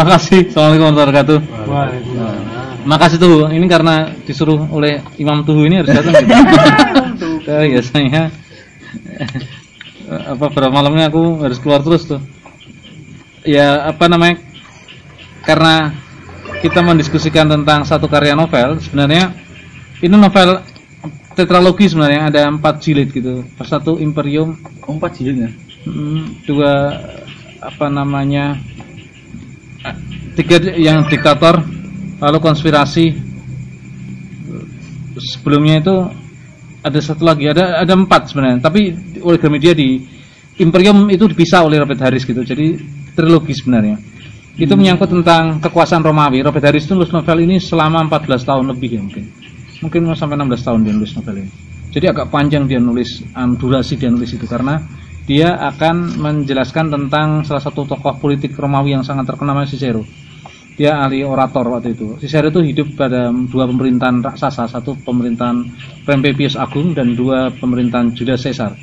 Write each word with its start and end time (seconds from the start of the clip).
Makasih. 0.00 0.48
Assalamualaikum 0.48 0.96
warahmatullahi 0.96 1.12
wabarakatuh. 1.12 1.38
Waalaikumsalam. 1.68 2.38
Makasih 2.88 3.18
tuh. 3.20 3.52
Ini 3.52 3.66
karena 3.68 3.94
disuruh 4.24 4.60
oleh 4.72 5.04
Imam 5.20 5.44
Tuhu 5.44 5.68
ini 5.68 5.84
harus 5.84 5.92
datang 5.92 6.24
gitu. 6.24 6.32
Saya 7.44 7.68
biasanya 7.68 8.22
apa 10.08 10.46
berapa 10.48 10.72
malamnya 10.72 11.12
aku 11.12 11.44
harus 11.44 11.60
keluar 11.60 11.84
terus 11.84 12.08
tuh. 12.08 12.16
Ya 13.44 13.92
apa 13.92 14.08
namanya? 14.08 14.40
Karena 15.44 15.92
kita 16.64 16.80
mendiskusikan 16.80 17.52
tentang 17.52 17.84
satu 17.84 18.08
karya 18.08 18.32
novel, 18.32 18.80
sebenarnya 18.80 19.36
ini 20.00 20.16
novel 20.16 20.64
tetralogi 21.36 21.92
sebenarnya 21.92 22.32
ada 22.32 22.48
empat 22.48 22.80
jilid 22.80 23.12
gitu. 23.12 23.44
Satu 23.60 24.00
Imperium, 24.00 24.56
Oh, 24.88 24.96
empat 24.96 25.20
jilid 25.20 25.44
ya? 25.44 25.50
Hmm, 25.84 26.40
dua 26.48 26.88
apa 27.60 27.92
namanya 27.92 28.56
tiga 30.36 30.56
yang 30.76 31.06
diktator 31.08 31.60
lalu 32.20 32.38
konspirasi. 32.40 33.28
Sebelumnya 35.20 35.84
itu 35.84 35.96
ada 36.80 37.00
satu 37.00 37.28
lagi 37.28 37.44
ada 37.44 37.84
ada 37.84 37.92
empat 37.92 38.32
sebenarnya 38.32 38.64
tapi 38.64 38.96
oleh 39.20 39.36
Gramedia 39.36 39.76
di 39.76 40.00
Imperium 40.60 41.08
itu 41.12 41.28
dipisah 41.28 41.64
oleh 41.64 41.76
Robert 41.76 42.00
Harris 42.00 42.24
gitu 42.24 42.40
jadi 42.40 42.76
trilogi 43.16 43.52
sebenarnya. 43.56 43.96
Itu 44.60 44.76
menyangkut 44.76 45.08
tentang 45.08 45.56
kekuasaan 45.64 46.04
Romawi. 46.04 46.44
Robert 46.44 46.60
Harris 46.68 46.84
itu 46.84 46.92
nulis 46.92 47.08
novel 47.16 47.48
ini 47.48 47.56
selama 47.56 48.04
14 48.04 48.44
tahun 48.44 48.64
lebih 48.76 48.90
ya 48.92 49.00
mungkin. 49.00 49.24
Mungkin 49.80 50.00
sampai 50.12 50.36
16 50.36 50.66
tahun 50.66 50.80
dia 50.84 50.92
nulis 50.92 51.12
novel 51.16 51.36
ini. 51.40 51.52
Jadi 51.90 52.06
agak 52.06 52.26
panjang 52.28 52.68
dia 52.68 52.76
nulis 52.76 53.24
um, 53.34 53.56
durasi 53.56 53.96
dia 53.96 54.12
nulis 54.12 54.36
itu 54.36 54.44
karena 54.44 54.78
dia 55.30 55.54
akan 55.54 56.18
menjelaskan 56.18 56.90
tentang 56.90 57.46
salah 57.46 57.62
satu 57.62 57.86
tokoh 57.86 58.18
politik 58.18 58.50
Romawi 58.58 58.98
yang 58.98 59.06
sangat 59.06 59.30
terkenal 59.30 59.54
namanya 59.54 59.70
Cicero. 59.70 60.02
Dia 60.74 61.06
ahli 61.06 61.22
orator 61.22 61.70
waktu 61.70 61.94
itu. 61.94 62.18
Cicero 62.18 62.50
itu 62.50 62.58
hidup 62.66 62.98
pada 62.98 63.30
dua 63.30 63.70
pemerintahan 63.70 64.26
raksasa 64.26 64.66
satu 64.66 64.98
pemerintahan 65.06 65.70
Pompeius 66.02 66.58
Agung 66.58 66.98
dan 66.98 67.14
dua 67.14 67.46
pemerintahan 67.54 68.10
Julius 68.10 68.42
Caesar. 68.42 68.74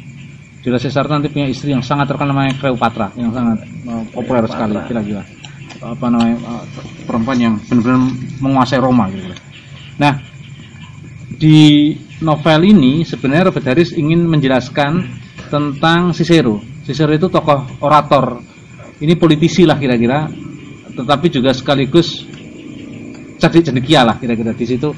Julius 0.64 0.88
Caesar 0.88 1.12
nanti 1.12 1.28
punya 1.28 1.52
istri 1.52 1.76
yang 1.76 1.84
sangat 1.84 2.16
terkenal 2.16 2.31
namanya 2.31 2.56
Cleopatra 2.64 3.11
yang 3.20 3.36
sangat 3.36 3.67
uh, 3.84 4.08
populer 4.16 4.48
sekali 4.48 4.80
kira-kira 4.88 5.28
apa 5.84 6.06
namanya 6.08 6.38
uh, 6.48 6.64
perempuan 7.04 7.38
yang 7.44 7.54
benar-benar 7.67 8.08
menguasai 8.39 8.80
Roma 8.80 9.11
gitu. 9.11 9.36
Nah, 10.00 10.16
di 11.36 11.92
novel 12.23 12.72
ini 12.72 13.04
sebenarnya 13.04 13.52
Robert 13.52 13.67
Harris 13.67 13.92
ingin 13.92 14.23
menjelaskan 14.32 15.27
tentang 15.48 16.14
Cicero. 16.14 16.62
Cicero 16.84 17.12
itu 17.16 17.28
tokoh 17.31 17.81
orator. 17.84 18.40
Ini 18.98 19.14
politisi 19.17 19.64
lah 19.64 19.78
kira-kira, 19.78 20.26
tetapi 20.94 21.28
juga 21.30 21.54
sekaligus 21.54 22.26
cerdik 23.38 23.70
cendekia 23.70 24.02
lah 24.02 24.17
kira-kira 24.17 24.52
di 24.58 24.66
situ 24.66 24.89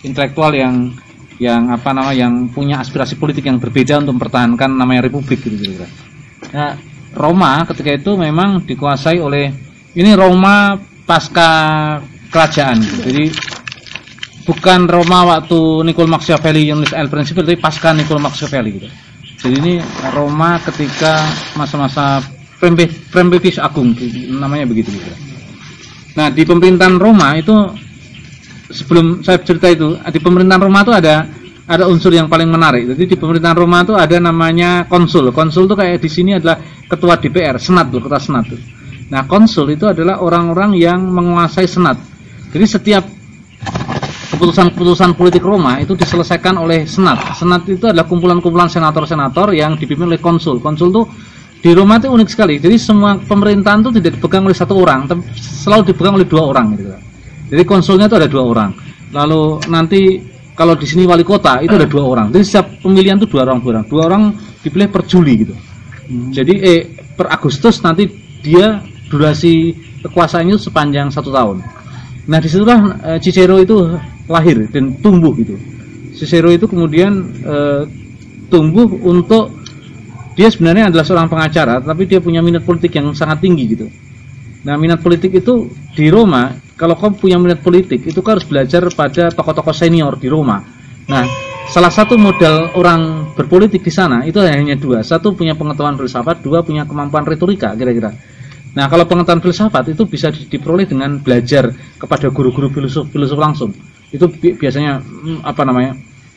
intelektual 0.00 0.56
yang 0.56 0.96
yang 1.36 1.68
apa 1.68 1.92
nama 1.92 2.16
yang 2.16 2.48
punya 2.48 2.80
aspirasi 2.80 3.20
politik 3.20 3.44
yang 3.44 3.60
berbeda 3.60 4.00
untuk 4.00 4.16
mempertahankan 4.16 4.72
namanya 4.72 5.08
republik 5.08 5.44
gitu 5.44 5.56
kira-kira. 5.60 5.88
Nah, 6.52 6.72
Roma 7.12 7.68
ketika 7.68 7.92
itu 7.92 8.16
memang 8.16 8.64
dikuasai 8.64 9.20
oleh 9.20 9.52
ini 9.92 10.10
Roma 10.16 10.80
pasca 11.04 11.50
kerajaan. 12.32 12.80
Jadi 12.80 13.24
bukan 14.48 14.88
Roma 14.88 15.36
waktu 15.36 15.84
Niccolo 15.84 16.08
Machiavelli 16.08 16.72
yang 16.72 16.80
nulis 16.80 16.96
El 16.96 17.12
Principe 17.12 17.44
tapi 17.44 17.60
pasca 17.60 17.92
Niccolo 17.92 18.22
Machiavelli 18.22 18.70
gitu. 18.72 18.88
Jadi 19.42 19.54
ini 19.58 19.74
Roma 20.14 20.62
ketika 20.62 21.18
masa-masa 21.58 22.22
Pompeius 22.62 23.58
Agung 23.58 23.90
namanya 24.38 24.70
begitu 24.70 24.94
gitu. 24.94 25.12
Nah, 26.14 26.30
di 26.30 26.46
pemerintahan 26.46 26.94
Roma 26.94 27.34
itu 27.34 27.50
sebelum 28.70 29.26
saya 29.26 29.42
cerita 29.42 29.66
itu 29.66 29.98
di 29.98 30.20
pemerintahan 30.22 30.62
Roma 30.62 30.86
itu 30.86 30.94
ada 30.94 31.26
ada 31.66 31.90
unsur 31.90 32.14
yang 32.14 32.30
paling 32.30 32.46
menarik. 32.46 32.86
Jadi 32.94 33.14
di 33.14 33.16
pemerintahan 33.18 33.58
Roma 33.58 33.82
itu 33.82 33.98
ada 33.98 34.16
namanya 34.22 34.86
konsul. 34.86 35.34
Konsul 35.34 35.66
itu 35.66 35.74
kayak 35.74 35.98
di 35.98 36.10
sini 36.10 36.38
adalah 36.38 36.62
ketua 36.86 37.18
DPR, 37.18 37.58
senat 37.58 37.90
tuh, 37.90 37.98
ketua 37.98 38.22
senat 38.22 38.46
tuh. 38.46 38.60
Nah, 39.10 39.26
konsul 39.26 39.74
itu 39.74 39.90
adalah 39.90 40.22
orang-orang 40.22 40.78
yang 40.78 41.02
menguasai 41.02 41.66
senat. 41.66 41.98
Jadi 42.54 42.66
setiap 42.68 43.04
keputusan-keputusan 44.32 45.12
politik 45.12 45.44
Roma 45.44 45.76
itu 45.76 45.92
diselesaikan 45.92 46.56
oleh 46.56 46.88
senat. 46.88 47.36
Senat 47.36 47.68
itu 47.68 47.84
adalah 47.84 48.08
kumpulan-kumpulan 48.08 48.72
senator-senator 48.72 49.52
yang 49.52 49.76
dipimpin 49.76 50.08
oleh 50.08 50.20
konsul. 50.20 50.56
Konsul 50.56 50.88
itu 50.88 51.02
di 51.62 51.70
Roma 51.76 52.00
itu 52.00 52.08
unik 52.08 52.28
sekali. 52.32 52.56
Jadi 52.56 52.80
semua 52.80 53.20
pemerintahan 53.20 53.84
itu 53.84 53.90
tidak 54.00 54.18
dipegang 54.18 54.48
oleh 54.48 54.56
satu 54.56 54.74
orang, 54.80 55.04
tapi 55.04 55.22
selalu 55.36 55.92
dipegang 55.92 56.16
oleh 56.16 56.26
dua 56.26 56.42
orang 56.48 56.66
gitu. 56.74 56.90
Jadi 57.52 57.62
konsulnya 57.68 58.08
itu 58.08 58.16
ada 58.16 58.26
dua 58.26 58.42
orang. 58.48 58.70
Lalu 59.12 59.42
nanti 59.68 60.00
kalau 60.56 60.74
di 60.74 60.88
sini 60.88 61.04
wali 61.04 61.22
kota 61.22 61.60
itu 61.60 61.76
ada 61.76 61.84
dua 61.84 62.02
orang. 62.02 62.26
Jadi 62.32 62.44
setiap 62.48 62.66
pemilihan 62.80 63.20
itu 63.20 63.28
dua 63.28 63.44
orang, 63.44 63.60
dua 63.60 63.70
orang. 63.76 63.84
Dua 63.86 64.02
orang 64.08 64.22
dipilih 64.64 64.88
per 64.88 65.04
Juli 65.04 65.32
gitu. 65.44 65.54
Jadi 66.32 66.54
eh 66.58 66.80
per 67.14 67.28
Agustus 67.28 67.84
nanti 67.84 68.08
dia 68.40 68.80
durasi 69.12 69.76
kekuasaannya 70.02 70.56
sepanjang 70.56 71.12
satu 71.12 71.28
tahun. 71.28 71.60
Nah 72.26 72.38
di 72.40 72.48
situlah 72.48 72.80
eh, 73.06 73.18
Cicero 73.20 73.60
itu 73.60 73.76
lahir 74.30 74.68
dan 74.70 74.98
tumbuh 74.98 75.34
gitu. 75.34 75.58
Cicero 76.14 76.52
itu 76.52 76.68
kemudian 76.68 77.12
eh, 77.42 77.82
tumbuh 78.52 78.86
untuk 78.86 79.50
dia 80.32 80.48
sebenarnya 80.48 80.88
adalah 80.88 81.04
seorang 81.04 81.28
pengacara, 81.28 81.80
tapi 81.84 82.08
dia 82.08 82.20
punya 82.20 82.40
minat 82.40 82.64
politik 82.64 82.96
yang 82.96 83.12
sangat 83.12 83.44
tinggi 83.44 83.64
gitu. 83.68 83.86
Nah 84.62 84.78
minat 84.78 85.02
politik 85.02 85.34
itu 85.34 85.68
di 85.92 86.08
Roma, 86.08 86.54
kalau 86.78 86.94
kau 86.96 87.12
punya 87.12 87.36
minat 87.36 87.60
politik 87.60 88.06
itu 88.06 88.18
kau 88.22 88.32
harus 88.38 88.46
belajar 88.46 88.86
pada 88.94 89.28
tokoh-tokoh 89.28 89.74
senior 89.74 90.16
di 90.16 90.30
Roma. 90.30 90.62
Nah 91.10 91.24
salah 91.68 91.92
satu 91.92 92.16
modal 92.16 92.72
orang 92.78 93.32
berpolitik 93.36 93.82
di 93.84 93.92
sana 93.92 94.24
itu 94.24 94.40
hanya 94.40 94.78
dua, 94.78 95.04
satu 95.04 95.36
punya 95.36 95.52
pengetahuan 95.52 95.98
filsafat, 95.98 96.40
dua 96.40 96.64
punya 96.64 96.88
kemampuan 96.88 97.26
retorika 97.26 97.74
kira-kira. 97.76 98.12
Nah, 98.72 98.88
kalau 98.88 99.04
pengetahuan 99.04 99.44
filsafat 99.44 99.92
itu 99.92 100.08
bisa 100.08 100.32
di- 100.32 100.48
diperoleh 100.48 100.88
dengan 100.88 101.20
belajar 101.20 101.68
kepada 102.00 102.32
guru-guru 102.32 102.72
filosof 102.72 103.36
langsung. 103.36 103.68
Itu 104.12 104.28
bi- 104.28 104.54
biasanya 104.54 105.00
mm, 105.00 105.40
apa 105.42 105.62
namanya? 105.64 105.92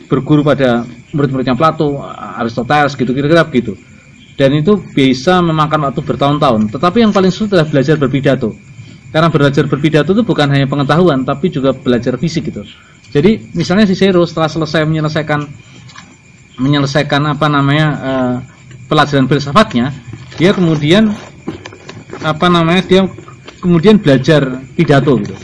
berguru 0.05 0.45
pada 0.45 0.85
murid-muridnya 1.17 1.57
Plato, 1.57 1.97
Aristoteles 2.37 2.93
gitu 2.93 3.09
kira-kira 3.09 3.41
begitu. 3.41 3.73
Dan 4.37 4.53
itu 4.53 4.77
bisa 4.93 5.41
memakan 5.41 5.89
waktu 5.89 6.05
bertahun-tahun. 6.05 6.69
Tetapi 6.69 7.01
yang 7.01 7.09
paling 7.09 7.33
sulit 7.33 7.57
adalah 7.57 7.65
belajar 7.65 7.95
berpidato. 7.97 8.53
Karena 9.09 9.31
belajar 9.31 9.63
berpidato 9.65 10.11
itu 10.11 10.21
bukan 10.27 10.45
hanya 10.51 10.67
pengetahuan, 10.67 11.23
tapi 11.23 11.47
juga 11.49 11.71
belajar 11.71 12.19
fisik 12.19 12.51
gitu. 12.51 12.67
Jadi 13.15 13.55
misalnya 13.55 13.87
Cicero 13.87 14.27
setelah 14.27 14.51
selesai 14.51 14.83
menyelesaikan 14.83 15.39
menyelesaikan 16.59 17.21
apa 17.31 17.47
namanya 17.47 17.87
eh, 17.95 18.35
pelajaran 18.91 19.25
filsafatnya, 19.31 19.95
dia 20.35 20.51
kemudian 20.51 21.15
apa 22.19 22.47
namanya 22.51 22.83
dia 22.83 23.01
kemudian 23.63 23.95
belajar 24.03 24.59
pidato 24.75 25.15
gitu. 25.23 25.35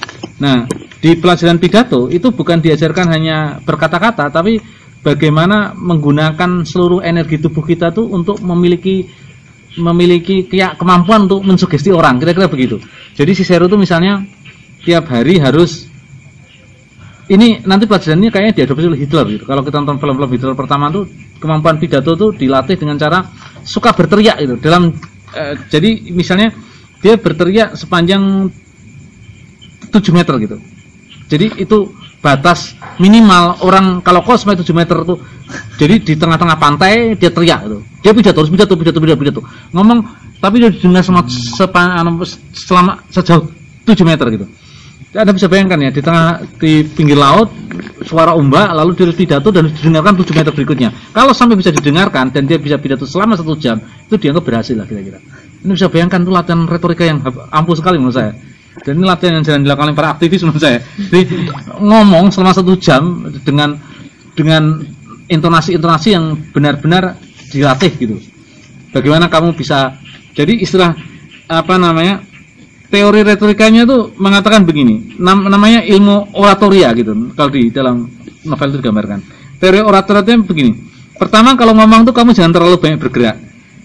Nah, 0.44 0.68
di 1.02 1.18
pelajaran 1.18 1.58
pidato 1.58 2.08
itu 2.14 2.30
bukan 2.30 2.62
diajarkan 2.62 3.10
hanya 3.10 3.58
berkata-kata 3.66 4.30
tapi 4.30 4.62
bagaimana 5.02 5.74
menggunakan 5.74 6.62
seluruh 6.62 7.02
energi 7.02 7.42
tubuh 7.42 7.66
kita 7.66 7.90
tuh 7.90 8.06
untuk 8.14 8.38
memiliki 8.46 9.10
memiliki 9.80 10.52
kayak 10.52 10.76
kemampuan 10.76 11.32
untuk 11.32 11.48
mensugesti 11.48 11.96
orang, 11.96 12.20
kira-kira 12.20 12.52
begitu. 12.52 12.78
Jadi 13.16 13.32
Cicero 13.32 13.72
itu 13.72 13.80
misalnya 13.80 14.20
tiap 14.84 15.08
hari 15.08 15.40
harus 15.40 15.88
ini 17.32 17.64
nanti 17.64 17.88
pelajarannya 17.88 18.28
kayaknya 18.28 18.54
diadopsi 18.64 18.88
oleh 18.92 19.00
Hitler 19.00 19.26
gitu. 19.32 19.44
Kalau 19.48 19.64
kita 19.64 19.80
nonton 19.80 19.98
film-film 20.04 20.32
Hitler 20.36 20.56
pertama 20.60 20.92
tuh 20.92 21.08
kemampuan 21.40 21.80
pidato 21.80 22.20
tuh 22.20 22.36
dilatih 22.36 22.76
dengan 22.76 23.00
cara 23.00 23.24
suka 23.64 23.96
berteriak 23.96 24.44
gitu. 24.44 24.60
Dalam 24.60 24.92
eh, 25.32 25.56
jadi 25.72 26.12
misalnya 26.12 26.52
dia 27.00 27.16
berteriak 27.16 27.80
sepanjang 27.80 28.52
7 29.88 30.12
meter 30.12 30.36
gitu. 30.44 30.58
Jadi 31.32 31.64
itu 31.64 31.96
batas 32.20 32.76
minimal 33.00 33.64
orang 33.64 34.04
kalau 34.04 34.20
kos 34.20 34.44
sampai 34.44 34.60
7 34.60 34.68
meter 34.76 35.00
tuh 35.08 35.16
jadi 35.80 35.96
di 36.04 36.14
tengah-tengah 36.20 36.60
pantai 36.60 37.16
dia 37.16 37.32
teriak 37.32 37.60
gitu. 37.64 37.78
Dia 38.04 38.12
pidato 38.12 38.44
terus 38.44 38.52
pidato 38.52 38.74
pidato 38.76 39.00
pidato 39.00 39.20
pidato. 39.20 39.42
Ngomong 39.72 40.00
tapi 40.44 40.60
dia 40.60 40.68
didengar 40.68 41.08
sama 41.08 41.24
sepa- 41.32 42.04
anu, 42.04 42.20
selama 42.52 43.00
sejauh 43.08 43.48
7 43.88 44.04
meter 44.04 44.28
gitu. 44.36 44.46
Anda 45.12 45.36
bisa 45.36 45.52
bayangkan 45.52 45.76
ya 45.80 45.92
di 45.92 46.00
tengah 46.00 46.40
di 46.56 46.88
pinggir 46.88 47.20
laut 47.20 47.52
suara 48.08 48.32
ombak 48.32 48.72
lalu 48.72 48.96
dia 48.96 49.08
pidato 49.12 49.52
dan 49.52 49.72
didengarkan 49.72 50.20
7 50.20 50.36
meter 50.36 50.52
berikutnya. 50.52 50.90
Kalau 51.16 51.32
sampai 51.32 51.56
bisa 51.56 51.72
didengarkan 51.72 52.32
dan 52.32 52.44
dia 52.44 52.60
bisa 52.60 52.76
pidato 52.76 53.08
selama 53.08 53.40
satu 53.40 53.56
jam 53.56 53.80
itu 53.80 54.16
dianggap 54.20 54.44
berhasil 54.44 54.76
lah 54.76 54.84
kira-kira. 54.84 55.20
Ini 55.64 55.72
bisa 55.80 55.88
bayangkan 55.88 56.28
itu 56.28 56.32
latihan 56.32 56.68
retorika 56.68 57.04
yang 57.08 57.24
ampuh 57.52 57.76
sekali 57.76 58.00
menurut 58.00 58.20
saya. 58.20 58.32
Dan 58.82 59.04
ini 59.04 59.06
latihan 59.06 59.36
yang 59.40 59.44
jangan 59.44 59.62
dilakukan 59.68 59.88
oleh 59.92 59.98
para 60.00 60.10
aktivis 60.16 60.42
menurut 60.48 60.64
saya. 60.64 60.80
Jadi 60.96 61.52
ngomong 61.78 62.32
selama 62.32 62.56
satu 62.56 62.74
jam 62.80 63.28
dengan 63.44 63.76
dengan 64.34 64.80
intonasi-intonasi 65.28 66.10
yang 66.16 66.40
benar-benar 66.56 67.20
dilatih 67.52 67.92
gitu. 68.00 68.16
Bagaimana 68.96 69.28
kamu 69.28 69.56
bisa 69.56 69.96
jadi 70.32 70.56
istilah 70.56 70.96
apa 71.52 71.76
namanya 71.76 72.24
teori 72.88 73.24
retorikanya 73.24 73.84
tuh 73.84 74.16
mengatakan 74.20 74.64
begini, 74.64 75.20
nam- 75.20 75.48
namanya 75.52 75.84
ilmu 75.84 76.32
oratoria 76.36 76.92
gitu. 76.96 77.36
Kalau 77.36 77.52
di 77.52 77.72
dalam 77.72 78.08
novel 78.48 78.68
itu 78.72 78.78
digambarkan. 78.84 79.20
Teori 79.60 79.80
oratoria 79.84 80.24
itu 80.24 80.44
begini. 80.48 80.72
Pertama 81.20 81.54
kalau 81.54 81.76
ngomong 81.78 82.08
tuh 82.08 82.16
kamu 82.16 82.34
jangan 82.34 82.56
terlalu 82.56 82.82
banyak 82.82 82.98
bergerak. 82.98 83.38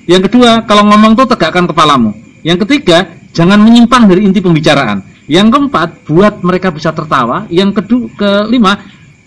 Yang 0.06 0.30
kedua, 0.30 0.62
kalau 0.64 0.86
ngomong 0.86 1.18
tuh 1.18 1.26
tegakkan 1.26 1.66
kepalamu. 1.66 2.14
Yang 2.46 2.64
ketiga, 2.64 3.15
jangan 3.36 3.60
menyimpang 3.60 4.08
dari 4.08 4.24
inti 4.24 4.40
pembicaraan. 4.40 5.04
Yang 5.28 5.58
keempat, 5.58 6.08
buat 6.08 6.40
mereka 6.40 6.72
bisa 6.72 6.96
tertawa. 6.96 7.44
Yang 7.52 7.84
kedua, 7.84 8.04
kelima, 8.16 8.80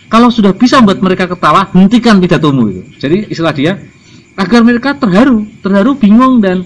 kalau 0.09 0.33
sudah 0.33 0.57
bisa 0.57 0.81
membuat 0.81 1.05
mereka 1.05 1.29
ketawa, 1.29 1.69
hentikan 1.69 2.17
pidatomu 2.17 2.73
itu. 2.73 2.81
Jadi 2.97 3.29
istilah 3.29 3.53
dia 3.53 3.77
agar 4.33 4.65
mereka 4.65 4.97
terharu, 4.97 5.45
terharu, 5.61 5.93
bingung 5.93 6.41
dan 6.41 6.65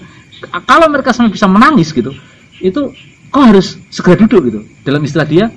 kalau 0.64 0.88
mereka 0.88 1.12
sampai 1.12 1.34
bisa 1.34 1.44
menangis 1.44 1.92
gitu, 1.92 2.16
itu 2.64 2.94
kok 3.28 3.44
harus 3.44 3.76
segera 3.92 4.16
duduk 4.24 4.40
gitu. 4.48 4.60
Dalam 4.80 5.04
istilah 5.04 5.28
dia, 5.28 5.52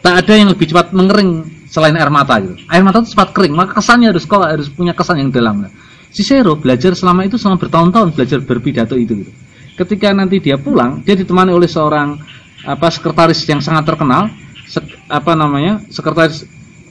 tak 0.00 0.24
ada 0.24 0.32
yang 0.32 0.48
lebih 0.48 0.72
cepat 0.72 0.96
mengering 0.96 1.44
selain 1.68 1.98
air 1.98 2.08
mata 2.08 2.40
gitu. 2.40 2.56
Air 2.70 2.80
mata 2.80 3.04
itu 3.04 3.12
cepat 3.12 3.36
kering, 3.36 3.52
maka 3.52 3.76
kesannya 3.76 4.14
harus 4.14 4.24
kau 4.24 4.40
harus 4.40 4.72
punya 4.72 4.96
kesan 4.96 5.20
yang 5.20 5.30
dalam. 5.34 5.68
Nah, 5.68 5.72
Cicero 6.10 6.56
belajar 6.58 6.96
selama 6.96 7.28
itu 7.28 7.36
selama 7.38 7.60
bertahun-tahun 7.60 8.08
belajar 8.16 8.38
berpidato 8.42 8.94
itu 8.98 9.26
gitu. 9.26 9.32
Ketika 9.76 10.12
nanti 10.12 10.42
dia 10.42 10.56
pulang, 10.60 11.00
dia 11.04 11.16
ditemani 11.16 11.50
oleh 11.54 11.68
seorang 11.70 12.18
apa 12.66 12.92
sekretaris 12.92 13.40
yang 13.48 13.64
sangat 13.64 13.88
terkenal, 13.88 14.28
sek- 14.68 15.00
apa 15.08 15.32
namanya? 15.32 15.80
Sekretaris 15.88 16.44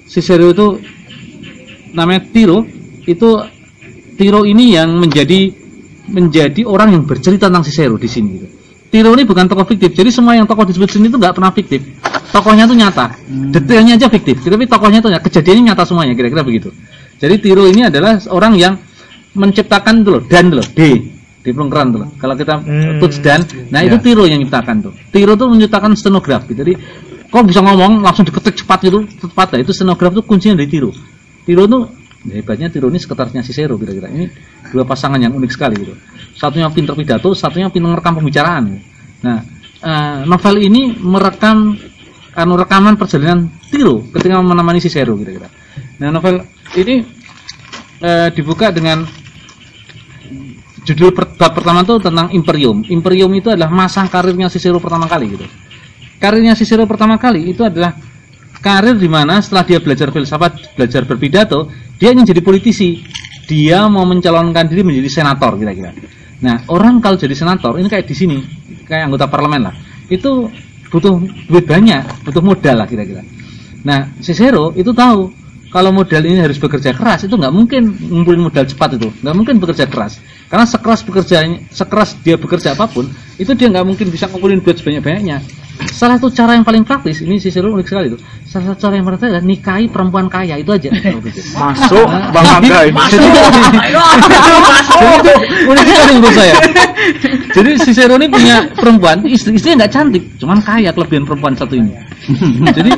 Cicero 0.10 0.50
itu 0.50 0.68
namanya 1.94 2.26
Tiro. 2.30 2.66
Itu 3.06 3.46
Tiro 4.18 4.44
ini 4.44 4.74
yang 4.74 4.98
menjadi 4.98 5.54
menjadi 6.10 6.66
orang 6.66 6.98
yang 6.98 7.04
bercerita 7.06 7.48
tentang 7.48 7.66
Cicero 7.66 7.96
di 7.96 8.10
sini 8.10 8.30
gitu. 8.42 8.48
Tiro 8.90 9.14
ini 9.14 9.22
bukan 9.22 9.46
tokoh 9.46 9.70
fiktif, 9.70 9.94
jadi 9.94 10.10
semua 10.10 10.34
yang 10.34 10.50
tokoh 10.50 10.66
disebut 10.66 10.90
sini 10.90 11.14
itu 11.14 11.22
nggak 11.22 11.38
pernah 11.38 11.54
fiktif. 11.54 11.86
Tokohnya 12.34 12.66
itu 12.66 12.74
nyata, 12.74 13.14
detailnya 13.54 13.94
aja 13.98 14.10
fiktif, 14.10 14.42
tapi 14.42 14.66
tokohnya 14.66 14.98
itu 15.02 15.10
nyata, 15.14 15.30
kejadiannya 15.30 15.64
nyata 15.74 15.84
semuanya, 15.86 16.18
kira-kira 16.18 16.42
begitu. 16.42 16.74
Jadi 17.22 17.38
Tiro 17.38 17.70
ini 17.70 17.86
adalah 17.86 18.18
orang 18.34 18.58
yang 18.58 18.74
menciptakan 19.38 20.02
loh, 20.02 20.26
dan 20.26 20.50
loh, 20.50 20.66
D, 20.66 21.06
D 21.50 21.58
pelengkeran 21.58 21.88
tuh. 21.90 22.06
Kalau 22.22 22.38
kita 22.38 22.62
Hmm. 22.62 23.02
touch 23.02 23.18
dan, 23.26 23.42
nah 23.74 23.82
itu 23.82 23.98
Ya. 23.98 24.04
Tiro 24.06 24.24
yang 24.30 24.38
menciptakan 24.38 24.76
tuh. 24.86 24.94
Tiro 25.10 25.34
tuh 25.34 25.50
menciptakan 25.50 25.98
stenografi. 25.98 26.54
Jadi 26.54 26.74
kok 27.26 27.44
bisa 27.46 27.66
ngomong 27.66 28.06
langsung 28.06 28.22
diketik 28.30 28.62
cepat 28.62 28.86
gitu, 28.86 29.02
cepat 29.06 29.58
lah. 29.58 29.60
Itu 29.66 29.74
stenograf 29.74 30.14
itu 30.14 30.22
kuncinya 30.22 30.62
dari 30.62 30.70
Tiro. 30.70 30.94
Tiro 31.46 31.66
tuh 31.66 31.90
ya 32.30 32.38
hebatnya 32.38 32.70
Tiro 32.70 32.94
ini 32.94 33.02
sekretarisnya 33.02 33.42
Cicero 33.42 33.74
kira-kira. 33.82 34.12
Ini 34.14 34.30
dua 34.70 34.86
pasangan 34.86 35.18
yang 35.18 35.34
unik 35.34 35.50
sekali 35.50 35.76
gitu. 35.82 35.94
Satunya 36.38 36.70
pinter 36.70 36.94
pidato, 36.94 37.34
satunya 37.34 37.74
pinter 37.74 37.90
merekam 37.90 38.22
pembicaraan. 38.22 38.64
Nah, 39.26 39.38
eh, 39.82 40.18
novel 40.30 40.56
ini 40.62 40.94
merekam 41.00 41.74
anu 42.38 42.54
rekaman 42.56 42.96
perjalanan 42.96 43.50
Tiro 43.74 44.06
ketika 44.14 44.40
menemani 44.40 44.78
Cicero 44.80 45.18
kira-kira. 45.18 45.50
Nah, 46.00 46.14
novel 46.14 46.46
ini 46.78 47.04
eh, 48.00 48.28
dibuka 48.32 48.72
dengan 48.72 49.04
judul 50.90 51.14
per- 51.14 51.38
bab 51.38 51.54
pertama 51.54 51.86
itu 51.86 52.02
tentang 52.02 52.34
Imperium. 52.34 52.82
Imperium 52.90 53.30
itu 53.38 53.54
adalah 53.54 53.70
masa 53.70 54.10
karirnya 54.10 54.50
Cicero 54.50 54.82
pertama 54.82 55.06
kali 55.06 55.38
gitu. 55.38 55.46
Karirnya 56.18 56.58
Cicero 56.58 56.90
pertama 56.90 57.22
kali 57.22 57.54
itu 57.54 57.62
adalah 57.62 57.94
karir 58.60 58.98
di 58.98 59.08
mana 59.08 59.40
setelah 59.40 59.64
dia 59.64 59.80
belajar 59.80 60.10
filsafat, 60.10 60.76
belajar 60.76 61.06
berpidato, 61.06 61.70
dia 62.02 62.10
ingin 62.12 62.26
jadi 62.26 62.42
politisi. 62.42 63.06
Dia 63.50 63.90
mau 63.90 64.06
mencalonkan 64.06 64.70
diri 64.70 64.86
menjadi 64.86 65.10
senator 65.10 65.58
kira-kira. 65.58 65.90
Nah, 66.46 66.70
orang 66.70 67.02
kalau 67.02 67.18
jadi 67.18 67.34
senator 67.34 67.82
ini 67.82 67.90
kayak 67.90 68.06
di 68.06 68.14
sini, 68.14 68.38
kayak 68.86 69.10
anggota 69.10 69.26
parlemen 69.26 69.70
lah. 69.70 69.76
Itu 70.06 70.50
butuh 70.90 71.18
duit 71.50 71.66
banyak, 71.66 72.26
butuh 72.26 72.42
modal 72.46 72.86
lah 72.86 72.88
kira-kira. 72.90 73.26
Nah, 73.86 74.06
Cicero 74.22 74.74
itu 74.78 74.94
tahu 74.94 75.34
kalau 75.70 75.94
modal 75.94 76.26
ini 76.26 76.42
harus 76.42 76.58
bekerja 76.58 76.98
keras 76.98 77.30
itu 77.30 77.38
nggak 77.38 77.54
mungkin 77.54 77.94
ngumpulin 77.94 78.42
modal 78.42 78.66
cepat 78.66 78.98
itu, 78.98 79.14
nggak 79.22 79.36
mungkin 79.38 79.56
bekerja 79.62 79.86
keras. 79.86 80.18
Karena 80.50 80.66
sekeras 80.66 81.06
bekerja, 81.06 81.46
sekeras 81.70 82.18
dia 82.26 82.42
bekerja 82.42 82.74
apa 82.74 82.90
pun, 82.90 83.06
itu 83.38 83.54
dia 83.54 83.70
nggak 83.70 83.86
mungkin 83.86 84.10
bisa 84.10 84.26
ngumpulin 84.26 84.66
duit 84.66 84.82
sebanyak-banyaknya. 84.82 85.38
Salah 85.88 86.20
satu 86.20 86.28
cara 86.36 86.60
yang 86.60 86.68
paling 86.68 86.84
praktis, 86.84 87.24
ini 87.24 87.40
Cicero 87.40 87.72
unik 87.72 87.88
sekali 87.88 88.12
itu. 88.12 88.20
Salah 88.44 88.72
satu 88.72 88.88
cara 88.88 89.00
yang 89.00 89.08
praktis 89.08 89.32
adalah 89.32 89.46
nikahi 89.48 89.88
perempuan 89.88 90.28
kaya 90.28 90.60
itu 90.60 90.72
aja. 90.76 90.92
Masuk 91.56 92.08
Bang 92.36 92.48
Angga. 92.60 92.80
Jadi 93.12 93.26
itu 93.32 93.40
unik 95.72 95.84
sekali 95.88 96.12
menurut 96.20 96.36
saya. 96.36 96.56
Jadi 97.56 97.70
Cicero 97.80 98.20
ini 98.20 98.28
punya 98.28 98.68
perempuan, 98.76 99.24
istri 99.24 99.56
istrinya 99.56 99.88
nggak 99.88 99.94
cantik, 99.96 100.24
cuman 100.36 100.60
kaya 100.60 100.92
kelebihan 100.92 101.24
perempuan 101.24 101.56
satu 101.56 101.80
ini. 101.80 101.96
Jadi 102.78 102.92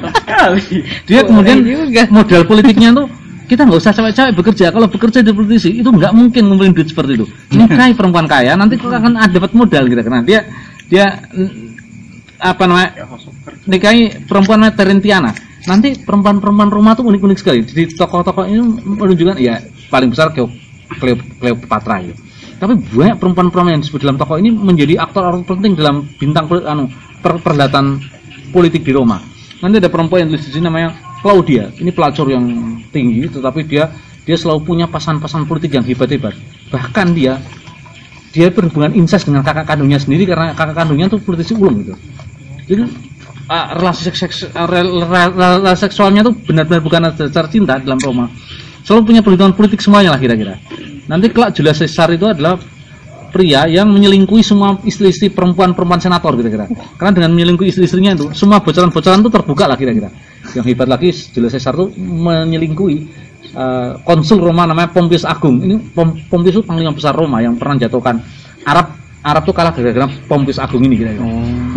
dia 1.05 1.21
kemudian 1.21 1.61
modal 2.09 2.41
politiknya 2.49 2.97
tuh 2.97 3.05
kita 3.51 3.67
nggak 3.67 3.83
usah 3.83 3.91
capek-capek 3.91 4.31
bekerja. 4.31 4.65
Kalau 4.71 4.87
bekerja 4.87 5.19
di 5.19 5.35
politisi 5.35 5.75
itu 5.75 5.91
nggak 5.91 6.15
mungkin 6.15 6.47
ngumpulin 6.47 6.71
duit 6.71 6.87
seperti 6.87 7.19
itu. 7.19 7.27
Nikahi 7.59 7.91
perempuan 7.91 8.23
kaya, 8.23 8.55
nanti 8.55 8.79
akan 8.79 9.19
ada 9.19 9.27
dapat 9.27 9.51
modal 9.51 9.91
gitu. 9.91 9.99
Karena 9.99 10.23
dia 10.23 10.47
dia 10.87 11.19
apa 12.41 12.63
namanya 12.65 13.05
nikahi 13.69 14.25
perempuan 14.25 14.65
namanya 14.65 14.75
Terentiana. 14.81 15.31
Nanti 15.69 15.93
perempuan-perempuan 15.93 16.73
rumah 16.73 16.97
tuh 16.97 17.05
unik-unik 17.05 17.37
sekali. 17.37 17.61
Di 17.61 17.85
tokoh-tokoh 17.93 18.49
ini 18.49 18.81
menunjukkan 18.81 19.37
ya 19.37 19.61
paling 19.93 20.09
besar 20.09 20.33
Cleo- 20.33 20.49
Cleo- 20.97 21.21
Cleopatra 21.37 22.01
itu. 22.01 22.17
Tapi 22.57 22.77
banyak 22.77 23.17
perempuan-perempuan 23.21 23.77
yang 23.77 23.81
disebut 23.85 24.01
dalam 24.01 24.17
tokoh 24.17 24.41
ini 24.41 24.49
menjadi 24.49 24.97
aktor-aktor 25.05 25.57
penting 25.57 25.77
dalam 25.77 26.09
bintang 26.17 26.49
anu 26.65 26.89
per 27.21 27.37
perhelatan 27.37 28.01
politik 28.49 28.81
di 28.81 28.93
Roma. 28.93 29.21
Nanti 29.61 29.77
ada 29.77 29.89
perempuan 29.93 30.25
yang 30.25 30.29
tulis 30.33 30.45
di 30.49 30.51
sini 30.57 30.65
namanya 30.65 30.97
Claudia. 31.21 31.69
Ini 31.77 31.93
pelacur 31.93 32.25
yang 32.33 32.45
tinggi, 32.89 33.29
tetapi 33.29 33.69
dia 33.69 33.93
dia 34.25 34.37
selalu 34.37 34.65
punya 34.65 34.85
pasan-pasan 34.89 35.45
politik 35.45 35.77
yang 35.77 35.85
hebat-hebat. 35.85 36.33
Bahkan 36.73 37.07
dia 37.13 37.37
dia 38.31 38.47
berhubungan 38.49 38.95
incest 38.97 39.27
dengan 39.29 39.45
kakak 39.45 39.67
kandungnya 39.67 39.99
sendiri 40.01 40.23
karena 40.25 40.55
kakak 40.57 40.73
kandungnya 40.73 41.11
tuh 41.11 41.21
politisi 41.21 41.53
ulung 41.53 41.85
gitu. 41.85 41.93
Jadi 42.67 42.83
ah, 43.49 43.75
relasi 43.77 44.01
seks, 44.09 44.19
seks- 44.21 44.51
ah, 44.53 44.67
rel- 44.69 45.05
rel- 45.05 45.33
relasi 45.35 45.89
seksualnya 45.89 46.21
tuh 46.25 46.33
benar-benar 46.35 46.81
bukan 46.81 47.01
dasar 47.13 47.45
cinta 47.51 47.77
dalam 47.81 47.97
Roma. 47.99 48.29
Selalu 48.81 49.01
punya 49.13 49.21
perhitungan 49.21 49.53
politik 49.53 49.81
semuanya 49.81 50.13
lah 50.13 50.19
kira-kira. 50.21 50.57
Nanti 51.05 51.29
kelak 51.29 51.53
Julius 51.53 51.81
Caesar 51.81 52.09
itu 52.13 52.25
adalah 52.25 52.57
pria 53.31 53.63
yang 53.69 53.87
menyelingkuhi 53.87 54.43
semua 54.43 54.75
istri-istri 54.83 55.31
perempuan-perempuan 55.31 56.01
senator 56.01 56.35
kira-kira. 56.35 56.65
Karena 56.99 57.11
dengan 57.15 57.31
menyelingkuhi 57.37 57.69
istri-istrinya 57.71 58.11
itu, 58.17 58.25
semua 58.35 58.59
bocoran-bocoran 58.59 59.23
itu 59.23 59.29
terbuka 59.31 59.65
lah 59.69 59.77
kira-kira. 59.79 60.09
Yang 60.57 60.65
hebat 60.73 60.87
lagi 60.89 61.13
Julius 61.13 61.53
Caesar 61.55 61.77
itu 61.77 61.93
menyelingkuhi 61.99 62.97
eh, 63.55 63.91
konsul 64.03 64.41
Roma 64.43 64.67
namanya 64.67 64.89
Pompeius 64.91 65.23
Agung. 65.23 65.61
Ini 65.61 65.75
Pom- 65.95 66.17
Pompeius 66.27 66.59
itu 66.59 66.63
panglima 66.65 66.91
besar 66.91 67.15
Roma 67.15 67.39
yang 67.39 67.55
pernah 67.55 67.79
jatuhkan 67.87 68.19
Arab 68.65 69.00
Arab 69.21 69.45
tuh 69.45 69.53
kalah 69.53 69.69
gara-gara 69.69 70.09
Pompeius 70.25 70.57
Agung 70.57 70.81
ini 70.81 70.97
kira-kira. 70.97 71.21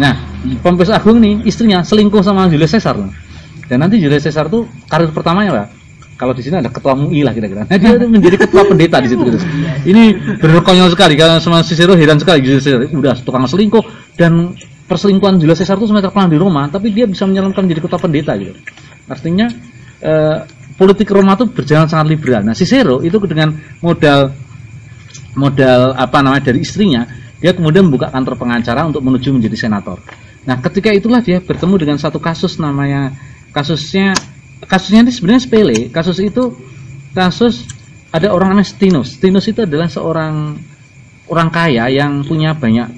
Nah, 0.00 0.14
Pompeius 0.64 0.92
Agung 0.92 1.20
ini 1.20 1.44
istrinya 1.44 1.84
selingkuh 1.84 2.24
sama 2.24 2.48
Julius 2.48 2.72
Caesar. 2.72 2.96
loh. 2.96 3.12
Dan 3.68 3.84
nanti 3.84 4.00
Julius 4.00 4.24
Caesar 4.24 4.48
tuh 4.48 4.64
karir 4.88 5.12
pertamanya 5.12 5.52
lah. 5.52 5.66
Kalau 6.14 6.30
di 6.30 6.46
sini 6.46 6.62
ada 6.62 6.70
ketua 6.70 6.94
MUI 6.94 7.26
lah 7.26 7.34
kira-kira. 7.34 7.66
Nah, 7.66 7.76
dia 7.76 7.98
tuh 8.00 8.08
menjadi 8.08 8.36
ketua 8.48 8.62
pendeta 8.64 8.96
di 9.02 9.08
situ 9.12 9.22
gitu. 9.28 9.38
Ini 9.84 10.02
benar 10.40 10.62
konyol 10.62 10.88
sekali 10.94 11.14
karena 11.18 11.36
sama 11.42 11.60
Cicero 11.66 11.92
heran 11.98 12.16
sekali 12.16 12.40
Julius 12.40 12.64
Caesar 12.64 12.86
udah 12.86 13.14
tukang 13.20 13.44
selingkuh 13.44 13.82
dan 14.16 14.54
perselingkuhan 14.88 15.36
Julius 15.42 15.60
Caesar 15.60 15.76
itu 15.76 15.90
sebenarnya 15.90 16.08
terkenal 16.08 16.28
di 16.30 16.38
Roma, 16.38 16.62
tapi 16.70 16.94
dia 16.94 17.04
bisa 17.04 17.28
menyalonkan 17.28 17.66
menjadi 17.66 17.82
ketua 17.84 18.00
pendeta 18.00 18.32
gitu. 18.38 18.54
Artinya 19.10 19.50
eh, 20.00 20.38
politik 20.80 21.10
Roma 21.10 21.34
itu 21.34 21.44
berjalan 21.50 21.90
sangat 21.90 22.06
liberal. 22.08 22.40
Nah, 22.46 22.54
Cicero 22.54 23.02
itu 23.02 23.18
dengan 23.26 23.52
modal 23.82 24.32
modal 25.34 25.98
apa 25.98 26.22
namanya 26.22 26.54
dari 26.54 26.62
istrinya, 26.62 27.02
dia 27.44 27.52
kemudian 27.52 27.84
membuka 27.84 28.08
kantor 28.08 28.40
pengacara 28.40 28.88
untuk 28.88 29.04
menuju 29.04 29.36
menjadi 29.36 29.68
senator. 29.68 30.00
Nah, 30.48 30.64
ketika 30.64 30.88
itulah 30.88 31.20
dia 31.20 31.44
bertemu 31.44 31.76
dengan 31.76 32.00
satu 32.00 32.16
kasus 32.16 32.56
namanya 32.56 33.12
kasusnya 33.52 34.16
kasusnya 34.64 35.04
ini 35.04 35.12
sebenarnya 35.12 35.42
sepele. 35.44 35.92
Kasus 35.92 36.24
itu 36.24 36.56
kasus 37.12 37.68
ada 38.08 38.32
orang 38.32 38.56
namanya 38.56 38.72
Stinus. 38.72 39.20
Stinus 39.20 39.44
itu 39.44 39.60
adalah 39.60 39.92
seorang 39.92 40.56
orang 41.28 41.48
kaya 41.52 41.92
yang 41.92 42.24
punya 42.24 42.56
banyak 42.56 42.88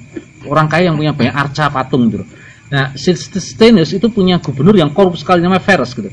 orang 0.47 0.71
kaya 0.71 0.87
yang 0.91 0.95
punya 0.95 1.11
banyak 1.11 1.35
arca 1.35 1.67
patung 1.67 2.07
gitu. 2.07 2.23
Nah, 2.71 2.95
Stinus 2.95 3.91
itu 3.91 4.07
punya 4.07 4.39
gubernur 4.39 4.79
yang 4.79 4.95
korup 4.95 5.19
sekali 5.19 5.43
namanya 5.43 5.59
Verus 5.59 5.91
gitu. 5.91 6.07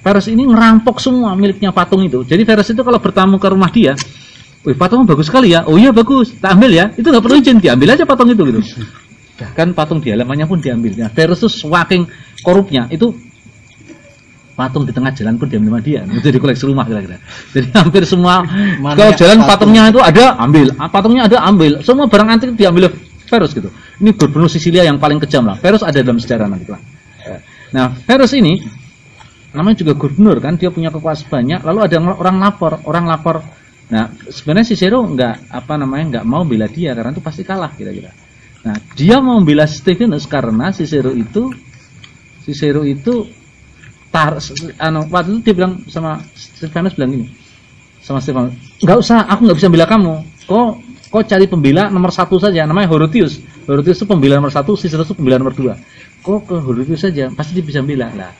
Verus 0.00 0.30
ini 0.30 0.46
ngerampok 0.46 1.02
semua 1.02 1.34
miliknya 1.34 1.74
patung 1.74 2.06
itu. 2.06 2.22
Jadi 2.22 2.46
Verus 2.46 2.70
itu 2.70 2.86
kalau 2.86 3.02
bertamu 3.02 3.42
ke 3.42 3.50
rumah 3.50 3.70
dia, 3.74 3.98
Wih 4.60 4.76
patung 4.76 5.08
bagus 5.08 5.32
sekali 5.32 5.56
ya. 5.56 5.64
Oh 5.64 5.80
iya 5.80 5.88
bagus. 5.88 6.36
Tak 6.36 6.56
ambil 6.60 6.70
ya. 6.72 6.92
Itu 6.92 7.08
nggak 7.08 7.24
perlu 7.24 7.36
izin. 7.40 7.56
Diambil 7.64 7.96
aja 7.96 8.04
patung 8.04 8.28
itu 8.28 8.42
gitu. 8.44 8.60
Bahkan 9.40 9.72
patung 9.72 10.04
di 10.04 10.12
halamannya 10.12 10.44
pun 10.44 10.60
diambil. 10.60 10.92
Nah, 11.00 11.08
Verus 11.08 11.40
itu 11.40 11.48
saking 11.64 12.04
korupnya 12.44 12.84
itu 12.92 13.08
patung 14.52 14.84
di 14.84 14.92
tengah 14.92 15.08
jalan 15.16 15.40
pun 15.40 15.48
diambil 15.48 15.80
sama 15.80 15.80
dia. 15.80 16.04
Itu 16.04 16.20
jadi 16.20 16.36
koleksi 16.36 16.64
rumah 16.68 16.84
kira-kira. 16.84 17.16
Jadi 17.56 17.72
hampir 17.72 18.04
semua 18.04 18.44
Mana 18.44 18.92
kalau 18.92 19.12
jalan 19.16 19.40
patung? 19.40 19.72
patungnya 19.72 19.82
itu 19.88 20.00
ada 20.04 20.24
ambil, 20.36 20.66
Ah, 20.76 20.88
patungnya 20.92 21.22
ada 21.24 21.38
ambil. 21.48 21.72
Semua 21.80 22.04
barang 22.04 22.28
antik 22.28 22.52
diambil 22.52 22.92
Verus 23.24 23.56
gitu. 23.56 23.72
Ini 24.04 24.10
gubernur 24.12 24.52
Sisilia 24.52 24.84
yang 24.84 25.00
paling 25.00 25.16
kejam 25.24 25.48
lah. 25.48 25.56
Verus 25.56 25.80
ada 25.80 26.04
dalam 26.04 26.20
sejarah 26.20 26.44
nanti 26.44 26.68
lah. 26.68 26.80
Nah, 27.72 27.96
Verus 28.04 28.36
ini 28.36 28.60
namanya 29.56 29.80
juga 29.80 29.96
gubernur 29.96 30.36
kan, 30.42 30.60
dia 30.60 30.68
punya 30.68 30.92
kekuasaan 30.92 31.30
banyak. 31.32 31.60
Lalu 31.64 31.78
ada 31.80 31.96
orang 31.96 32.36
lapor, 32.44 32.72
orang 32.84 33.08
lapor. 33.08 33.40
Nah, 33.90 34.06
sebenarnya 34.30 34.70
Cicero 34.70 35.02
nggak 35.02 35.50
apa 35.50 35.74
namanya 35.74 36.04
nggak 36.18 36.26
mau 36.26 36.46
bela 36.46 36.70
dia 36.70 36.94
karena 36.94 37.10
itu 37.10 37.22
pasti 37.22 37.42
kalah 37.42 37.74
kira-kira. 37.74 38.14
Nah, 38.62 38.76
dia 38.94 39.18
mau 39.18 39.42
bela 39.42 39.66
Stefanus 39.66 40.30
karena 40.30 40.70
Cicero 40.70 41.10
itu 41.10 41.50
Cicero 42.46 42.86
itu 42.86 43.26
tar 44.10 44.38
anu 44.78 45.06
waktu 45.10 45.38
itu 45.38 45.40
dia 45.50 45.54
bilang 45.54 45.82
sama 45.86 46.22
Stefanus 46.34 46.98
bilang 46.98 47.14
gini 47.14 47.26
sama 48.02 48.18
Stefanus 48.18 48.58
nggak 48.82 48.98
usah 48.98 49.22
aku 49.26 49.46
nggak 49.46 49.58
bisa 49.58 49.68
bela 49.70 49.86
kamu. 49.86 50.14
Kok 50.46 50.70
kok 51.10 51.22
cari 51.26 51.46
pembela 51.50 51.90
nomor 51.90 52.14
satu 52.14 52.38
saja 52.38 52.62
namanya 52.66 52.90
Horotius 52.90 53.42
Horotius 53.66 54.02
itu 54.02 54.06
pembela 54.06 54.38
nomor 54.38 54.54
satu 54.54 54.78
Cicero 54.78 55.02
itu 55.02 55.18
pembela 55.18 55.42
nomor 55.42 55.54
dua. 55.54 55.74
Kok 56.22 56.40
ke 56.46 56.56
Horotius 56.62 57.10
saja 57.10 57.26
pasti 57.34 57.58
dia 57.58 57.66
bisa 57.66 57.82
bela. 57.82 58.06
Lah 58.14 58.30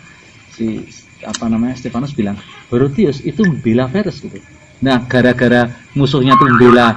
si 0.55 0.79
apa 1.27 1.51
namanya 1.51 1.75
Stefanus 1.75 2.15
bilang 2.15 2.39
Horotius 2.71 3.23
itu 3.27 3.43
bela 3.63 3.91
Verus 3.91 4.23
gitu 4.23 4.39
nah 4.81 5.05
gara-gara 5.05 5.69
musuhnya 5.93 6.37
tuh 6.41 6.47
membela 6.49 6.97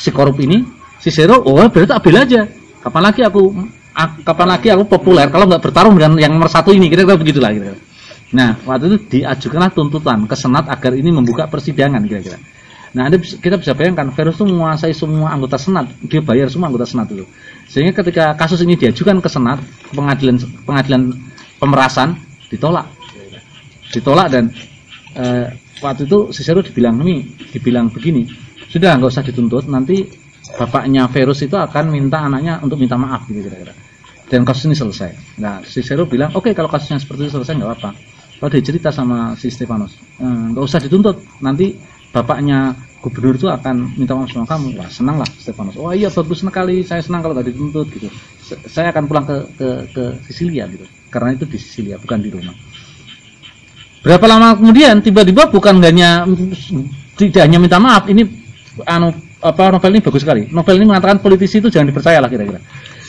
si 0.00 0.08
korup 0.08 0.40
ini 0.40 0.64
Cicero 1.04 1.36
oh 1.44 1.60
berarti 1.68 1.92
tak 1.92 2.00
bela 2.00 2.24
aja 2.24 2.48
kapan 2.80 3.02
lagi 3.04 3.20
aku 3.20 3.52
a- 3.94 4.18
kapan 4.26 4.48
lagi 4.50 4.68
aku 4.68 4.84
populer 4.84 5.30
kalau 5.30 5.46
nggak 5.46 5.62
bertarung 5.62 5.94
dengan 5.96 6.18
yang 6.18 6.32
nomor 6.34 6.50
satu 6.50 6.74
ini 6.74 6.90
kira-kira 6.90 7.16
begitulah 7.16 7.50
kira-kira. 7.54 7.78
Nah 8.34 8.58
waktu 8.66 8.84
itu 8.90 8.98
diajukanlah 9.18 9.70
tuntutan 9.70 10.26
ke 10.26 10.34
senat 10.34 10.66
agar 10.66 10.92
ini 10.98 11.14
membuka 11.14 11.46
persidangan 11.46 12.02
kira-kira. 12.04 12.36
Nah 12.94 13.10
Anda 13.10 13.18
kita 13.18 13.58
bisa 13.58 13.74
bayangkan 13.74 14.10
Verus 14.14 14.38
itu 14.38 14.46
menguasai 14.46 14.94
semua 14.94 15.34
anggota 15.34 15.58
senat, 15.58 15.90
dia 16.06 16.22
bayar 16.22 16.46
semua 16.46 16.70
anggota 16.70 16.86
senat 16.86 17.10
itu. 17.10 17.26
Sehingga 17.66 17.90
ketika 18.02 18.38
kasus 18.38 18.62
ini 18.62 18.78
diajukan 18.78 19.18
ke 19.18 19.26
senat, 19.30 19.58
pengadilan 19.94 20.38
pengadilan 20.62 21.10
pemerasan 21.58 22.14
ditolak, 22.50 22.86
ditolak 23.90 24.30
dan 24.30 24.44
eh, 25.18 25.50
waktu 25.84 26.08
itu 26.08 26.32
Cicero 26.32 26.64
dibilang 26.64 26.96
ini, 27.04 27.28
dibilang 27.52 27.92
begini, 27.92 28.24
sudah 28.72 28.96
nggak 28.96 29.10
usah 29.12 29.20
dituntut, 29.20 29.68
nanti 29.68 30.08
bapaknya 30.56 31.04
Verus 31.12 31.44
itu 31.44 31.60
akan 31.60 31.92
minta 31.92 32.24
anaknya 32.24 32.64
untuk 32.64 32.80
minta 32.80 32.96
maaf 32.96 33.28
gitu 33.28 33.44
kira-kira. 33.44 33.76
Dan 34.24 34.48
kasus 34.48 34.64
ini 34.72 34.72
selesai. 34.72 35.36
Nah, 35.44 35.60
Cicero 35.60 36.08
bilang, 36.08 36.32
oke 36.32 36.56
kalau 36.56 36.72
kasusnya 36.72 36.96
seperti 36.96 37.28
itu 37.28 37.32
selesai 37.36 37.60
nggak 37.60 37.68
apa-apa. 37.68 37.90
Kalau 38.40 38.50
dia 38.50 38.64
cerita 38.64 38.88
sama 38.88 39.36
si 39.36 39.52
Stefanus, 39.52 40.00
"Eh, 40.18 40.24
nggak 40.24 40.64
usah 40.64 40.80
dituntut, 40.80 41.20
nanti 41.44 41.76
bapaknya 42.10 42.72
gubernur 43.04 43.36
itu 43.36 43.52
akan 43.52 44.00
minta 44.00 44.16
maaf 44.16 44.32
sama 44.32 44.48
kamu. 44.48 44.80
Wah, 44.80 44.88
senang 44.88 45.20
lah 45.20 45.28
Stefanus. 45.28 45.76
Oh 45.76 45.92
iya 45.92 46.08
bagus 46.08 46.40
sekali, 46.40 46.80
saya 46.80 47.04
senang 47.04 47.20
kalau 47.20 47.36
nggak 47.36 47.52
dituntut 47.52 47.86
gitu. 47.92 48.08
Saya 48.64 48.96
akan 48.96 49.04
pulang 49.04 49.28
ke 49.28 49.36
ke 49.60 49.68
ke 49.92 50.04
Sisilia 50.24 50.64
gitu. 50.72 50.88
Karena 51.12 51.36
itu 51.36 51.44
di 51.44 51.60
Sisilia 51.60 52.00
bukan 52.00 52.24
di 52.24 52.32
Roma. 52.32 52.56
Berapa 54.04 54.28
lama 54.28 54.52
kemudian 54.52 55.00
tiba-tiba 55.00 55.48
bukan 55.48 55.80
hanya 55.80 56.28
tidak 57.16 57.48
hanya 57.48 57.56
minta 57.56 57.80
maaf, 57.80 58.04
ini 58.04 58.28
anu 58.84 59.16
apa 59.40 59.72
novel 59.72 59.96
ini 59.96 60.04
bagus 60.04 60.20
sekali. 60.20 60.44
Novel 60.52 60.76
ini 60.76 60.84
mengatakan 60.92 61.24
politisi 61.24 61.56
itu 61.56 61.72
jangan 61.72 61.88
dipercaya 61.88 62.20
lah 62.20 62.28
kira-kira. 62.28 62.60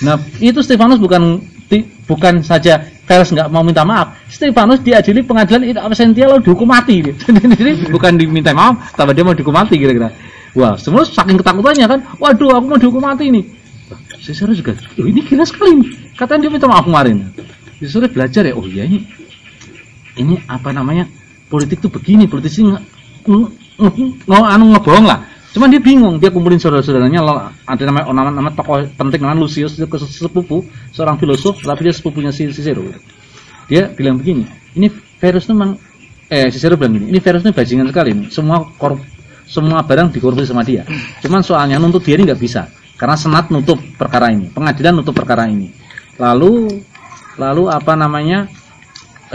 Nah, 0.07 0.15
itu 0.39 0.63
Stefanus 0.63 1.03
bukan 1.03 1.43
ti- 1.67 1.83
bukan 2.07 2.39
saja 2.47 2.79
Verus 3.05 3.29
nggak 3.35 3.51
mau 3.51 3.59
minta 3.59 3.83
maaf, 3.83 4.23
Stefanus 4.31 4.79
diadili 4.79 5.19
pengadilan 5.19 5.67
itu 5.67 5.79
absentia 5.83 6.31
lalu 6.31 6.47
dihukum 6.47 6.65
mati. 6.71 7.03
Jadi 7.59 7.91
bukan 7.91 8.15
diminta 8.15 8.55
maaf, 8.55 8.95
tapi 8.95 9.11
dia 9.11 9.27
mau 9.27 9.35
dihukum 9.35 9.51
mati 9.51 9.75
kira-kira. 9.75 10.15
Wah, 10.55 10.79
semua 10.79 11.03
saking 11.03 11.35
ketakutannya 11.43 11.85
kan, 11.91 11.99
waduh 12.23 12.55
aku 12.55 12.65
mau 12.71 12.79
dihukum 12.79 13.03
mati 13.03 13.27
ini. 13.27 13.43
Cicero 14.23 14.55
juga, 14.55 14.73
oh, 14.95 15.05
ini 15.05 15.21
gila 15.21 15.43
sekali. 15.43 15.91
Katanya 16.15 16.47
dia 16.47 16.51
minta 16.55 16.67
maaf 16.71 16.87
kemarin. 16.87 17.29
Cicero 17.83 18.07
belajar 18.07 18.47
ya, 18.47 18.55
oh 18.55 18.63
iya 18.63 18.87
ini 18.87 19.24
ini 20.15 20.39
apa 20.47 20.71
namanya? 20.71 21.07
Politik 21.45 21.79
tuh 21.83 21.93
begini 21.93 22.25
politisi 22.25 22.65
nge- 22.65 22.83
nge- 23.29 23.51
anu 24.27 24.73
ngebohong 24.73 25.05
lah. 25.05 25.19
Cuman 25.55 25.71
dia 25.71 25.79
bingung 25.79 26.19
dia 26.19 26.27
kumpulin 26.35 26.59
saudara-saudaranya 26.59 27.23
ada 27.63 27.83
namanya 27.87 28.11
nama, 28.11 28.27
nama 28.27 28.49
tokoh 28.51 28.91
penting 28.99 29.23
namanya 29.23 29.47
Lucius 29.47 29.79
ke 29.79 29.97
sepupu 30.03 30.67
seorang 30.91 31.15
filosof 31.15 31.63
tapi 31.63 31.87
dia 31.87 31.95
sepupunya 31.95 32.27
si 32.35 32.51
Cicero. 32.51 32.83
Dia 33.71 33.87
bilang 33.95 34.19
begini 34.19 34.43
ini 34.75 34.91
Verus 34.91 35.47
tuh 35.47 35.55
memang 35.55 35.79
eh 36.27 36.51
Cicero 36.51 36.75
bilang 36.75 36.99
gini 36.99 37.07
ini 37.07 37.23
Verus 37.23 37.47
ini 37.47 37.55
bajingan 37.55 37.87
sekali 37.87 38.11
nih. 38.11 38.27
semua 38.35 38.67
korup 38.75 38.99
semua 39.47 39.79
barang 39.79 40.11
dikorupsi 40.11 40.43
sama 40.43 40.67
dia. 40.67 40.83
Cuman 41.23 41.39
soalnya 41.39 41.79
nuntut 41.79 42.03
dia 42.03 42.19
ini 42.19 42.27
nggak 42.27 42.41
bisa 42.43 42.67
karena 42.99 43.15
senat 43.15 43.47
nutup 43.47 43.79
perkara 43.95 44.35
ini 44.35 44.51
pengadilan 44.51 44.91
nutup 44.91 45.15
perkara 45.15 45.47
ini. 45.47 45.71
Lalu 46.19 46.83
lalu 47.39 47.71
apa 47.71 47.95
namanya 47.95 48.51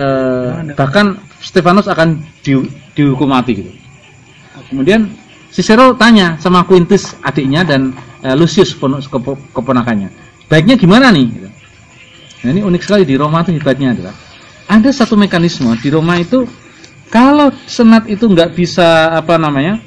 eh, 0.01 0.73
bahkan 0.73 1.21
Stefanus 1.41 1.89
akan 1.89 2.25
di, 2.41 2.57
dihukum 2.97 3.29
mati 3.29 3.61
gitu. 3.61 3.71
Kemudian 4.73 5.09
Cicero 5.51 5.93
tanya 5.99 6.39
sama 6.41 6.65
Quintus 6.65 7.13
adiknya 7.21 7.67
dan 7.69 7.93
eh, 8.25 8.33
Lucius 8.33 8.73
pon- 8.73 9.03
kepo- 9.03 9.41
keponakannya, 9.53 10.09
baiknya 10.49 10.81
gimana 10.81 11.13
nih? 11.13 11.27
Gitu. 11.29 11.49
Nah 12.41 12.51
ini 12.57 12.61
unik 12.65 12.83
sekali 12.83 13.05
di 13.05 13.21
Roma 13.21 13.45
itu 13.45 13.53
hebatnya 13.53 13.93
adalah 13.93 14.15
ada 14.71 14.91
satu 14.95 15.19
mekanisme 15.19 15.69
di 15.83 15.91
Roma 15.91 16.17
itu 16.17 16.47
kalau 17.11 17.51
senat 17.67 18.07
itu 18.07 18.31
nggak 18.31 18.55
bisa 18.55 19.19
apa 19.19 19.35
namanya 19.35 19.83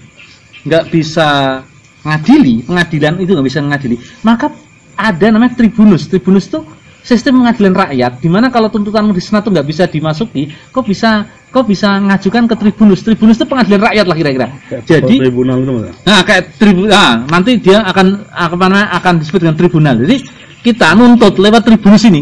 nggak 0.67 0.91
bisa 0.91 1.59
ngadili 2.03 2.67
pengadilan 2.67 3.15
itu 3.23 3.31
nggak 3.31 3.47
bisa 3.47 3.59
ngadili 3.63 3.95
maka 4.27 4.51
ada 4.99 5.31
namanya 5.31 5.55
tribunus 5.55 6.11
tribunus 6.11 6.51
itu 6.51 6.59
sistem 7.03 7.43
pengadilan 7.43 7.75
rakyat 7.75 8.11
di 8.23 8.29
mana 8.31 8.47
kalau 8.47 8.71
tuntutanmu 8.71 9.11
di 9.11 9.19
senat 9.19 9.43
itu 9.43 9.51
nggak 9.51 9.67
bisa 9.67 9.83
dimasuki 9.91 10.49
kok 10.71 10.87
bisa 10.87 11.27
kok 11.51 11.67
bisa 11.67 11.99
ngajukan 11.99 12.47
ke 12.47 12.55
tribunus 12.55 13.03
tribunus 13.03 13.35
itu 13.37 13.45
pengadilan 13.45 13.81
rakyat 13.91 14.05
lah 14.07 14.15
kira-kira 14.15 14.47
jadi 14.87 15.15
tribunal 15.27 15.59
itu 15.59 15.73
Nah, 16.03 16.21
kayak 16.21 16.55
tribunal, 16.61 16.93
nah, 16.93 17.13
nanti 17.25 17.57
dia 17.59 17.81
akan 17.83 18.27
apa 18.29 18.65
akan 19.01 19.13
disebut 19.19 19.39
dengan 19.43 19.57
tribunal. 19.57 19.95
Jadi 20.03 20.17
kita 20.61 20.93
nuntut 20.93 21.35
lewat 21.41 21.65
tribunus 21.65 22.03
ini. 22.07 22.21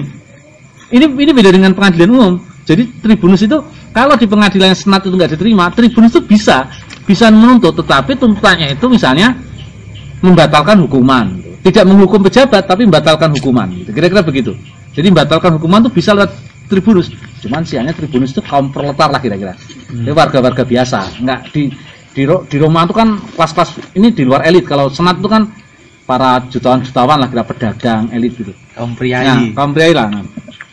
Ini 0.92 1.06
ini 1.08 1.32
beda 1.32 1.52
dengan 1.52 1.72
pengadilan 1.72 2.10
umum. 2.12 2.34
Jadi 2.64 2.88
tribunus 3.04 3.42
itu 3.44 3.58
kalau 3.92 4.16
di 4.16 4.28
pengadilan 4.30 4.72
senat 4.76 5.04
itu 5.04 5.16
nggak 5.16 5.36
diterima, 5.36 5.72
tribunus 5.76 6.16
itu 6.16 6.22
bisa 6.24 6.72
bisa 7.04 7.28
menuntut, 7.28 7.76
tetapi 7.76 8.16
tuntutannya 8.16 8.78
itu 8.78 8.86
misalnya 8.88 9.36
membatalkan 10.22 10.80
hukuman, 10.86 11.42
tidak 11.62 11.84
menghukum 11.86 12.26
pejabat 12.26 12.66
tapi 12.66 12.86
membatalkan 12.90 13.30
hukuman. 13.38 13.70
Gitu. 13.70 13.94
Kira-kira 13.94 14.22
begitu. 14.26 14.52
Jadi 14.92 15.08
membatalkan 15.14 15.58
hukuman 15.62 15.86
itu 15.86 15.92
bisa 15.94 16.12
lewat 16.12 16.34
tribunus. 16.68 17.14
Cuman 17.42 17.64
siangnya 17.64 17.94
tribunus 17.96 18.34
itu 18.34 18.42
kaum 18.44 18.74
proletar 18.74 19.10
lah 19.14 19.22
kira-kira. 19.22 19.56
Jadi 19.92 20.12
warga-warga 20.12 20.64
biasa, 20.64 21.22
nggak 21.22 21.42
di 21.54 21.72
di, 22.12 22.28
di 22.28 22.58
Roma 22.60 22.84
itu 22.84 22.96
kan 22.96 23.16
kelas-kelas 23.36 23.96
ini 23.96 24.12
di 24.12 24.24
luar 24.28 24.44
elit. 24.44 24.68
Kalau 24.68 24.92
senat 24.92 25.20
itu 25.20 25.30
kan 25.32 25.48
para 26.04 26.44
jutawan-jutawan 26.52 27.18
lah 27.24 27.28
kira 27.32 27.44
pedagang 27.48 28.12
elit 28.12 28.36
gitu. 28.36 28.52
kaum 28.76 28.92
Nah, 28.92 28.98
priayi 29.00 29.56
kaum 29.56 29.72
pria 29.72 29.96
lah. 29.96 30.08
Nah, 30.12 30.24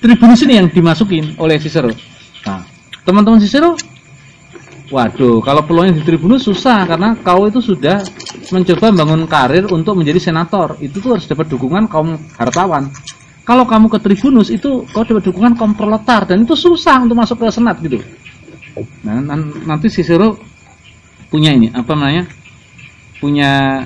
tribunus 0.02 0.42
ini 0.42 0.58
yang 0.58 0.66
dimasukin 0.66 1.38
oleh 1.38 1.62
Cicero. 1.62 1.94
Nah, 2.42 2.66
teman-teman 3.06 3.38
Cicero, 3.38 3.78
waduh, 4.88 5.44
kalau 5.44 5.62
peluangnya 5.64 6.00
di 6.00 6.04
tribunus 6.04 6.48
susah 6.48 6.88
karena 6.88 7.12
kau 7.20 7.44
itu 7.44 7.60
sudah 7.60 8.00
mencoba 8.52 8.92
membangun 8.92 9.22
karir 9.28 9.64
untuk 9.68 9.96
menjadi 10.00 10.32
senator. 10.32 10.80
Itu 10.80 11.04
tuh 11.04 11.16
harus 11.16 11.28
dapat 11.28 11.46
dukungan 11.52 11.88
kaum 11.88 12.16
hartawan. 12.36 12.88
Kalau 13.44 13.64
kamu 13.64 13.88
ke 13.88 13.98
tribunus 14.00 14.52
itu 14.52 14.84
kau 14.92 15.04
dapat 15.04 15.24
dukungan 15.24 15.56
kaum 15.56 15.72
proletar 15.72 16.28
dan 16.28 16.44
itu 16.44 16.52
susah 16.52 17.00
untuk 17.04 17.16
masuk 17.16 17.40
ke 17.40 17.48
senat 17.48 17.80
gitu. 17.80 18.00
Nah, 19.04 19.20
nan- 19.24 19.64
nanti 19.64 19.88
Cicero 19.88 20.36
punya 21.32 21.52
ini 21.52 21.72
apa 21.72 21.92
namanya? 21.96 22.24
Punya 23.18 23.82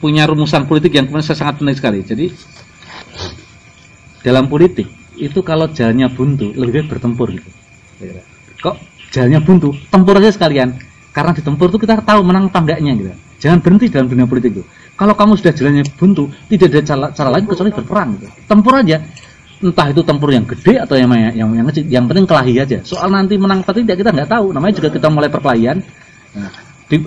punya 0.00 0.24
rumusan 0.24 0.64
politik 0.64 0.96
yang 0.96 1.08
kemudian 1.08 1.36
sangat 1.36 1.60
penting 1.60 1.76
sekali. 1.76 1.98
Jadi 2.04 2.26
dalam 4.20 4.48
politik 4.48 4.88
itu 5.20 5.40
kalau 5.44 5.68
jalannya 5.68 6.08
buntu 6.12 6.52
lebih 6.56 6.84
baik 6.84 6.96
bertempur 6.96 7.32
gitu. 7.32 7.48
Kok 8.60 8.89
jalannya 9.10 9.40
buntu, 9.42 9.74
tempur 9.90 10.14
aja 10.18 10.30
sekalian. 10.32 10.74
Karena 11.10 11.34
di 11.34 11.42
tempur 11.42 11.66
itu 11.68 11.78
kita 11.82 11.98
tahu 12.06 12.22
menang 12.22 12.46
apa 12.46 12.62
enggaknya 12.62 12.92
gitu. 12.94 13.10
Jangan 13.40 13.58
berhenti 13.64 13.90
dalam 13.90 14.06
dunia 14.06 14.30
politik 14.30 14.54
itu. 14.54 14.62
Kalau 14.94 15.16
kamu 15.16 15.32
sudah 15.40 15.52
jalannya 15.56 15.84
buntu, 15.96 16.28
tidak 16.52 16.66
ada 16.70 16.80
cara, 16.86 17.06
cara 17.10 17.28
lain 17.34 17.44
kecuali 17.48 17.70
berperang 17.72 18.08
gitu. 18.20 18.28
Tempur 18.46 18.72
aja. 18.78 18.96
Entah 19.60 19.86
itu 19.92 20.00
tempur 20.00 20.28
yang 20.32 20.44
gede 20.48 20.80
atau 20.80 20.96
yang 20.96 21.10
yang 21.36 21.48
yang 21.52 21.66
kecil, 21.68 21.84
yang 21.88 22.04
penting 22.08 22.24
kelahi 22.24 22.54
aja. 22.60 22.78
Soal 22.80 23.12
nanti 23.12 23.36
menang 23.36 23.60
atau 23.60 23.76
tidak 23.76 24.00
kita 24.00 24.12
nggak 24.12 24.28
tahu. 24.28 24.52
Namanya 24.56 24.74
juga 24.76 24.88
kita 24.92 25.08
mulai 25.12 25.28
perkelahian. 25.28 25.84
Nah, 26.36 26.52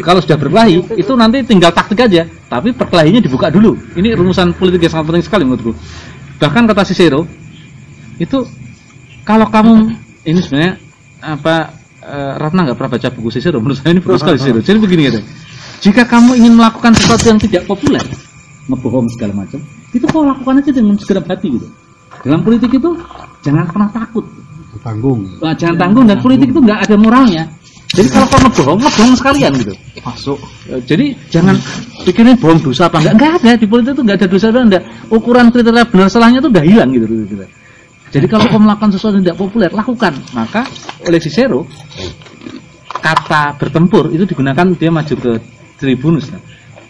kalau 0.06 0.20
sudah 0.22 0.38
berkelahi 0.38 0.82
itu 0.98 1.14
nanti 1.18 1.42
tinggal 1.46 1.74
taktik 1.74 2.02
aja. 2.02 2.26
Tapi 2.50 2.74
perkelahiannya 2.74 3.22
dibuka 3.26 3.50
dulu. 3.50 3.78
Ini 3.98 4.14
rumusan 4.18 4.54
politik 4.58 4.86
yang 4.86 4.94
sangat 5.00 5.06
penting 5.14 5.26
sekali 5.26 5.44
menurutku. 5.46 5.74
Bahkan 6.42 6.64
kata 6.70 6.84
Cicero 6.86 7.26
itu 8.18 8.46
kalau 9.24 9.48
kamu 9.50 9.96
ini 10.28 10.40
sebenarnya 10.42 10.74
apa 11.24 11.83
eh, 12.04 12.34
Ratna 12.38 12.60
nggak 12.68 12.78
pernah 12.78 12.92
baca 13.00 13.08
buku 13.16 13.30
Cicero 13.32 13.58
menurut 13.64 13.80
saya 13.80 13.96
ini 13.96 14.02
bagus 14.04 14.20
sekali 14.22 14.38
Cicero 14.38 14.60
jadi 14.68 14.78
begini 14.80 15.02
gitu 15.08 15.20
jika 15.84 16.04
kamu 16.08 16.40
ingin 16.40 16.54
melakukan 16.56 16.92
sesuatu 16.96 17.26
yang 17.28 17.40
tidak 17.40 17.64
populer 17.68 18.04
ngebohong 18.72 19.08
segala 19.12 19.44
macam 19.44 19.60
Itu 19.94 20.06
kau 20.10 20.26
lakukan 20.26 20.58
aja 20.58 20.72
dengan 20.74 20.98
segenap 20.98 21.30
hati 21.30 21.54
gitu. 21.54 21.68
Dalam 22.26 22.42
politik 22.42 22.74
itu 22.74 22.90
jangan 23.46 23.70
pernah 23.70 23.90
takut. 23.94 24.26
tanggung 24.82 25.22
Nah, 25.38 25.54
jangan 25.54 25.78
tanggung 25.78 26.10
dan 26.10 26.18
politik 26.18 26.50
itu 26.50 26.58
nggak 26.58 26.90
ada 26.90 26.96
moralnya. 26.98 27.46
Jadi 27.94 28.10
kalau 28.10 28.26
kau 28.26 28.42
ngebohong, 28.42 28.80
ngebohong 28.82 29.14
sekalian 29.14 29.52
gitu. 29.62 29.74
Masuk. 30.02 30.42
Ya, 30.66 30.82
Jadi 30.82 31.14
jangan 31.30 31.54
pikirin 32.02 32.34
bohong 32.42 32.58
dosa 32.58 32.90
apa 32.90 32.98
enggak. 33.06 33.14
Enggak 33.14 33.32
ada 33.38 33.52
di 33.54 33.68
politik 33.70 33.92
itu 33.94 34.02
enggak 34.02 34.18
ada 34.18 34.28
dosa 34.34 34.46
apa 34.50 34.60
enggak. 34.66 34.84
Ukuran 35.14 35.46
kriteria 35.54 35.86
benar 35.86 36.08
salahnya 36.10 36.42
itu 36.42 36.50
udah 36.50 36.64
hilang 36.66 36.90
gitu. 36.90 37.06
gitu, 37.06 37.24
gitu. 37.38 37.46
Jadi 38.14 38.26
kalau 38.30 38.46
kau 38.46 38.62
melakukan 38.62 38.94
sesuatu 38.94 39.18
yang 39.18 39.26
tidak 39.26 39.40
populer, 39.42 39.70
lakukan. 39.74 40.14
Maka 40.38 40.62
oleh 41.10 41.18
Cicero 41.18 41.66
kata 43.02 43.58
bertempur 43.58 44.14
itu 44.14 44.24
digunakan 44.24 44.70
dia 44.78 44.94
maju 44.94 45.16
ke 45.18 45.32
tribunus. 45.82 46.30
Nah, 46.30 46.42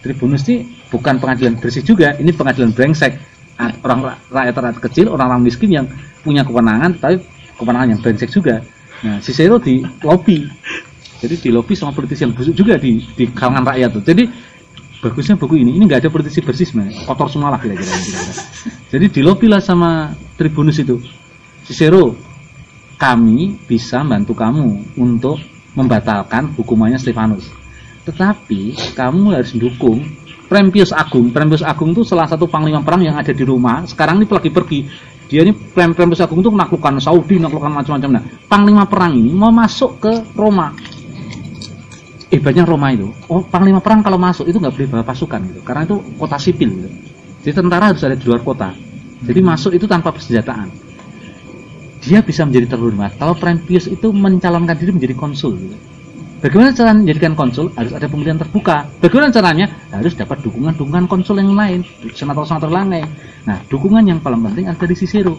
tribunus 0.04 0.44
ini 0.52 0.68
bukan 0.92 1.18
pengadilan 1.18 1.58
bersih 1.58 1.82
juga, 1.82 2.14
ini 2.20 2.36
pengadilan 2.36 2.76
brengsek. 2.76 3.16
Ah, 3.56 3.72
Orang 3.86 4.04
ra- 4.04 4.20
rakyat 4.34 4.54
rakyat 4.54 4.80
kecil, 4.84 5.06
orang-orang 5.14 5.48
miskin 5.48 5.70
yang 5.72 5.86
punya 6.26 6.44
kewenangan, 6.44 7.00
tapi 7.00 7.24
kewenangan 7.56 7.88
yang 7.96 8.00
brengsek 8.04 8.30
juga. 8.30 8.60
Nah, 9.02 9.24
Cicero 9.24 9.58
di 9.58 9.80
lobby 10.04 10.44
jadi 11.24 11.40
di 11.40 11.50
lobby 11.56 11.72
sama 11.72 11.96
politisi 11.96 12.28
yang 12.28 12.36
busuk 12.36 12.52
juga 12.52 12.76
di 12.76 13.00
di 13.16 13.32
kalangan 13.32 13.64
rakyat 13.72 13.90
tuh. 13.96 14.04
Jadi 14.04 14.28
bagusnya 15.04 15.36
buku 15.36 15.60
ini, 15.60 15.76
ini 15.76 15.84
nggak 15.84 16.08
ada 16.08 16.10
politisi 16.10 16.40
bersih 16.40 16.64
sebenarnya, 16.64 17.04
kotor 17.04 17.28
semua 17.28 17.52
lah 17.52 17.60
kira-kira. 17.60 17.92
Jadi 18.88 19.06
di 19.12 19.22
lobby 19.22 19.52
lah 19.52 19.60
sama 19.60 20.16
Tribunus 20.40 20.80
itu, 20.80 21.04
Cicero, 21.68 22.16
kami 22.96 23.60
bisa 23.68 24.00
bantu 24.08 24.32
kamu 24.32 24.96
untuk 24.96 25.36
membatalkan 25.76 26.56
hukumannya 26.56 26.96
Stefanus. 26.96 27.52
Tetapi 28.08 28.96
kamu 28.96 29.36
harus 29.36 29.52
dukung 29.52 30.08
Prempius 30.48 30.96
Agung. 30.96 31.34
Prempius 31.34 31.66
Agung 31.66 31.92
itu 31.92 32.06
salah 32.08 32.30
satu 32.30 32.48
panglima 32.48 32.80
perang 32.86 33.02
yang 33.04 33.18
ada 33.18 33.34
di 33.34 33.44
rumah. 33.44 33.84
Sekarang 33.90 34.22
ini 34.22 34.28
lagi 34.30 34.52
pergi. 34.54 34.80
Dia 35.28 35.42
ini 35.42 35.56
Prem 35.56 35.98
Prempius 35.98 36.22
Agung 36.22 36.46
itu 36.46 36.52
menaklukkan 36.54 37.02
Saudi, 37.02 37.42
menaklukkan 37.42 37.74
macam-macam. 37.74 38.10
Nah, 38.22 38.24
panglima 38.46 38.84
perang 38.86 39.18
ini 39.18 39.34
mau 39.34 39.50
masuk 39.50 39.98
ke 39.98 40.14
Roma 40.38 40.76
hebatnya 42.34 42.66
Roma 42.66 42.90
itu 42.90 43.14
oh 43.30 43.46
panglima 43.46 43.78
perang 43.78 44.02
kalau 44.02 44.18
masuk 44.18 44.50
itu 44.50 44.58
nggak 44.58 44.74
boleh 44.74 44.88
bawa 44.90 45.04
pasukan 45.06 45.40
gitu 45.54 45.62
karena 45.62 45.86
itu 45.86 45.96
kota 46.18 46.38
sipil 46.42 46.70
gitu. 46.74 46.90
jadi 47.46 47.54
tentara 47.62 47.94
harus 47.94 48.02
ada 48.02 48.16
di 48.18 48.26
luar 48.26 48.42
kota. 48.42 48.72
Jadi 49.24 49.40
masuk 49.40 49.72
itu 49.72 49.88
tanpa 49.88 50.12
persenjataan. 50.12 50.68
Dia 52.04 52.20
bisa 52.20 52.44
menjadi 52.44 52.76
terhormat. 52.76 53.16
Kalau 53.16 53.40
Prempius 53.40 53.88
itu 53.88 54.12
mencalonkan 54.12 54.76
diri 54.76 54.92
menjadi 54.92 55.16
konsul 55.16 55.56
gitu. 55.56 55.76
bagaimana 56.44 56.76
cara 56.76 56.92
menjadikan 56.92 57.32
konsul? 57.32 57.72
Harus 57.80 57.96
ada 57.96 58.12
pemilihan 58.12 58.36
terbuka. 58.36 58.84
Bagaimana 59.00 59.32
caranya? 59.32 59.72
Harus 59.96 60.12
dapat 60.12 60.44
dukungan-dukungan 60.44 61.08
konsul 61.08 61.40
yang 61.40 61.56
lain. 61.56 61.88
Senator-senator 62.12 62.68
lain 62.68 63.08
nah 63.48 63.60
dukungan 63.72 64.04
yang 64.08 64.20
paling 64.20 64.44
penting 64.44 64.72
ada 64.72 64.80
dari 64.80 64.96
Cicero 64.96 65.36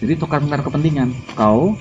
jadi 0.00 0.16
tukar-tukar 0.16 0.64
kepentingan. 0.64 1.12
Kau 1.36 1.76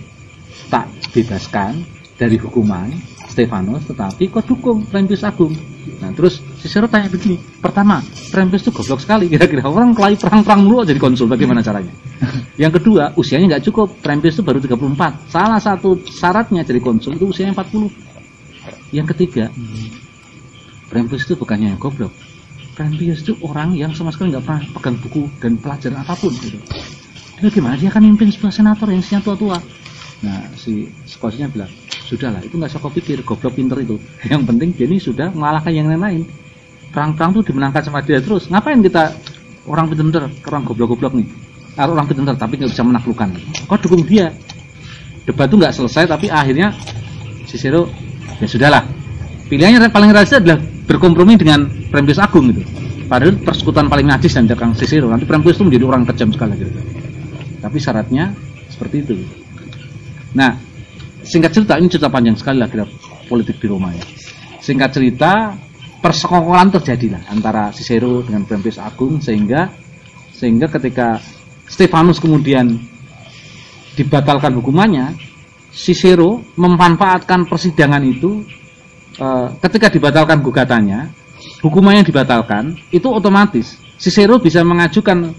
tak 0.67 0.91
bebaskan 1.15 1.88
dari 2.19 2.36
hukuman 2.36 2.91
Stefanus 3.29 3.86
tetapi 3.86 4.27
kau 4.33 4.41
dukung 4.41 4.83
Prempius 4.89 5.21
Agung? 5.21 5.53
Nah 6.01 6.09
terus 6.17 6.41
Cicero 6.59 6.89
tanya 6.89 7.07
begini 7.07 7.38
pertama 7.62 8.01
Prempius 8.33 8.65
itu 8.65 8.71
goblok 8.74 9.00
sekali. 9.00 9.29
Kira-kira 9.31 9.69
orang 9.69 9.93
kelahi 9.93 10.17
perang-perang 10.17 10.65
mulu 10.65 10.81
jadi 10.81 10.98
konsul 10.98 11.29
bagaimana 11.29 11.62
caranya? 11.62 11.93
Yang 12.62 12.81
kedua 12.81 13.13
usianya 13.15 13.55
nggak 13.57 13.69
cukup. 13.69 14.01
Prempius 14.01 14.41
itu 14.41 14.43
baru 14.43 14.59
34 14.59 15.29
salah 15.29 15.62
satu 15.62 16.01
syaratnya 16.03 16.65
jadi 16.65 16.81
konsul 16.81 17.15
itu 17.15 17.29
usianya 17.29 17.53
40 17.53 18.09
yang 18.89 19.05
ketiga 19.05 19.53
Prempius 20.89 21.29
itu 21.29 21.38
bukannya 21.38 21.77
yang 21.77 21.79
goblok. 21.79 22.09
Prempius 22.74 23.21
itu 23.21 23.38
orang 23.45 23.77
yang 23.77 23.93
sama 23.93 24.09
sekali 24.09 24.33
nggak 24.33 24.41
pernah 24.41 24.63
pegang 24.74 24.98
buku 24.98 25.29
dan 25.38 25.53
pelajaran 25.62 26.01
apa 26.01 26.17
pun 26.17 26.33
gitu. 26.33 26.57
Lalu 27.39 27.50
gimana? 27.53 27.75
Dia 27.77 27.93
akan 27.93 28.03
mimpin 28.09 28.33
sebuah 28.33 28.50
senator 28.50 28.89
yang 28.89 29.05
isinya 29.05 29.21
tua-tua. 29.21 29.62
Nah 30.25 30.50
si 30.57 30.89
Skosinya 31.05 31.48
bilang 31.48 31.70
sudahlah 32.09 32.41
itu 32.41 32.57
nggak 32.57 32.74
usah 32.74 32.81
kau 32.81 32.89
pikir 32.89 33.22
goblok 33.22 33.53
pinter 33.53 33.77
itu. 33.85 34.01
Yang 34.31 34.50
penting 34.50 34.69
ini 34.81 34.98
sudah 34.98 35.29
mengalahkan 35.29 35.69
yang 35.69 35.85
lain-lain. 35.93 36.25
Perang-perang 36.89 37.37
tuh 37.37 37.43
dimenangkan 37.45 37.85
sama 37.85 38.01
dia 38.01 38.17
terus. 38.17 38.50
Ngapain 38.50 38.81
kita 38.81 39.13
orang 39.69 39.85
pinter 39.93 40.25
orang 40.25 40.63
goblok-goblok 40.65 41.13
nih? 41.13 41.27
Orang 41.77 42.09
pinter 42.09 42.33
tapi 42.33 42.57
nggak 42.57 42.74
bisa 42.74 42.81
menaklukkan. 42.81 43.29
Kau 43.69 43.77
dukung 43.77 44.01
dia. 44.09 44.33
Debat 45.29 45.45
tuh 45.45 45.61
nggak 45.61 45.74
selesai 45.77 46.09
tapi 46.09 46.33
akhirnya 46.33 46.74
Cicero 47.45 47.85
ya 48.41 48.48
sudahlah 48.50 48.81
pilihannya 49.45 49.89
paling 49.93 50.09
realistis 50.09 50.41
adalah 50.41 50.57
berkompromi 50.89 51.37
dengan 51.37 51.69
Prempius 51.93 52.17
Agung 52.17 52.50
gitu. 52.50 52.65
Padahal 53.05 53.37
persekutuan 53.41 53.89
paling 53.89 54.09
najis 54.09 54.33
dan 54.33 54.50
Kang 54.50 54.74
Cicero 54.74 55.09
nanti 55.09 55.29
Prempius 55.29 55.61
itu 55.61 55.65
menjadi 55.69 55.85
orang 55.85 56.01
kejam 56.09 56.33
sekali 56.33 56.57
gitu. 56.57 56.74
Tapi 57.61 57.77
syaratnya 57.77 58.33
seperti 58.74 58.95
itu. 59.05 59.13
Nah 60.33 60.69
singkat 61.29 61.53
cerita 61.53 61.77
ini 61.77 61.85
cerita 61.85 62.09
panjang 62.09 62.33
sekali 62.33 62.57
lah 62.57 62.65
kira 62.65 62.89
politik 63.29 63.61
di 63.61 63.70
Roma 63.70 63.94
ya 63.94 64.01
singkat 64.57 64.89
cerita 64.98 65.53
persekongkolan 66.01 66.74
terjadi 66.74 67.07
lah 67.13 67.24
antara 67.29 67.70
Cicero 67.70 68.25
dengan 68.25 68.50
Prempius 68.50 68.81
Agung 68.81 69.22
sehingga 69.22 69.70
sehingga 70.33 70.65
ketika 70.74 71.22
Stefanus 71.70 72.18
kemudian 72.18 72.81
dibatalkan 73.94 74.57
hukumannya 74.57 75.13
Cicero 75.70 76.42
memanfaatkan 76.57 77.46
persidangan 77.46 78.01
itu 78.01 78.42
eh, 79.22 79.48
ketika 79.70 79.94
dibatalkan 79.94 80.42
gugatannya 80.42 81.13
hukumannya 81.61 82.01
dibatalkan 82.01 82.74
itu 82.89 83.05
otomatis 83.05 83.77
Cicero 84.01 84.42
bisa 84.42 84.65
mengajukan 84.65 85.29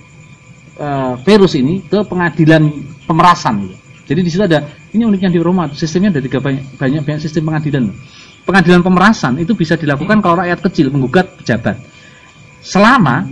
eh, 0.79 1.15
Verus 1.27 1.59
ini 1.59 1.83
ke 1.83 2.05
pengadilan 2.07 2.69
pemerasan 3.11 3.67
gitu. 3.67 3.80
Jadi 4.11 4.27
di 4.27 4.31
situ 4.35 4.43
ada 4.43 4.67
ini 4.91 5.07
uniknya 5.07 5.31
di 5.31 5.39
Roma 5.39 5.71
sistemnya 5.71 6.11
ada 6.11 6.19
tiga 6.19 6.43
banyak 6.43 6.75
banyak, 6.75 7.01
banyak 7.07 7.21
sistem 7.23 7.47
pengadilan. 7.47 7.95
Pengadilan 8.43 8.83
pemerasan 8.83 9.39
itu 9.39 9.55
bisa 9.55 9.79
dilakukan 9.79 10.19
kalau 10.19 10.43
rakyat 10.43 10.59
kecil 10.67 10.91
menggugat 10.91 11.31
pejabat. 11.39 11.79
Selama 12.59 13.23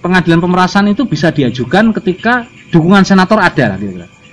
pengadilan 0.00 0.40
pemerasan 0.40 0.88
itu 0.88 1.04
bisa 1.04 1.28
diajukan 1.28 1.92
ketika 2.00 2.48
dukungan 2.72 3.04
senator 3.04 3.44
ada. 3.44 3.76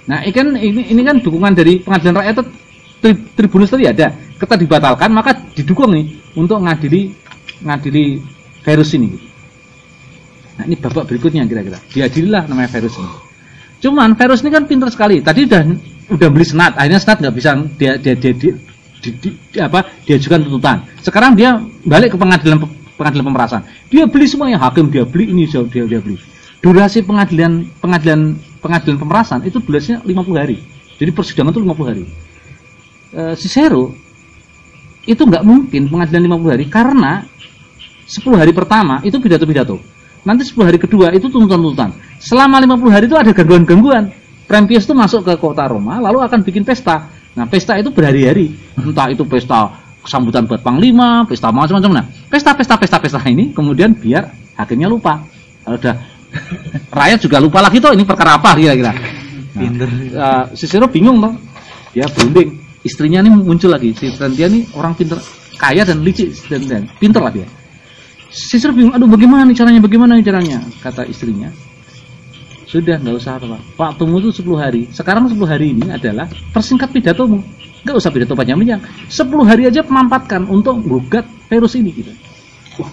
Nah, 0.07 0.23
ini 0.23 0.31
kan 0.31 0.47
ini, 0.55 0.87
ini 0.87 1.01
kan 1.03 1.19
dukungan 1.19 1.51
dari 1.51 1.83
pengadilan 1.83 2.15
rakyat 2.23 2.33
itu 2.39 2.43
tri- 3.03 3.23
tribunus 3.35 3.67
tadi 3.67 3.83
ada. 3.83 4.15
Ketika 4.39 4.55
dibatalkan 4.55 5.11
maka 5.11 5.35
didukung 5.51 5.91
nih 5.91 6.15
untuk 6.39 6.63
ngadili 6.63 7.11
ngadili 7.59 8.23
virus 8.63 8.95
ini. 8.95 9.19
Nah, 10.55 10.63
ini 10.63 10.79
babak 10.79 11.11
berikutnya 11.11 11.43
kira-kira. 11.43 11.75
Diadililah 11.91 12.47
namanya 12.47 12.71
virus 12.71 12.95
ini. 12.95 13.28
Cuman 13.79 14.15
virus 14.15 14.43
ini 14.43 14.51
kan 14.51 14.63
pintar 14.67 14.91
sekali. 14.91 15.23
Tadi 15.23 15.47
udah 15.47 15.61
udah 16.09 16.27
beli 16.29 16.45
senat, 16.45 16.75
akhirnya 16.75 16.99
senat 16.99 17.17
nggak 17.23 17.35
bisa 17.35 17.49
dia 17.79 17.95
dia 17.95 18.13
dia, 18.17 18.31
dia 18.35 18.53
di, 18.99 19.09
di- 19.15 19.35
di- 19.55 19.59
apa 19.63 19.87
diajukan 20.03 20.43
tuntutan. 20.43 20.77
Sekarang 20.99 21.31
dia 21.37 21.55
balik 21.87 22.15
ke 22.15 22.17
pengadilan 22.19 22.59
pengadilan 22.99 23.25
pemerasan. 23.31 23.61
Dia 23.87 24.03
beli 24.09 24.27
semuanya 24.27 24.59
hakim 24.59 24.91
dia 24.91 25.07
beli 25.07 25.31
ini 25.31 25.47
dia 25.47 25.63
dia, 25.63 25.87
dia 25.87 25.99
beli. 26.03 26.19
Durasi 26.59 27.07
pengadilan 27.07 27.63
pengadilan 27.79 28.35
pengadilan 28.59 28.97
pemerasan 28.99 29.39
itu 29.47 29.63
durasinya 29.63 30.03
50 30.03 30.35
hari. 30.35 30.57
Jadi 30.99 31.11
persidangan 31.15 31.55
itu 31.55 31.61
50 31.63 31.87
hari. 31.87 32.03
Eh, 33.15 33.33
Cicero 33.39 33.95
itu 35.07 35.23
nggak 35.23 35.41
mungkin 35.47 35.87
pengadilan 35.87 36.21
50 36.27 36.53
hari 36.59 36.65
karena 36.67 37.23
10 38.03 38.35
hari 38.35 38.51
pertama 38.51 38.99
itu 39.07 39.15
pidato-pidato. 39.23 39.79
Nanti 40.27 40.43
10 40.43 40.67
hari 40.67 40.79
kedua 40.79 41.11
itu 41.15 41.31
tuntutan-tuntutan. 41.31 41.95
Selama 42.19 42.59
50 42.59 42.91
hari 42.91 43.05
itu 43.07 43.15
ada 43.15 43.31
gangguan-gangguan. 43.31 44.11
Prempius 44.49 44.89
itu 44.89 44.97
masuk 44.97 45.21
ke 45.21 45.33
kota 45.37 45.69
Roma 45.69 46.01
lalu 46.01 46.25
akan 46.25 46.41
bikin 46.41 46.65
pesta. 46.65 47.05
Nah, 47.37 47.45
pesta 47.45 47.77
itu 47.77 47.93
berhari-hari. 47.93 48.51
Entah 48.75 49.07
itu 49.13 49.21
pesta 49.23 49.69
sambutan 50.03 50.49
buat 50.49 50.59
panglima, 50.65 51.23
pesta 51.29 51.53
macam-macam. 51.53 52.01
Nah, 52.01 52.05
pesta-pesta 52.27 52.75
pesta-pesta 52.81 53.21
ini 53.29 53.53
kemudian 53.53 53.93
biar 53.93 54.25
hakimnya 54.57 54.89
lupa. 54.89 55.21
Kalau 55.63 55.77
udah 55.77 55.95
rakyat 56.99 57.19
juga 57.21 57.37
lupa 57.37 57.61
lagi 57.61 57.77
tuh 57.77 57.93
ini 57.93 58.03
perkara 58.03 58.41
apa 58.41 58.57
kira-kira. 58.57 58.91
Nah, 59.53 59.69
uh, 60.17 60.43
Cicero 60.57 60.89
bingung 60.89 61.21
toh. 61.21 61.33
Dia 61.93 62.09
berunding. 62.09 62.57
Istrinya 62.81 63.19
ini 63.21 63.29
muncul 63.29 63.69
lagi. 63.69 63.91
Si 63.93 64.09
Trentia 64.15 64.47
ini 64.47 64.65
orang 64.73 64.95
pinter, 64.95 65.19
kaya 65.59 65.83
dan 65.83 66.01
licik 66.01 66.31
dan, 66.47 66.61
dan 66.65 66.81
pinter 66.97 67.21
lah 67.21 67.33
dia. 67.33 67.45
Cicero 68.29 68.71
bingung, 68.73 68.93
aduh 68.93 69.09
bagaimana 69.09 69.41
nih 69.45 69.57
caranya, 69.57 69.81
bagaimana 69.81 70.13
nih 70.17 70.25
caranya? 70.25 70.57
Kata 70.85 71.01
istrinya, 71.09 71.49
sudah 72.69 73.01
nggak 73.01 73.17
usah 73.17 73.41
apa 73.41 73.57
waktumu 73.81 74.21
itu 74.21 74.45
10 74.45 74.53
hari. 74.53 74.81
Sekarang 74.93 75.25
10 75.25 75.41
hari 75.49 75.73
ini 75.73 75.89
adalah 75.89 76.29
persingkat 76.53 76.93
pidatomu. 76.93 77.41
Nggak 77.81 77.95
usah 77.97 78.13
pidato 78.13 78.37
panjang-panjang. 78.37 78.77
10 79.09 79.49
hari 79.49 79.65
aja 79.65 79.81
memanfaatkan 79.81 80.45
untuk 80.45 80.77
gugat 80.85 81.25
virus 81.49 81.73
ini 81.73 81.89
gitu. 81.89 82.13
Wah 82.77 82.91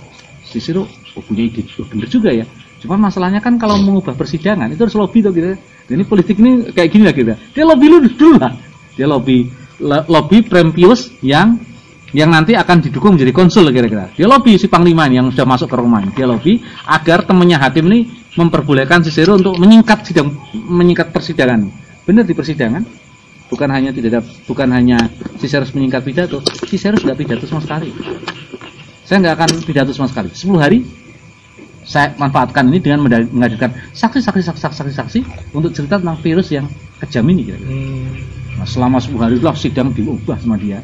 Cicero 0.48 0.88
oh, 0.88 1.22
punya 1.22 1.44
ide 1.44 1.60
oh, 1.76 1.84
bener 1.84 2.08
juga 2.08 2.32
ya. 2.32 2.48
Cuma 2.80 2.96
masalahnya 2.96 3.44
kan 3.44 3.60
kalau 3.60 3.76
mengubah 3.76 4.16
persidangan 4.16 4.72
itu 4.72 4.80
harus 4.80 4.96
lobby 4.96 5.20
tuh 5.20 5.36
gitu. 5.36 5.52
Ini 5.92 6.02
politik 6.08 6.40
ini 6.40 6.72
kayak 6.72 6.88
gini 6.88 7.04
lah 7.04 7.12
gitu. 7.12 7.36
Dia 7.52 7.64
lobby 7.68 7.86
lu 7.92 8.00
dulu 8.08 8.40
lah. 8.40 8.56
Dia 8.96 9.04
lobby 9.04 9.44
lo- 9.84 10.06
lobby 10.08 10.40
Prempius 10.40 11.12
yang 11.20 11.60
yang 12.14 12.30
nanti 12.30 12.54
akan 12.54 12.78
didukung 12.78 13.18
menjadi 13.18 13.34
konsul 13.34 13.66
kira-kira. 13.74 14.06
Dia 14.14 14.30
lobby 14.30 14.54
si 14.54 14.70
panglima 14.70 15.10
ini 15.10 15.18
yang 15.18 15.26
sudah 15.34 15.48
masuk 15.48 15.66
ke 15.66 15.76
rumah 15.80 15.98
ini. 16.04 16.14
Dia 16.14 16.30
lobby 16.30 16.62
agar 16.86 17.26
temannya 17.26 17.58
hakim 17.58 17.90
ini 17.90 18.06
memperbolehkan 18.38 19.02
Cicero 19.02 19.34
untuk 19.34 19.58
menyingkat 19.58 20.06
sidang, 20.06 20.30
menyingkat 20.54 21.10
persidangan. 21.10 21.66
Benar 22.06 22.22
di 22.22 22.34
persidangan, 22.36 22.86
bukan 23.50 23.68
hanya 23.74 23.90
tidak 23.90 24.08
ada, 24.14 24.20
bukan 24.46 24.68
hanya 24.70 24.98
Cicero 25.42 25.66
menyingkat 25.74 26.06
pidato, 26.06 26.38
Cicero 26.70 26.94
sudah 26.94 27.18
pidato 27.18 27.42
sama 27.50 27.64
sekali. 27.64 27.90
Saya 29.02 29.22
nggak 29.26 29.34
akan 29.34 29.50
pidato 29.66 29.90
sama 29.90 30.06
sekali. 30.06 30.30
10 30.30 30.62
hari 30.62 30.78
saya 31.86 32.10
manfaatkan 32.18 32.66
ini 32.66 32.82
dengan 32.82 33.06
menghadirkan 33.06 33.70
saksi-saksi 33.94 34.42
saksi-saksi 34.42 34.94
saksi 34.94 35.20
untuk 35.54 35.70
cerita 35.70 36.02
tentang 36.02 36.18
virus 36.18 36.50
yang 36.50 36.66
kejam 36.98 37.22
ini 37.30 37.46
kira-kira. 37.46 37.70
Nah, 38.58 38.66
selama 38.66 38.98
10 38.98 39.14
hari 39.22 39.34
itulah 39.38 39.54
sidang 39.54 39.94
diubah 39.94 40.34
sama 40.42 40.58
dia 40.58 40.82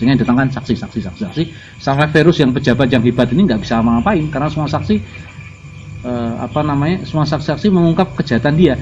sehingga 0.00 0.24
datangkan 0.24 0.48
saksi 0.48 0.80
saksi 0.80 0.98
saksi 1.04 1.20
saksi. 1.28 1.42
Sampai 1.76 2.08
virus 2.08 2.40
yang 2.40 2.56
pejabat 2.56 2.88
yang 2.88 3.04
hebat 3.04 3.28
ini 3.36 3.44
nggak 3.44 3.60
bisa 3.60 3.84
ngapain 3.84 4.24
karena 4.32 4.48
semua 4.48 4.64
saksi 4.64 4.96
eh, 6.08 6.32
apa 6.40 6.64
namanya 6.64 7.04
semua 7.04 7.28
saksi-saksi 7.28 7.68
mengungkap 7.68 8.16
kejahatan 8.16 8.56
dia. 8.56 8.80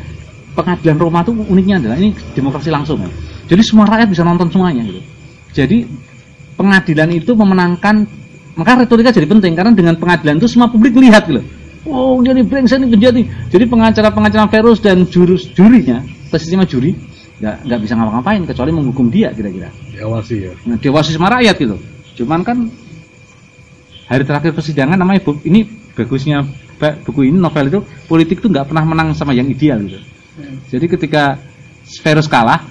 Pengadilan 0.55 0.95
Roma 0.95 1.27
itu 1.27 1.35
uniknya 1.35 1.83
adalah 1.83 1.99
ini 1.99 2.15
demokrasi 2.39 2.71
langsung. 2.71 3.03
Ya. 3.03 3.11
jadi 3.51 3.63
semua 3.67 3.91
rakyat 3.91 4.15
bisa 4.15 4.23
nonton 4.23 4.47
semuanya 4.47 4.87
gitu. 4.87 5.03
Jadi 5.59 5.91
pengadilan 6.55 7.11
itu 7.11 7.35
memenangkan 7.35 8.07
maka 8.55 8.79
retorika 8.79 9.11
jadi 9.11 9.27
penting 9.27 9.59
karena 9.59 9.75
dengan 9.75 9.99
pengadilan 9.99 10.39
itu 10.39 10.47
semua 10.47 10.71
publik 10.71 10.95
lihat 10.95 11.27
gitu. 11.27 11.43
Oh 11.91 12.23
dia 12.23 12.31
ini 12.31 12.47
brengsek 12.47 12.79
ini 12.79 13.27
jadi 13.51 13.65
pengacara-pengacara 13.67 14.47
virus 14.55 14.79
dan 14.79 15.03
jurus 15.11 15.51
jurinya 15.51 15.99
posisinya 16.31 16.63
juri 16.69 16.95
nggak 17.39 17.57
nggak 17.71 17.81
bisa 17.81 17.93
ngapa-ngapain 17.95 18.43
kecuali 18.45 18.71
menghukum 18.75 19.07
dia 19.09 19.31
kira-kira 19.31 19.71
Diawasi 19.95 20.35
ya. 20.43 20.53
Nah, 20.67 20.77
dewasa 20.79 21.15
sama 21.15 21.31
rakyat 21.31 21.55
gitu. 21.55 21.77
Cuman 22.19 22.43
kan 22.43 22.67
hari 24.09 24.23
terakhir 24.27 24.51
persidangan 24.55 24.99
namanya 24.99 25.23
bu- 25.23 25.43
ini 25.45 25.63
bagusnya 25.95 26.43
ba- 26.79 26.99
buku 26.99 27.31
ini 27.31 27.39
novel 27.39 27.67
itu 27.69 27.81
politik 28.07 28.41
tuh 28.41 28.51
nggak 28.51 28.71
pernah 28.71 28.83
menang 28.83 29.15
sama 29.15 29.35
yang 29.35 29.47
ideal 29.47 29.79
gitu. 29.83 29.99
Jadi 30.71 30.87
ketika 30.87 31.39
Verus 32.05 32.29
kalah, 32.29 32.63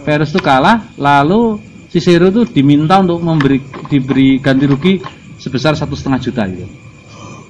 Verus 0.00 0.30
tuh 0.30 0.40
kalah, 0.40 0.86
lalu 0.96 1.60
Cicero 1.90 2.30
tuh 2.30 2.46
diminta 2.46 3.02
untuk 3.02 3.18
memberi 3.20 3.58
diberi 3.90 4.38
ganti 4.38 4.64
rugi 4.64 4.94
sebesar 5.36 5.74
satu 5.74 5.98
setengah 5.98 6.20
juta 6.22 6.46
gitu. 6.46 6.66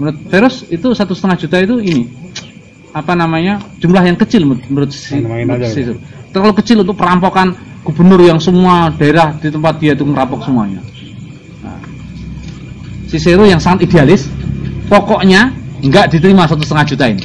Menurut 0.00 0.18
Verus 0.26 0.64
itu 0.66 0.88
satu 0.96 1.12
setengah 1.12 1.36
juta 1.36 1.56
itu 1.60 1.76
ini 1.78 2.08
apa 2.90 3.14
namanya 3.14 3.60
jumlah 3.78 4.02
yang 4.02 4.18
kecil 4.18 4.42
menurut, 4.42 4.64
menurut 4.66 4.90
si, 4.90 5.14
menurut 5.46 5.62
aja, 5.62 5.74
Cicero. 5.76 5.98
Terlalu 6.30 6.54
kecil 6.62 6.86
untuk 6.86 6.94
perampokan 6.94 7.54
gubernur 7.82 8.22
yang 8.22 8.38
semua 8.38 8.92
daerah 8.94 9.34
di 9.34 9.50
tempat 9.50 9.82
dia 9.82 9.98
itu 9.98 10.06
merampok 10.06 10.46
semuanya. 10.46 10.78
Nah, 11.64 11.80
Cicero 13.10 13.42
yang 13.48 13.58
sangat 13.58 13.90
idealis, 13.90 14.30
pokoknya 14.86 15.50
nggak 15.80 16.12
diterima 16.12 16.44
satu 16.44 16.62
setengah 16.62 16.86
juta 16.86 17.04
ini. 17.08 17.24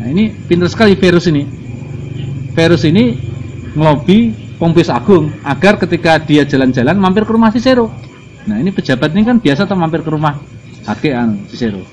Nah 0.00 0.06
ini 0.08 0.32
pintar 0.32 0.68
sekali 0.72 0.96
Verus 0.96 1.28
ini. 1.28 1.44
Verus 2.56 2.82
ini 2.88 3.16
ngelobi 3.76 4.32
Pompeius 4.56 4.88
Agung 4.88 5.28
agar 5.44 5.76
ketika 5.76 6.16
dia 6.22 6.46
jalan-jalan 6.48 6.96
mampir 6.96 7.28
ke 7.28 7.32
rumah 7.34 7.52
Cicero. 7.52 7.92
Nah 8.48 8.56
ini 8.60 8.72
pejabat 8.72 9.12
ini 9.12 9.22
kan 9.24 9.36
biasa 9.40 9.68
tuh 9.68 9.76
mampir 9.76 10.00
ke 10.00 10.10
rumah 10.10 10.40
hakean 10.88 11.44
Cicero. 11.52 11.84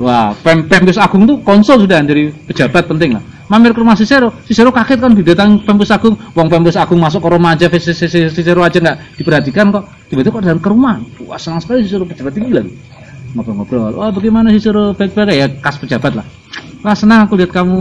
Wah, 0.00 0.32
Pem 0.40 0.64
Pompeius 0.68 1.00
Agung 1.00 1.28
tuh 1.28 1.40
konsul 1.44 1.84
sudah 1.84 2.00
dari 2.00 2.32
pejabat 2.32 2.88
penting 2.88 3.16
lah. 3.20 3.24
Mampir 3.46 3.70
ke 3.70 3.78
rumah 3.78 3.94
Cicero, 3.94 4.34
Cicero 4.42 4.74
kaget 4.74 4.98
kan 4.98 5.14
didatangi 5.14 5.62
Pompeius 5.62 5.94
Agung. 5.94 6.18
Wong 6.34 6.48
Pompeius 6.50 6.74
Agung 6.74 6.98
masuk 6.98 7.22
ke 7.22 7.28
rumah 7.30 7.54
aja, 7.54 7.70
Cicero 7.70 8.60
aja 8.66 8.78
nggak 8.82 9.22
diperhatikan 9.22 9.70
kok. 9.70 9.86
Tiba-tiba 10.10 10.34
kok 10.34 10.42
dalam 10.42 10.58
ke 10.58 10.68
rumah. 10.70 10.98
Wah 11.22 11.38
senang 11.38 11.62
sekali 11.62 11.86
Cicero 11.86 12.02
pejabat 12.02 12.34
tinggi 12.34 12.52
lagi 12.54 12.74
ngobrol-ngobrol. 13.36 14.00
Wah 14.00 14.10
bagaimana 14.10 14.48
Cicero 14.50 14.96
baik-baik 14.96 15.36
ya 15.36 15.46
kas 15.60 15.76
pejabat 15.76 16.16
lah. 16.16 16.26
Wah 16.80 16.96
senang 16.96 17.26
aku 17.28 17.36
lihat 17.36 17.52
kamu 17.52 17.78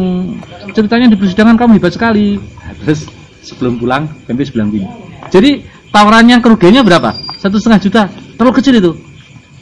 ceritanya 0.75 1.07
di 1.09 1.17
persidangan 1.17 1.55
kamu 1.55 1.79
hebat 1.79 1.93
sekali. 1.95 2.37
Terus 2.83 3.07
sebelum 3.41 3.79
pulang 3.79 4.09
Pompeius 4.27 4.51
bilang 4.51 4.69
gini. 4.73 4.85
Jadi 5.31 5.63
tawarannya 5.89 6.43
kerugiannya 6.43 6.81
berapa? 6.83 7.13
Satu 7.39 7.57
setengah 7.57 7.79
juta. 7.81 8.01
Terlalu 8.35 8.53
kecil 8.59 8.73
itu. 8.77 8.91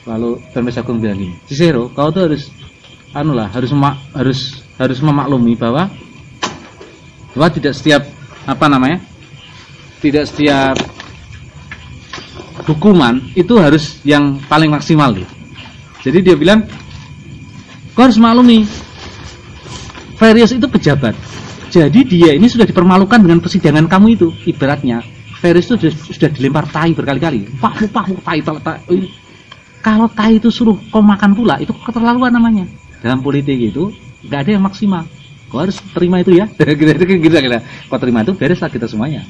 Lalu 0.03 0.41
Pompeius 0.51 0.79
Agung 0.81 0.99
bilang 0.99 1.15
gini, 1.15 1.35
Cicero 1.47 1.87
kau 1.93 2.11
tuh 2.11 2.27
harus 2.27 2.51
anu 3.13 3.37
lah 3.37 3.45
harus 3.53 3.69
harus 4.17 4.62
harus 4.77 4.99
memaklumi 4.99 5.53
bahwa 5.53 5.89
bahwa 7.33 7.49
tidak 7.49 7.73
setiap 7.77 8.01
apa 8.45 8.65
namanya 8.69 9.01
tidak 10.01 10.27
setiap 10.29 10.75
hukuman 12.67 13.19
itu 13.33 13.53
harus 13.57 13.99
yang 14.05 14.37
paling 14.45 14.69
maksimal 14.69 15.09
gitu. 15.15 15.33
Jadi 16.03 16.19
dia 16.19 16.35
bilang 16.35 16.67
kau 17.95 18.03
harus 18.05 18.19
maklumi 18.19 18.67
Verius 20.19 20.53
itu 20.55 20.67
pejabat. 20.69 21.15
Jadi 21.73 22.05
dia 22.05 22.31
ini 22.37 22.45
sudah 22.45 22.69
dipermalukan 22.69 23.17
dengan 23.17 23.41
persidangan 23.41 23.89
kamu 23.89 24.07
itu. 24.13 24.27
Ibaratnya 24.45 25.01
Verius 25.41 25.67
itu 25.67 25.75
sudah, 25.75 25.91
sudah 25.91 26.29
dilempar 26.31 26.69
tai 26.69 26.95
berkali-kali. 26.95 27.49
Pak, 27.59 27.91
pak, 27.91 28.07
tai, 28.23 28.39
tai. 28.39 28.99
Kalau 29.83 30.07
tai 30.07 30.39
itu 30.39 30.47
suruh 30.47 30.79
kau 30.87 31.03
makan 31.03 31.35
pula, 31.35 31.59
itu 31.59 31.75
keterlaluan 31.83 32.31
namanya. 32.31 32.63
Dalam 33.03 33.19
politik 33.19 33.59
itu 33.59 33.91
nggak 34.27 34.39
ada 34.43 34.51
yang 34.55 34.63
maksimal. 34.63 35.03
Kau 35.53 35.61
harus 35.61 35.77
terima 35.93 36.17
itu 36.23 36.33
ya. 36.33 36.49
Kira-kira 36.49 36.97
kira-kira. 37.23 37.59
Kau 37.87 37.99
terima 38.01 38.25
itu 38.25 38.33
bereslah 38.33 38.73
kita 38.73 38.89
semuanya. 38.89 39.21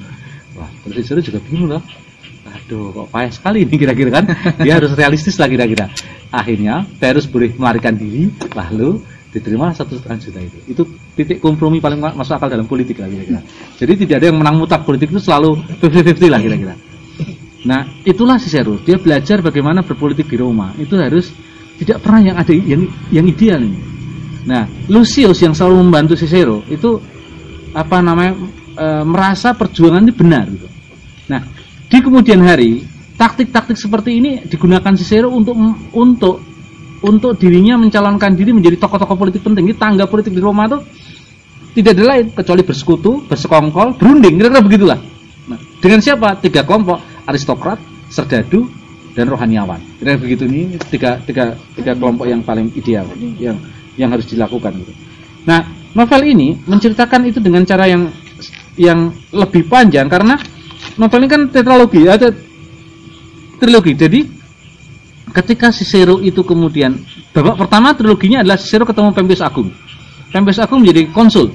Wah, 0.56 0.69
terus 0.86 1.03
disuruh 1.03 1.23
juga 1.23 1.43
bingung 1.43 1.67
loh. 1.67 1.84
Aduh, 2.43 2.93
kok 2.93 3.08
payah 3.12 3.32
sekali 3.34 3.65
ini 3.65 3.75
kira-kira 3.75 4.10
kan? 4.21 4.25
Dia 4.63 4.79
harus 4.79 4.93
realistis 4.95 5.36
lah 5.41 5.49
kira-kira. 5.49 5.89
Akhirnya, 6.32 6.86
Verus 7.01 7.27
boleh 7.27 7.51
melarikan 7.58 7.97
diri, 7.97 8.29
lalu 8.53 9.01
diterima 9.34 9.73
satu 9.73 9.97
setengah 9.97 10.17
juta 10.21 10.39
itu. 10.39 10.58
Itu 10.69 10.84
titik 11.17 11.41
kompromi 11.41 11.82
paling 11.82 11.97
ma- 11.97 12.13
masuk 12.13 12.38
akal 12.38 12.47
dalam 12.47 12.69
politik 12.69 13.01
lah 13.01 13.10
kira-kira. 13.10 13.41
Jadi 13.82 13.93
tidak 14.06 14.15
ada 14.21 14.25
yang 14.29 14.38
menang 14.38 14.56
mutlak 14.62 14.86
politik 14.86 15.10
itu 15.10 15.19
selalu 15.19 15.58
50-50 15.82 16.29
lah 16.29 16.39
kira-kira. 16.39 16.73
Nah, 17.63 17.88
itulah 18.03 18.38
Cicero. 18.38 18.75
Dia 18.84 18.99
belajar 18.99 19.39
bagaimana 19.39 19.82
berpolitik 19.82 20.27
di 20.29 20.38
Roma. 20.38 20.75
Itu 20.77 20.99
harus 20.99 21.32
tidak 21.79 22.03
pernah 22.03 22.21
yang 22.21 22.36
ada 22.38 22.53
yang 22.53 22.86
yang 23.10 23.25
ideal 23.25 23.60
ini. 23.63 23.92
Nah, 24.43 24.67
Lucius 24.91 25.39
yang 25.39 25.56
selalu 25.56 25.88
membantu 25.88 26.13
Cicero 26.19 26.63
itu 26.67 26.99
apa 27.73 28.03
namanya 28.03 28.36
e, 28.75 28.88
merasa 29.08 29.56
perjuangan 29.56 30.03
ini 30.03 30.13
benar 30.13 30.45
gitu. 30.51 30.67
Nah, 31.32 31.41
di 31.88 31.97
kemudian 32.03 32.43
hari 32.43 32.84
taktik-taktik 33.15 33.79
seperti 33.79 34.19
ini 34.19 34.32
digunakan 34.43 34.91
Cicero 34.99 35.32
untuk 35.32 35.56
untuk 35.95 36.43
untuk 37.03 37.36
dirinya 37.36 37.79
mencalonkan 37.79 38.36
diri 38.36 38.56
menjadi 38.56 38.79
tokoh-tokoh 38.79 39.15
politik 39.15 39.43
penting. 39.43 39.71
Ini 39.71 39.75
tangga 39.75 40.08
politik 40.08 40.36
di 40.36 40.43
Roma 40.43 40.67
itu 40.67 40.79
tidak 41.73 41.97
ada 41.97 42.03
lain 42.15 42.25
kecuali 42.32 42.62
bersekutu, 42.62 43.12
bersekongkol, 43.25 43.97
berunding, 43.97 44.38
kira-kira 44.38 44.62
begitulah. 44.62 44.99
Nah, 45.49 45.60
dengan 45.82 45.99
siapa? 45.99 46.38
Tiga 46.38 46.62
kelompok, 46.63 47.01
aristokrat, 47.25 47.82
serdadu, 48.13 48.69
dan 49.17 49.25
rohaniawan. 49.25 49.82
Kira-kira 49.97 50.21
begitu 50.21 50.43
nih 50.45 50.77
tiga, 50.93 51.17
tiga, 51.25 51.58
tiga 51.73 51.97
kelompok 51.97 52.29
yang 52.29 52.45
paling 52.45 52.69
ideal 52.77 53.10
yang 53.41 53.58
yang 53.99 54.10
harus 54.13 54.25
dilakukan. 54.29 54.73
Gitu. 54.79 54.93
Nah, 55.45 55.65
novel 55.93 56.21
ini 56.25 56.58
menceritakan 56.65 57.29
itu 57.29 57.39
dengan 57.43 57.63
cara 57.67 57.86
yang 57.89 58.10
yang 58.73 59.13
lebih 59.29 59.69
panjang 59.69 60.10
karena 60.10 60.39
novel 60.97 61.19
ini 61.25 61.29
kan 61.29 61.41
tetralogi, 61.53 62.10
ada 62.10 62.34
trilogi. 63.62 63.93
Jadi 63.93 64.19
ketika 65.34 65.73
Cicero 65.73 66.21
itu 66.21 66.41
kemudian 66.41 66.97
babak 67.34 67.65
pertama 67.65 67.93
triloginya 67.93 68.41
adalah 68.41 68.58
Cicero 68.58 68.86
ketemu 68.86 69.13
Pompeius 69.13 69.43
Agung. 69.45 69.69
Pompeius 70.34 70.62
Agung 70.62 70.82
menjadi 70.82 71.10
konsul. 71.13 71.53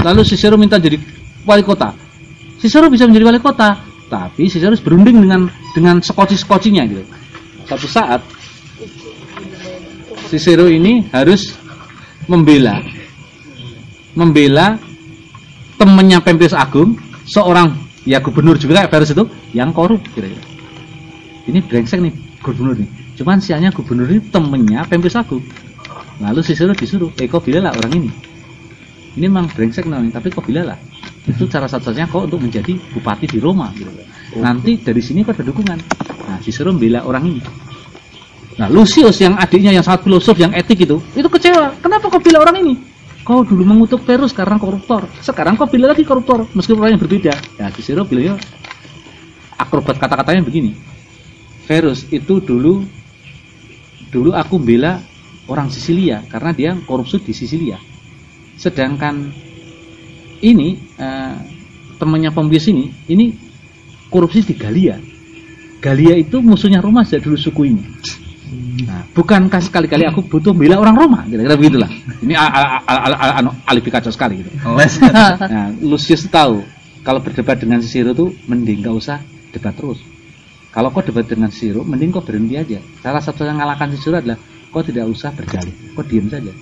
Lalu 0.00 0.22
Cicero 0.22 0.54
minta 0.54 0.78
jadi 0.78 0.96
wali 1.42 1.66
kota. 1.66 1.92
Cicero 2.60 2.92
bisa 2.92 3.08
menjadi 3.08 3.24
wali 3.26 3.40
kota, 3.40 3.80
tapi 4.06 4.46
Cicero 4.46 4.72
harus 4.76 4.84
berunding 4.84 5.18
dengan 5.18 5.50
dengan 5.72 5.96
skoci-skocinya 5.98 6.82
gitu. 6.86 7.04
Satu 7.66 7.86
saat 7.90 8.20
Cicero 10.30 10.70
ini 10.70 11.10
harus 11.10 11.58
membela 12.30 12.78
membela 14.14 14.78
temannya 15.74 16.22
Pompeius 16.22 16.54
Agung, 16.54 16.94
seorang 17.26 17.72
ya 18.04 18.22
gubernur 18.22 18.54
juga 18.60 18.84
kayak 18.84 18.90
Verus 18.92 19.10
itu 19.10 19.24
yang 19.56 19.74
korup 19.74 20.02
kira-kira. 20.14 20.44
Ini 21.50 21.58
brengsek 21.66 21.98
nih 21.98 22.14
gubernur 22.44 22.78
nih. 22.78 22.88
Cuman 23.18 23.42
sianya 23.42 23.74
gubernur 23.74 24.06
ini 24.06 24.22
temennya 24.30 24.86
Pompeius 24.86 25.18
Agung. 25.18 25.42
Lalu 26.20 26.44
Cicero 26.44 26.76
disuruh, 26.76 27.08
eh 27.16 27.26
kau 27.26 27.40
bilalah 27.40 27.72
orang 27.80 27.92
ini. 27.96 28.10
Ini 29.16 29.26
memang 29.26 29.48
brengsek 29.48 29.88
namanya, 29.88 30.20
tapi 30.20 30.28
kau 30.28 30.44
bilalah. 30.44 30.76
Itu 31.24 31.48
cara 31.48 31.64
satu-satunya 31.64 32.12
kau 32.12 32.28
untuk 32.28 32.44
menjadi 32.44 32.76
bupati 32.92 33.24
di 33.24 33.40
Roma. 33.40 33.72
Gitu. 33.72 33.88
Nanti 34.36 34.76
dari 34.84 35.00
sini 35.00 35.24
kau 35.24 35.32
ada 35.32 35.40
dukungan. 35.40 35.78
Nah, 36.28 36.38
Cicero 36.44 36.76
membela 36.76 37.08
orang 37.08 37.24
ini. 37.24 37.40
Nah, 38.60 38.68
Lucius 38.68 39.16
yang 39.24 39.40
adiknya 39.40 39.72
yang 39.72 39.80
sangat 39.80 40.04
filosof, 40.04 40.36
yang 40.36 40.52
etik 40.52 40.84
itu, 40.84 41.00
itu 41.16 41.24
kecewa. 41.32 41.80
Kenapa 41.80 42.12
kau 42.12 42.20
bila 42.20 42.44
orang 42.44 42.60
ini? 42.60 42.76
Kau 43.24 43.40
dulu 43.40 43.64
mengutuk 43.64 44.04
Verus 44.04 44.36
karena 44.36 44.60
koruptor. 44.60 45.08
Sekarang 45.24 45.56
kau 45.56 45.64
bila 45.64 45.96
lagi 45.96 46.04
koruptor, 46.04 46.44
meskipun 46.52 46.84
orang 46.84 46.92
yang 46.92 47.00
berbeda. 47.00 47.32
Ya, 47.56 47.72
Cicero 47.72 48.04
bilangnya 48.04 48.36
akrobat 49.56 49.96
kata-katanya 49.96 50.44
begini. 50.44 50.76
Verus 51.64 52.04
itu 52.12 52.36
dulu 52.44 52.84
dulu 54.12 54.36
aku 54.36 54.60
bela 54.60 55.00
orang 55.48 55.72
Sisilia 55.72 56.20
karena 56.28 56.52
dia 56.52 56.70
korupsi 56.84 57.16
di 57.16 57.32
Sisilia. 57.32 57.80
Sedangkan 58.60 59.32
ini 60.44 60.76
eh, 61.00 61.36
temannya 61.96 62.28
pembius 62.28 62.68
ini 62.68 62.92
ini 63.08 63.32
korupsi 64.12 64.44
di 64.44 64.52
Galia. 64.52 65.00
Galia 65.80 66.12
itu 66.12 66.44
musuhnya 66.44 66.84
Roma 66.84 67.08
sejak 67.08 67.24
dulu 67.24 67.40
suku 67.40 67.62
ini. 67.72 67.84
Nah, 68.70 69.02
bukankah 69.16 69.58
sekali-kali 69.58 70.06
aku 70.06 70.22
butuh 70.22 70.54
bela 70.54 70.78
orang 70.78 70.94
Roma? 70.94 71.20
Kira-kira 71.26 71.56
begitulah. 71.58 71.90
Ini 72.22 72.34
anu, 73.40 73.50
alibi 73.66 73.90
kacau 73.90 74.12
sekali 74.12 74.44
gitu. 74.44 74.50
Nah, 75.52 75.74
Lucius 75.82 76.28
tahu 76.30 76.62
kalau 77.02 77.18
berdebat 77.18 77.58
dengan 77.58 77.82
Cicero 77.82 78.14
tuh 78.14 78.30
mending 78.46 78.84
gak 78.84 78.94
usah 78.94 79.18
debat 79.50 79.74
terus. 79.74 79.98
Kalau 80.70 80.94
kau 80.94 81.02
debat 81.02 81.26
dengan 81.26 81.50
Cicero, 81.50 81.82
mending 81.82 82.14
kau 82.14 82.22
berhenti 82.22 82.54
aja. 82.54 82.78
Salah 83.02 83.18
satu 83.18 83.42
yang 83.42 83.58
ngalahkan 83.58 83.90
Cicero 83.90 84.22
adalah 84.22 84.38
kau 84.70 84.86
tidak 84.86 85.10
usah 85.10 85.34
berjalin, 85.34 85.74
kau 85.98 86.06
diam 86.06 86.30
saja. 86.30 86.52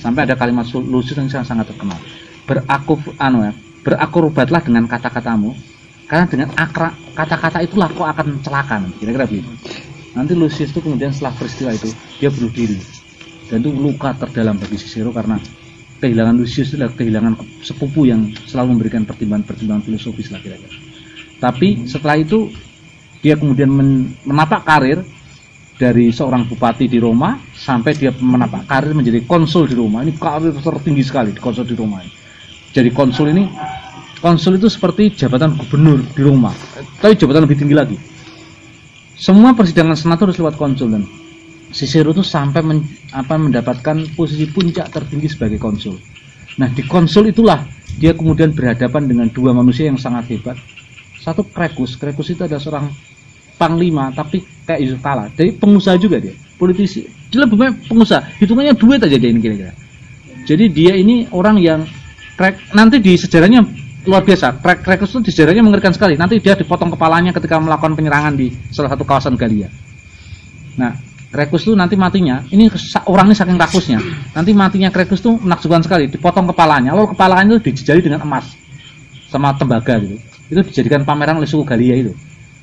Sampai 0.00 0.24
ada 0.24 0.38
kalimat 0.38 0.64
Lucius 0.72 1.20
yang 1.20 1.28
sangat, 1.28 1.52
sangat 1.52 1.66
terkenal. 1.74 1.98
Berakuf, 2.48 3.02
anu 3.20 3.44
ya, 3.44 3.52
berakrobatlah 3.84 4.64
dengan 4.64 4.88
kata-katamu, 4.88 5.52
karena 6.08 6.24
dengan 6.24 6.48
akra 6.56 6.96
kata-kata 7.12 7.60
itulah 7.60 7.92
kau 7.92 8.08
akan 8.08 8.40
celaka. 8.40 8.80
Kira-kira 8.96 9.28
begitu. 9.28 9.50
Nanti 10.18 10.34
Lucius 10.34 10.74
itu 10.74 10.82
kemudian 10.82 11.14
setelah 11.14 11.30
peristiwa 11.38 11.70
itu 11.70 11.94
dia 12.18 12.26
bunuh 12.26 12.50
diri 12.50 12.74
dan 13.46 13.62
itu 13.62 13.70
luka 13.70 14.18
terdalam 14.18 14.58
bagi 14.58 14.74
Cicero 14.74 15.14
karena 15.14 15.38
kehilangan 16.02 16.34
Lucius 16.34 16.74
adalah 16.74 16.90
kehilangan 16.98 17.38
sepupu 17.62 18.10
yang 18.10 18.26
selalu 18.50 18.74
memberikan 18.74 19.06
pertimbangan-pertimbangan 19.06 19.86
filosofis 19.86 20.34
lah 20.34 20.42
kira-kira. 20.42 20.74
Tapi 21.38 21.86
setelah 21.86 22.18
itu 22.18 22.50
dia 23.22 23.38
kemudian 23.38 23.70
men- 23.70 24.10
menapak 24.26 24.66
karir 24.66 25.06
dari 25.78 26.10
seorang 26.10 26.50
bupati 26.50 26.90
di 26.90 26.98
Roma 26.98 27.38
sampai 27.54 27.94
dia 27.94 28.10
menapak 28.10 28.66
karir 28.66 28.98
menjadi 28.98 29.22
konsul 29.22 29.70
di 29.70 29.78
Roma. 29.78 30.02
Ini 30.02 30.18
karir 30.18 30.50
tertinggi 30.58 31.06
sekali 31.06 31.30
di 31.30 31.38
konsul 31.38 31.62
di 31.62 31.78
Roma. 31.78 32.02
Jadi 32.74 32.90
konsul 32.90 33.30
ini 33.30 33.46
konsul 34.18 34.58
itu 34.58 34.66
seperti 34.66 35.14
jabatan 35.14 35.54
gubernur 35.54 36.02
di 36.02 36.22
Roma, 36.26 36.50
tapi 36.98 37.14
jabatan 37.14 37.46
lebih 37.46 37.58
tinggi 37.58 37.74
lagi. 37.78 38.17
Semua 39.18 39.50
persidangan 39.50 39.98
senator 39.98 40.30
harus 40.30 40.38
lewat 40.38 40.54
konsul 40.54 40.94
dan 40.94 41.02
Cicero 41.74 42.14
itu 42.16 42.24
sampai 42.24 42.62
men- 42.64 42.86
apa, 43.12 43.34
mendapatkan 43.36 44.14
posisi 44.16 44.48
puncak 44.48 44.88
tertinggi 44.88 45.28
sebagai 45.28 45.60
konsul. 45.60 45.98
Nah 46.56 46.70
di 46.70 46.80
konsul 46.86 47.28
itulah 47.28 47.60
dia 47.98 48.14
kemudian 48.14 48.54
berhadapan 48.54 49.10
dengan 49.10 49.26
dua 49.28 49.52
manusia 49.52 49.90
yang 49.90 50.00
sangat 50.00 50.32
hebat. 50.32 50.56
Satu 51.18 51.44
Krekus, 51.44 51.98
Krekus 51.98 52.32
itu 52.32 52.46
adalah 52.46 52.62
seorang 52.62 52.86
panglima 53.58 54.14
tapi 54.14 54.40
kayak 54.64 54.80
Yusuf 54.86 55.02
Kala. 55.02 55.28
Jadi 55.34 55.50
pengusaha 55.58 55.98
juga 55.98 56.22
dia, 56.22 56.32
politisi. 56.56 57.04
Dia 57.28 57.44
lebih 57.44 57.58
banyak 57.58 57.90
pengusaha. 57.90 58.22
Hitungannya 58.40 58.72
duit 58.78 59.02
aja 59.02 59.16
dia 59.18 59.28
ini 59.28 59.40
kira-kira. 59.42 59.74
Jadi 60.46 60.64
dia 60.72 60.96
ini 60.96 61.28
orang 61.34 61.58
yang 61.60 61.82
Krek, 62.38 62.70
nanti 62.70 63.02
di 63.02 63.18
sejarahnya 63.18 63.66
luar 64.06 64.22
biasa. 64.22 64.60
Krek 64.62 64.78
Krekus 64.86 65.16
itu 65.18 65.32
sejarahnya 65.34 65.64
mengerikan 65.64 65.90
sekali. 65.90 66.14
Nanti 66.14 66.38
dia 66.38 66.54
dipotong 66.54 66.94
kepalanya 66.94 67.34
ketika 67.34 67.58
melakukan 67.58 67.98
penyerangan 67.98 68.34
di 68.38 68.52
salah 68.70 68.94
satu 68.94 69.02
kawasan 69.02 69.34
Galia. 69.34 69.66
Nah, 70.78 70.94
Krekus 71.28 71.68
itu 71.68 71.76
nanti 71.76 71.92
matinya, 71.92 72.40
ini 72.48 72.72
orang 73.04 73.28
ini 73.28 73.36
saking 73.36 73.58
rakusnya. 73.60 74.00
Nanti 74.32 74.56
matinya 74.56 74.88
Krekus 74.88 75.20
itu 75.20 75.36
menakjubkan 75.36 75.84
sekali, 75.84 76.08
dipotong 76.08 76.48
kepalanya, 76.54 76.96
lalu 76.96 77.12
kepalanya 77.12 77.60
itu 77.60 77.68
dijejali 77.68 78.00
dengan 78.00 78.24
emas 78.24 78.48
sama 79.28 79.52
tembaga 79.52 80.00
gitu. 80.00 80.16
Itu 80.48 80.60
dijadikan 80.64 81.04
pameran 81.04 81.36
oleh 81.36 81.44
suku 81.44 81.68
Galia 81.68 82.00
itu. 82.00 82.16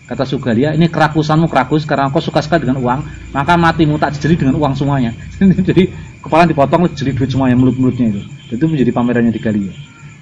Kata 0.09 0.25
suku 0.25 0.41
Galia, 0.49 0.73
ini 0.73 0.89
kerakusanmu 0.89 1.45
kerakus 1.45 1.85
karena 1.85 2.09
kau 2.09 2.17
suka 2.17 2.41
sekali 2.41 2.65
dengan 2.65 2.81
uang, 2.81 2.99
maka 3.37 3.53
matimu 3.53 4.01
tak 4.01 4.17
dijeli 4.17 4.33
dengan 4.33 4.57
uang 4.57 4.73
semuanya. 4.73 5.13
Jadi 5.69 5.93
kepala 6.25 6.49
dipotong, 6.49 6.89
dijeli 6.89 7.13
duit 7.13 7.29
semuanya 7.29 7.53
mulut-mulutnya 7.53 8.17
itu. 8.17 8.21
Itu 8.49 8.65
menjadi 8.65 8.89
pamerannya 8.89 9.29
di 9.29 9.41
Galia. 9.41 9.73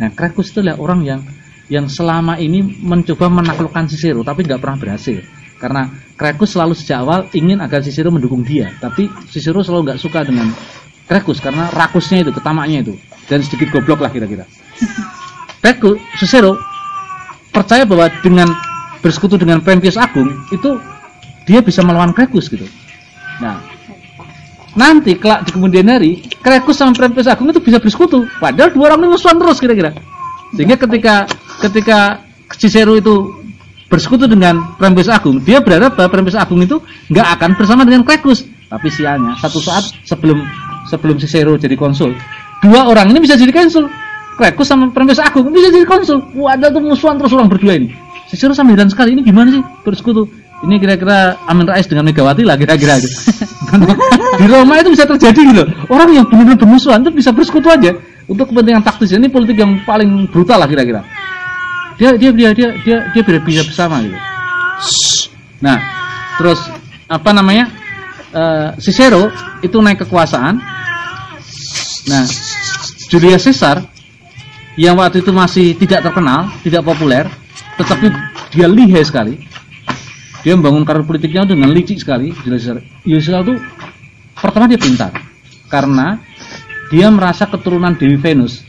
Nah, 0.03 0.11
Krekus 0.11 0.51
itu 0.51 0.59
adalah 0.59 0.83
orang 0.83 0.99
yang 1.07 1.23
yang 1.71 1.87
selama 1.87 2.35
ini 2.35 2.59
mencoba 2.83 3.31
menaklukkan 3.31 3.87
Cicero 3.87 4.19
tapi 4.19 4.43
nggak 4.43 4.59
pernah 4.59 4.75
berhasil. 4.75 5.23
Karena 5.55 5.87
Krekus 6.19 6.59
selalu 6.59 6.75
sejak 6.75 7.07
awal 7.07 7.31
ingin 7.31 7.63
agar 7.63 7.79
Cicero 7.79 8.11
mendukung 8.11 8.43
dia 8.43 8.75
tapi 8.83 9.07
Cicero 9.31 9.63
selalu 9.63 9.95
nggak 9.95 9.99
suka 10.03 10.27
dengan 10.27 10.51
Krekus 11.07 11.39
karena 11.39 11.71
rakusnya 11.71 12.27
itu 12.27 12.35
ketamaknya 12.35 12.83
itu 12.83 12.99
dan 13.31 13.39
sedikit 13.47 13.71
goblok 13.71 14.03
lah 14.03 14.11
kira-kira. 14.11 14.43
Krekus 15.63 16.03
Cicero 16.19 16.59
percaya 17.55 17.87
bahwa 17.87 18.11
dengan 18.19 18.51
bersekutu 18.99 19.39
dengan 19.39 19.63
Prentius 19.63 19.95
Agung 19.95 20.27
itu 20.51 20.75
dia 21.47 21.63
bisa 21.63 21.79
melawan 21.79 22.11
Krekus 22.11 22.51
gitu. 22.51 22.67
Nah 23.39 23.72
nanti 24.73 25.17
kelak 25.17 25.45
di 25.45 25.53
kemudian 25.53 25.85
hari 25.85 26.25
Krekus 26.41 26.81
sama 26.81 26.97
Prentius 26.97 27.29
Agung 27.29 27.49
itu 27.49 27.61
bisa 27.61 27.77
bersekutu 27.77 28.25
padahal 28.41 28.73
dua 28.73 28.93
orang 28.93 29.05
ini 29.05 29.09
musuhan 29.13 29.37
terus 29.37 29.61
kira-kira 29.61 29.93
sehingga 30.53 30.77
ketika 30.77 31.15
ketika 31.61 31.99
Cicero 32.53 32.93
itu 32.93 33.43
bersekutu 33.89 34.25
dengan 34.25 34.73
Prentius 34.81 35.09
Agung, 35.09 35.37
dia 35.45 35.61
berharap 35.61 35.93
bahwa 35.93 36.09
Prentius 36.09 36.37
Agung 36.37 36.61
itu 36.65 36.81
nggak 37.13 37.27
akan 37.37 37.49
bersama 37.53 37.81
dengan 37.85 38.01
Krekus. 38.01 38.45
Tapi 38.69 38.89
sialnya, 38.89 39.37
satu 39.37 39.61
saat 39.61 39.85
sebelum 40.01 40.41
sebelum 40.89 41.21
Cicero 41.21 41.53
jadi 41.61 41.77
konsul, 41.77 42.17
dua 42.65 42.89
orang 42.89 43.13
ini 43.13 43.21
bisa 43.21 43.37
jadi 43.37 43.53
konsul. 43.53 43.85
Krekus 44.33 44.65
sama 44.65 44.89
Prentius 44.89 45.21
Agung 45.21 45.53
bisa 45.53 45.69
jadi 45.69 45.85
konsul. 45.85 46.25
Wadah 46.33 46.73
tuh 46.73 46.81
musuhan 46.81 47.21
terus 47.21 47.33
orang 47.37 47.49
berdua 47.53 47.77
ini. 47.77 47.93
Cicero 48.33 48.57
sama 48.57 48.73
sekali, 48.89 49.13
ini 49.13 49.21
gimana 49.21 49.53
sih 49.53 49.61
bersekutu? 49.85 50.25
Ini 50.63 50.75
kira-kira 50.79 51.43
Amin 51.43 51.67
Rais 51.67 51.85
dengan 51.85 52.07
Megawati 52.07 52.47
lah 52.47 52.55
kira-kira 52.55 52.95
gitu. 53.03 53.17
Di 54.39 54.45
Roma 54.47 54.79
itu 54.79 54.95
bisa 54.95 55.03
terjadi 55.03 55.41
gitu. 55.43 55.63
Orang 55.91 56.09
yang 56.15 56.25
benar-benar 56.27 56.55
bermusuhan 56.55 57.03
itu 57.03 57.11
bisa 57.11 57.35
bersekutu 57.35 57.67
aja 57.67 57.91
untuk 58.31 58.47
kepentingan 58.47 58.79
taktis. 58.79 59.11
Ini 59.11 59.27
politik 59.27 59.59
yang 59.59 59.83
paling 59.83 60.31
brutal 60.31 60.63
lah 60.63 60.69
kira-kira 60.71 61.03
dia 61.97 62.17
dia 62.17 62.31
dia 62.33 62.49
dia 62.53 62.69
dia 62.81 62.97
dia 63.13 63.21
bisa 63.21 63.39
bisa 63.39 63.61
bersama 63.65 64.01
gitu. 64.01 64.17
Nah, 65.61 65.77
terus 66.41 66.59
apa 67.07 67.29
namanya? 67.31 67.69
Eh, 68.33 68.69
Cicero 68.81 69.29
itu 69.61 69.77
naik 69.77 70.03
kekuasaan. 70.05 70.57
Nah, 72.09 72.25
Julius 73.07 73.45
Caesar 73.45 73.85
yang 74.73 74.97
waktu 74.97 75.21
itu 75.21 75.29
masih 75.29 75.77
tidak 75.77 76.01
terkenal, 76.01 76.49
tidak 76.65 76.81
populer, 76.81 77.29
tetapi 77.77 78.09
dia 78.49 78.65
lihai 78.65 79.05
sekali. 79.05 79.37
Dia 80.43 80.59
membangun 80.59 80.83
karir 80.83 81.07
politiknya 81.07 81.47
dengan 81.47 81.71
licik 81.71 82.03
sekali. 82.03 82.35
Julius 82.43 82.67
Caesar 83.07 83.41
itu 83.47 83.55
pertama 84.35 84.67
dia 84.67 84.77
pintar 84.77 85.15
karena 85.71 86.19
dia 86.91 87.07
merasa 87.09 87.47
keturunan 87.47 87.95
Dewi 87.95 88.19
Venus, 88.19 88.61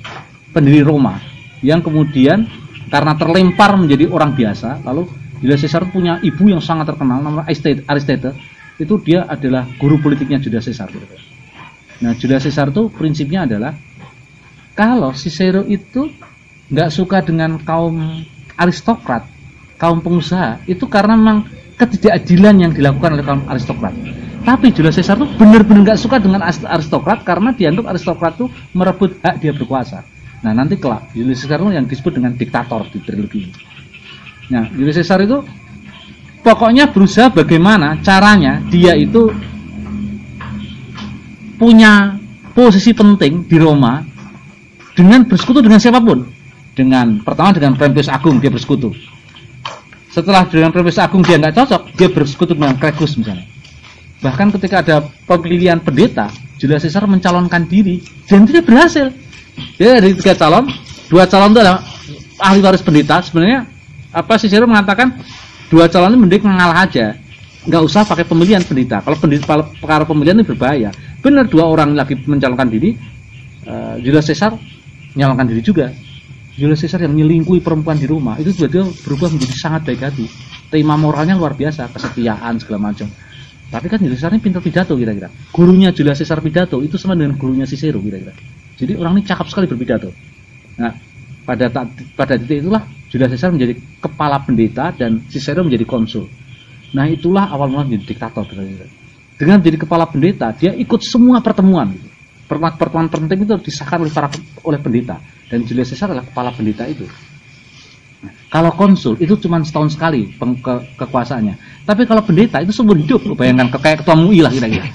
pendiri 0.55 0.87
Roma, 0.87 1.19
yang 1.61 1.83
kemudian 1.83 2.47
karena 2.89 3.19
terlempar 3.19 3.75
menjadi 3.75 4.07
orang 4.07 4.39
biasa 4.39 4.87
lalu 4.87 5.11
Julius 5.43 5.67
Caesar 5.67 5.91
punya 5.91 6.23
ibu 6.23 6.47
yang 6.47 6.63
sangat 6.63 6.95
terkenal 6.95 7.19
namanya 7.21 7.51
Aristotle 7.91 8.39
itu 8.79 8.95
dia 9.03 9.27
adalah 9.27 9.67
guru 9.81 9.99
politiknya 9.99 10.39
Julius 10.39 10.71
Caesar 10.71 10.95
nah 11.99 12.13
Julius 12.15 12.47
Caesar 12.47 12.71
itu 12.71 12.87
prinsipnya 12.93 13.49
adalah 13.49 13.75
kalau 14.75 15.15
Cicero 15.15 15.63
itu 15.65 16.11
nggak 16.71 16.91
suka 16.91 17.23
dengan 17.23 17.57
kaum 17.63 18.23
aristokrat 18.59 19.27
kaum 19.79 20.03
pengusaha 20.03 20.63
itu 20.71 20.85
karena 20.87 21.15
memang 21.19 21.39
ketidakadilan 21.77 22.55
yang 22.61 22.71
dilakukan 22.73 23.19
oleh 23.19 23.25
kaum 23.25 23.43
aristokrat 23.51 23.95
tapi 24.45 24.71
Julius 24.77 25.01
Caesar 25.01 25.17
itu 25.17 25.27
benar-benar 25.41 25.93
nggak 25.93 25.99
suka 26.01 26.21
dengan 26.21 26.45
aristokrat 26.47 27.25
karena 27.25 27.51
dianggap 27.57 27.97
aristokrat 27.97 28.37
itu 28.37 28.47
merebut 28.77 29.17
hak 29.25 29.41
dia 29.41 29.57
berkuasa 29.57 30.05
Nah 30.45 30.53
nanti 30.53 30.77
kelak 30.77 31.09
Julius 31.17 31.41
Caesar 31.41 31.65
itu 31.65 31.73
yang 31.73 31.89
disebut 31.89 32.21
dengan 32.21 32.37
diktator 32.37 32.85
di 32.93 33.01
trilogi 33.01 33.49
ini. 33.49 33.55
Nah 34.53 34.69
Julius 34.77 35.01
Caesar 35.01 35.25
itu 35.25 35.41
pokoknya 36.45 36.93
berusaha 36.93 37.33
bagaimana 37.33 37.97
caranya 38.05 38.61
dia 38.69 38.93
itu 38.93 39.33
punya 41.57 42.21
posisi 42.53 42.93
penting 42.93 43.49
di 43.49 43.57
Roma 43.57 44.05
dengan 44.93 45.25
bersekutu 45.25 45.65
dengan 45.65 45.81
siapa 45.81 46.05
pun. 46.05 46.29
Dengan 46.77 47.25
pertama 47.25 47.57
dengan 47.57 47.73
Prentius 47.81 48.13
Agung 48.13 48.37
dia 48.37 48.53
bersekutu. 48.53 48.93
Setelah 50.15 50.47
dengan 50.47 50.71
Prentius 50.71 51.03
Agung 51.03 51.27
dia 51.27 51.43
nggak 51.43 51.59
cocok, 51.59 51.83
dia 51.99 52.07
bersekutu 52.07 52.55
dengan 52.55 52.79
Krekus 52.79 53.19
misalnya. 53.19 53.51
Bahkan 54.23 54.55
ketika 54.55 54.87
ada 54.87 55.03
pemilihan 55.27 55.83
pendeta, 55.83 56.31
Julius 56.63 56.87
Caesar 56.87 57.03
mencalonkan 57.11 57.67
diri 57.67 57.99
dan 58.31 58.47
tidak 58.47 58.71
berhasil 58.71 59.11
jadi 59.75 60.03
dari 60.03 60.15
tiga 60.19 60.35
calon, 60.35 60.71
dua 61.11 61.27
calon 61.27 61.51
itu 61.55 61.61
adalah 61.63 61.81
ahli 62.43 62.61
waris 62.63 62.83
pendeta. 62.83 63.23
Sebenarnya 63.23 63.67
apa 64.15 64.39
Cicero 64.39 64.67
mengatakan 64.67 65.15
dua 65.71 65.87
calon 65.91 66.15
ini 66.15 66.19
mending 66.27 66.43
mengalah 66.47 66.87
aja, 66.87 67.15
nggak 67.67 67.83
usah 67.83 68.03
pakai 68.07 68.27
pemilihan 68.27 68.63
pendeta. 68.63 69.03
Kalau 69.03 69.19
pendeta 69.19 69.67
perkara 69.79 70.05
pemilihan 70.07 70.39
ini 70.43 70.47
berbahaya. 70.47 70.91
Benar 71.23 71.49
dua 71.49 71.65
orang 71.71 71.97
lagi 71.97 72.19
mencalonkan 72.21 72.69
diri, 72.69 72.95
uh, 73.67 73.97
Julius 74.03 74.29
Caesar 74.29 74.55
mencalonkan 75.15 75.47
diri 75.51 75.63
juga. 75.63 75.91
Julius 76.55 76.87
Caesar 76.87 77.03
yang 77.03 77.19
menyelingkuhi 77.19 77.59
perempuan 77.59 77.99
di 77.99 78.07
rumah 78.07 78.39
itu 78.39 78.55
tiba-tiba 78.55 78.87
berubah 79.03 79.29
menjadi 79.35 79.55
sangat 79.59 79.83
baik 79.91 80.01
hati. 80.07 80.27
tema 80.71 80.99
moralnya 80.99 81.39
luar 81.39 81.55
biasa, 81.55 81.87
kesetiaan 81.91 82.59
segala 82.59 82.91
macam. 82.91 83.07
Tapi 83.71 83.87
kan 83.91 83.99
Julius 83.99 84.23
Caesar 84.23 84.35
ini 84.35 84.43
pintar 84.43 84.63
pidato 84.63 84.95
kira-kira. 84.95 85.31
Gurunya 85.51 85.91
Julius 85.91 86.23
Caesar 86.23 86.39
pidato 86.39 86.79
itu 86.83 86.95
sama 86.95 87.19
dengan 87.19 87.35
gurunya 87.35 87.67
Cicero 87.67 87.99
kira-kira. 87.99 88.35
Jadi 88.79 88.95
orang 88.95 89.19
ini 89.19 89.23
cakap 89.27 89.47
sekali 89.51 89.67
berpidato. 89.67 90.11
Nah, 90.79 90.95
pada 91.47 91.71
pada 92.15 92.35
titik 92.39 92.63
itulah 92.63 92.87
Julius 93.11 93.35
Caesar 93.35 93.51
menjadi 93.51 93.75
kepala 94.03 94.43
pendeta 94.43 94.95
dan 94.95 95.27
Cicero 95.27 95.67
menjadi 95.67 95.87
konsul. 95.87 96.31
Nah, 96.95 97.11
itulah 97.11 97.51
awal 97.51 97.71
mula 97.71 97.83
menjadi 97.83 98.15
diktator 98.15 98.47
kira-kira. 98.47 98.87
Dengan 99.35 99.59
jadi 99.59 99.75
kepala 99.75 100.07
pendeta, 100.07 100.55
dia 100.55 100.71
ikut 100.71 101.03
semua 101.03 101.43
pertemuan. 101.43 101.91
gitu. 101.91 102.14
Pertemuan-pertemuan 102.45 103.09
penting 103.09 103.49
itu 103.49 103.55
disahkan 103.57 104.05
oleh 104.05 104.13
para 104.13 104.29
oleh 104.69 104.77
pendeta 104.77 105.17
dan 105.49 105.65
Julius 105.65 105.93
Caesar 105.97 106.13
adalah 106.13 106.29
kepala 106.29 106.53
pendeta 106.53 106.85
itu. 106.85 107.09
Nah, 108.21 108.33
Kalau 108.53 108.71
konsul 108.77 109.17
itu 109.17 109.37
cuma 109.41 109.61
setahun 109.65 109.97
sekali 109.97 110.29
peng- 110.37 110.61
ke- 110.61 110.85
kekuasaannya. 111.01 111.85
Tapi 111.89 112.03
kalau 112.05 112.21
pendeta 112.21 112.61
itu 112.61 112.73
seumur 112.73 113.01
hidup. 113.01 113.25
Bayangkan 113.37 113.73
kayak 113.81 114.05
ketua 114.05 114.17
MUI 114.17 114.45
lah 114.45 114.53
kira-kira. 114.53 114.89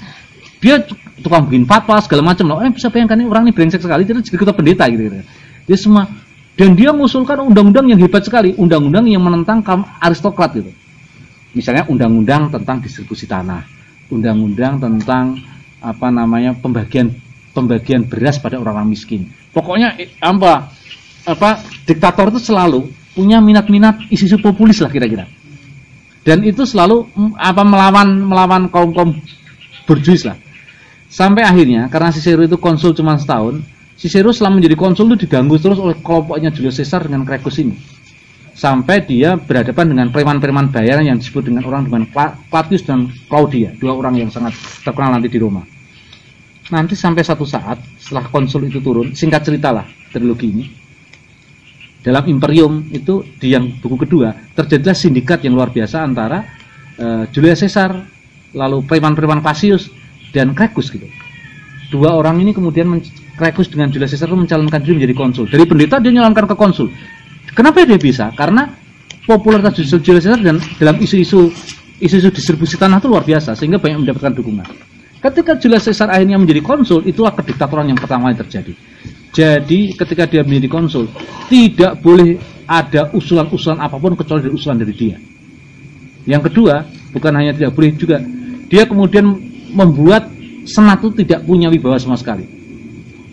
Dia 0.62 0.78
tukang 1.24 1.48
bikin 1.50 1.66
fatwa 1.66 1.98
segala 1.98 2.22
macam 2.30 2.44
loh. 2.46 2.58
Eh 2.62 2.70
bisa 2.70 2.86
bayangkan 2.86 3.18
ini 3.18 3.26
orang 3.26 3.42
ini 3.48 3.52
brengsek 3.54 3.82
sekali 3.82 4.06
jadi 4.06 4.22
jadi 4.22 4.38
ketua 4.38 4.54
pendeta 4.54 4.86
gitu. 4.86 5.10
-gitu. 5.10 5.18
Dia 5.66 5.76
semua 5.78 6.06
dan 6.60 6.76
dia 6.76 6.92
mengusulkan 6.92 7.40
undang-undang 7.40 7.88
yang 7.88 7.96
hebat 8.04 8.20
sekali, 8.20 8.52
undang-undang 8.58 9.08
yang 9.08 9.24
menentang 9.24 9.64
kaum 9.64 9.80
aristokrat 9.96 10.52
gitu. 10.52 10.68
Misalnya 11.56 11.88
undang-undang 11.88 12.52
tentang 12.52 12.84
distribusi 12.84 13.24
tanah, 13.24 13.64
undang-undang 14.12 14.76
tentang 14.76 15.40
apa 15.80 16.12
namanya 16.12 16.52
pembagian 16.52 17.08
pembagian 17.50 18.06
beras 18.06 18.38
pada 18.38 18.58
orang-orang 18.58 18.94
miskin. 18.94 19.30
Pokoknya 19.50 19.98
eh, 19.98 20.10
apa 20.22 20.70
apa 21.26 21.60
diktator 21.84 22.32
itu 22.32 22.40
selalu 22.40 22.90
punya 23.12 23.42
minat-minat 23.42 24.08
isu-isu 24.08 24.38
populis 24.38 24.78
lah 24.80 24.88
kira-kira. 24.88 25.26
Dan 26.20 26.44
itu 26.44 26.62
selalu 26.68 27.08
mm, 27.10 27.32
apa 27.36 27.62
melawan 27.64 28.08
melawan 28.22 28.62
kaum-kaum 28.68 29.18
berjuis 29.88 30.24
lah. 30.28 30.36
Sampai 31.10 31.42
akhirnya 31.42 31.90
karena 31.90 32.14
Cicero 32.14 32.46
itu 32.46 32.54
konsul 32.54 32.94
cuma 32.94 33.18
setahun, 33.18 33.66
Cicero 33.98 34.30
selama 34.30 34.62
menjadi 34.62 34.78
konsul 34.78 35.10
itu 35.10 35.26
diganggu 35.26 35.58
terus 35.58 35.76
oleh 35.82 35.98
kelompoknya 35.98 36.54
Julius 36.54 36.78
Caesar 36.78 37.02
dengan 37.02 37.26
Cracus 37.26 37.58
ini. 37.58 37.74
Sampai 38.54 39.02
dia 39.08 39.40
berhadapan 39.40 39.96
dengan 39.96 40.06
preman-preman 40.12 40.68
bayaran 40.68 41.02
yang 41.02 41.16
disebut 41.16 41.48
dengan 41.48 41.64
orang 41.64 41.88
dengan 41.88 42.04
Claudius 42.52 42.84
dan 42.84 43.08
Claudia, 43.24 43.72
dua 43.80 43.96
orang 43.96 44.20
yang 44.20 44.28
sangat 44.28 44.52
terkenal 44.84 45.16
nanti 45.16 45.32
di 45.32 45.40
Roma. 45.40 45.79
Nanti 46.70 46.94
sampai 46.94 47.26
satu 47.26 47.42
saat 47.42 47.82
setelah 47.98 48.30
konsul 48.30 48.70
itu 48.70 48.78
turun, 48.78 49.10
singkat 49.10 49.42
cerita 49.42 49.74
lah 49.74 49.86
trilogi 50.14 50.46
ini. 50.46 50.64
Dalam 52.00 52.24
Imperium 52.30 52.88
itu 52.94 53.20
di 53.36 53.52
yang 53.52 53.76
buku 53.76 54.08
kedua 54.08 54.32
terjadilah 54.56 54.96
sindikat 54.96 55.44
yang 55.44 55.52
luar 55.52 55.68
biasa 55.68 56.00
antara 56.00 56.46
eh, 56.96 57.28
Julius 57.28 57.60
Caesar, 57.60 57.92
lalu 58.56 58.86
preman-preman 58.86 59.44
Cassius 59.44 59.90
dan 60.32 60.56
Cracus 60.56 60.88
gitu. 60.88 61.04
Dua 61.90 62.14
orang 62.14 62.38
ini 62.40 62.54
kemudian 62.54 62.86
Cracus 63.36 63.68
dengan 63.68 63.90
Julius 63.90 64.14
Caesar 64.14 64.30
mencalonkan 64.30 64.80
diri 64.80 65.02
menjadi 65.02 65.14
konsul. 65.18 65.50
Dari 65.50 65.66
pendeta 65.66 65.98
dia 65.98 66.14
nyalonkan 66.14 66.48
ke 66.48 66.56
konsul. 66.56 66.88
Kenapa 67.52 67.82
dia 67.82 67.98
bisa? 67.98 68.30
Karena 68.32 68.70
popularitas 69.26 69.76
Julius 69.76 70.24
Caesar 70.24 70.40
dan 70.40 70.62
dalam 70.78 70.96
isu-isu 71.02 71.50
isu-isu 72.00 72.32
distribusi 72.32 72.80
tanah 72.80 73.02
itu 73.02 73.12
luar 73.12 73.26
biasa 73.26 73.52
sehingga 73.52 73.76
banyak 73.76 74.08
mendapatkan 74.08 74.32
dukungan. 74.32 74.66
Ketika 75.20 75.52
Julius 75.60 75.84
Caesar 75.84 76.08
akhirnya 76.08 76.40
menjadi 76.40 76.64
konsul, 76.64 77.04
itulah 77.04 77.36
kediktatoran 77.36 77.84
yang 77.84 78.00
pertama 78.00 78.32
kali 78.32 78.40
terjadi. 78.40 78.72
Jadi 79.30 79.92
ketika 79.92 80.24
dia 80.24 80.42
menjadi 80.42 80.68
konsul, 80.72 81.12
tidak 81.52 82.00
boleh 82.00 82.40
ada 82.64 83.12
usulan-usulan 83.12 83.78
apa 83.84 84.00
pun 84.00 84.16
kecuali 84.16 84.48
dari 84.48 84.54
usulan 84.56 84.80
dari 84.80 84.94
dia. 84.96 85.20
Yang 86.24 86.48
kedua, 86.48 86.88
bukan 87.12 87.32
hanya 87.36 87.52
tidak 87.52 87.76
boleh 87.76 87.92
juga, 88.00 88.16
dia 88.72 88.88
kemudian 88.88 89.28
membuat 89.76 90.32
senat 90.64 91.04
itu 91.04 91.20
tidak 91.20 91.44
punya 91.44 91.68
wibawa 91.68 92.00
sama 92.00 92.16
sekali. 92.16 92.48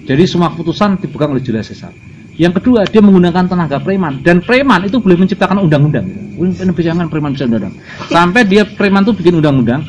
Jadi 0.04 0.24
semua 0.28 0.52
keputusan 0.52 1.00
dipegang 1.00 1.36
oleh 1.36 1.44
Julius 1.44 1.72
Caesar. 1.72 1.92
Yang 2.38 2.62
kedua, 2.62 2.86
dia 2.86 3.02
menggunakan 3.02 3.50
tenaga 3.50 3.82
preman 3.82 4.22
dan 4.22 4.44
preman 4.46 4.86
itu 4.86 5.02
boleh 5.02 5.18
menciptakan 5.18 5.66
undang-undang. 5.66 6.06
Jangan 6.38 7.08
preman 7.10 7.34
bisa 7.34 7.50
undang-undang. 7.50 7.76
Sampai 8.12 8.46
dia 8.46 8.68
preman 8.68 9.02
itu 9.08 9.16
bikin 9.18 9.40
undang-undang. 9.42 9.82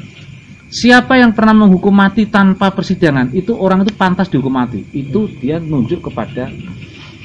Siapa 0.69 1.17
yang 1.17 1.33
pernah 1.33 1.57
menghukum 1.57 1.89
mati 1.89 2.29
tanpa 2.29 2.69
persidangan, 2.69 3.33
itu 3.33 3.57
orang 3.57 3.89
itu 3.89 3.97
pantas 3.97 4.29
dihukum 4.29 4.53
mati. 4.53 4.85
Itu 4.93 5.25
dia 5.41 5.57
nunjuk 5.57 6.13
kepada 6.13 6.53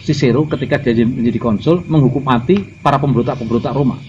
Cicero 0.03 0.47
ketika 0.47 0.79
dia 0.79 1.03
menjadi 1.03 1.39
konsul 1.43 1.84
menghukum 1.84 2.23
mati 2.23 2.60
para 2.79 2.95
pemberontak-pemberontak 3.03 3.75
Roma. 3.75 3.99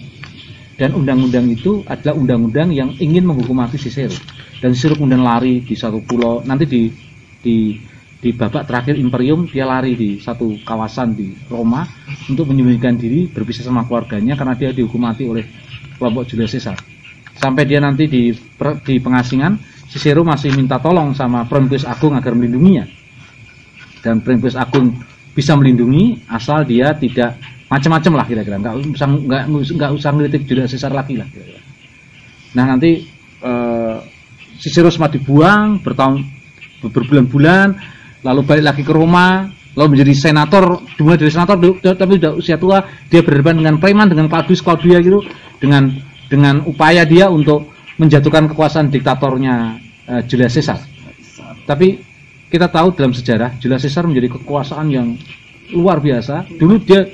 Dan 0.79 0.95
undang-undang 0.95 1.51
itu 1.51 1.83
adalah 1.83 2.15
undang-undang 2.15 2.71
yang 2.71 2.95
ingin 2.95 3.27
menghukum 3.27 3.59
mati 3.59 3.75
Cicero. 3.75 4.15
Dan 4.63 4.71
Cicero 4.71 4.95
kemudian 4.95 5.23
lari 5.23 5.59
di 5.67 5.75
satu 5.75 5.99
pulau, 5.99 6.39
nanti 6.47 6.63
di 6.63 6.81
di 7.43 7.75
di 8.23 8.31
babak 8.31 8.71
terakhir 8.71 8.95
Imperium 8.95 9.51
dia 9.51 9.67
lari 9.67 9.99
di 9.99 10.09
satu 10.23 10.63
kawasan 10.63 11.11
di 11.11 11.35
Roma 11.51 11.83
untuk 12.31 12.47
menyembunyikan 12.47 12.95
diri 12.95 13.27
berpisah 13.27 13.67
sama 13.67 13.83
keluarganya 13.83 14.39
karena 14.39 14.55
dia 14.55 14.71
dihukum 14.71 15.03
mati 15.03 15.27
oleh 15.27 15.43
kelompok 15.99 16.23
Julius 16.23 16.55
Caesar. 16.55 16.94
Sampai 17.35 17.67
dia 17.67 17.83
nanti 17.83 18.07
di 18.07 18.31
di 18.83 18.95
pengasingan 18.97 19.59
Cicero 19.91 20.27
masih 20.27 20.51
minta 20.51 20.75
tolong 20.81 21.15
sama 21.15 21.47
Prompus 21.47 21.87
Agung 21.87 22.15
agar 22.19 22.35
melindunginya. 22.35 22.83
Dan 24.03 24.19
Prompus 24.19 24.59
Agung 24.59 24.91
bisa 25.35 25.55
melindungi 25.55 26.19
asal 26.31 26.63
dia 26.63 26.95
tidak 26.95 27.35
macam-macam 27.67 28.11
lah 28.15 28.25
kira-kira 28.27 28.55
nggak 28.61 28.75
usah 28.95 29.07
nggak 29.09 29.43
nggak 29.51 29.91
usah 29.95 30.09
ngelitik 30.15 30.47
Julius 30.47 30.71
Caesar 30.75 30.95
lagi 30.95 31.19
lah 31.19 31.27
kira-kira. 31.27 31.59
Nah 32.55 32.65
nanti 32.71 33.03
eh, 33.43 33.97
Cicero 34.59 34.87
sempat 34.87 35.15
dibuang 35.19 35.83
bertahun 35.83 36.23
berbulan-bulan 36.87 37.67
lalu 38.23 38.41
balik 38.47 38.65
lagi 38.71 38.83
ke 38.83 38.93
Roma 38.93 39.51
lalu 39.75 39.99
menjadi 39.99 40.13
senator 40.15 40.79
dimulai 40.95 41.19
dari 41.19 41.31
senator 41.31 41.55
tapi 41.83 42.11
sudah 42.19 42.31
usia 42.35 42.55
tua 42.55 42.79
dia 43.11 43.19
berhadapan 43.19 43.59
dengan 43.59 43.75
preman 43.79 44.07
dengan 44.07 44.31
Claudius 44.31 44.63
Claudia 44.63 45.03
gitu 45.03 45.19
dengan 45.59 45.91
dengan 46.27 46.65
upaya 46.65 47.05
dia 47.05 47.29
untuk 47.29 47.71
menjatuhkan 47.95 48.51
kekuasaan 48.51 48.91
diktatornya 48.91 49.79
eh, 50.09 50.21
Julius 50.27 50.57
Caesar 50.57 50.79
tapi 51.65 52.01
kita 52.49 52.69
tahu 52.69 52.93
dalam 52.93 53.13
sejarah 53.13 53.57
Julius 53.57 53.85
Caesar 53.85 54.05
menjadi 54.05 54.35
kekuasaan 54.39 54.87
yang 54.91 55.15
luar 55.73 56.01
biasa 56.03 56.45
dulu 56.59 56.81
dia 56.81 57.09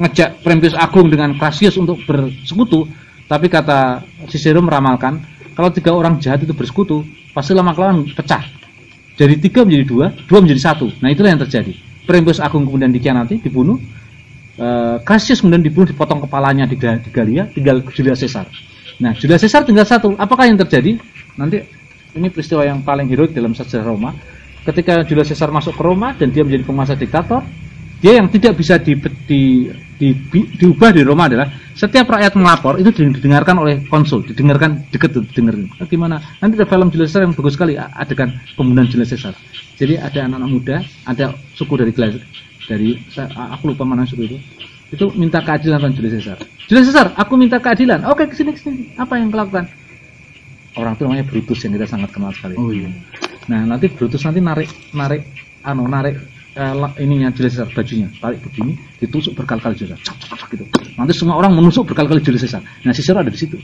ngejak 0.00 0.40
Prentius 0.40 0.76
Agung 0.76 1.12
dengan 1.12 1.36
Cassius 1.36 1.76
untuk 1.76 2.00
bersekutu 2.08 2.88
tapi 3.28 3.46
kata 3.46 4.00
Cicero 4.26 4.64
meramalkan 4.64 5.20
kalau 5.52 5.68
tiga 5.68 5.92
orang 5.92 6.16
jahat 6.16 6.40
itu 6.40 6.56
bersekutu 6.56 7.04
pasti 7.36 7.52
lama 7.52 7.76
kelamaan 7.76 8.08
pecah 8.16 8.60
dari 9.20 9.36
tiga 9.36 9.68
menjadi 9.68 9.84
dua, 9.84 10.06
dua 10.24 10.40
menjadi 10.40 10.72
satu. 10.72 10.88
Nah 11.04 11.12
itulah 11.12 11.36
yang 11.36 11.44
terjadi. 11.44 11.76
Prembus 12.08 12.40
Agung 12.40 12.64
kemudian 12.64 12.88
dikhianati, 12.88 13.44
dibunuh. 13.44 13.76
Eh, 14.58 14.96
Cassius 15.06 15.40
kemudian 15.40 15.62
dibunuh, 15.62 15.88
dipotong 15.88 16.26
kepalanya 16.26 16.66
di, 16.66 16.76
di 16.76 17.10
Galia, 17.14 17.46
tinggal 17.48 17.80
Julius 17.94 18.20
Caesar. 18.20 18.50
Nah 19.00 19.14
Julius 19.16 19.40
Caesar 19.40 19.64
tinggal 19.64 19.86
satu. 19.86 20.12
Apakah 20.18 20.50
yang 20.50 20.58
terjadi? 20.60 21.00
Nanti 21.38 21.62
ini 22.18 22.28
peristiwa 22.28 22.66
yang 22.66 22.82
paling 22.82 23.06
heroik 23.08 23.32
dalam 23.32 23.54
sejarah 23.56 23.88
Roma. 23.88 24.12
Ketika 24.60 25.00
Julius 25.08 25.32
Caesar 25.32 25.48
masuk 25.48 25.72
ke 25.72 25.82
Roma 25.86 26.12
dan 26.12 26.28
dia 26.34 26.44
menjadi 26.44 26.68
penguasa 26.68 26.92
diktator, 26.92 27.40
dia 28.04 28.20
yang 28.20 28.28
tidak 28.28 28.58
bisa 28.60 28.76
di, 28.76 28.92
di, 29.24 29.72
di- 29.96 30.16
di- 30.28 30.48
diubah 30.60 30.92
di 30.92 31.00
Roma 31.08 31.32
adalah 31.32 31.48
setiap 31.72 32.12
rakyat 32.12 32.36
melapor 32.36 32.76
itu 32.76 32.92
didengarkan 32.92 33.56
oleh 33.56 33.88
konsul, 33.88 34.20
didengarkan 34.20 34.84
deket 34.92 35.16
tuh 35.16 35.24
didengerin. 35.24 35.72
Nah, 35.72 35.88
gimana? 35.88 36.16
Nanti 36.44 36.60
ada 36.60 36.68
film 36.68 36.92
Julius 36.92 37.16
Caesar 37.16 37.24
yang 37.24 37.32
bagus 37.32 37.56
sekali 37.56 37.80
adegan 37.80 38.36
pembunuhan 38.52 38.84
Julius 38.90 39.16
Caesar. 39.16 39.32
Jadi 39.80 39.96
ada 39.96 40.28
anak-anak 40.28 40.50
muda, 40.52 40.76
ada 41.08 41.32
suku 41.56 41.80
dari 41.80 41.96
dari 42.68 43.00
saya- 43.08 43.30
aku 43.56 43.72
lupa 43.72 43.84
mana 43.86 44.04
suku 44.04 44.22
itu. 44.26 44.38
Itu 44.90 45.14
minta 45.14 45.38
keadilan 45.38 45.78
tentang 45.78 45.94
Julius 45.94 46.14
Caesar. 46.18 46.38
Julius 46.66 46.90
Caesar, 46.90 47.14
aku 47.14 47.38
minta 47.38 47.62
keadilan. 47.62 48.02
Oke, 48.10 48.26
ke 48.26 48.34
sini 48.34 48.50
ke 48.50 48.60
sini. 48.60 48.90
Apa 48.98 49.22
yang 49.22 49.30
kau 49.30 49.38
lakukan? 49.38 49.70
Orang 50.74 50.98
itu 50.98 51.02
namanya 51.06 51.24
Brutus 51.26 51.58
yang 51.62 51.72
kita 51.78 51.86
sangat 51.86 52.10
kenal 52.10 52.34
sekali. 52.34 52.54
Oh 52.58 52.74
iya. 52.74 52.90
Nah, 53.46 53.66
nanti 53.66 53.86
Brutus 53.90 54.22
nanti 54.26 54.42
narik 54.42 54.70
narik 54.94 55.26
anu 55.62 55.86
narik 55.86 56.18
eh, 56.58 56.74
ininya 57.02 57.30
Julius 57.30 57.54
Caesar 57.54 57.70
bajunya, 57.70 58.10
tarik 58.18 58.42
begini, 58.42 58.74
ditusuk 58.98 59.38
berkali-kali 59.38 59.78
Julius 59.78 59.98
Caesar. 60.02 60.14
Cak, 60.14 60.16
cak, 60.26 60.38
cak, 60.42 60.48
gitu. 60.58 60.64
Nanti 60.98 61.12
semua 61.14 61.38
orang 61.38 61.54
menusuk 61.54 61.86
berkali-kali 61.90 62.22
Julius 62.22 62.42
Caesar. 62.42 62.62
Nah, 62.82 62.90
Cicero 62.90 63.22
ada 63.22 63.30
di 63.30 63.38
situ. 63.38 63.58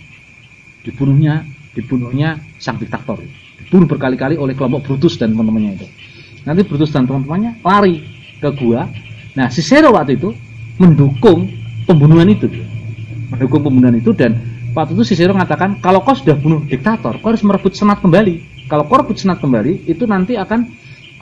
Dibunuhnya, 0.86 1.42
dibunuhnya 1.74 2.38
sang 2.62 2.78
diktator. 2.78 3.18
Dibunuh 3.58 3.90
berkali-kali 3.90 4.38
oleh 4.38 4.54
kelompok 4.54 4.86
Brutus 4.86 5.18
dan 5.18 5.34
teman-temannya 5.34 5.82
itu. 5.82 5.86
Nanti 6.46 6.62
Brutus 6.62 6.94
dan 6.94 7.10
teman-temannya 7.10 7.58
lari 7.66 8.15
ke 8.46 8.50
gua. 8.62 8.86
Nah, 9.34 9.50
Cicero 9.50 9.90
waktu 9.92 10.16
itu 10.16 10.30
mendukung 10.78 11.50
pembunuhan 11.84 12.30
itu. 12.30 12.46
Mendukung 13.32 13.66
pembunuhan 13.66 13.98
itu 13.98 14.14
dan 14.14 14.38
waktu 14.72 14.94
itu 14.94 15.02
Cicero 15.14 15.34
mengatakan 15.34 15.82
kalau 15.82 16.00
kau 16.06 16.14
sudah 16.14 16.38
bunuh 16.38 16.62
diktator, 16.64 17.18
kau 17.18 17.34
harus 17.34 17.42
merebut 17.42 17.74
senat 17.74 17.98
kembali. 18.00 18.66
Kalau 18.66 18.86
kau 18.90 18.98
rebut 18.98 19.14
senat 19.14 19.38
kembali, 19.38 19.86
itu 19.86 20.04
nanti 20.10 20.34
akan 20.34 20.66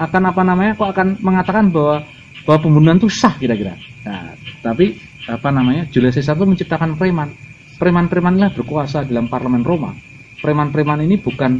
akan 0.01 0.23
apa 0.29 0.43
namanya? 0.45 0.73
Kau 0.77 0.89
akan 0.89 1.21
mengatakan 1.21 1.69
bahwa 1.69 2.05
bahwa 2.45 2.59
pembunuhan 2.61 3.01
itu 3.01 3.09
sah 3.09 3.37
kira-kira. 3.37 3.77
Nah, 4.05 4.37
tapi 4.61 5.01
apa 5.25 5.49
namanya? 5.49 5.89
Julius 5.89 6.21
Caesar 6.21 6.37
itu 6.37 6.45
menciptakan 6.45 6.97
preman. 6.97 7.33
preman-preman 7.75 8.39
lah 8.39 8.55
berkuasa 8.55 9.03
dalam 9.03 9.27
parlemen 9.27 9.67
Roma. 9.67 9.91
Preman-preman 10.39 11.03
ini 11.03 11.19
bukan 11.19 11.59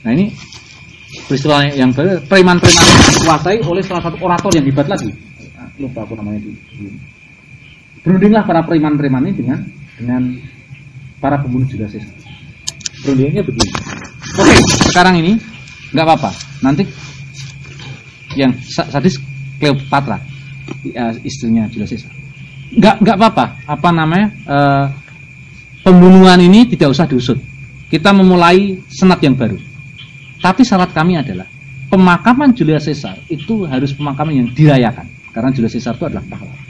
Nah, 0.00 0.10
ini 0.16 0.32
peristiwa 1.30 1.62
yang 1.70 1.94
preman-preman 2.26 2.86
dikuasai 3.14 3.62
oleh 3.62 3.82
salah 3.86 4.02
satu 4.02 4.18
orator 4.18 4.50
yang 4.50 4.66
hebat 4.66 4.90
lagi. 4.90 5.14
Lupa 5.78 6.02
aku 6.02 6.18
namanya 6.18 6.42
di. 6.42 6.50
di- 6.74 6.98
Berundinglah 8.02 8.42
para 8.42 8.66
preman-preman 8.66 9.22
ini 9.28 9.32
dengan 9.36 9.58
dengan 9.94 10.22
para 11.20 11.38
pembunuh 11.38 11.68
Julius 11.68 11.94
Caesar. 11.94 12.10
Berundingnya 13.06 13.44
begini. 13.44 13.70
Oke, 14.34 14.54
sekarang 14.90 15.20
ini 15.20 15.38
nggak 15.94 16.04
apa-apa. 16.04 16.30
Nanti 16.60 16.82
yang 18.34 18.50
sa- 18.58 18.88
sadis 18.88 19.20
Cleopatra 19.60 20.16
eh, 20.82 21.12
istrinya 21.22 21.68
Julius 21.68 21.92
Caesar. 21.92 22.10
Nggak 22.74 22.94
nggak 23.04 23.16
apa-apa. 23.20 23.44
Apa 23.68 23.88
namanya? 23.92 24.26
eh, 24.34 24.86
pembunuhan 25.80 26.40
ini 26.40 26.66
tidak 26.66 26.90
usah 26.90 27.06
diusut. 27.06 27.36
Kita 27.86 28.10
memulai 28.10 28.80
senat 28.88 29.20
yang 29.20 29.34
baru. 29.34 29.56
Tapi 30.40 30.64
syarat 30.64 30.96
kami 30.96 31.20
adalah 31.20 31.44
pemakaman 31.92 32.56
Julius 32.56 32.88
Caesar 32.88 33.20
itu 33.28 33.68
harus 33.68 33.92
pemakaman 33.92 34.32
yang 34.32 34.48
dirayakan 34.48 35.04
karena 35.36 35.52
Julius 35.52 35.76
Caesar 35.76 36.00
itu 36.00 36.08
adalah 36.08 36.24
pahlawan. 36.24 36.60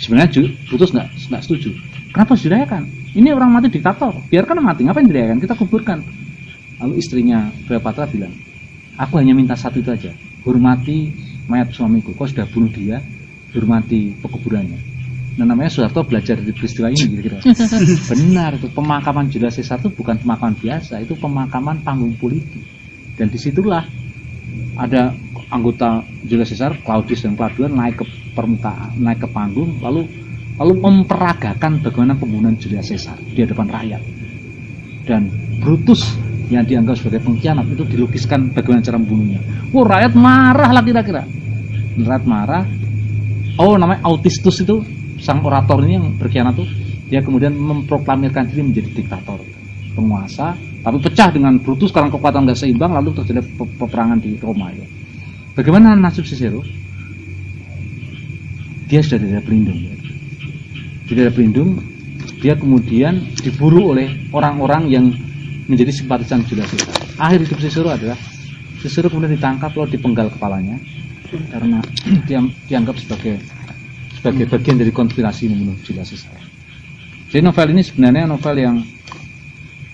Sebenarnya 0.00 0.48
Brutus 0.64 0.90
nggak 0.96 1.08
nggak 1.28 1.42
setuju. 1.44 1.70
Kenapa 2.10 2.32
harus 2.32 2.44
dirayakan? 2.48 2.82
Ini 3.12 3.36
orang 3.36 3.52
mati 3.52 3.68
diktator, 3.68 4.16
biarkan 4.32 4.64
mati. 4.64 4.88
Ngapain 4.88 5.04
dirayakan? 5.04 5.38
Kita 5.38 5.54
kuburkan. 5.54 6.00
Lalu 6.80 6.96
istrinya 6.96 7.52
Cleopatra 7.68 8.08
bilang, 8.08 8.32
aku 8.96 9.20
hanya 9.20 9.36
minta 9.36 9.52
satu 9.52 9.84
itu 9.84 9.92
aja, 9.92 10.10
hormati 10.48 11.12
mayat 11.44 11.76
suamiku. 11.76 12.16
Kau 12.16 12.24
sudah 12.24 12.48
bunuh 12.48 12.72
dia, 12.72 13.04
hormati 13.52 14.16
pekuburannya. 14.16 14.89
Nah 15.38 15.46
namanya 15.46 15.70
Soeharto 15.70 16.02
belajar 16.02 16.42
dari 16.42 16.50
peristiwa 16.50 16.90
ini 16.90 17.06
kira-kira. 17.06 17.38
Benar 18.10 18.58
itu 18.58 18.68
pemakaman 18.74 19.30
Julius 19.30 19.62
Caesar 19.62 19.78
itu 19.78 19.90
bukan 19.94 20.18
pemakaman 20.18 20.58
biasa, 20.58 20.98
itu 20.98 21.14
pemakaman 21.14 21.86
panggung 21.86 22.18
politik. 22.18 22.62
Dan 23.14 23.30
di 23.30 23.38
situlah 23.38 23.84
ada 24.80 25.14
anggota 25.52 26.02
Julius 26.26 26.50
Caesar, 26.50 26.74
Claudius 26.82 27.22
dan 27.22 27.38
Claudius 27.38 27.70
naik 27.70 28.02
ke 28.02 28.04
permukaan, 28.34 28.98
naik 28.98 29.22
ke 29.22 29.28
panggung, 29.30 29.78
lalu 29.78 30.06
lalu 30.60 30.74
memperagakan 30.76 31.80
bagaimana 31.80 32.18
pembunuhan 32.18 32.58
Julius 32.58 32.90
Caesar 32.90 33.16
di 33.16 33.40
hadapan 33.40 33.68
rakyat. 33.70 34.02
Dan 35.06 35.30
Brutus 35.62 36.04
yang 36.50 36.66
dianggap 36.66 36.98
sebagai 36.98 37.22
pengkhianat 37.22 37.70
itu 37.70 37.86
dilukiskan 37.86 38.50
bagaimana 38.50 38.82
cara 38.82 38.98
membunuhnya. 38.98 39.40
Wah 39.70 39.86
rakyat 39.86 40.12
marah 40.18 40.70
lah 40.74 40.82
kira-kira. 40.82 41.22
Rakyat 41.96 42.24
marah. 42.26 42.66
Oh 43.60 43.78
namanya 43.78 44.02
Autistus 44.08 44.64
itu 44.64 44.82
sang 45.20 45.44
orator 45.44 45.80
ini 45.84 46.00
yang 46.00 46.06
berkhianat 46.16 46.56
tuh 46.56 46.68
dia 47.06 47.20
kemudian 47.20 47.52
memproklamirkan 47.52 48.48
diri 48.48 48.62
menjadi 48.64 48.88
diktator 48.90 49.38
penguasa 49.92 50.56
tapi 50.80 50.96
pecah 50.96 51.28
dengan 51.28 51.60
Brutus 51.60 51.92
karena 51.92 52.08
kekuatan 52.08 52.48
nggak 52.48 52.56
seimbang 52.56 52.96
lalu 52.96 53.12
terjadi 53.20 53.44
pe- 53.44 53.72
peperangan 53.76 54.16
di 54.16 54.40
Roma 54.40 54.72
ya. 54.72 54.86
Bagaimana 55.52 55.92
nasib 55.92 56.24
Cicero? 56.24 56.64
Dia 58.88 59.04
sudah 59.04 59.20
tidak 59.20 59.44
pelindung. 59.44 59.76
Ya. 59.76 59.94
Tidak 61.04 61.22
ada 61.28 61.32
pelindung, 61.36 61.84
dia 62.40 62.56
kemudian 62.56 63.28
diburu 63.44 63.92
oleh 63.92 64.08
orang-orang 64.32 64.88
yang 64.88 65.12
menjadi 65.68 65.92
simpatisan 65.92 66.48
Julius. 66.48 66.72
Akhir 67.20 67.44
hidup 67.44 67.60
Cicero 67.60 67.92
adalah 67.92 68.16
Cicero 68.80 69.12
kemudian 69.12 69.36
ditangkap 69.36 69.76
lalu 69.76 70.00
dipenggal 70.00 70.32
kepalanya 70.32 70.80
karena 71.52 71.84
dia 72.26 72.40
dianggap 72.72 72.96
sebagai 72.96 73.36
sebagai 74.20 74.52
bagian 74.52 74.76
dari 74.76 74.92
konspirasi 74.92 75.48
membunuh 75.48 75.80
Julius 75.80 76.12
Caesar. 76.12 76.36
Jadi 77.32 77.40
novel 77.40 77.72
ini 77.72 77.80
sebenarnya 77.80 78.28
novel 78.28 78.54
yang 78.60 78.76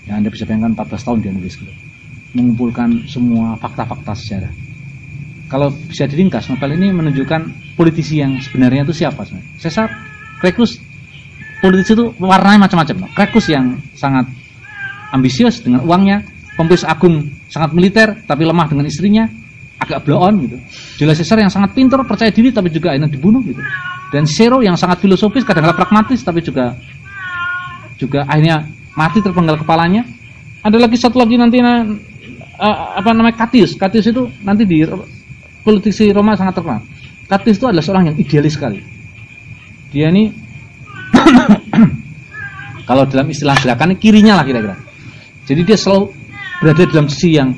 ya 0.03 0.19
Anda 0.19 0.27
bisa 0.27 0.43
bayangkan 0.43 0.75
14 0.75 1.07
tahun 1.07 1.17
dia 1.23 1.31
nulis 1.31 1.55
gitu. 1.55 1.71
Mengumpulkan 2.35 3.07
semua 3.07 3.55
fakta-fakta 3.55 4.11
sejarah. 4.19 4.51
Kalau 5.47 5.71
bisa 5.71 6.03
diringkas, 6.11 6.51
novel 6.51 6.75
ini 6.75 6.91
menunjukkan 6.91 7.71
politisi 7.79 8.19
yang 8.19 8.35
sebenarnya 8.43 8.83
itu 8.83 8.91
siapa 8.91 9.23
sebenarnya. 9.23 9.47
Caesar, 9.63 9.87
Cracus, 10.43 10.75
politisi 11.63 11.95
itu 11.95 12.11
warnanya 12.19 12.67
macam-macam. 12.67 13.07
Cracus 13.15 13.47
yang 13.47 13.79
sangat 13.95 14.27
ambisius 15.15 15.63
dengan 15.63 15.87
uangnya, 15.87 16.27
Pompeius 16.59 16.83
Agung 16.83 17.31
sangat 17.47 17.71
militer 17.71 18.11
tapi 18.27 18.43
lemah 18.43 18.67
dengan 18.67 18.91
istrinya, 18.91 19.23
agak 19.77 20.03
blow 20.03 20.19
on 20.21 20.41
gitu. 20.41 20.57
Julius 21.01 21.21
Caesar 21.21 21.37
yang 21.41 21.53
sangat 21.53 21.77
pintar, 21.77 22.01
percaya 22.03 22.33
diri 22.33 22.49
tapi 22.49 22.73
juga 22.73 22.93
akhirnya 22.93 23.09
dibunuh 23.09 23.41
gitu. 23.45 23.61
Dan 24.09 24.23
Cicero 24.25 24.63
yang 24.63 24.79
sangat 24.79 25.03
filosofis, 25.03 25.43
kadang-kadang 25.43 25.77
pragmatis 25.77 26.23
tapi 26.23 26.39
juga 26.41 26.73
juga 27.97 28.23
akhirnya 28.25 28.65
mati 28.97 29.19
terpenggal 29.21 29.61
kepalanya. 29.61 30.05
Ada 30.65 30.77
lagi 30.81 30.97
satu 30.97 31.21
lagi 31.21 31.37
nanti 31.37 31.61
na- 31.61 31.85
eh, 32.57 32.77
apa 32.97 33.09
namanya 33.13 33.45
Catius. 33.45 33.77
Catius 33.77 34.09
itu 34.09 34.31
nanti 34.41 34.65
di 34.65 34.81
politisi 35.61 36.09
Roma 36.09 36.33
sangat 36.33 36.57
terkenal. 36.57 36.81
Catius 37.27 37.57
itu 37.59 37.65
adalah 37.67 37.83
seorang 37.83 38.03
yang 38.13 38.17
idealis 38.17 38.55
sekali. 38.55 38.79
Dia 39.91 40.09
ini 40.09 40.31
kalau 42.89 43.03
dalam 43.05 43.27
istilah 43.27 43.55
gerakan 43.59 43.95
kirinya 43.99 44.39
lah 44.39 44.45
kira-kira. 44.47 44.75
Jadi 45.47 45.61
dia 45.63 45.77
selalu 45.79 46.11
berada 46.59 46.83
dalam 46.89 47.07
sisi 47.07 47.35
yang 47.37 47.51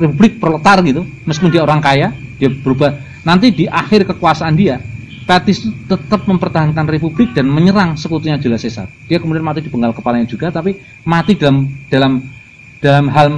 republik 0.00 0.40
proletar 0.40 0.80
gitu, 0.82 1.04
meskipun 1.28 1.52
dia 1.52 1.62
orang 1.62 1.84
kaya, 1.84 2.16
dia 2.40 2.48
berubah. 2.48 2.96
Nanti 3.20 3.52
di 3.52 3.64
akhir 3.68 4.08
kekuasaan 4.08 4.56
dia, 4.56 4.80
itu 5.46 5.70
tetap 5.86 6.26
mempertahankan 6.26 6.90
republik 6.90 7.30
dan 7.36 7.46
menyerang 7.46 7.94
sekutunya 7.94 8.34
Julius 8.40 8.66
Caesar. 8.66 8.90
Dia 9.06 9.22
kemudian 9.22 9.46
mati 9.46 9.62
di 9.62 9.70
penggal 9.70 9.94
kepalanya 9.94 10.26
juga, 10.26 10.50
tapi 10.50 10.74
mati 11.06 11.38
dalam 11.38 11.70
dalam 11.86 12.18
dalam 12.82 13.06
hal 13.12 13.28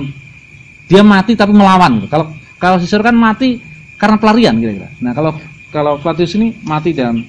dia 0.88 1.04
mati 1.04 1.36
tapi 1.36 1.52
melawan. 1.52 2.08
Kalau 2.08 2.32
kalau 2.56 2.80
Caesar 2.80 3.04
kan 3.04 3.12
mati 3.12 3.60
karena 4.00 4.16
pelarian 4.16 4.56
kira-kira. 4.56 4.88
Nah 5.04 5.12
kalau 5.12 5.36
kalau 5.68 6.00
Claudius 6.00 6.32
ini 6.36 6.56
mati 6.64 6.96
dalam 6.96 7.20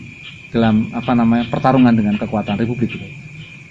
dalam 0.53 0.88
apa 0.93 1.11
namanya 1.11 1.49
pertarungan 1.49 1.91
dengan 1.91 2.15
kekuatan 2.15 2.55
republik 2.55 2.95
gitu. 2.95 3.07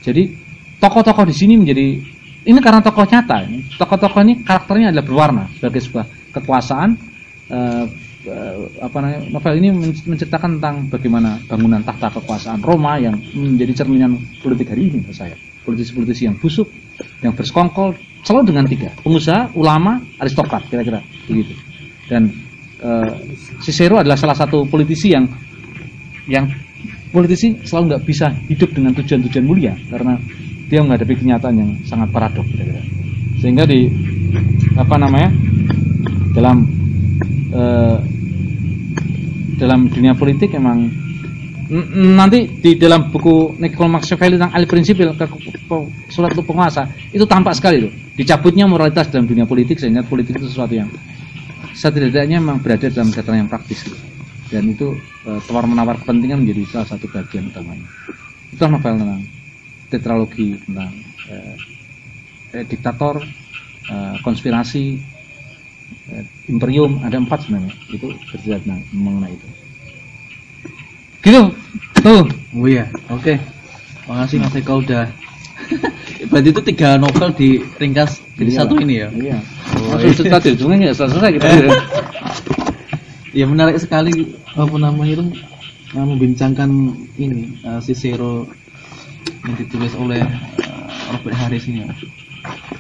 Jadi 0.03 0.35
tokoh-tokoh 0.83 1.25
di 1.31 1.35
sini 1.37 1.55
menjadi 1.57 2.03
ini 2.43 2.59
karena 2.59 2.83
tokoh 2.83 3.07
nyata. 3.07 3.47
Tokoh-tokoh 3.79 4.21
ini 4.27 4.43
karakternya 4.43 4.91
adalah 4.91 5.07
berwarna 5.07 5.45
sebagai 5.59 5.81
sebuah 5.83 6.07
kekuasaan. 6.35 6.91
eh, 7.53 7.85
eh, 8.25 8.57
apa 8.81 8.97
namanya 9.03 9.21
novel 9.29 9.55
ini 9.61 9.69
men- 9.77 9.93
menceritakan 9.93 10.57
tentang 10.57 10.89
bagaimana 10.89 11.37
bangunan 11.45 11.85
tahta 11.85 12.09
kekuasaan 12.17 12.65
Roma 12.65 12.97
yang 12.97 13.13
menjadi 13.37 13.85
cerminan 13.85 14.17
politik 14.41 14.73
hari 14.73 14.89
ini 14.89 15.05
menurut 15.05 15.13
saya. 15.13 15.37
Politisi-politisi 15.63 16.33
yang 16.33 16.41
busuk, 16.41 16.73
yang 17.21 17.37
bersekongkol, 17.37 17.93
selalu 18.25 18.57
dengan 18.57 18.65
tiga: 18.65 18.91
pengusaha, 19.05 19.53
ulama, 19.53 20.01
aristokrat, 20.17 20.65
kira-kira 20.73 21.05
begitu. 21.29 21.53
Dan 22.09 22.33
eh, 22.81 23.13
Cicero 23.61 24.01
adalah 24.01 24.17
salah 24.17 24.39
satu 24.39 24.65
politisi 24.65 25.13
yang 25.13 25.29
yang 26.25 26.49
politisi 27.13 27.61
selalu 27.69 27.85
nggak 27.93 28.03
bisa 28.09 28.33
hidup 28.49 28.73
dengan 28.73 28.97
tujuan-tujuan 28.97 29.45
mulia 29.45 29.77
karena 29.93 30.17
dia 30.69 30.81
menghadapi 30.83 31.15
kenyataan 31.19 31.55
yang 31.59 31.71
sangat 31.87 32.09
paradok 32.11 32.47
kira-kira. 32.49 32.83
sehingga 33.43 33.67
di 33.67 33.91
apa 34.79 34.95
namanya 34.97 35.31
dalam 36.33 36.65
eh, 37.53 37.97
dalam 39.59 39.87
dunia 39.91 40.15
politik 40.17 40.55
emang 40.57 40.91
nanti 41.95 42.61
di 42.61 42.77
dalam 42.77 43.09
buku 43.09 43.57
Niccolo 43.57 43.97
Machiavelli 43.97 44.37
tentang 44.37 44.53
al 44.53 44.69
prinsipil 44.69 45.17
surat 46.13 46.33
penguasa 46.37 46.85
itu 47.15 47.25
tampak 47.25 47.57
sekali 47.57 47.89
loh. 47.89 47.93
Dicabutnya 48.13 48.69
moralitas 48.69 49.09
dalam 49.09 49.25
dunia 49.25 49.49
politik 49.49 49.81
sehingga 49.81 50.05
politik 50.05 50.37
itu 50.37 50.53
sesuatu 50.53 50.77
yang 50.77 50.93
setidaknya 51.73 52.45
memang 52.45 52.61
berada 52.61 52.93
dalam 52.93 53.09
dataran 53.09 53.47
yang 53.47 53.51
praktis. 53.51 53.89
Dan 54.53 54.69
itu 54.69 54.93
eh, 55.25 55.41
tawar 55.49 55.65
menawar 55.65 55.97
kepentingan 55.97 56.45
menjadi 56.45 56.63
salah 56.69 56.89
satu 56.93 57.09
bagian 57.09 57.49
utamanya. 57.49 57.89
Itu 58.53 58.69
novel 58.69 59.01
tentang 59.01 59.23
tetralogi 59.93 60.57
tentang 60.65 60.93
eh, 61.29 61.55
eh, 62.57 62.65
diktator 62.65 63.21
eh, 63.87 64.15
konspirasi 64.25 64.97
eh, 66.09 66.25
imperium 66.49 67.05
ada 67.05 67.21
empat 67.21 67.45
sebenarnya 67.45 67.75
itu 67.93 68.09
bercerita 68.33 68.59
tentang 68.65 68.81
mengenai 68.97 69.37
itu 69.37 69.47
gitu 71.23 71.43
tuh 72.01 72.25
Oh 72.53 72.69
iya, 72.69 72.85
oke. 73.09 73.33
Makasih 74.05 74.45
Mas 74.45 74.53
Eka 74.53 74.77
udah. 74.77 75.09
Berarti 76.31 76.49
itu 76.53 76.61
tiga 76.69 77.01
novel 77.01 77.33
diringkas 77.33 78.21
jadi 78.37 78.51
Iya. 78.53 78.59
satu 78.61 78.75
ini 78.77 78.95
ya. 79.01 79.09
iya 79.09 79.39
Oh, 79.73 79.97
oh, 79.97 80.13
cerita 80.13 80.37
judulnya 80.37 80.93
nggak 80.93 80.97
selesai 81.01 81.31
gitu 81.33 81.47
Ya 83.41 83.49
menarik 83.49 83.81
sekali 83.81 84.37
apa 84.53 84.77
namanya 84.77 85.17
itu 85.17 85.25
membincangkan 85.97 86.69
ini 87.17 87.57
eh, 87.65 87.81
Cicero 87.81 88.53
yang 89.43 89.55
ditulis 89.59 89.93
oleh 89.99 90.23
eh, 90.23 91.11
Robert 91.13 91.37
Harris 91.37 91.67
ini. 91.67 91.87
ya. 91.87 91.91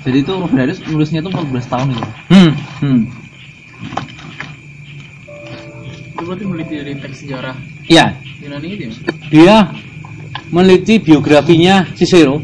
Jadi 0.02 0.16
itu 0.26 0.32
Robert 0.34 0.58
Harris 0.58 0.78
nulisnya 0.86 1.22
itu 1.22 1.30
14 1.30 1.72
tahun 1.72 1.88
itu. 1.94 2.06
hmm, 2.30 2.52
hmm. 2.82 3.00
Itu 6.12 6.22
berarti 6.26 6.44
meneliti 6.46 6.74
dari 6.78 6.92
teks 7.02 7.18
sejarah 7.26 7.56
iya 7.90 8.14
Yunani 8.38 8.68
itu 8.74 8.82
ya? 8.86 8.92
dia 9.26 9.56
meneliti 10.54 11.02
biografinya 11.02 11.88
Cicero 11.98 12.38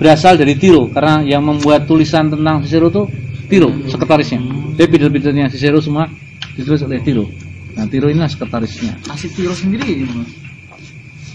berasal 0.00 0.40
dari 0.40 0.58
Tiro 0.58 0.90
karena 0.90 1.22
yang 1.22 1.44
membuat 1.44 1.86
tulisan 1.86 2.32
tentang 2.32 2.64
Cicero 2.64 2.90
itu 2.90 3.02
Tiro 3.44 3.70
sekretarisnya. 3.86 4.40
Jadi 4.74 4.88
pidato-pidatonya 4.88 5.52
Cicero 5.52 5.78
semua 5.78 6.08
ditulis 6.56 6.80
oleh 6.82 6.98
Tiro. 7.04 7.28
Nah, 7.74 7.86
Tiro 7.90 8.08
inilah 8.08 8.30
sekretarisnya. 8.30 9.04
Nasib 9.06 9.30
Tiro 9.36 9.54
sendiri 9.54 10.02
gimana? 10.02 10.26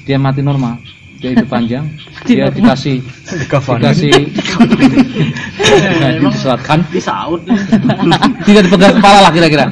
Dia 0.04 0.18
mati 0.18 0.42
normal. 0.42 0.82
Dia 1.20 1.30
hidup 1.36 1.48
panjang. 1.52 1.86
dia 2.28 2.48
dikasih 2.48 3.04
dikasih 3.28 4.12
nah, 6.00 6.12
diselatkan 6.32 6.80
Disaut. 6.92 7.44
tidak 8.48 8.62
dipegang 8.68 8.94
kepala 9.00 9.20
lah 9.28 9.32
kira-kira. 9.32 9.66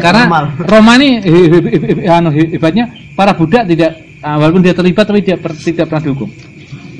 Karena 0.00 0.24
Roma 0.64 0.96
ini 0.96 1.20
anu, 2.08 2.32
he- 2.32 2.56
hebatnya 2.56 2.88
para 3.12 3.36
budak 3.36 3.68
tidak 3.68 4.00
ah, 4.24 4.40
walaupun 4.40 4.64
dia 4.64 4.72
terlibat 4.72 5.04
tapi 5.04 5.20
dia 5.20 5.36
tidak 5.36 5.92
pernah 5.92 6.02
dihukum. 6.02 6.28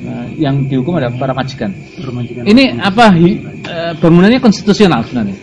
Nah, 0.04 0.28
yang 0.36 0.68
dihukum 0.68 1.00
ada 1.00 1.08
para 1.16 1.32
majikan. 1.32 1.72
Ini 2.44 2.76
apa 2.76 3.16
eh, 3.16 3.92
bangunannya 3.96 4.36
konstitusional 4.36 5.00
sebenarnya. 5.08 5.36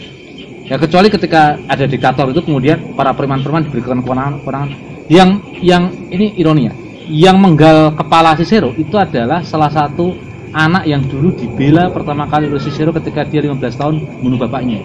Ya 0.69 0.79
kecuali 0.79 1.11
ketika 1.11 1.59
ada 1.67 1.83
diktator 1.83 2.31
itu 2.31 2.45
kemudian 2.45 2.95
para 2.95 3.11
preman-preman 3.11 3.67
diberikan 3.67 3.99
kewenangan-kewenangan 3.99 4.69
yang 5.11 5.29
yang 5.59 5.83
ini 6.07 6.37
ironi 6.39 6.71
ya. 6.71 6.73
Yang 7.11 7.37
menggal 7.43 7.91
kepala 7.91 8.39
Cicero 8.39 8.71
itu 8.79 8.95
adalah 8.95 9.43
salah 9.43 9.67
satu 9.67 10.15
anak 10.55 10.87
yang 10.87 11.03
dulu 11.03 11.35
dibela 11.35 11.91
pertama 11.91 12.23
kali 12.23 12.47
oleh 12.47 12.63
Cicero 12.63 12.95
ketika 12.95 13.27
dia 13.27 13.43
15 13.43 13.59
tahun 13.75 13.95
bunuh 14.23 14.39
bapaknya. 14.39 14.79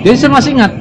Jadi 0.00 0.16
saya 0.16 0.32
masih 0.32 0.56
ingat, 0.56 0.72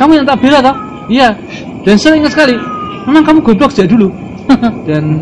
kamu 0.00 0.24
yang 0.24 0.26
tak 0.26 0.40
bela 0.40 0.58
toh? 0.64 0.76
Iya. 1.12 1.36
Dan 1.84 2.00
saya 2.00 2.16
ingat 2.16 2.32
sekali, 2.32 2.56
memang 3.04 3.28
kamu 3.28 3.38
goblok 3.44 3.70
sejak 3.76 3.92
dulu. 3.92 4.08
Dan 4.88 5.20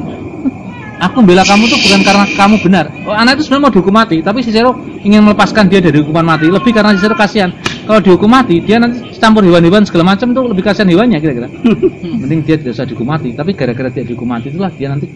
aku 1.05 1.21
membela 1.21 1.45
kamu 1.45 1.69
tuh 1.69 1.79
bukan 1.81 2.01
karena 2.01 2.25
kamu 2.33 2.57
benar. 2.65 2.85
Oh, 3.05 3.13
anak 3.13 3.37
itu 3.37 3.43
sebenarnya 3.49 3.65
mau 3.69 3.73
dihukum 3.73 3.95
mati, 3.95 4.17
tapi 4.25 4.39
Cicero 4.41 4.73
ingin 5.05 5.21
melepaskan 5.21 5.69
dia 5.69 5.85
dari 5.85 6.01
hukuman 6.01 6.25
mati. 6.25 6.49
Lebih 6.49 6.73
karena 6.73 6.97
Cicero 6.97 7.13
kasihan. 7.13 7.53
Kalau 7.85 8.01
dihukum 8.01 8.31
mati, 8.33 8.65
dia 8.65 8.81
nanti 8.81 9.13
campur 9.21 9.45
hewan-hewan 9.45 9.85
segala 9.85 10.17
macam 10.17 10.33
tuh 10.33 10.49
lebih 10.49 10.65
kasihan 10.65 10.89
hewannya 10.89 11.21
kira-kira. 11.21 11.49
Mending 12.25 12.41
dia 12.49 12.57
tidak 12.57 12.81
usah 12.81 12.89
dihukum 12.89 13.09
mati. 13.09 13.37
Tapi 13.37 13.51
gara-gara 13.53 13.89
dia 13.93 14.05
dihukum 14.05 14.29
mati 14.29 14.49
itulah 14.49 14.73
dia 14.73 14.89
nanti 14.89 15.07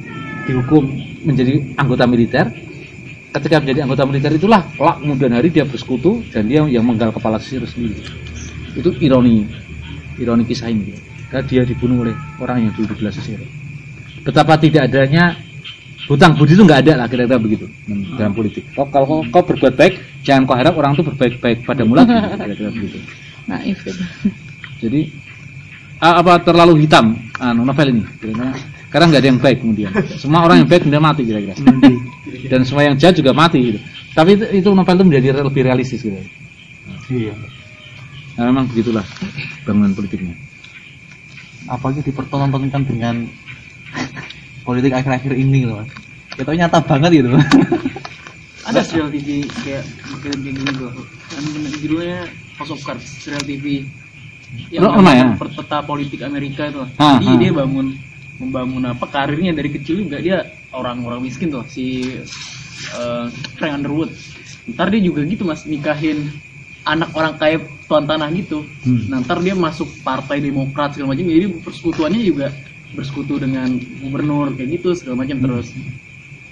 dihukum 0.45 0.85
menjadi 1.25 1.77
anggota 1.81 2.05
militer. 2.05 2.47
Ketika 3.29 3.61
menjadi 3.61 3.85
anggota 3.85 4.03
militer 4.09 4.33
itulah 4.37 4.65
kelak 4.73 5.05
kemudian 5.05 5.33
hari 5.37 5.49
dia 5.53 5.65
bersekutu 5.69 6.25
dan 6.33 6.49
dia 6.49 6.65
yang 6.65 6.85
menggal 6.85 7.13
kepala 7.13 7.41
Cicero 7.41 7.65
sendiri. 7.65 8.01
Itu 8.77 8.93
ironi, 9.01 9.49
ironi 10.21 10.45
kisah 10.45 10.69
ini. 10.69 10.93
Karena 11.29 11.45
dia 11.45 11.63
dibunuh 11.65 12.09
oleh 12.09 12.17
orang 12.41 12.69
yang 12.69 12.73
dulu 12.77 12.97
dibela 12.97 13.13
Cicero. 13.13 13.45
Betapa 14.25 14.61
tidak 14.61 14.93
adanya 14.93 15.37
hutang 16.09 16.33
budi 16.35 16.57
itu 16.57 16.65
nggak 16.65 16.81
ada 16.89 17.05
lah 17.05 17.07
kira-kira 17.07 17.37
begitu 17.37 17.69
hmm, 17.69 18.17
dalam 18.17 18.33
politik. 18.33 18.65
Kau 18.73 18.89
kalau 18.89 19.05
kau, 19.05 19.21
kau 19.29 19.43
berbuat 19.45 19.77
baik, 19.77 20.25
jangan 20.25 20.49
kau 20.49 20.57
harap 20.57 20.75
orang 20.81 20.97
itu 20.97 21.05
berbaik-baik 21.05 21.69
padamu 21.69 21.93
lagi 21.95 22.17
kira-kira 22.17 22.71
begitu. 22.73 22.99
Naif 23.45 23.79
itu. 23.85 24.03
Jadi 24.81 25.01
apa 26.01 26.41
terlalu 26.41 26.89
hitam 26.89 27.13
anu 27.37 27.69
novel 27.69 27.93
ini 27.93 28.03
kira-kira. 28.19 28.57
Karena 28.89 29.05
nggak 29.13 29.21
ada 29.21 29.29
yang 29.29 29.41
baik 29.41 29.59
kemudian. 29.61 29.93
Semua 30.17 30.49
orang 30.49 30.65
yang 30.65 30.69
baik 30.73 30.89
kemudian 30.89 31.05
mati 31.05 31.23
kira-kira. 31.29 31.55
Dan 32.49 32.65
semua 32.65 32.89
yang 32.89 32.97
jahat 32.97 33.21
juga 33.21 33.37
mati 33.37 33.59
gitu. 33.61 33.79
Tapi 34.17 34.41
itu, 34.41 34.45
itu 34.65 34.69
novel 34.73 34.97
itu 34.97 35.05
menjadi 35.05 35.27
lebih 35.45 35.63
realistis 35.69 36.01
gitu. 36.01 36.17
Iya. 37.13 37.37
Nah, 38.41 38.45
memang 38.49 38.65
begitulah 38.71 39.05
bangunan 39.69 39.93
politiknya. 39.93 40.33
Apalagi 41.69 42.01
dipertontonkan 42.01 42.87
dengan 42.89 43.29
politik 44.69 44.93
akhir-akhir 44.93 45.33
ini 45.33 45.65
loh. 45.65 45.81
Mas. 45.81 45.89
Itu 46.37 46.53
nyata 46.53 46.85
banget 46.85 47.25
gitu. 47.25 47.33
ada 48.69 48.85
serial 48.85 49.09
TV 49.09 49.49
kayak 49.65 49.81
kayak 50.21 50.37
kayak 50.37 50.55
gini 50.55 50.73
tuh 50.77 50.93
kan 51.25 51.43
judulnya 51.81 52.21
House 52.61 52.69
of 52.69 52.81
Cards 52.85 53.09
serial 53.25 53.41
TV 53.41 53.89
Oh, 54.77 54.93
lumayan. 54.93 55.37
per- 55.37 55.53
peta 55.53 55.81
politik 55.81 56.21
Amerika 56.21 56.69
itu 56.69 56.85
Ah, 56.97 57.17
jadi 57.17 57.27
ah. 57.27 57.37
dia 57.37 57.51
bangun 57.55 57.97
membangun 58.37 58.85
apa 58.87 59.09
karirnya 59.09 59.53
dari 59.53 59.73
kecil 59.73 60.05
juga 60.05 60.21
dia 60.21 60.45
orang-orang 60.71 61.25
miskin 61.25 61.49
tuh 61.49 61.65
si 61.65 62.13
eh, 62.93 63.25
Frank 63.57 63.73
Underwood 63.75 64.13
ntar 64.69 64.93
dia 64.93 65.01
juga 65.01 65.25
gitu 65.25 65.49
mas 65.49 65.65
nikahin 65.65 66.29
anak 66.85 67.09
orang 67.13 67.37
kaya 67.37 67.57
tuan 67.85 68.05
tanah 68.05 68.29
gitu 68.33 68.69
Hmm. 68.85 69.09
nah 69.09 69.19
ntar 69.19 69.41
dia 69.41 69.57
masuk 69.57 69.89
partai 70.01 70.41
demokrat 70.41 70.93
segala 70.93 71.13
macam 71.13 71.25
jadi 71.25 71.49
persekutuannya 71.57 72.21
juga 72.21 72.53
bersekutu 72.93 73.37
dengan 73.37 73.69
gubernur 74.01 74.55
kayak 74.57 74.81
gitu 74.81 74.97
segala 74.97 75.25
macam. 75.25 75.37
Terus 75.41 75.73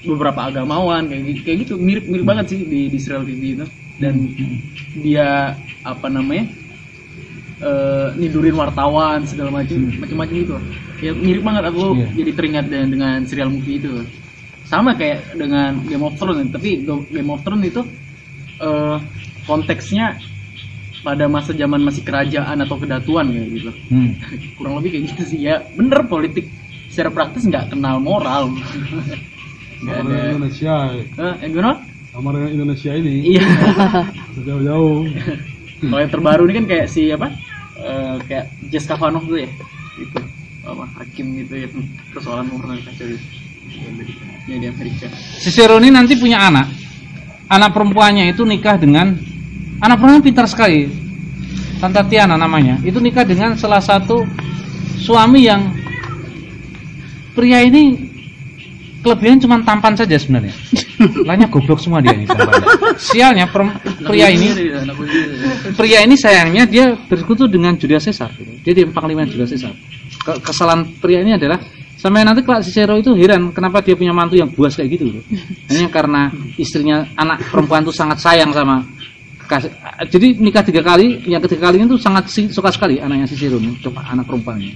beberapa 0.07 0.41
agamawan 0.47 1.09
kayak 1.09 1.23
gitu, 1.33 1.41
kayak 1.43 1.59
gitu. 1.67 1.75
Mirip 1.81 2.05
mirip 2.07 2.27
banget 2.27 2.47
sih 2.55 2.61
di 2.63 2.93
di 2.93 2.99
serial 3.01 3.25
TV 3.25 3.43
itu 3.59 3.67
dan 3.97 4.15
dia 5.01 5.57
apa 5.83 6.07
namanya 6.13 6.53
eh 7.57 8.09
nidurin 8.21 8.53
wartawan 8.53 9.25
segala 9.25 9.49
macam 9.49 9.81
macam-macam 9.97 10.35
gitu. 10.37 10.57
Ya 11.01 11.13
mirip 11.17 11.43
banget. 11.45 11.63
Aku 11.73 11.97
Iya. 11.97 12.07
jadi 12.25 12.31
teringat 12.37 12.65
dengan, 12.69 12.89
dengan 12.93 13.17
serial 13.25 13.49
movie 13.49 13.81
itu. 13.81 14.05
Sama 14.67 14.99
kayak 14.99 15.39
dengan 15.39 15.79
Game 15.87 16.03
of 16.03 16.19
Thrones 16.19 16.51
tapi 16.53 16.83
Game 16.85 17.31
of 17.33 17.41
Thrones 17.47 17.65
itu 17.65 17.83
eh 18.61 18.97
konteksnya 19.47 20.19
pada 21.07 21.31
masa 21.31 21.55
zaman 21.55 21.79
masih 21.87 22.03
kerajaan 22.03 22.59
atau 22.67 22.75
kedatuan 22.75 23.31
kayak 23.31 23.49
gitu. 23.55 23.71
Hmm. 23.95 24.19
kurang 24.59 24.83
lebih 24.83 24.99
kayak 24.99 25.05
gitu 25.15 25.23
sih 25.23 25.41
ya. 25.47 25.63
Bener 25.79 26.03
politik 26.11 26.51
secara 26.91 27.15
praktis 27.15 27.47
nggak 27.47 27.71
kenal 27.71 28.03
moral. 28.03 28.51
Nggak 29.77 30.09
ada. 30.09 30.17
Indonesia, 30.33 30.75
eh, 30.97 31.35
eh, 31.45 31.49
gimana? 31.53 31.77
Sama 32.09 32.33
dengan 32.33 32.49
Indonesia 32.49 32.97
ini. 32.97 33.37
Iya. 33.37 33.45
Jauh-jauh. 34.49 35.05
kalau 35.85 36.01
yang 36.01 36.13
terbaru 36.17 36.43
ini 36.49 36.55
kan 36.65 36.67
kayak 36.73 36.87
si 36.89 37.13
apa? 37.13 37.29
Eh, 37.77 38.17
kayak 38.25 38.49
Jess 38.73 38.89
Kavanaugh 38.89 39.29
tuh 39.29 39.45
ya. 39.45 39.51
Itu 40.01 40.17
apa 40.65 40.85
hakim 40.97 41.45
gitu 41.45 41.55
ya. 41.61 41.69
Persoalan 42.17 42.49
moral 42.49 42.81
kacau 42.81 43.05
itu 43.05 43.21
ya 44.49 44.57
di 44.57 44.67
Amerika. 44.73 45.13
Ini 45.45 45.89
nanti 45.93 46.17
punya 46.17 46.49
anak. 46.49 46.73
Anak 47.53 47.77
perempuannya 47.77 48.33
itu 48.33 48.49
nikah 48.49 48.81
dengan 48.81 49.13
anak 49.83 49.97
perempuan 50.01 50.25
pintar 50.25 50.47
sekali. 50.49 50.89
Tante 51.77 52.01
Tiana 52.09 52.41
namanya. 52.41 52.81
Itu 52.81 53.01
nikah 53.01 53.25
dengan 53.29 53.53
salah 53.61 53.85
satu 53.85 54.25
suami 54.97 55.45
yang 55.45 55.77
pria 57.37 57.61
ini 57.61 58.01
kelebihan 59.05 59.39
cuma 59.39 59.61
tampan 59.61 59.93
saja 59.93 60.17
sebenarnya. 60.17 60.57
Lainnya 61.29 61.53
goblok 61.53 61.79
semua 61.79 62.01
dia 62.01 62.17
ini. 62.17 62.25
Sialnya 62.97 63.47
pria 64.03 64.33
ini 64.33 64.49
pria 65.77 66.01
ini 66.01 66.17
sayangnya 66.17 66.65
dia 66.65 66.97
bersekutu 66.97 67.45
dengan 67.47 67.77
Julius 67.77 68.09
Caesar. 68.09 68.33
Dia 68.65 68.73
di 68.73 68.89
panglima 68.89 69.29
Julius 69.29 69.53
Caesar. 69.53 69.77
Ke- 70.25 70.41
kesalahan 70.41 70.89
pria 70.99 71.21
ini 71.21 71.37
adalah 71.37 71.61
sampai 72.01 72.25
nanti 72.25 72.41
kalau 72.41 72.65
Cicero 72.65 72.97
itu 72.97 73.13
heran 73.13 73.53
kenapa 73.53 73.85
dia 73.85 73.95
punya 73.95 74.17
mantu 74.17 74.41
yang 74.41 74.49
buas 74.49 74.73
kayak 74.75 74.97
gitu. 74.97 75.05
gitu. 75.13 75.21
Hanya 75.69 75.93
karena 75.93 76.33
istrinya 76.57 77.05
anak 77.15 77.45
perempuan 77.53 77.85
itu 77.85 77.93
sangat 77.93 78.19
sayang 78.19 78.51
sama. 78.57 78.81
Jadi 80.11 80.37
nikah 80.43 80.67
tiga 80.67 80.83
kali, 80.83 81.25
yang 81.25 81.41
ketiga 81.47 81.71
kalinya 81.71 81.95
itu 81.95 81.99
sangat 82.03 82.29
si- 82.29 82.53
suka 82.53 82.75
sekali 82.75 82.99
anaknya 82.99 83.31
Cicero 83.31 83.57
ini, 83.57 83.79
coba 83.81 84.05
anak 84.11 84.27
perempuannya. 84.27 84.75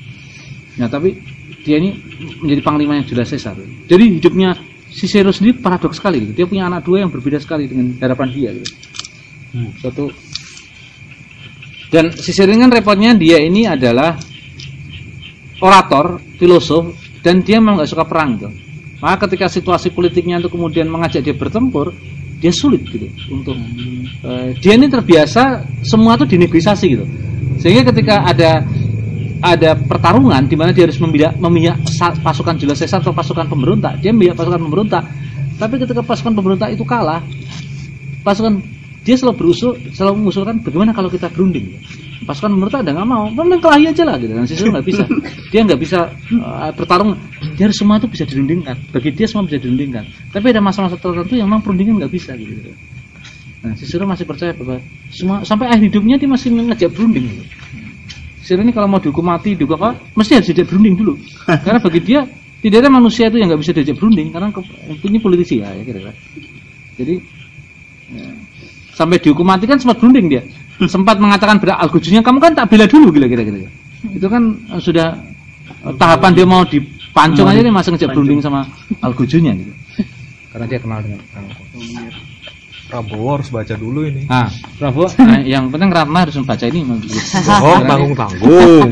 Nah 0.78 0.88
tapi 0.88 1.18
dia 1.60 1.76
ini 1.76 1.92
menjadi 2.40 2.60
panglimanya 2.64 3.04
Julius 3.04 3.34
Caesar. 3.34 3.58
Jadi 3.60 4.04
hidupnya 4.22 4.56
Cicero 4.90 5.30
sendiri 5.30 5.60
paradoks 5.60 6.00
sekali. 6.00 6.24
Gitu. 6.24 6.42
Dia 6.42 6.46
punya 6.46 6.66
anak 6.66 6.86
dua 6.86 7.04
yang 7.04 7.10
berbeda 7.12 7.38
sekali 7.38 7.68
dengan 7.68 7.94
harapan 8.00 8.28
dia. 8.32 8.50
Gitu. 8.54 8.70
Suatu 9.82 10.14
dan 11.90 12.14
Cicero 12.14 12.54
ini 12.54 12.62
kan 12.62 12.70
repotnya 12.70 13.10
dia 13.18 13.42
ini 13.42 13.66
adalah 13.66 14.14
orator, 15.58 16.22
filosof, 16.38 16.94
dan 17.20 17.42
dia 17.42 17.58
memang 17.58 17.82
nggak 17.82 17.90
suka 17.90 18.06
perang 18.06 18.38
gitu. 18.38 18.48
Maka 19.02 19.26
ketika 19.26 19.50
situasi 19.50 19.90
politiknya 19.90 20.38
itu 20.38 20.48
kemudian 20.52 20.86
mengajak 20.86 21.24
dia 21.24 21.34
bertempur, 21.34 21.90
dia 22.40 22.50
sulit 22.50 22.80
gitu 22.88 23.06
untuk 23.28 23.54
eh, 24.24 24.56
dia 24.58 24.72
ini 24.74 24.88
terbiasa 24.88 25.68
semua 25.84 26.16
itu 26.16 26.24
dinegosiasi 26.24 26.86
gitu. 26.88 27.04
Sehingga 27.60 27.92
ketika 27.92 28.24
ada 28.24 28.64
ada 29.40 29.76
pertarungan 29.76 30.44
di 30.44 30.56
mana 30.56 30.72
dia 30.72 30.84
harus 30.84 31.00
memilih, 31.00 31.32
memihak 31.40 31.80
pasukan 32.24 32.56
Julius 32.60 32.80
Caesar 32.80 33.00
atau 33.00 33.12
pasukan 33.12 33.48
pemberontak, 33.48 34.00
dia 34.00 34.12
memihak 34.12 34.36
pasukan 34.36 34.60
pemberontak. 34.60 35.04
Tapi 35.60 35.74
ketika 35.76 36.00
pasukan 36.00 36.32
pemberontak 36.32 36.72
itu 36.72 36.84
kalah, 36.84 37.20
pasukan 38.24 38.60
dia 39.00 39.16
selalu 39.16 39.34
berusul 39.40 39.72
selalu 39.96 40.24
mengusulkan 40.24 40.60
bagaimana 40.60 40.92
kalau 40.92 41.08
kita 41.08 41.32
berunding. 41.32 41.80
Pasukan 42.20 42.52
pemberontak 42.52 42.84
udah 42.84 42.94
nggak 43.00 43.08
mau. 43.08 43.24
Mending 43.32 43.60
kelahi 43.64 43.84
aja 43.88 44.02
lah 44.04 44.16
gitu. 44.20 44.32
Dan 44.36 44.44
Caesar 44.44 44.68
nggak 44.68 44.86
bisa. 44.86 45.04
Dia 45.52 45.60
nggak 45.64 45.80
bisa 45.80 45.98
uh, 46.36 46.70
bertarung 46.76 47.16
dia 47.56 47.66
harus 47.66 47.74
semua 47.80 47.96
itu 47.96 48.06
bisa 48.06 48.22
dirundingkan. 48.28 48.76
Bagi 48.92 49.10
dia 49.10 49.26
semua 49.26 49.48
bisa 49.48 49.58
dirundingkan. 49.58 50.04
Tapi 50.30 50.46
ada 50.52 50.62
masa-masa 50.62 50.94
tertentu 50.94 51.34
yang 51.34 51.48
memang 51.50 51.64
perundingan 51.64 51.98
nggak 51.98 52.12
bisa 52.12 52.36
gitu. 52.38 52.70
Nah 53.60 53.72
Cicero 53.76 54.06
masih 54.06 54.24
percaya 54.24 54.54
bahwa 54.54 54.78
semua 55.10 55.42
sampai 55.42 55.68
akhir 55.68 55.90
hidupnya 55.90 56.16
dia 56.16 56.28
masih 56.30 56.54
ngejak 56.54 56.92
berunding 56.94 57.24
gitu. 57.34 57.44
Cicero 58.44 58.62
ini 58.62 58.72
kalau 58.72 58.86
mau 58.86 59.00
dihukum 59.02 59.26
mati 59.26 59.58
dihukum 59.58 59.80
apa 59.80 59.98
mesti 60.14 60.38
harus 60.38 60.46
diajak 60.52 60.70
berunding 60.70 60.94
dulu. 60.96 61.18
Karena 61.66 61.80
bagi 61.82 62.00
dia 62.04 62.20
tidak 62.60 62.78
ada 62.84 62.90
manusia 62.92 63.32
itu 63.32 63.36
yang 63.40 63.48
nggak 63.48 63.60
bisa 63.64 63.72
diajak 63.72 63.96
berunding 63.96 64.28
karena 64.36 64.52
ke, 64.52 64.60
ini 65.08 65.16
politisi 65.16 65.64
ya, 65.64 65.72
ya 65.72 65.80
kira-kira. 65.80 66.12
Jadi 67.00 67.14
ya, 68.12 68.28
sampai 68.94 69.16
dihukum 69.22 69.46
mati 69.46 69.64
kan 69.66 69.78
sempat 69.78 69.98
berunding 69.98 70.26
dia. 70.30 70.42
Sempat 70.80 71.20
mengatakan 71.20 71.60
pada 71.60 71.76
Al-Gujunya 71.84 72.24
kamu 72.24 72.38
kan 72.40 72.52
tak 72.56 72.72
bela 72.72 72.88
dulu 72.88 73.12
gila 73.12 73.28
kira-kira. 73.28 73.68
Itu 74.12 74.26
kan 74.32 74.56
eh, 74.72 74.80
sudah 74.80 75.12
eh, 75.84 75.94
tahapan 76.00 76.32
dia 76.32 76.46
mau 76.48 76.64
dipancung 76.64 77.46
aja 77.48 77.60
dia 77.60 77.72
masih 77.72 77.92
ngejak 77.96 78.10
berunding 78.16 78.40
sama 78.40 78.64
Al-Gujunya 79.04 79.52
gitu. 79.54 79.72
Karena 80.50 80.66
dia 80.66 80.78
kenal 80.82 80.98
dengan 81.04 81.20
Kang 81.30 81.46
Prabowo 82.90 83.38
harus 83.38 83.48
baca 83.54 83.74
dulu 83.78 84.02
ini. 84.02 84.26
Nah, 84.26 84.50
Prabowo, 84.74 85.06
nah, 85.22 85.38
yang 85.46 85.70
penting 85.70 85.94
Ratna 85.94 86.26
harus 86.26 86.34
membaca 86.34 86.66
ini. 86.66 86.82
Bohong 86.82 87.82
tanggung 87.86 88.14
tanggung. 88.18 88.90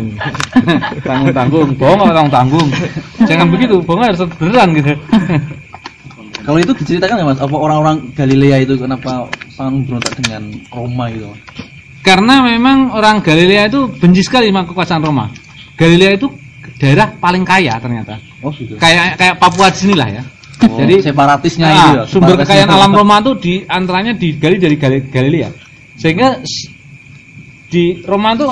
tanggung 1.09 1.35
tanggung, 1.35 1.69
bohong 1.75 2.01
apa 2.07 2.13
tanggung 2.15 2.35
tanggung. 2.39 2.69
Jangan 3.27 3.47
begitu, 3.51 3.83
bohong 3.83 4.07
harus 4.07 4.23
beneran 4.39 4.71
gitu. 4.79 4.95
Kalau 6.47 6.59
itu 6.63 6.73
diceritakan 6.79 7.15
nggak 7.19 7.29
mas? 7.35 7.41
Apa 7.43 7.57
orang-orang 7.59 7.97
Galilea 8.15 8.63
itu 8.63 8.79
kenapa 8.79 9.27
sangat 9.59 9.91
berontak 9.91 10.15
dengan 10.23 10.43
Roma? 10.71 11.11
Mas? 11.11 11.35
Karena 11.99 12.41
memang 12.41 12.95
orang 12.95 13.19
Galilea 13.19 13.67
itu 13.67 13.91
benci 13.91 14.23
sekali 14.23 14.49
sama 14.49 14.63
kekuasaan 14.65 15.03
Roma. 15.03 15.27
Galilea 15.75 16.15
itu 16.15 16.31
daerah 16.79 17.11
paling 17.13 17.43
kaya 17.43 17.75
ternyata. 17.83 18.23
Oh 18.39 18.55
gitu. 18.55 18.79
Kayak 18.79 19.19
kayak 19.19 19.35
Papua 19.37 19.67
di 19.69 19.79
sini 19.83 19.95
lah 19.99 20.09
ya. 20.09 20.23
Oh, 20.59 20.75
Jadi 20.75 20.95
separatisnya 21.03 21.67
Nah, 21.67 21.75
itu 21.75 21.89
ya. 21.95 22.05
sumber 22.07 22.35
kekayaan 22.43 22.71
alam 22.71 22.91
Roma 22.91 23.19
itu 23.19 23.33
di 23.39 23.55
antaranya 23.67 24.11
digali 24.15 24.59
dari 24.59 24.75
Gali- 24.75 25.07
Galilea. 25.07 25.51
Sehingga 25.95 26.39
di 27.69 28.03
Roma 28.03 28.35
itu 28.35 28.47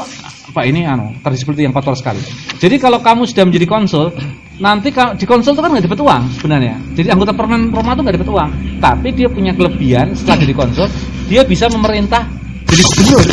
Pak 0.57 0.64
ini 0.64 0.88
anu 0.88 1.12
seperti 1.36 1.68
yang 1.68 1.76
kotor 1.76 1.92
sekali. 1.92 2.16
Jadi 2.57 2.80
kalau 2.80 3.04
kamu 3.04 3.28
sudah 3.28 3.44
menjadi 3.44 3.68
konsul, 3.68 4.09
nanti 4.57 4.88
ka- 4.88 5.12
di 5.12 5.28
konsul 5.28 5.52
itu 5.52 5.61
kan 5.61 5.68
nggak 5.68 5.84
dapat 5.84 6.00
uang 6.00 6.22
sebenarnya. 6.40 6.80
Jadi 6.96 7.12
anggota 7.12 7.36
permanen 7.36 7.68
Roma 7.68 7.92
itu 7.92 8.00
nggak 8.00 8.16
dapat 8.16 8.30
uang, 8.32 8.50
tapi 8.80 9.09
dia 9.12 9.28
punya 9.28 9.52
kelebihan 9.52 10.16
setelah 10.16 10.40
jadi 10.40 10.54
konsul, 10.57 10.88
dia 11.28 11.44
bisa 11.44 11.68
memerintah 11.68 12.24
jadi 12.72 12.82
gubernur. 12.88 13.24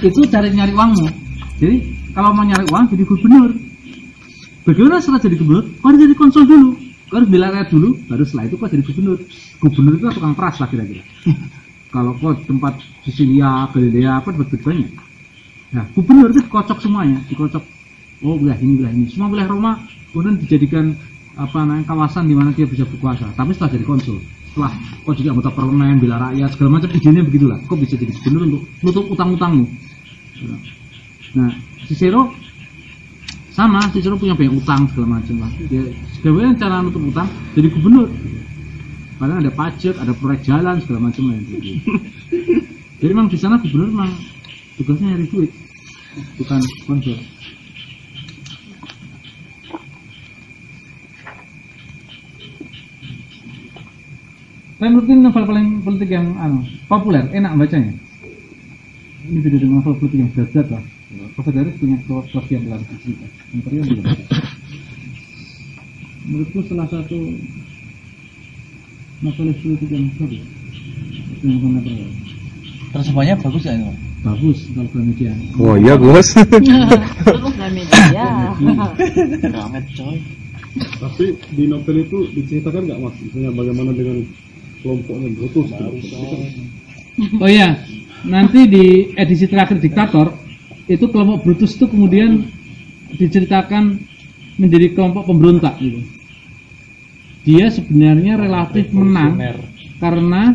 Itu 0.00 0.20
cari 0.32 0.48
nyari 0.56 0.72
uangmu. 0.72 1.06
Jadi 1.60 1.76
kalau 2.16 2.32
mau 2.32 2.48
nyari 2.48 2.64
uang 2.64 2.84
jadi 2.96 3.04
gubernur. 3.04 3.50
Bagaimana 4.64 4.96
setelah 5.04 5.20
jadi 5.20 5.36
gubernur? 5.36 5.64
Kau 5.84 5.86
harus 5.92 6.00
jadi 6.00 6.14
konsul 6.16 6.42
dulu. 6.48 6.68
Kau 7.12 7.16
harus 7.20 7.28
bela 7.28 7.48
dulu, 7.68 7.88
baru 8.08 8.24
setelah 8.24 8.44
itu 8.48 8.56
kau 8.56 8.72
jadi 8.72 8.84
gubernur. 8.88 9.18
Gubernur 9.60 9.92
itu 10.00 10.06
tukang 10.16 10.32
peras 10.32 10.56
lah 10.64 10.68
kira-kira. 10.72 11.04
Kalau 11.92 12.16
kau 12.16 12.32
tempat 12.48 12.80
Sisilia, 13.04 13.68
Galilea, 13.68 14.24
apa 14.24 14.32
dapat 14.32 14.60
banyak. 14.64 15.07
Nah, 15.68 15.84
gubernur 15.92 16.32
itu 16.32 16.40
dikocok 16.48 16.78
semuanya, 16.80 17.20
dikocok. 17.28 17.64
Oh, 18.24 18.34
wilayah 18.40 18.58
ini, 18.58 18.72
wilayah 18.80 18.94
ini. 18.96 19.06
Semua 19.12 19.28
wilayah 19.28 19.48
Roma 19.52 19.72
kemudian 20.10 20.40
dijadikan 20.40 20.96
apa 21.38 21.62
namanya 21.62 21.86
kawasan 21.86 22.26
di 22.26 22.34
mana 22.34 22.50
dia 22.56 22.66
bisa 22.66 22.82
berkuasa. 22.88 23.30
Tapi 23.36 23.54
setelah 23.54 23.76
jadi 23.76 23.84
konsul, 23.86 24.18
setelah 24.50 24.72
kau 25.06 25.14
jadi 25.14 25.30
anggota 25.30 25.54
parlemen, 25.54 26.00
bela 26.02 26.18
rakyat, 26.18 26.50
segala 26.56 26.80
macam 26.80 26.90
idenya 26.90 27.22
begitulah. 27.22 27.58
Kau 27.68 27.78
bisa 27.78 27.94
jadi 27.94 28.10
gubernur 28.10 28.42
untuk 28.48 28.62
nutup 28.82 29.04
utang-utangmu. 29.12 29.64
Nah, 31.36 31.52
Cicero 31.86 32.32
sama 33.58 33.82
Cicero 33.90 34.14
punya 34.14 34.38
banyak 34.38 34.54
utang 34.54 34.86
segala 34.86 35.18
macam 35.18 35.42
lah 35.42 35.50
dia 35.66 35.82
sebenarnya 36.22 36.62
cara 36.62 36.78
nutup 36.78 37.02
utang 37.02 37.26
jadi 37.58 37.66
gubernur 37.74 38.06
padahal 39.18 39.42
ada 39.42 39.50
pajak 39.50 39.98
ada 39.98 40.14
proyek 40.14 40.46
jalan 40.46 40.78
segala 40.78 41.10
macam 41.10 41.22
lah 41.26 41.42
jadi 43.02 43.10
memang 43.10 43.26
di 43.26 43.34
sana 43.34 43.58
gubernur 43.58 43.90
memang 43.90 44.14
tugasnya 44.78 45.06
nyari 45.10 45.26
duit 45.26 45.50
bukan 46.38 46.62
konsul 46.86 47.18
Saya 54.78 54.94
menurut 54.94 55.10
ini 55.10 55.26
novel 55.26 55.42
paling 55.42 55.82
politik 55.82 56.06
yang 56.14 56.38
anu, 56.38 56.62
populer, 56.86 57.26
enak 57.34 57.50
bacanya. 57.58 57.98
Ini 59.26 59.42
beda 59.42 59.58
dengan 59.58 59.82
novel 59.82 59.98
politik 59.98 60.22
yang 60.22 60.30
berat 60.30 60.70
lah. 60.70 60.82
Profesor 61.34 61.54
Daris 61.58 61.74
punya 61.82 61.98
filosofi 62.06 62.54
yang 62.54 62.70
dalam 62.70 62.86
tadi 62.86 63.74
yang 63.74 63.86
belum. 63.90 64.06
Menurutku 66.30 66.58
salah 66.70 66.86
satu 66.86 67.18
novelis 69.26 69.58
politik 69.66 69.90
yang 69.90 70.06
bagus. 70.14 70.46
Terjemahnya 72.94 73.34
bagus 73.42 73.66
ya 73.66 73.74
ini? 73.74 74.07
Bagus 74.18 74.66
kalau 74.74 74.90
Gramedia. 74.90 75.32
Oh 75.62 75.74
iya 75.78 75.94
bos. 75.94 76.34
media. 77.76 78.26
Ramet 79.46 79.86
coy. 79.94 80.18
Tapi 80.78 81.24
di 81.54 81.64
novel 81.66 82.06
itu 82.06 82.18
diceritakan 82.34 82.82
nggak 82.86 82.98
mas? 83.02 83.14
Misalnya 83.22 83.50
bagaimana 83.54 83.90
dengan 83.94 84.22
kelompoknya 84.82 85.28
Brutus? 85.34 85.68
Oh 87.42 87.50
iya, 87.50 87.82
nanti 88.22 88.70
di 88.70 89.10
edisi 89.18 89.50
terakhir 89.50 89.82
Diktator 89.82 90.34
itu 90.86 91.04
kelompok 91.10 91.42
Brutus 91.46 91.74
itu 91.74 91.90
kemudian 91.90 92.46
diceritakan 93.18 93.98
menjadi 94.58 94.94
kelompok 94.94 95.30
pemberontak 95.30 95.78
gitu. 95.78 96.02
Dia 97.46 97.70
sebenarnya 97.72 98.36
relatif 98.36 98.92
menang 98.92 99.40
karena 99.98 100.52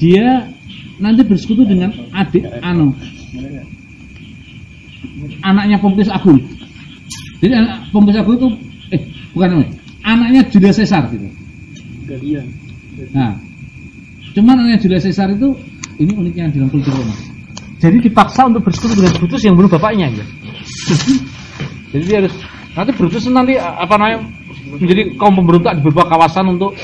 dia 0.00 0.53
nanti 0.98 1.22
bersekutu 1.26 1.66
dengan 1.66 1.90
adik 2.14 2.46
anu 2.62 2.94
anaknya 5.44 5.76
Pompeius 5.80 6.10
Agung. 6.10 6.40
Jadi 7.40 7.52
anak 7.54 7.90
Pompeius 7.90 8.18
Agung 8.20 8.36
itu 8.38 8.48
eh 8.94 9.00
bukan 9.32 9.48
namanya, 9.56 9.72
anaknya 10.04 10.40
Julius 10.48 10.78
Caesar 10.80 11.08
gitu. 11.10 11.28
Nah, 13.12 13.36
cuman 14.36 14.54
anaknya 14.64 14.78
Julius 14.80 15.04
Caesar 15.08 15.28
itu 15.32 15.56
ini 16.00 16.12
uniknya 16.14 16.50
dalam 16.52 16.68
kultur 16.70 16.94
Roma. 16.94 17.14
Jadi 17.82 18.00
dipaksa 18.00 18.48
untuk 18.48 18.64
bersekutu 18.64 18.96
dengan 18.96 19.12
Brutus 19.20 19.42
yang 19.44 19.54
bunuh 19.58 19.68
bapaknya 19.68 20.08
ya. 20.08 20.24
Jadi 21.92 22.04
dia 22.08 22.16
harus 22.24 22.34
nanti 22.74 22.90
Brutus 22.96 23.22
nanti 23.28 23.54
apa 23.60 23.94
namanya 24.00 24.18
menjadi 24.80 25.14
kaum 25.20 25.36
pemberontak 25.36 25.78
di 25.78 25.82
beberapa 25.84 26.10
kawasan 26.10 26.56
untuk 26.58 26.74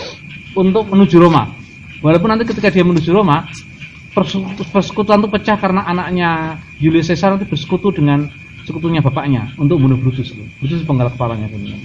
untuk 0.54 0.84
menuju 0.86 1.16
Roma. 1.18 1.50
Walaupun 2.00 2.28
nanti 2.32 2.44
ketika 2.48 2.68
dia 2.72 2.84
menuju 2.84 3.11
Roma 3.12 3.48
persekutuan 4.70 5.22
itu 5.22 5.28
pecah 5.30 5.56
karena 5.56 5.84
anaknya 5.86 6.60
Julius 6.80 7.08
Caesar 7.08 7.36
nanti 7.36 7.46
bersekutu 7.48 7.94
dengan 7.94 8.28
sekutunya 8.64 9.00
bapaknya 9.02 9.50
untuk 9.56 9.80
membunuh 9.80 9.98
Brutus. 9.98 10.32
Brutus 10.60 10.84
penggal 10.84 11.10
kepalanya. 11.12 11.48
kemudian. 11.50 11.80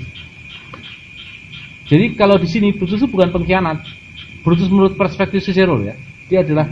Jadi 1.85 2.17
kalau 2.17 2.41
di 2.41 2.49
sini 2.49 2.73
Brutus 2.73 3.01
itu 3.01 3.09
bukan 3.09 3.29
pengkhianat. 3.29 3.81
Brutus 4.45 4.69
menurut 4.69 4.93
perspektif 4.93 5.41
Cicero 5.41 5.81
ya, 5.81 5.97
dia 6.29 6.45
adalah 6.45 6.69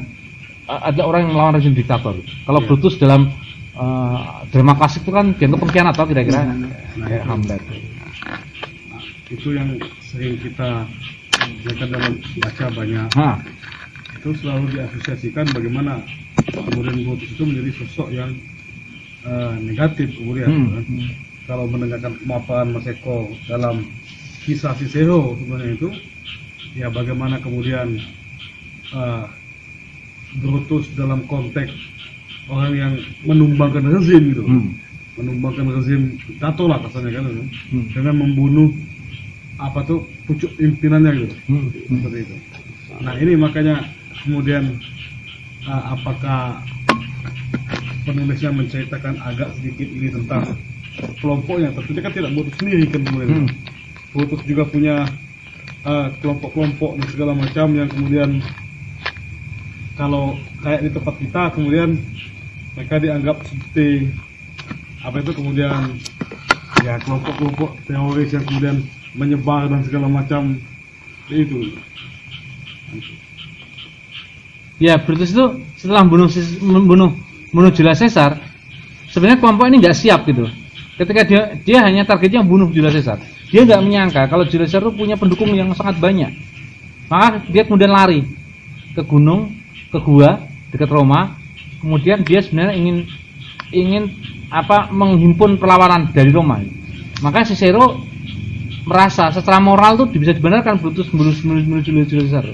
adalah 0.69 1.05
orang 1.09 1.21
yang 1.25 1.31
melawan 1.33 1.53
rezim 1.57 1.73
diktator. 1.73 2.13
Kalau 2.45 2.61
Brutus 2.63 3.01
dalam 3.01 3.33
uh, 3.73 4.45
drama 4.53 4.77
klasik 4.77 5.01
itu 5.01 5.11
kan 5.11 5.33
dianggap 5.33 5.59
pengkhianat 5.59 5.93
atau 5.97 6.05
kira-kira 6.05 6.53
kayak 7.01 7.23
Hamlet. 7.25 7.61
Itu 9.33 9.57
yang 9.57 9.73
sering 10.05 10.37
kita 10.37 10.85
dalam 11.81 12.21
baca 12.39 12.65
banyak. 12.71 13.07
Nah, 13.17 13.35
Itu 14.23 14.31
selalu 14.39 14.71
diasosiasikan 14.71 15.51
bagaimana 15.51 15.99
kemudian 16.47 17.03
Brutus 17.03 17.27
itu 17.27 17.43
menjadi 17.43 17.75
sosok 17.75 18.07
yang 18.15 18.31
eh, 19.27 19.53
negatif 19.59 20.15
kemudian. 20.15 20.47
Hmm. 20.47 20.67
kan. 20.79 20.83
Kalau 21.43 21.67
mendengarkan 21.67 22.15
kemapanan 22.23 22.71
Mas 22.71 22.87
Eko 22.87 23.27
dalam 23.51 23.83
kisah 24.47 24.79
Cicero 24.79 25.35
sebenarnya 25.35 25.75
itu, 25.75 25.91
ya 26.71 26.87
bagaimana 26.87 27.43
kemudian 27.43 27.99
eh, 28.95 29.25
Brutus 30.39 30.87
dalam 30.95 31.27
konteks 31.27 31.75
orang 32.47 32.71
yang 32.79 32.93
menumbangkan 33.27 33.91
rezim 33.91 34.31
gitu, 34.31 34.47
Hmm. 34.47 34.71
menumbangkan 35.19 35.67
rezim 35.67 36.15
diktator 36.31 36.71
lah 36.71 36.79
kasarnya 36.79 37.19
kan, 37.19 37.27
Hmm. 37.27 37.91
dengan 37.91 38.23
membunuh 38.23 38.71
apa 39.59 39.83
tuh 39.83 40.07
pucuk 40.31 40.55
pimpinannya 40.55 41.27
gitu 41.27 41.35
hmm. 41.51 41.67
seperti 41.91 42.17
itu. 42.23 42.35
Nah 43.03 43.19
ini 43.19 43.35
makanya 43.35 43.83
kemudian 44.21 44.77
uh, 45.65 45.97
apakah 45.97 46.61
penulisnya 48.03 48.51
menceritakan 48.51 49.17
agak 49.23 49.55
sedikit 49.57 49.87
ini 49.87 50.11
tentang 50.11 50.59
kelompoknya, 51.23 51.73
tentunya 51.73 52.01
kan 52.03 52.13
tidak 52.13 52.31
Brutus 52.37 52.55
sendiri 52.59 52.83
kan 52.91 53.01
kemudian. 53.07 53.29
Hmm. 53.47 53.49
Brutus 54.13 54.41
juga 54.45 54.63
punya 54.69 55.09
uh, 55.87 56.07
kelompok-kelompok 56.21 57.01
dan 57.01 57.07
segala 57.09 57.33
macam 57.33 57.67
yang 57.73 57.89
kemudian 57.89 58.29
kalau 59.93 60.37
kayak 60.61 60.85
di 60.85 60.89
tempat 60.89 61.15
kita 61.21 61.43
kemudian 61.53 61.89
mereka 62.73 62.95
dianggap 62.97 63.45
seperti 63.45 64.09
apa 65.05 65.21
itu 65.21 65.31
kemudian 65.37 65.97
ya 66.81 66.97
kelompok-kelompok 67.05 67.77
teroris 67.85 68.33
yang 68.33 68.45
kemudian 68.45 68.77
menyebar 69.13 69.69
dan 69.69 69.85
segala 69.85 70.09
macam 70.09 70.57
itu 71.29 71.77
Ya, 74.81 74.97
Brutus 74.97 75.31
itu 75.31 75.45
setelah 75.77 76.01
membunuh 76.05 76.29
Sis- 76.29 76.57
membunuh 76.61 77.13
membunuh 77.53 77.71
Julius 77.73 78.01
Caesar, 78.01 78.41
sebenarnya 79.13 79.37
kelompok 79.37 79.69
ini 79.69 79.77
nggak 79.77 79.97
siap 79.97 80.25
gitu. 80.25 80.49
Ketika 80.97 81.21
dia 81.25 81.41
dia 81.61 81.77
hanya 81.85 82.05
targetnya 82.05 82.41
bunuh 82.41 82.69
Julius 82.73 82.97
Caesar. 82.97 83.21
Dia 83.53 83.61
nggak 83.69 83.81
menyangka 83.85 84.21
kalau 84.25 84.49
Julius 84.49 84.73
Caesar 84.73 84.89
itu 84.89 84.93
punya 84.97 85.13
pendukung 85.13 85.53
yang 85.53 85.69
sangat 85.77 86.01
banyak. 86.01 86.33
Maka 87.05 87.45
dia 87.53 87.61
kemudian 87.69 87.93
lari 87.93 88.25
ke 88.97 89.01
gunung, 89.05 89.53
ke 89.93 89.97
gua 90.01 90.41
dekat 90.73 90.89
Roma. 90.89 91.37
Kemudian 91.77 92.25
dia 92.25 92.41
sebenarnya 92.41 92.73
ingin 92.73 92.97
ingin 93.69 94.03
apa 94.49 94.89
menghimpun 94.89 95.61
perlawanan 95.61 96.09
dari 96.09 96.33
Roma. 96.33 96.61
Maka 97.21 97.45
Cicero 97.45 98.01
merasa 98.83 99.31
secara 99.31 99.61
moral 99.63 99.95
tuh 99.95 100.09
bisa 100.11 100.33
dibenarkan 100.33 100.81
Brutus 100.81 101.07
menuju 101.13 101.85
Julius 101.85 102.09
Caesar. 102.09 102.49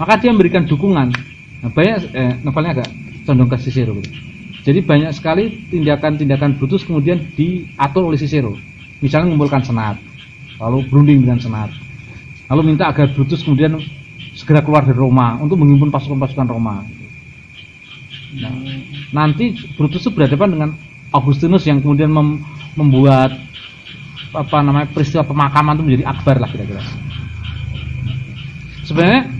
Maka 0.00 0.16
dia 0.16 0.32
memberikan 0.32 0.64
dukungan. 0.64 1.37
Nah, 1.58 1.70
banyak 1.74 1.98
eh, 2.14 2.32
novelnya 2.46 2.82
agak 2.82 2.88
condong 3.26 3.50
ke 3.50 3.56
Cicero 3.60 3.92
gitu. 3.98 4.10
Jadi 4.62 4.78
banyak 4.84 5.12
sekali 5.16 5.64
tindakan-tindakan 5.72 6.60
Brutus 6.60 6.84
kemudian 6.84 7.24
diatur 7.34 8.10
oleh 8.10 8.18
Cicero. 8.20 8.54
Misalnya 8.98 9.30
mengumpulkan 9.30 9.62
senat, 9.62 9.96
lalu 10.58 10.84
berunding 10.90 11.22
dengan 11.22 11.38
senat, 11.38 11.70
lalu 12.50 12.74
minta 12.74 12.90
agar 12.90 13.10
Brutus 13.14 13.46
kemudian 13.46 13.78
segera 14.34 14.62
keluar 14.62 14.82
dari 14.86 14.98
Roma 14.98 15.38
untuk 15.38 15.58
menghimpun 15.58 15.90
pasukan-pasukan 15.90 16.46
Roma. 16.50 16.82
Nah, 18.38 18.52
nanti 19.14 19.56
Brutus 19.74 20.04
itu 20.04 20.12
berhadapan 20.12 20.48
dengan 20.52 20.70
Augustinus 21.10 21.64
yang 21.64 21.80
kemudian 21.80 22.12
mem- 22.12 22.44
membuat 22.76 23.32
apa 24.36 24.60
namanya 24.60 24.92
peristiwa 24.92 25.24
pemakaman 25.24 25.80
itu 25.80 25.84
menjadi 25.88 26.04
akbar 26.12 26.36
lah 26.36 26.48
kira-kira. 26.52 26.84
Sebenarnya 28.84 29.32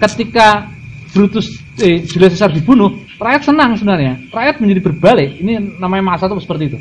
ketika 0.00 0.75
Brutus 1.16 1.56
eh, 1.80 2.04
Julius 2.04 2.36
Caesar 2.36 2.52
dibunuh, 2.52 3.00
rakyat 3.16 3.48
senang 3.48 3.72
sebenarnya. 3.80 4.28
Rakyat 4.28 4.60
menjadi 4.60 4.80
berbalik. 4.84 5.40
Ini 5.40 5.80
namanya 5.80 6.04
masa 6.04 6.28
itu 6.28 6.36
seperti 6.44 6.76
itu. 6.76 6.78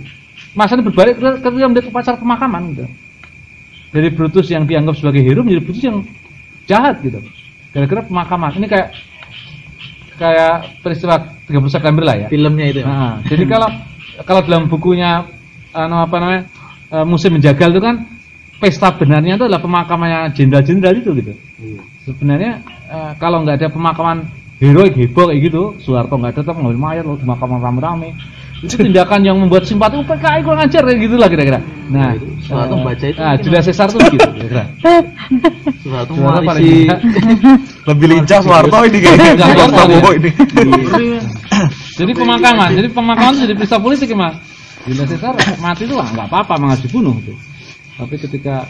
Masa 0.52 0.76
ini 0.76 0.84
berbalik 0.84 1.16
ketika 1.16 1.50
melihat 1.56 1.88
upacara 1.88 2.20
pemakaman 2.20 2.76
gitu. 2.76 2.86
Dari 3.96 4.12
Brutus 4.12 4.52
yang 4.52 4.68
dianggap 4.68 5.00
sebagai 5.00 5.24
hero 5.24 5.40
menjadi 5.48 5.64
Brutus 5.64 5.84
yang 5.88 6.04
jahat 6.68 7.00
gitu. 7.00 7.24
Gara-gara 7.72 8.04
pemakaman. 8.04 8.60
Ini 8.60 8.68
kayak 8.68 8.88
kayak 10.20 10.56
peristiwa 10.84 11.16
30 11.48 11.72
September 11.72 12.04
lah 12.04 12.16
ya. 12.20 12.28
Filmnya 12.28 12.66
itu 12.68 12.80
ya. 12.84 12.86
Nah, 12.88 13.16
jadi 13.24 13.44
kalau 13.48 13.70
kalau 14.28 14.42
dalam 14.44 14.68
bukunya 14.68 15.28
anu 15.76 16.00
apa 16.00 16.16
namanya 16.24 16.44
e, 16.88 16.98
musim 17.04 17.36
menjagal 17.36 17.76
itu 17.76 17.82
kan 17.84 17.96
pesta 18.60 18.90
benarnya 18.96 19.36
itu 19.36 19.44
adalah 19.46 19.62
pemakamannya 19.62 20.20
jenderal-jenderal 20.32 20.96
itu 20.96 21.10
gitu. 21.20 21.34
Sebenarnya 22.08 22.62
e, 22.88 22.98
kalau 23.20 23.44
nggak 23.44 23.62
ada 23.62 23.70
pemakaman 23.72 24.30
heroik 24.62 24.96
heboh 24.96 25.28
kayak 25.28 25.42
gitu, 25.52 25.64
Soeharto 25.84 26.16
nggak 26.16 26.42
datang 26.42 26.64
ngambil 26.64 26.80
mayat 26.80 27.04
lalu 27.04 27.20
pemakaman 27.24 27.60
rame-rame. 27.60 28.10
Itu 28.64 28.80
tindakan 28.80 29.20
yang 29.22 29.36
membuat 29.36 29.68
simpati 29.68 30.00
PKI 30.00 30.40
kurang 30.42 30.64
ajar 30.64 30.82
kayak 30.88 31.00
gitulah 31.04 31.28
kira-kira. 31.28 31.60
Nah, 31.92 32.16
itu 32.16 32.26
Soeharto 32.48 32.76
eh, 32.80 32.84
baca 32.88 33.06
itu 33.06 33.20
Nah, 33.20 33.36
Julius 33.38 33.66
Caesar 33.68 33.88
tuh 33.92 34.00
gitu 34.08 34.30
kira-kira. 34.32 34.64
Soeharto 35.84 36.12
mewarisi. 36.16 36.88
Lebih 37.92 38.08
lincah 38.16 38.40
Soeharto 38.40 38.78
ini 38.88 38.98
kayaknya. 39.04 39.32
Soeharto 39.44 39.82
Bobo 39.92 40.10
ya. 40.10 40.18
ini. 40.18 40.30
Jadi 41.96 42.12
pemakaman, 42.12 42.70
jadi 42.76 42.90
pemakaman 42.92 43.32
itu 43.36 43.42
jadi 43.48 43.54
peristiwa 43.60 43.82
politik 43.84 44.08
emang. 44.16 44.34
Julius 44.88 45.10
Caesar 45.12 45.34
mati 45.60 45.84
itu 45.84 45.96
lah 45.98 46.08
nggak 46.08 46.28
apa-apa, 46.32 46.54
malah 46.56 46.80
dibunuh 46.80 47.18
tuh. 47.26 47.36
Tapi 47.96 48.16
ketika 48.20 48.68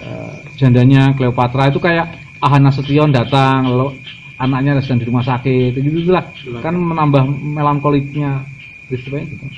eh, 0.00 0.34
jandanya 0.56 1.12
Cleopatra 1.12 1.68
itu 1.68 1.80
kayak 1.80 2.16
Ahana 2.38 2.70
Nasution 2.70 3.10
datang, 3.10 3.66
lalu 3.66 3.98
anaknya 4.38 4.78
sedang 4.78 5.02
di 5.02 5.06
rumah 5.10 5.26
sakit, 5.26 5.74
gitu 5.74 6.14
lah. 6.14 6.30
Kan 6.62 6.78
menambah 6.78 7.26
melankoliknya 7.26 8.46
peristiwa 8.86 9.18
itu. 9.20 9.34
kan. 9.36 9.50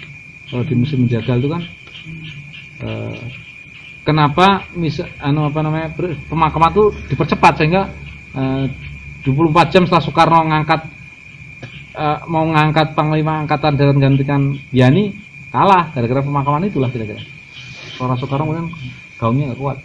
Kalau 0.51 0.65
di 0.67 0.75
musim 0.75 1.07
menjagal 1.07 1.37
itu 1.39 1.49
kan 1.49 1.63
eh, 2.83 3.23
kenapa 4.03 4.67
mis 4.75 4.99
anu 5.23 5.47
apa 5.47 5.61
namanya 5.63 5.95
pemakaman 6.27 6.75
itu 6.75 6.85
dipercepat 7.15 7.53
sehingga 7.63 7.87
eh, 8.35 8.67
24 9.23 9.73
jam 9.73 9.83
setelah 9.87 10.03
Soekarno 10.03 10.43
ngangkat 10.51 10.81
eh, 11.95 12.19
mau 12.27 12.43
ngangkat 12.51 12.99
panglima 12.99 13.47
angkatan 13.47 13.79
dan 13.79 13.97
gantikan 14.03 14.59
Yani 14.75 15.15
kalah 15.55 15.95
gara-gara 15.95 16.23
pemakaman 16.23 16.67
itulah 16.67 16.91
kira-kira. 16.91 17.23
Suara 18.01 18.17
Soekarno 18.17 18.49
kemudian 18.49 18.69
gaungnya 19.21 19.53
nggak 19.53 19.61
kuat 19.61 19.79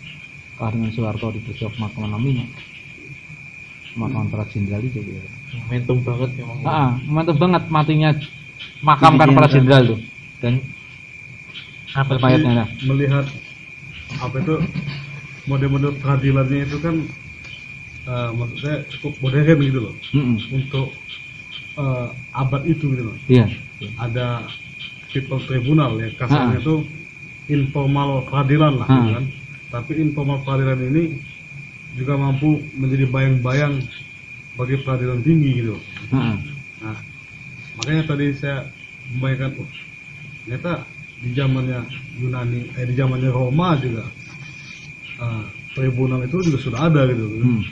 dengan 0.55 0.87
Soeharto 0.95 1.35
di 1.35 1.43
peristiwa 1.43 1.67
pemakaman 1.75 2.15
namanya 2.15 2.47
pemakaman 3.91 4.31
para 4.31 4.47
jenderal 4.47 4.79
itu 4.79 5.03
kira 5.03 5.27
momentum 5.51 5.97
banget 5.99 6.29
memang. 6.39 6.57
Ah, 6.63 6.95
mantap 7.11 7.35
banget 7.35 7.63
matinya 7.67 8.09
makamkan 8.79 9.35
para 9.35 9.51
jenderal 9.51 9.83
tuh 9.83 9.99
dan 10.39 10.63
apa 11.91 12.15
mayatnya 12.15 12.51
nah. 12.63 12.67
melihat 12.87 13.27
apa 14.23 14.35
itu 14.39 14.55
model-model 15.51 15.91
peradilannya 15.99 16.63
itu 16.63 16.77
kan 16.79 16.95
eh, 18.07 18.29
maksud 18.31 18.57
saya 18.63 18.77
cukup 18.95 19.11
modern 19.19 19.59
gitu 19.59 19.79
loh 19.91 19.95
Mm-mm. 20.15 20.39
untuk 20.55 20.87
eh, 21.75 22.07
abad 22.31 22.63
itu 22.63 22.95
gitu 22.95 23.03
loh 23.11 23.17
Iya. 23.27 23.51
ada 23.99 24.47
people 25.11 25.43
tribunal 25.43 25.99
ya 25.99 26.15
kasarnya 26.15 26.59
Ah. 26.59 26.63
itu 26.63 26.75
informal 27.47 28.25
peradilan 28.25 28.73
lah 28.81 28.87
Ah. 28.87 28.95
gitu 28.97 29.09
kan 29.13 29.25
tapi 29.71 29.91
informal 29.99 30.39
peradilan 30.41 30.79
ini 30.89 31.03
juga 31.95 32.15
mampu 32.15 32.59
menjadi 32.75 33.05
bayang-bayang 33.07 33.79
bagi 34.55 34.75
peradilan 34.81 35.19
tinggi 35.21 35.63
gitu 35.63 35.75
Heeh. 36.11 36.35
nah 36.81 36.97
makanya 37.75 38.03
tadi 38.07 38.31
saya 38.35 38.67
membayangkan 39.11 39.51
oh 39.59 39.69
ternyata 40.43 40.73
di 41.19 41.29
zamannya 41.31 41.79
Yunani 42.19 42.61
eh 42.75 42.85
di 42.85 42.93
zamannya 42.93 43.29
Roma 43.31 43.75
juga 43.77 44.03
ah, 45.17 45.43
tribunal 45.73 46.23
itu 46.23 46.39
juga 46.41 46.59
sudah 46.59 46.79
ada 46.87 47.03
gitu 47.07 47.25
Hmm. 47.35 47.63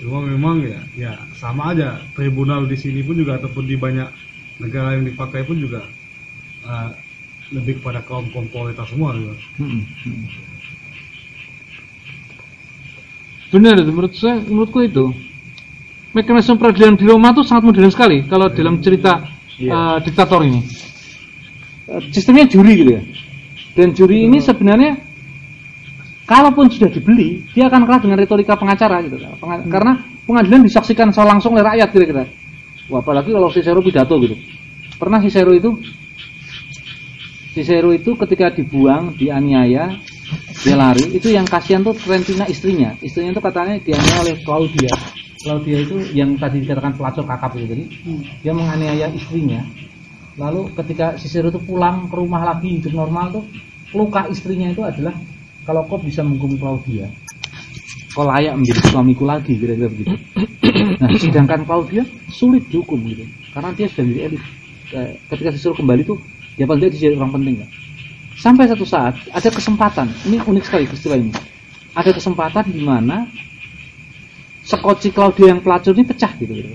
cuma 0.00 0.24
memang 0.24 0.64
ya 0.64 0.80
ya 0.96 1.12
sama 1.36 1.70
aja 1.70 2.00
tribunal 2.16 2.64
di 2.64 2.74
sini 2.74 3.04
pun 3.04 3.14
juga 3.14 3.36
ataupun 3.36 3.68
di 3.68 3.76
banyak 3.76 4.08
negara 4.58 4.96
yang 4.96 5.04
dipakai 5.04 5.44
pun 5.44 5.60
juga 5.60 5.84
ah, 6.64 6.90
lebih 7.50 7.82
kepada 7.82 8.00
kaum 8.06 8.30
kaum 8.30 8.46
kualitas 8.48 8.86
semua 8.86 9.10
gitu. 9.14 9.34
Mm-mm. 9.58 9.82
Benar 13.50 13.74
itu 13.82 13.90
menurut 13.90 14.14
saya 14.14 14.38
menurutku 14.46 14.78
itu 14.86 15.10
mekanisme 16.14 16.54
peradilan 16.54 16.94
di 16.94 17.04
Roma 17.06 17.34
itu 17.34 17.42
sangat 17.42 17.66
modern 17.66 17.90
sekali 17.90 18.22
kalau 18.30 18.46
dalam 18.50 18.78
cerita 18.78 19.26
eh, 19.58 19.96
diktator 20.06 20.46
ini. 20.46 20.62
Eh, 21.90 22.00
sistemnya 22.14 22.46
juri 22.46 22.72
gitu 22.78 22.90
ya. 22.94 23.02
Dan 23.74 23.94
juri 23.94 24.26
ini 24.26 24.38
sebenarnya 24.38 24.98
kalaupun 26.26 26.70
sudah 26.70 26.90
dibeli, 26.90 27.42
dia 27.50 27.66
akan 27.66 27.86
kalah 27.86 28.02
dengan 28.02 28.18
retorika 28.18 28.54
pengacara 28.54 29.02
gitu. 29.02 29.18
Penga- 29.38 29.66
Karena 29.66 29.92
pengadilan 30.26 30.62
disaksikan 30.62 31.10
secara 31.10 31.34
langsung 31.34 31.54
oleh 31.58 31.66
rakyat 31.66 31.90
kira-kira. 31.90 32.24
Wah, 32.90 33.02
apalagi 33.02 33.30
kalau 33.34 33.50
Cicero 33.50 33.82
pidato 33.82 34.14
gitu. 34.22 34.38
Pernah 34.98 35.18
Cicero 35.22 35.50
itu 35.54 35.74
Cicero 37.50 37.90
itu 37.90 38.14
ketika 38.14 38.54
dibuang, 38.54 39.18
dianiaya, 39.18 39.98
dia 40.62 40.76
lari, 40.78 41.10
itu 41.10 41.34
yang 41.34 41.42
kasihan 41.42 41.82
tuh 41.82 41.98
Trentina 41.98 42.46
istrinya. 42.46 42.94
Istrinya 43.02 43.34
itu 43.34 43.42
katanya 43.42 43.74
dianiaya 43.82 44.18
oleh 44.22 44.36
Claudia. 44.46 44.94
Claudia 45.40 45.78
itu 45.82 45.96
yang 46.14 46.38
tadi 46.38 46.62
dikatakan 46.62 46.94
pelacur 46.94 47.26
kakap 47.26 47.58
itu 47.58 47.66
tadi. 47.66 47.84
Dia 48.46 48.52
menganiaya 48.54 49.10
istrinya. 49.10 49.66
Lalu 50.38 50.70
ketika 50.78 51.18
Cicero 51.18 51.50
itu 51.50 51.58
pulang 51.58 52.06
ke 52.06 52.14
rumah 52.14 52.46
lagi 52.46 52.78
hidup 52.78 52.94
normal 52.94 53.40
tuh, 53.40 53.44
luka 53.98 54.30
istrinya 54.30 54.70
itu 54.70 54.86
adalah 54.86 55.12
kalau 55.66 55.82
kau 55.90 55.98
bisa 55.98 56.22
menghukum 56.22 56.54
Claudia, 56.56 57.10
kau 58.14 58.24
layak 58.24 58.54
menjadi 58.56 58.80
suamiku 58.94 59.26
lagi 59.26 59.58
kira-kira 59.58 59.90
begitu. 59.90 60.14
Nah, 61.02 61.10
sedangkan 61.18 61.66
Claudia 61.66 62.06
sulit 62.30 62.62
dihukum 62.70 63.02
gitu, 63.10 63.26
karena 63.52 63.74
dia 63.74 63.86
sudah 63.90 64.04
menjadi 64.06 64.22
elit. 64.30 64.42
Eh, 64.90 65.10
ketika 65.28 65.50
Cicero 65.52 65.74
kembali 65.76 66.02
tuh, 66.06 66.18
ya 66.60 66.68
paling 66.68 66.80
tidak 66.84 66.92
dia 66.92 67.08
jadi 67.08 67.16
orang 67.16 67.40
penting 67.40 67.54
kan. 67.64 67.70
Sampai 68.36 68.68
satu 68.68 68.84
saat 68.84 69.16
ada 69.32 69.48
kesempatan, 69.48 70.12
ini 70.28 70.36
unik 70.44 70.64
sekali 70.68 70.84
peristiwa 70.84 71.16
ini. 71.16 71.32
Ada 71.96 72.12
kesempatan 72.12 72.68
di 72.68 72.80
mana 72.84 73.24
sekoci 74.60 75.08
Claudia 75.10 75.56
yang 75.56 75.60
pelacur 75.64 75.96
ini 75.96 76.04
pecah 76.04 76.32
gitu. 76.36 76.52
gitu. 76.52 76.68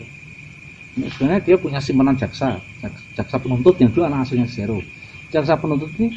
Nah, 0.96 1.10
sebenarnya 1.14 1.42
dia 1.46 1.56
punya 1.62 1.78
simpanan 1.78 2.18
jaksa, 2.18 2.58
jak- 2.82 3.04
jaksa 3.14 3.38
penuntut 3.38 3.78
yang 3.78 3.94
dulu 3.94 4.10
anak 4.10 4.26
asuhnya 4.26 4.50
Cicero. 4.50 4.82
Jaksa 5.30 5.54
penuntut 5.60 5.94
ini 6.02 6.10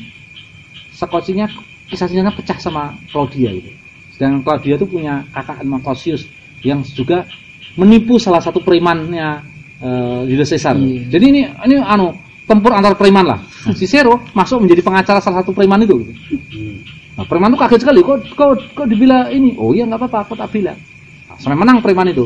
sekocinya 0.95 1.47
kisah 1.89 2.09
cintanya 2.09 2.33
pecah 2.35 2.59
sama 2.61 2.97
Claudia 3.12 3.53
gitu. 3.53 3.71
Sedangkan 4.14 4.43
Claudia 4.45 4.75
itu 4.77 4.87
punya 4.89 5.25
kakak 5.33 5.62
namanya 5.62 5.83
Claudius 5.93 6.27
yang 6.66 6.83
juga 6.83 7.25
menipu 7.79 8.19
salah 8.19 8.43
satu 8.43 8.59
premannya 8.61 9.43
eh, 9.81 10.21
Julius 10.27 10.51
Caesar. 10.51 10.75
Jadi 11.09 11.25
ini 11.31 11.43
ini 11.47 11.77
anu 11.79 12.28
tempur 12.49 12.72
antar 12.72 12.96
preman 12.96 13.22
lah. 13.28 13.38
Nah, 13.44 13.76
Cicero 13.76 14.24
masuk 14.32 14.64
menjadi 14.64 14.80
pengacara 14.80 15.20
salah 15.20 15.44
satu 15.44 15.53
preman 15.53 15.84
itu. 15.84 16.01
gitu. 16.01 16.12
Nah, 17.14 17.24
preman 17.28 17.53
itu 17.53 17.59
kaget 17.61 17.80
sekali. 17.84 18.01
Kok 18.01 18.32
kok 18.32 18.51
kok 18.72 18.86
dibila 18.88 19.28
ini? 19.28 19.55
Oh 19.61 19.76
iya 19.76 19.84
nggak 19.84 20.01
apa-apa, 20.01 20.18
aku 20.24 20.34
tak 20.40 20.49
bilang. 20.49 20.80
Nah, 21.28 21.36
sampai 21.36 21.61
menang 21.61 21.84
preman 21.84 22.09
itu. 22.09 22.24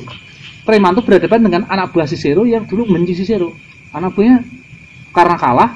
Preman 0.62 0.94
itu 0.94 1.02
berhadapan 1.02 1.40
dengan 1.42 1.62
anak 1.66 1.90
buah 1.90 2.06
Cicero 2.06 2.46
yang 2.46 2.62
dulu 2.62 2.86
benci 2.86 3.18
Cicero. 3.18 3.50
Anak 3.90 4.14
buahnya 4.14 4.46
karena 5.12 5.36
kalah, 5.36 5.70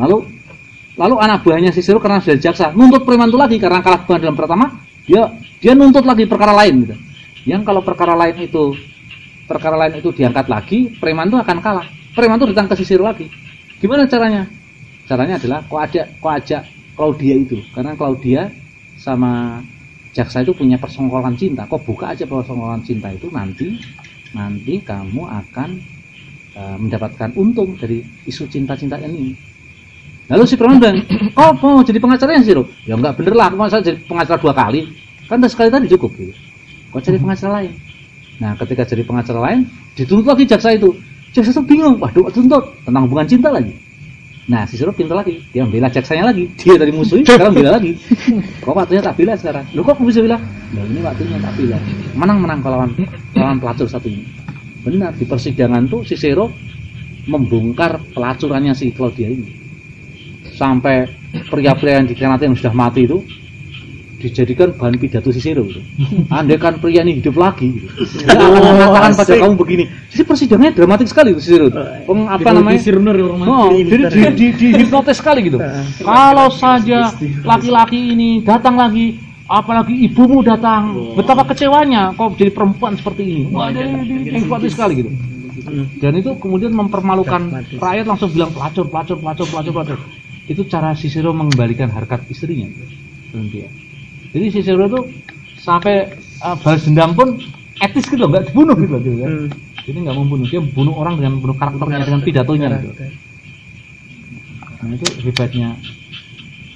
lalu 0.00 0.26
lalu 0.96 1.14
anak 1.20 1.44
buahnya 1.44 1.70
Cicero 1.70 2.00
karena 2.00 2.18
sudah 2.20 2.40
jaksa 2.40 2.72
nuntut 2.72 3.04
preman 3.04 3.28
itu 3.28 3.38
lagi 3.38 3.56
karena 3.56 3.80
kalah 3.80 4.04
pengadilan 4.04 4.36
pertama 4.36 4.82
dia 5.08 5.30
dia 5.62 5.72
nuntut 5.72 6.04
lagi 6.04 6.28
perkara 6.28 6.52
lain 6.52 6.84
gitu 6.84 6.96
yang 7.48 7.64
kalau 7.64 7.80
perkara 7.80 8.12
lain 8.12 8.36
itu 8.44 8.76
perkara 9.48 9.76
lain 9.78 9.98
itu 9.98 10.12
diangkat 10.12 10.46
lagi 10.52 10.92
preman 11.00 11.32
itu 11.32 11.38
akan 11.40 11.58
kalah 11.64 11.88
preman 12.12 12.36
itu 12.40 12.46
datang 12.52 12.68
ke 12.68 12.74
Cicero 12.80 13.08
lagi. 13.08 13.26
Gimana 13.80 14.06
caranya? 14.06 14.46
Caranya 15.08 15.36
adalah 15.40 15.60
kok 15.66 15.80
ada 15.80 16.02
kok 16.06 16.32
ajak 16.32 16.62
Claudia 16.94 17.34
itu. 17.34 17.58
Karena 17.74 17.92
Claudia 17.98 18.48
sama 19.00 19.58
jaksa 20.14 20.44
itu 20.44 20.52
punya 20.54 20.78
persenggolan 20.78 21.34
cinta. 21.34 21.66
Kok 21.66 21.82
buka 21.82 22.14
aja 22.14 22.28
persenggolan 22.28 22.84
cinta 22.84 23.10
itu 23.10 23.26
nanti 23.32 23.80
nanti 24.32 24.80
kamu 24.80 25.22
akan 25.28 25.70
eh, 26.56 26.76
mendapatkan 26.78 27.34
untung 27.36 27.76
dari 27.76 28.04
isu 28.28 28.48
cinta-cinta 28.48 29.00
ini. 29.00 29.34
Lalu 30.30 30.44
si 30.46 30.54
preman 30.54 30.78
bilang 30.78 31.02
kok 31.34 31.58
mau 31.60 31.82
jadi 31.82 31.98
pengacara 31.98 32.38
yang 32.38 32.44
Cicero 32.46 32.64
ya 32.86 32.94
enggak 32.94 33.18
bener 33.18 33.34
lah 33.34 33.50
masa 33.52 33.82
jadi 33.82 33.98
pengacara 34.06 34.38
dua 34.38 34.54
kali. 34.54 34.88
Kan 35.26 35.40
sekali 35.48 35.72
tadi 35.72 35.88
cukup 35.90 36.12
gitu. 36.14 36.32
Kok 36.92 37.00
cari 37.02 37.18
pengacara 37.18 37.50
lain. 37.60 37.72
Nah 38.38 38.52
ketika 38.56 38.84
jadi 38.84 39.02
pengacara 39.02 39.40
lain 39.42 39.66
dituntut 39.96 40.28
lagi 40.28 40.44
jaksa 40.44 40.76
itu 40.76 40.92
jaksa 41.32 41.50
itu 41.56 41.62
bingung. 41.64 41.96
Waduh 41.98 42.28
tuntut 42.30 42.76
tentang 42.84 43.08
hubungan 43.08 43.26
cinta 43.26 43.48
lagi. 43.48 43.72
Nah 44.50 44.66
Cicero 44.66 44.90
pintar 44.90 45.22
lagi. 45.22 45.38
Dia 45.54 45.62
membela 45.62 45.88
jaksanya 45.88 46.30
lagi. 46.34 46.50
Dia 46.58 46.74
dari 46.74 46.90
musuh 46.90 47.18
sekarang 47.22 47.54
bela 47.54 47.78
lagi. 47.78 47.94
Kok 48.64 48.74
waktunya 48.74 49.02
tak 49.02 49.14
bela 49.14 49.34
sekarang? 49.38 49.64
Lu 49.72 49.86
kok 49.86 49.98
bisa 50.02 50.20
bilang 50.22 50.42
nah 50.72 50.82
ini 50.82 51.00
waktunya 51.04 51.38
tak 51.38 51.54
bela. 51.54 51.78
Menang 52.16 52.38
menang 52.42 52.58
kalau 52.60 52.76
lawan 52.82 52.90
lawan 53.38 53.56
pelacur 53.62 53.86
satu 53.86 54.08
ini. 54.10 54.26
Benar 54.82 55.14
di 55.14 55.24
persidangan 55.24 55.86
tuh 55.86 56.02
Cicero 56.02 56.50
membongkar 57.30 58.02
pelacurannya 58.12 58.74
si 58.74 58.90
Claudia 58.90 59.30
ini. 59.30 59.62
Sampai 60.58 61.06
pria-pria 61.48 62.02
yang 62.02 62.06
dikhianati 62.10 62.44
yang 62.50 62.58
sudah 62.58 62.74
mati 62.74 63.06
itu 63.06 63.22
dijadikan 64.22 64.70
bahan 64.78 64.94
pidato 64.96 65.34
Cicero 65.34 65.66
gitu. 65.66 65.82
Andai 66.30 66.56
kan 66.56 66.78
pria 66.78 67.02
ini 67.02 67.18
hidup 67.18 67.34
lagi 67.34 67.74
gitu. 67.74 67.86
Dia 68.22 68.38
akan 68.38 68.62
mengatakan 68.78 69.12
pada 69.18 69.32
kamu 69.34 69.54
begini. 69.58 69.84
Jadi 70.14 70.22
persidangannya 70.22 70.72
dramatik 70.72 71.08
sekali 71.10 71.34
itu 71.34 71.40
Cicero. 71.42 71.66
Peng, 72.06 72.30
apa 72.30 72.38
namanya? 72.54 72.78
Oh, 73.44 73.68
jadi 73.74 74.04
di, 74.06 74.20
di, 74.38 74.46
di 74.54 74.66
hipnotis 74.78 75.18
sekali 75.18 75.50
gitu. 75.50 75.58
Kalau 76.08 76.48
saja 76.54 77.10
laki-laki 77.42 78.14
ini 78.14 78.40
datang 78.40 78.78
lagi, 78.78 79.18
apalagi 79.50 80.06
ibumu 80.06 80.40
datang, 80.40 80.94
betapa 81.18 81.42
kecewanya 81.50 82.14
kau 82.14 82.30
jadi 82.32 82.54
perempuan 82.54 82.94
seperti 82.94 83.22
ini. 83.26 83.42
Wah, 83.50 83.68
dia, 83.74 83.84
dia 84.06 84.38
hipnotis 84.38 84.72
sekali 84.78 85.02
gitu. 85.02 85.10
Dan 86.00 86.12
itu 86.18 86.30
kemudian 86.40 86.72
mempermalukan 86.72 87.52
rakyat 87.78 88.06
langsung 88.08 88.30
bilang 88.32 88.50
pelacur, 88.50 88.86
pelacur, 88.88 89.16
pelacur, 89.20 89.46
pelacur, 89.46 89.72
pelacur. 89.74 89.98
Itu 90.48 90.66
cara 90.66 90.92
Cicero 90.92 91.30
mengembalikan 91.30 91.88
harkat 91.92 92.26
istrinya. 92.28 92.66
Dia. 93.48 93.68
Jadi 94.32 94.44
Cicero 94.48 94.88
itu 94.88 95.00
sampai 95.60 96.16
uh, 96.40 96.56
balas 96.58 96.82
dendam 96.88 97.12
pun 97.12 97.36
etis 97.78 98.08
gitu 98.08 98.24
loh, 98.24 98.32
nggak 98.32 98.50
dibunuh 98.50 98.74
gitu 98.80 98.92
loh. 98.92 99.00
Gitu, 99.00 99.16
kan. 99.20 99.30
Jadi 99.82 99.98
nggak 100.08 100.16
membunuh, 100.16 100.46
dia 100.48 100.60
bunuh 100.62 100.94
orang 100.96 101.20
dengan 101.20 101.38
bunuh 101.38 101.56
karakternya, 101.58 102.06
dengan 102.06 102.22
pidatonya. 102.24 102.68
Gitu. 102.80 103.04
Nah 104.82 104.90
itu 104.96 105.06
hebatnya. 105.22 105.68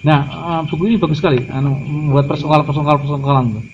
Nah 0.05 0.21
uh, 0.29 0.61
buku 0.69 0.93
ini 0.93 0.97
bagus 1.01 1.19
sekali, 1.19 1.43
anu 1.49 1.75
membuat 1.81 2.29
persongkal 2.29 3.01
persongkalan. 3.01 3.59
tuh. 3.59 3.65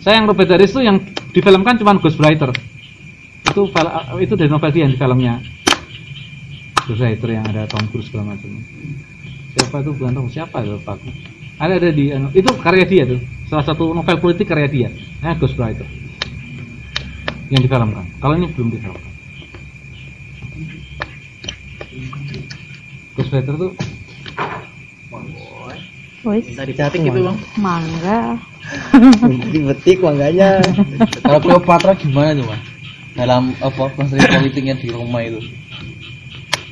Saya 0.00 0.16
yang 0.16 0.32
Robert 0.32 0.48
Harris 0.48 0.72
itu 0.72 0.80
yang 0.80 0.96
difilmkan 1.36 1.76
cuma 1.76 1.92
Ghostwriter. 2.00 2.50
Itu 3.46 3.68
uh, 3.68 4.16
itu 4.16 4.32
dari 4.32 4.48
novel 4.48 4.72
dia 4.72 4.88
yang 4.88 4.92
di 4.96 4.98
filmnya. 4.98 5.34
Ghostwriter 6.88 7.28
yang 7.28 7.44
ada 7.44 7.68
Tom 7.68 7.84
Cruise 7.92 8.08
segala 8.08 8.32
macam. 8.32 8.48
Siapa 9.56 9.82
itu 9.82 9.90
bukan 9.94 10.12
tahu 10.14 10.28
siapa 10.30 10.56
itu 10.62 10.78
Pak. 10.82 10.98
Ada 11.60 11.76
ada 11.76 11.90
di 11.92 12.04
anu, 12.14 12.32
itu 12.32 12.50
karya 12.62 12.84
dia 12.88 13.02
tuh. 13.04 13.20
Salah 13.50 13.66
satu 13.66 13.92
novel 13.92 14.16
politik 14.22 14.48
karya 14.48 14.68
dia. 14.70 14.88
Nah, 15.20 15.34
Ghostwriter. 15.36 15.84
Yang 17.50 17.66
difilmkan. 17.66 18.06
Kalau 18.22 18.34
ini 18.38 18.46
belum 18.54 18.68
difilmkan. 18.72 19.10
Ghostwriter 23.18 23.54
tuh 23.58 23.72
Woi, 26.20 26.44
Minta 26.44 26.68
dicatik 26.68 27.00
gitu 27.00 27.24
bang. 27.24 27.38
mangga. 27.56 28.36
Dibetik 29.48 30.04
mangganya. 30.04 30.60
Kalau 31.24 31.40
Cleopatra 31.40 31.96
gimana 31.96 32.36
tuh, 32.36 32.44
Mas? 32.44 32.60
Dalam 33.16 33.56
apa 33.56 33.88
konstruksi 33.96 34.28
politiknya 34.28 34.76
di 34.76 34.92
Roma 34.92 35.24
itu? 35.24 35.40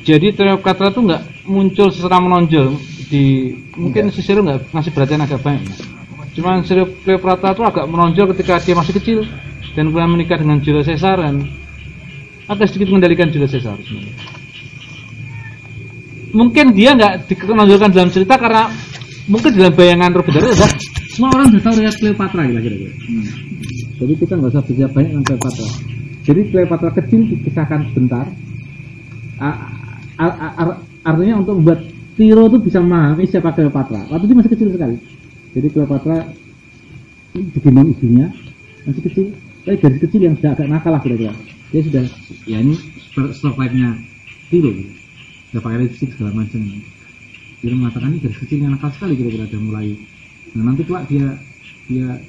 Jadi 0.09 0.33
Cleopatra 0.33 0.89
tuh 0.89 1.05
nggak 1.05 1.45
muncul 1.45 1.93
secara 1.93 2.17
menonjol 2.17 2.73
di 3.13 3.53
mungkin 3.77 4.09
Cicero 4.09 4.41
nggak 4.41 4.73
ngasih 4.73 4.89
perhatian 4.89 5.21
agak 5.21 5.37
banyak. 5.45 5.69
Cuman 6.33 6.65
Cicero 6.65 6.89
Cleopatra 7.05 7.53
tuh 7.53 7.69
agak 7.69 7.85
menonjol 7.85 8.33
ketika 8.33 8.57
dia 8.57 8.73
masih 8.73 8.97
kecil 8.97 9.21
dan 9.77 9.93
kemudian 9.93 10.09
menikah 10.09 10.41
dengan 10.41 10.65
Julius 10.65 10.89
Caesar 10.89 11.21
dan 11.21 11.45
agak 12.49 12.73
sedikit 12.73 12.89
mengendalikan 12.89 13.29
Julius 13.29 13.53
Caesar. 13.53 13.77
sebenarnya. 13.85 14.17
Mungkin 16.33 16.65
dia 16.73 16.97
nggak 16.97 17.29
dikenonjolkan 17.29 17.89
dalam 17.93 18.09
cerita 18.09 18.33
karena 18.41 18.65
mungkin 19.29 19.51
dalam 19.53 19.73
bayangan 19.77 20.09
Robert 20.09 20.41
Harris 20.41 20.57
adalah 20.57 20.73
semua 21.13 21.29
orang 21.37 21.53
sudah 21.53 21.63
tahu 21.69 21.73
riwayat 21.85 21.97
Cleopatra 22.01 22.41
gitu 22.49 22.59
kira-kira. 22.65 22.93
Jadi 24.01 24.13
kita 24.25 24.33
nggak 24.41 24.51
usah 24.57 24.63
bicara 24.65 24.89
banyak 24.89 25.11
tentang 25.21 25.37
Cleopatra. 25.37 25.69
Jadi 26.25 26.41
Cleopatra 26.49 26.89
kecil 26.97 27.21
dikisahkan 27.29 27.79
sebentar. 27.93 28.25
A- 30.19 30.27
a- 30.27 30.35
a- 30.35 30.55
ar- 30.59 30.79
artinya 31.07 31.39
untuk 31.39 31.63
membuat 31.63 31.79
Tiro 32.19 32.51
itu 32.51 32.59
bisa 32.59 32.83
memahami 32.83 33.23
siapa 33.23 33.55
Cleopatra. 33.55 34.03
Waktu 34.11 34.27
itu 34.27 34.35
masih 34.35 34.51
kecil 34.51 34.69
sekali. 34.75 34.99
Jadi 35.55 35.67
Cleopatra 35.71 36.17
digendong 37.31 37.95
ibunya 37.95 38.27
masih 38.83 39.01
kecil. 39.07 39.25
Tapi 39.63 39.79
gadis 39.79 39.99
kecil 40.03 40.21
yang 40.27 40.35
sudah 40.35 40.51
agak 40.51 40.67
nakal 40.67 40.91
lah 40.91 40.99
kira-kira. 40.99 41.31
Dia 41.71 41.81
sudah 41.87 42.03
ya 42.43 42.57
ini 42.59 42.75
survive-nya 43.15 43.95
Tiro. 44.51 44.75
Sudah 45.49 45.61
pakai 45.63 45.87
lipstick 45.87 46.11
segala 46.19 46.43
macam. 46.43 46.59
Dia 47.63 47.71
mengatakan 47.71 48.11
ini 48.11 48.19
gadis 48.19 48.39
kecil 48.43 48.67
yang 48.67 48.75
nakal 48.75 48.91
sekali 48.91 49.15
kira-kira 49.15 49.47
dia 49.47 49.61
mulai. 49.63 49.95
Nah 50.59 50.63
nanti 50.67 50.83
kelak 50.83 51.07
dia 51.07 51.39
dia 51.87 52.19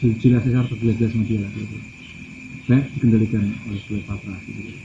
jelas 0.00 0.40
Caesar 0.48 0.64
tergila-gila 0.72 1.08
sama 1.12 1.24
dia 1.28 1.44
lah 1.44 1.52
kira-kira 1.52 1.84
baik 2.64 2.84
dikendalikan 2.96 3.44
oleh 3.68 3.82
Cleopatra. 3.84 4.36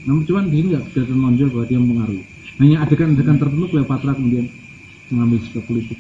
Namun 0.04 0.28
cuman 0.28 0.52
di 0.52 0.56
sini 0.60 0.68
nggak 0.76 0.84
kelihatan 0.92 1.16
menonjol 1.16 1.48
bahwa 1.56 1.66
dia 1.72 1.80
mempengaruhi. 1.80 2.24
Hanya 2.60 2.84
adegan-adegan 2.84 3.40
tertentu 3.40 3.66
Cleopatra 3.72 4.12
kemudian 4.14 4.52
mengambil 5.10 5.40
sikap 5.48 5.64
politik. 5.64 5.96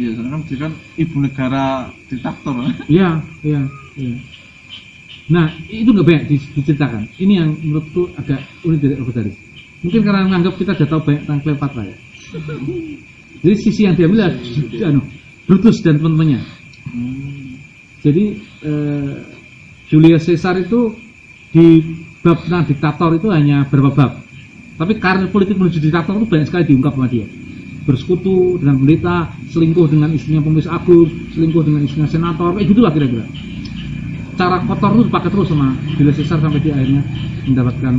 Iya, 0.00 0.16
soalnya 0.16 0.32
kan 0.32 0.42
dia 0.48 0.58
kan 0.58 0.72
ibu 0.96 1.16
negara 1.20 1.64
diktator. 2.08 2.54
Iya, 2.88 3.20
iya, 3.44 3.60
iya. 4.00 4.16
Nah, 5.28 5.52
itu 5.68 5.88
nggak 5.92 6.06
banyak 6.08 6.24
di- 6.32 6.50
diceritakan. 6.56 7.12
Ini 7.20 7.32
yang 7.44 7.50
menurutku 7.60 8.08
agak 8.16 8.40
unik 8.64 8.78
dari 8.80 8.94
Robert 8.96 9.16
Harris. 9.20 9.36
Mungkin 9.84 10.00
karena 10.00 10.24
menganggap 10.26 10.54
kita 10.56 10.72
sudah 10.74 10.88
tahu 10.88 11.00
banyak 11.12 11.22
tentang 11.28 11.40
Cleopatra 11.44 11.82
ya. 11.84 11.96
Jadi 13.42 13.56
sisi 13.60 13.80
yang 13.84 13.94
diambil 13.98 14.32
adalah 14.32 14.88
anu, 14.88 15.02
Brutus 15.44 15.76
dan 15.84 16.00
teman-temannya. 16.00 16.40
Jadi 18.02 18.24
eh, 18.64 19.14
Julius 19.92 20.24
Caesar 20.24 20.56
itu 20.56 20.96
di 21.52 21.84
bab 22.24 22.40
tentang 22.42 22.64
diktator 22.64 23.10
itu 23.18 23.28
hanya 23.28 23.68
beberapa 23.68 23.92
bab. 23.92 24.12
Tapi 24.82 24.98
karir 24.98 25.30
politik 25.30 25.54
menuju 25.54 25.78
diktator 25.78 26.18
itu 26.18 26.26
banyak 26.26 26.46
sekali 26.50 26.64
diungkap 26.66 26.98
sama 26.98 27.06
dia. 27.06 27.22
Bersekutu 27.86 28.58
dengan 28.58 28.82
pendeta, 28.82 29.30
selingkuh 29.54 29.86
dengan 29.86 30.10
istrinya 30.10 30.42
pemis 30.42 30.66
agung, 30.66 31.06
selingkuh 31.30 31.62
dengan 31.62 31.86
istrinya 31.86 32.10
senator, 32.10 32.58
kayak 32.58 32.66
gitulah 32.66 32.90
kira-kira. 32.90 33.22
Cara 34.34 34.58
kotor 34.66 34.90
itu 34.98 35.02
dipakai 35.06 35.30
terus 35.30 35.46
sama 35.54 35.78
Julius 35.94 36.18
Caesar 36.18 36.42
sampai 36.42 36.58
dia 36.66 36.74
akhirnya 36.74 37.02
mendapatkan 37.46 37.94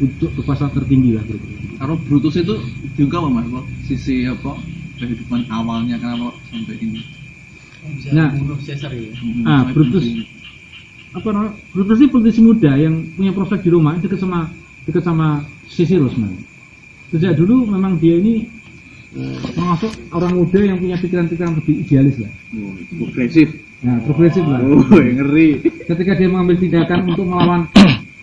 untuk 0.00 0.30
kekuasaan 0.40 0.72
tertinggi 0.72 1.20
lah 1.20 1.24
kira-kira. 1.28 1.56
Kalau 1.84 1.96
Brutus 2.00 2.34
itu 2.40 2.54
juga 2.96 3.20
apa 3.20 3.28
mas? 3.28 3.44
Apa? 3.52 3.60
Sisi 3.84 4.24
apa 4.24 4.56
kehidupan 4.96 5.52
awalnya 5.52 6.00
kenapa 6.00 6.32
sampai 6.48 6.80
ini? 6.80 7.04
Nah, 8.16 8.32
bunuh 8.32 8.56
Caesar 8.64 8.88
ya. 8.88 9.12
Ah, 9.44 9.68
Brutus. 9.68 10.04
apa 11.16 11.28
namanya 11.32 11.52
Brutus 11.72 11.96
ini 11.96 12.08
politisi 12.12 12.40
muda 12.44 12.76
yang 12.76 13.08
punya 13.16 13.32
prospek 13.32 13.64
di 13.64 13.70
Roma 13.72 13.96
dekat 13.96 14.20
sama 14.20 14.52
dekat 14.84 15.00
sama 15.00 15.48
Cicero 15.68 16.06
sebenarnya. 16.08 16.44
Sejak 17.10 17.32
dulu 17.38 17.66
memang 17.70 17.98
dia 17.98 18.18
ini 18.18 18.50
eh, 19.14 19.38
termasuk 19.54 19.92
orang 20.10 20.34
muda 20.34 20.58
yang 20.58 20.78
punya 20.78 20.96
pikiran-pikiran 20.98 21.54
lebih 21.58 21.74
idealis 21.86 22.16
lah. 22.18 22.32
Progresif. 22.98 23.48
Nah, 23.84 24.00
progresif 24.02 24.44
lah. 24.46 24.60
Oh, 24.64 24.82
ngeri. 25.16 25.62
Ketika 25.86 26.12
dia 26.18 26.28
mengambil 26.30 26.56
tindakan 26.58 26.98
untuk 27.06 27.24
melawan 27.28 27.60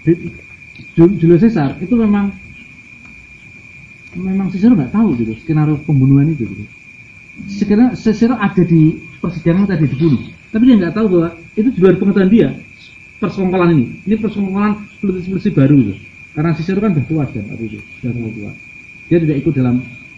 Ju- 0.98 1.16
Julius 1.18 1.42
Caesar 1.46 1.78
itu 1.80 1.94
memang 1.96 2.34
memang 4.14 4.50
Cicero 4.54 4.78
nggak 4.78 4.94
tahu 4.94 5.18
gitu 5.18 5.34
skenario 5.42 5.78
pembunuhan 5.86 6.30
itu 6.30 6.46
gitu. 6.46 6.66
Sekarang 7.50 7.98
Cicero 7.98 8.38
ada 8.38 8.62
di 8.62 9.02
persidangan 9.18 9.66
tadi 9.66 9.90
dibunuh, 9.90 10.22
tapi 10.54 10.70
dia 10.70 10.76
nggak 10.78 10.94
tahu 10.94 11.06
bahwa 11.18 11.30
itu 11.58 11.70
di 11.74 11.80
luar 11.82 11.96
pengetahuan 11.98 12.30
dia 12.30 12.50
persekongkolan 13.18 13.70
ini. 13.74 13.86
Ini 14.06 14.16
persekongkolan 14.22 14.74
politisi-politisi 15.02 15.50
baru 15.56 15.76
gitu. 15.82 15.94
Karena 16.34 16.52
Cicero 16.58 16.82
kan 16.82 16.98
sudah 16.98 17.06
tua 17.06 17.24
kan 17.30 17.46
itu, 17.62 17.78
sudah 18.02 18.12
mulai 18.18 18.34
tua. 18.34 18.52
dia 19.06 19.18
tidak 19.22 19.38
ikut 19.46 19.54
dalam 19.54 19.76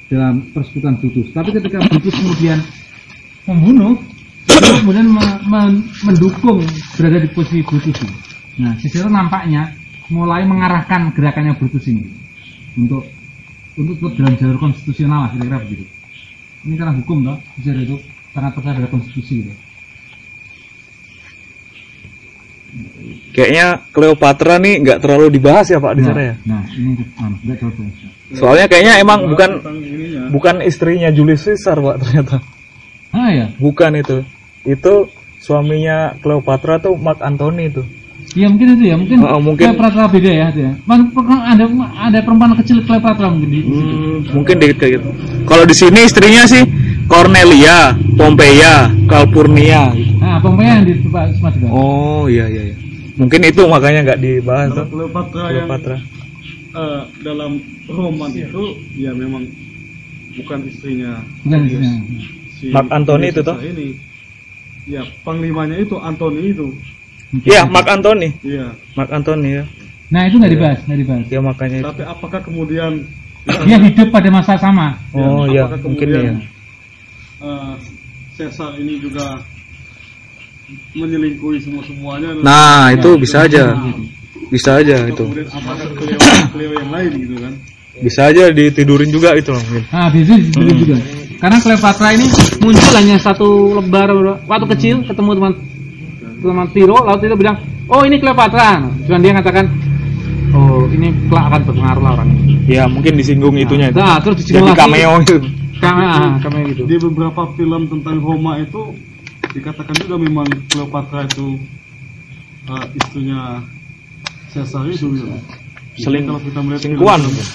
dalam 0.07 0.33
persekutuan 0.53 0.95
Brutus 1.01 1.27
tapi 1.33 1.49
ketika 1.51 1.81
Brutus 1.81 2.13
kemudian 2.13 2.61
membunuh 3.43 3.97
dia 4.45 4.79
kemudian 4.79 5.09
me- 5.09 5.41
me- 5.49 5.83
mendukung 6.05 6.61
berada 6.95 7.17
di 7.19 7.29
posisi 7.33 7.65
Brutus 7.65 7.97
ini. 7.99 8.15
nah 8.55 8.73
Cicero 8.79 9.09
nampaknya 9.09 9.73
mulai 10.07 10.45
mengarahkan 10.45 11.11
gerakannya 11.11 11.57
Brutus 11.57 11.89
ini 11.89 12.05
untuk 12.77 13.09
untuk 13.75 13.97
tetap 13.99 14.13
dalam 14.15 14.33
jalur 14.39 14.57
konstitusional 14.61 15.27
lah 15.27 15.29
kira-kira 15.33 15.57
begitu 15.65 15.85
ini 16.63 16.73
karena 16.77 16.93
hukum 16.95 17.17
toh 17.25 17.37
Cicero 17.59 17.79
itu 17.81 17.97
sangat 18.31 18.51
percaya 18.53 18.73
pada 18.79 18.89
konstitusi 18.93 19.33
gitu. 19.43 19.51
Kayaknya 23.31 23.65
Cleopatra 23.91 24.55
nih 24.59 24.79
nggak 24.79 24.99
terlalu 25.03 25.27
dibahas 25.29 25.67
ya 25.67 25.79
Pak 25.79 25.93
di 25.95 26.03
sana 26.07 26.21
ya. 26.23 26.33
nah 26.47 26.63
ini 26.71 26.91
nggak 27.43 27.57
terlalu. 27.59 27.91
Soalnya 28.31 28.65
kayaknya 28.67 28.93
emang 28.99 29.27
bukan 29.27 29.59
ininya. 29.75 30.31
bukan 30.31 30.55
istrinya 30.63 31.09
Julius 31.11 31.43
Caesar 31.43 31.77
Pak 31.77 31.95
ternyata. 31.99 32.39
ah 33.11 33.29
ya 33.31 33.45
Bukan 33.59 33.91
itu. 33.95 34.23
Itu 34.63 35.11
suaminya 35.37 36.15
Cleopatra 36.19 36.79
tuh 36.79 36.95
Mark 36.95 37.19
Antony 37.19 37.69
itu. 37.69 37.83
Ya 38.33 38.49
mungkin 38.51 38.75
itu 38.75 38.83
ya, 38.89 38.95
mungkin, 38.97 39.21
Oh, 39.21 39.39
mungkin- 39.39 39.69
Cleopatra 39.71 40.09
beda 40.09 40.27
ya, 40.27 40.45
itu 40.51 40.59
ya. 40.65 40.71
Man- 40.83 41.13
ada 41.45 41.63
ada 42.01 42.19
perempuan 42.19 42.51
kecil 42.57 42.83
Cleopatra 42.83 43.31
mungkin 43.31 43.47
di, 43.47 43.59
di 43.61 43.69
situ. 43.69 43.95
Hmm, 43.95 44.17
mungkin 44.33 44.55
dikit 44.59 44.77
kayak 44.81 44.91
gitu. 44.99 45.09
Kalau 45.45 45.63
di 45.63 45.75
sini 45.77 45.99
istrinya 46.03 46.43
sih 46.43 46.63
Cornelia, 47.05 47.93
Pompeia, 48.17 48.89
Calpurnia. 49.05 49.93
gitu. 49.93 50.14
Nah, 50.35 50.43
pemain 50.43 50.67
yang 50.75 50.83
di 50.83 50.93
juga. 50.99 51.67
Oh 51.67 52.27
iya 52.27 52.45
iya. 52.45 52.63
iya. 52.69 52.75
Mungkin 53.15 53.41
itu 53.41 53.61
makanya 53.65 53.99
nggak 54.03 54.19
dibahas 54.19 54.67
Kalau 54.69 54.77
tuh. 54.77 54.85
Cleopatra 54.91 55.43
yang 55.47 55.67
Cleopatra. 55.67 55.97
eh, 56.75 57.01
dalam 57.23 57.51
roman 57.87 58.31
itu 58.31 58.63
ya 58.93 59.15
memang 59.15 59.47
bukan 60.35 60.59
istrinya 60.67 61.23
Bukan 61.41 61.59
istrinya. 61.63 61.91
si 62.51 62.65
Mark 62.69 62.91
Antony 62.91 63.31
itu 63.31 63.39
toh? 63.39 63.55
Ini 63.55 63.87
ya 64.85 65.01
panglimanya 65.23 65.79
itu 65.79 65.95
Antony 65.95 66.51
itu 66.51 66.75
Iya, 67.41 67.63
Mark 67.65 67.87
Antony. 67.87 68.31
iya 68.43 68.75
Mark 68.93 69.09
Antony 69.09 69.59
ya. 69.59 69.63
Nah 70.11 70.21
itu 70.23 70.35
nggak 70.37 70.51
dibahas, 70.51 70.79
nggak 70.85 70.99
dibahas. 70.99 71.25
Ya 71.27 71.39
makanya 71.39 71.77
itu. 71.79 71.87
tapi 71.89 72.03
apakah 72.03 72.39
kemudian 72.39 72.91
Dia 73.63 73.77
hidup 73.77 74.09
pada 74.09 74.27
masa 74.27 74.57
sama. 74.57 74.97
Oh 75.13 75.45
Ya, 75.45 75.69
iya, 75.69 75.77
mungkin 75.79 76.07
ya. 76.09 76.21
eh, 77.39 77.73
Caesar 78.35 78.75
ini 78.75 78.99
juga 78.99 79.39
menyelingkuhi 80.95 81.57
semua 81.61 81.81
semuanya 81.85 82.29
Nah, 82.41 82.93
itu 82.93 83.09
bisa 83.21 83.45
aja. 83.45 83.75
Bisa 84.49 84.81
aja 84.81 85.05
itu. 85.05 85.25
yang 86.55 86.89
lain 86.93 87.11
gitu 87.17 87.35
kan 87.41 87.53
Bisa 87.95 88.27
aja 88.29 88.51
ditidurin 88.51 89.09
juga 89.09 89.33
itu 89.39 89.55
loh 89.55 89.61
mungkin. 89.63 89.83
Nah, 89.87 90.07
situ 90.11 90.33
dibeli 90.35 90.73
juga. 90.83 90.97
Karena 91.35 91.57
Cleopatra 91.59 92.09
ini 92.15 92.27
muncul 92.63 92.91
hanya 92.95 93.15
satu 93.19 93.79
lebar 93.79 94.09
waktu 94.47 94.65
kecil 94.75 94.95
ketemu 95.07 95.31
teman 95.39 95.53
teman 96.43 96.67
Tiro, 96.75 96.97
lalu 97.07 97.19
Tiro 97.23 97.35
bilang, 97.39 97.57
oh 97.87 98.01
ini 98.03 98.19
Cleopatra. 98.19 98.83
Cuman 99.07 99.19
dia 99.23 99.33
katakan, 99.39 99.65
oh 100.55 100.87
ini 100.91 101.11
kelak 101.27 101.45
akan 101.51 101.61
berpengaruh 101.67 102.03
lah 102.03 102.11
orang 102.19 102.29
ini. 102.35 102.53
Ya, 102.67 102.83
mungkin 102.87 103.15
disinggung 103.15 103.55
itunya 103.55 103.91
itu. 103.91 103.99
Nah, 103.99 104.19
terus 104.19 104.41
Jadi 104.41 104.59
disinggung 104.59 104.71
lagi. 104.75 104.81
cameo 104.81 105.11
itu. 105.21 105.37
Cameo, 105.75 106.07
ah, 106.07 106.33
cameo 106.39 106.63
gitu. 106.71 106.83
di 106.87 106.95
beberapa 106.99 107.41
film 107.55 107.81
tentang 107.91 108.15
Roma 108.23 108.59
itu 108.59 108.81
dikatakan 109.55 109.95
juga 109.97 110.15
memang 110.19 110.47
Cleopatra 110.67 111.23
itu 111.25 111.55
eh, 112.65 112.85
istrinya 112.93 113.63
Caesar 114.51 114.83
itu 114.85 115.15
gitu. 115.15 115.27
Jadi 115.95 116.03
Seling- 116.03 116.27
kalau 116.27 116.41
kita 116.41 116.59
melihat 116.59 116.81
selingkuhan. 116.83 117.19
film-film, 117.23 117.47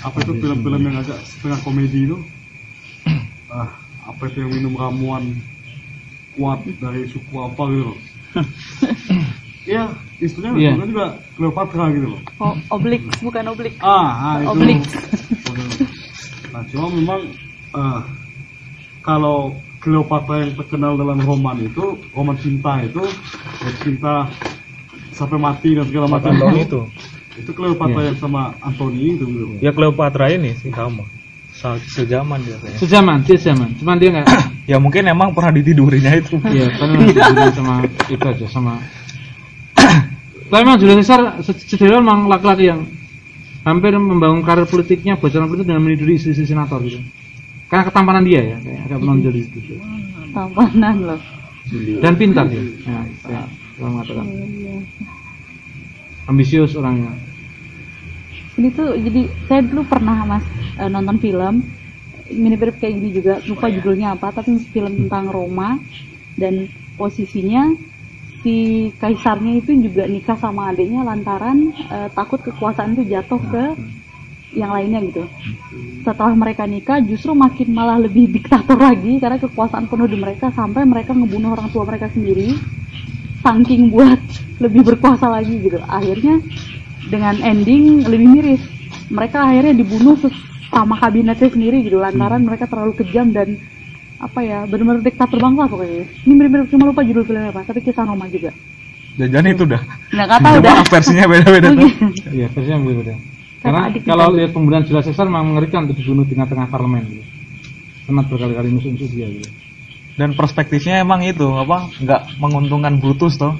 apa 0.00 0.16
itu 0.16 0.32
film-film 0.36 0.80
yang 0.80 0.96
agak 0.96 1.18
setengah 1.22 1.58
komedi 1.60 1.98
itu 2.06 2.18
ah 3.52 3.68
apa 4.06 4.22
itu 4.26 4.36
yang 4.40 4.52
minum 4.52 4.74
ramuan 4.74 5.24
kuat 6.32 6.62
dari 6.78 7.04
suku 7.04 7.34
apa 7.36 7.62
gitu 7.68 7.84
loh. 7.86 7.98
Iya, 9.60 9.92
istrinya 10.18 10.56
Iya. 10.56 10.72
sebenarnya 10.72 10.88
juga 10.88 11.06
Cleopatra 11.36 11.84
gitu 11.92 12.06
loh. 12.10 12.20
Oh, 12.40 12.56
oblik, 12.72 13.04
bukan 13.20 13.44
oblik. 13.46 13.76
Ah, 13.78 14.08
ah 14.08 14.36
itu. 14.40 14.50
Oblik. 14.50 14.80
Nah, 16.50 16.62
cuma 16.66 16.86
memang 16.90 17.20
eh, 17.70 18.00
kalau 19.00 19.60
Cleopatra 19.80 20.44
yang 20.44 20.52
terkenal 20.54 20.92
dalam 20.94 21.18
roman 21.18 21.56
itu, 21.58 21.96
roman 22.12 22.36
cinta 22.36 22.84
itu, 22.84 23.00
cinta 23.80 24.28
sampai 25.10 25.36
mati 25.36 25.72
dan 25.72 25.84
segala 25.84 26.06
macam 26.06 26.32
Antony 26.32 26.62
itu. 26.62 26.80
Itu 27.34 27.50
Cleopatra 27.50 27.96
Iya. 27.98 28.08
yang 28.12 28.18
sama 28.18 28.52
Anthony 28.60 29.16
itu 29.16 29.24
gitu. 29.24 29.44
Ya 29.58 29.72
Cleopatra 29.72 30.28
ini 30.28 30.52
sih 30.54 30.68
sama. 30.68 31.08
Sa- 31.50 31.80
Sejaman 31.80 32.40
dia 32.40 32.56
kayaknya. 32.56 32.78
Sejaman, 32.78 33.16
dia 33.20 33.36
sejaman. 33.36 33.68
Cuman 33.76 33.96
dia 33.96 34.08
nggak, 34.12 34.26
Ya 34.70 34.76
mungkin 34.78 35.02
emang 35.02 35.32
pernah 35.32 35.50
ditidurinya 35.50 36.12
itu. 36.14 36.36
Iya, 36.38 36.70
karena 36.76 36.94
dibeli 37.00 37.50
sama 37.50 37.74
itu 38.06 38.22
aja 38.22 38.46
sama. 38.46 38.78
Tapi 40.50 40.60
memang 40.60 40.78
Julius 40.78 41.02
Caesar 41.02 41.40
se- 41.42 41.56
sejauh 41.66 41.98
memang 41.98 42.28
laki-laki 42.28 42.68
yang 42.68 42.84
hampir 43.62 43.92
membangun 43.94 44.40
karir 44.40 44.64
politiknya, 44.64 45.16
bocoran 45.16 45.48
politik 45.48 45.66
dengan 45.66 45.82
meniduri 45.82 46.16
istri-istri 46.16 46.44
senator 46.44 46.80
gitu. 46.80 47.00
Karena 47.70 47.86
ketampanan 47.86 48.26
dia 48.26 48.42
ya, 48.42 48.56
kayak 48.58 48.80
agak 48.90 48.98
menonjol 48.98 49.32
di 49.32 49.42
situ. 49.46 49.78
Tampanan 50.34 50.96
loh. 51.06 51.20
Dan 52.02 52.12
pintar 52.18 52.50
dia. 52.50 52.58
Ya, 52.82 53.00
saya 53.22 53.42
saya 53.78 53.88
mengatakan. 53.94 54.26
Ambisius 56.26 56.74
orangnya. 56.74 57.14
Ini 58.58 58.68
tuh 58.74 58.98
jadi 58.98 59.22
saya 59.46 59.62
dulu 59.62 59.86
pernah 59.86 60.26
mas 60.26 60.44
eh, 60.82 60.90
nonton 60.90 61.16
film 61.22 61.62
mirip-mirip 62.30 62.78
kayak 62.78 62.94
gini 62.98 63.10
juga 63.10 63.34
lupa 63.46 63.66
judulnya 63.66 64.14
apa 64.14 64.30
tapi 64.30 64.54
film 64.70 65.06
tentang 65.06 65.30
Roma 65.30 65.82
dan 66.38 66.70
posisinya 66.94 67.74
si 68.40 68.88
kaisarnya 68.96 69.58
itu 69.58 69.74
juga 69.80 70.06
nikah 70.06 70.38
sama 70.38 70.70
adiknya 70.70 71.02
lantaran 71.02 71.74
eh, 71.74 72.08
takut 72.14 72.42
kekuasaan 72.42 72.94
itu 72.98 73.10
jatuh 73.10 73.40
ke 73.50 73.64
yang 74.54 74.70
lainnya 74.74 75.00
gitu. 75.06 75.22
Setelah 76.02 76.34
mereka 76.34 76.66
nikah 76.66 76.98
justru 77.04 77.34
makin 77.36 77.70
malah 77.70 77.98
lebih 78.02 78.30
diktator 78.30 78.74
lagi 78.74 79.22
karena 79.22 79.38
kekuasaan 79.38 79.86
penuh 79.86 80.10
di 80.10 80.18
mereka 80.18 80.50
sampai 80.50 80.82
mereka 80.82 81.14
ngebunuh 81.14 81.54
orang 81.54 81.68
tua 81.70 81.86
mereka 81.86 82.10
sendiri 82.10 82.58
saking 83.40 83.88
buat 83.94 84.20
lebih 84.60 84.82
berkuasa 84.94 85.30
lagi 85.30 85.54
gitu. 85.62 85.78
Akhirnya 85.86 86.42
dengan 87.08 87.38
ending 87.40 88.04
lebih 88.04 88.28
miris. 88.28 88.62
Mereka 89.10 89.42
akhirnya 89.42 89.74
dibunuh 89.74 90.14
sama 90.70 90.94
kabinetnya 91.02 91.50
sendiri 91.50 91.82
gitu 91.82 91.98
lantaran 91.98 92.46
mereka 92.46 92.70
terlalu 92.70 92.94
kejam 93.02 93.34
dan 93.34 93.58
apa 94.22 94.38
ya 94.44 94.68
benar-benar 94.68 95.02
diktator 95.02 95.38
banget 95.40 95.58
lah 95.66 95.68
pokoknya. 95.70 96.04
Ini 96.26 96.32
mirip-mirip 96.36 96.66
cuma 96.70 96.84
lupa 96.90 97.02
judul 97.02 97.24
filmnya 97.26 97.50
apa, 97.50 97.66
tapi 97.66 97.80
kisah 97.82 98.06
Roma 98.06 98.28
juga. 98.30 98.54
Jangan 99.18 99.46
itu 99.50 99.64
dah. 99.66 99.82
Nggak 100.14 100.28
kata 100.28 100.48
udah. 100.60 100.74
Versinya 100.86 101.24
beda-beda 101.26 101.68
tuh. 101.74 101.90
Iya, 102.36 102.46
versinya 102.52 102.78
berbeda. 102.84 103.14
Karena 103.60 103.92
adik 103.92 104.02
kalau 104.08 104.32
kita. 104.32 104.36
lihat 104.40 104.50
pembunuhan 104.56 104.82
Julius 104.88 105.06
Caesar 105.12 105.28
memang 105.28 105.52
mengerikan 105.52 105.84
untuk 105.84 106.00
dibunuh 106.00 106.24
di 106.24 106.32
tengah-tengah 106.32 106.66
parlemen 106.72 107.04
gitu. 107.12 107.24
Senat 108.08 108.24
berkali-kali 108.32 108.68
musuh-musuh 108.72 109.08
dia 109.12 109.28
gitu. 109.28 109.48
Dan 110.16 110.36
perspektifnya 110.36 111.00
emang 111.00 111.24
itu 111.24 111.44
apa? 111.44 111.88
Nggak 112.00 112.40
menguntungkan 112.40 113.00
Brutus 113.00 113.36
toh. 113.36 113.56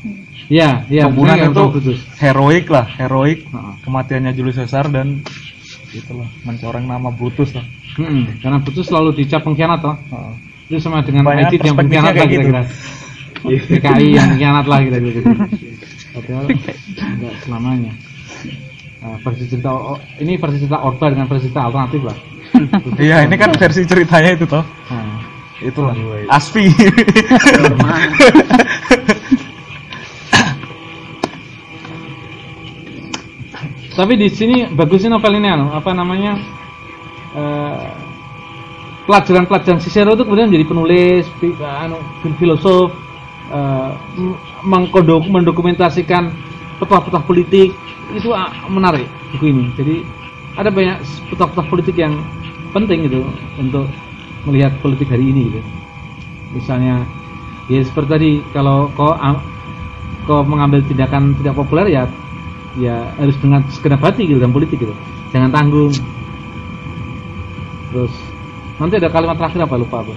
Iya, 0.49 0.89
iya. 0.89 1.09
Pembunuhan 1.09 1.39
benar, 1.41 1.53
itu 1.53 1.65
betul. 1.73 1.97
heroik 2.21 2.67
lah, 2.73 2.87
heroik 2.97 3.47
Heeh. 3.47 3.75
kematiannya 3.87 4.33
Julius 4.35 4.59
Caesar 4.61 4.89
dan 4.89 5.21
itulah 5.93 6.29
mencoreng 6.45 6.85
nama 6.89 7.09
Brutus 7.13 7.55
toh. 7.55 7.65
Mm-mm, 8.01 8.41
Karena 8.41 8.59
Brutus 8.61 8.89
selalu 8.89 9.15
dicap 9.21 9.45
pengkhianat 9.45 9.81
toh. 9.85 9.97
Heeh. 9.97 10.33
Itu 10.73 10.79
sama 10.81 11.03
dengan 11.05 11.27
Banyak 11.27 11.51
Aidit 11.51 11.61
yang 11.67 11.77
pengkhianat 11.77 12.13
lah 12.13 12.15
kayak 12.17 12.31
gitu. 12.31 12.41
kira-kira. 12.49 12.63
PKI 13.41 14.07
yang 14.13 14.29
pengkhianat 14.37 14.67
lah 14.67 14.79
kira-kira 14.81 15.13
gitu. 15.17 15.29
Padahal 16.15 16.45
enggak 16.51 17.35
selamanya. 17.47 17.93
Nah, 19.01 19.17
versi 19.25 19.49
cerita 19.49 19.73
oh, 19.73 19.97
ini 20.21 20.37
versi 20.37 20.61
cerita 20.61 20.85
Orba 20.85 21.09
dengan 21.09 21.25
versi 21.25 21.49
cerita 21.49 21.65
alternatif 21.69 22.01
lah. 22.05 22.17
Iya, 23.01 23.25
ini 23.25 23.37
kan 23.41 23.55
versi 23.57 23.87
ceritanya 23.89 24.31
itu 24.37 24.45
toh. 24.45 24.65
Nah, 24.91 25.19
Itulah. 25.61 25.93
Aspi. 26.29 26.69
Tapi 33.91 34.15
di 34.17 34.29
sini 34.33 34.65
bagusnya 34.73 35.13
novel 35.13 35.37
ini 35.37 35.49
anu, 35.51 35.67
apa 35.75 35.93
namanya? 35.93 36.39
eh, 37.37 37.89
pelajaran-pelajaran 39.05 39.83
Cicero 39.83 40.15
itu 40.15 40.23
kemudian 40.23 40.49
menjadi 40.49 40.67
penulis, 40.67 41.25
anu, 41.61 41.99
fil- 42.23 42.39
filosof, 42.39 42.89
eh, 43.53 43.91
mengkodok, 44.63 45.27
mendokumentasikan 45.29 46.31
petah-petah 46.81 47.23
politik. 47.23 47.77
Itu 48.11 48.35
ah, 48.35 48.51
menarik 48.67 49.07
buku 49.37 49.53
ini. 49.53 49.65
Jadi 49.77 50.03
ada 50.59 50.73
banyak 50.73 50.99
petah-petah 51.31 51.67
politik 51.71 51.95
yang 51.95 52.19
penting 52.75 53.07
gitu 53.07 53.23
untuk 53.61 53.87
melihat 54.49 54.73
politik 54.81 55.13
hari 55.13 55.31
ini 55.31 55.53
gitu. 55.53 55.61
Misalnya 56.57 57.07
ya 57.71 57.85
seperti 57.87 58.09
tadi 58.11 58.31
kalau 58.51 58.91
kau 58.99 59.15
kau 60.27 60.43
mengambil 60.43 60.83
tindakan 60.87 61.35
tidak 61.39 61.55
populer 61.55 61.87
ya 61.91 62.03
ya 62.79 63.03
harus 63.19 63.35
dengan 63.43 63.67
segenap 63.71 64.03
hati 64.03 64.27
gitu 64.27 64.39
dalam 64.43 64.55
politik 64.55 64.79
gitu. 64.83 64.95
Jangan 65.31 65.51
tanggung. 65.55 65.95
Terus 67.91 68.15
nanti 68.79 68.95
ada 68.99 69.11
kalimat 69.11 69.37
terakhir 69.39 69.67
apa? 69.67 69.75
Lupa 69.79 69.97
aku. 70.03 70.15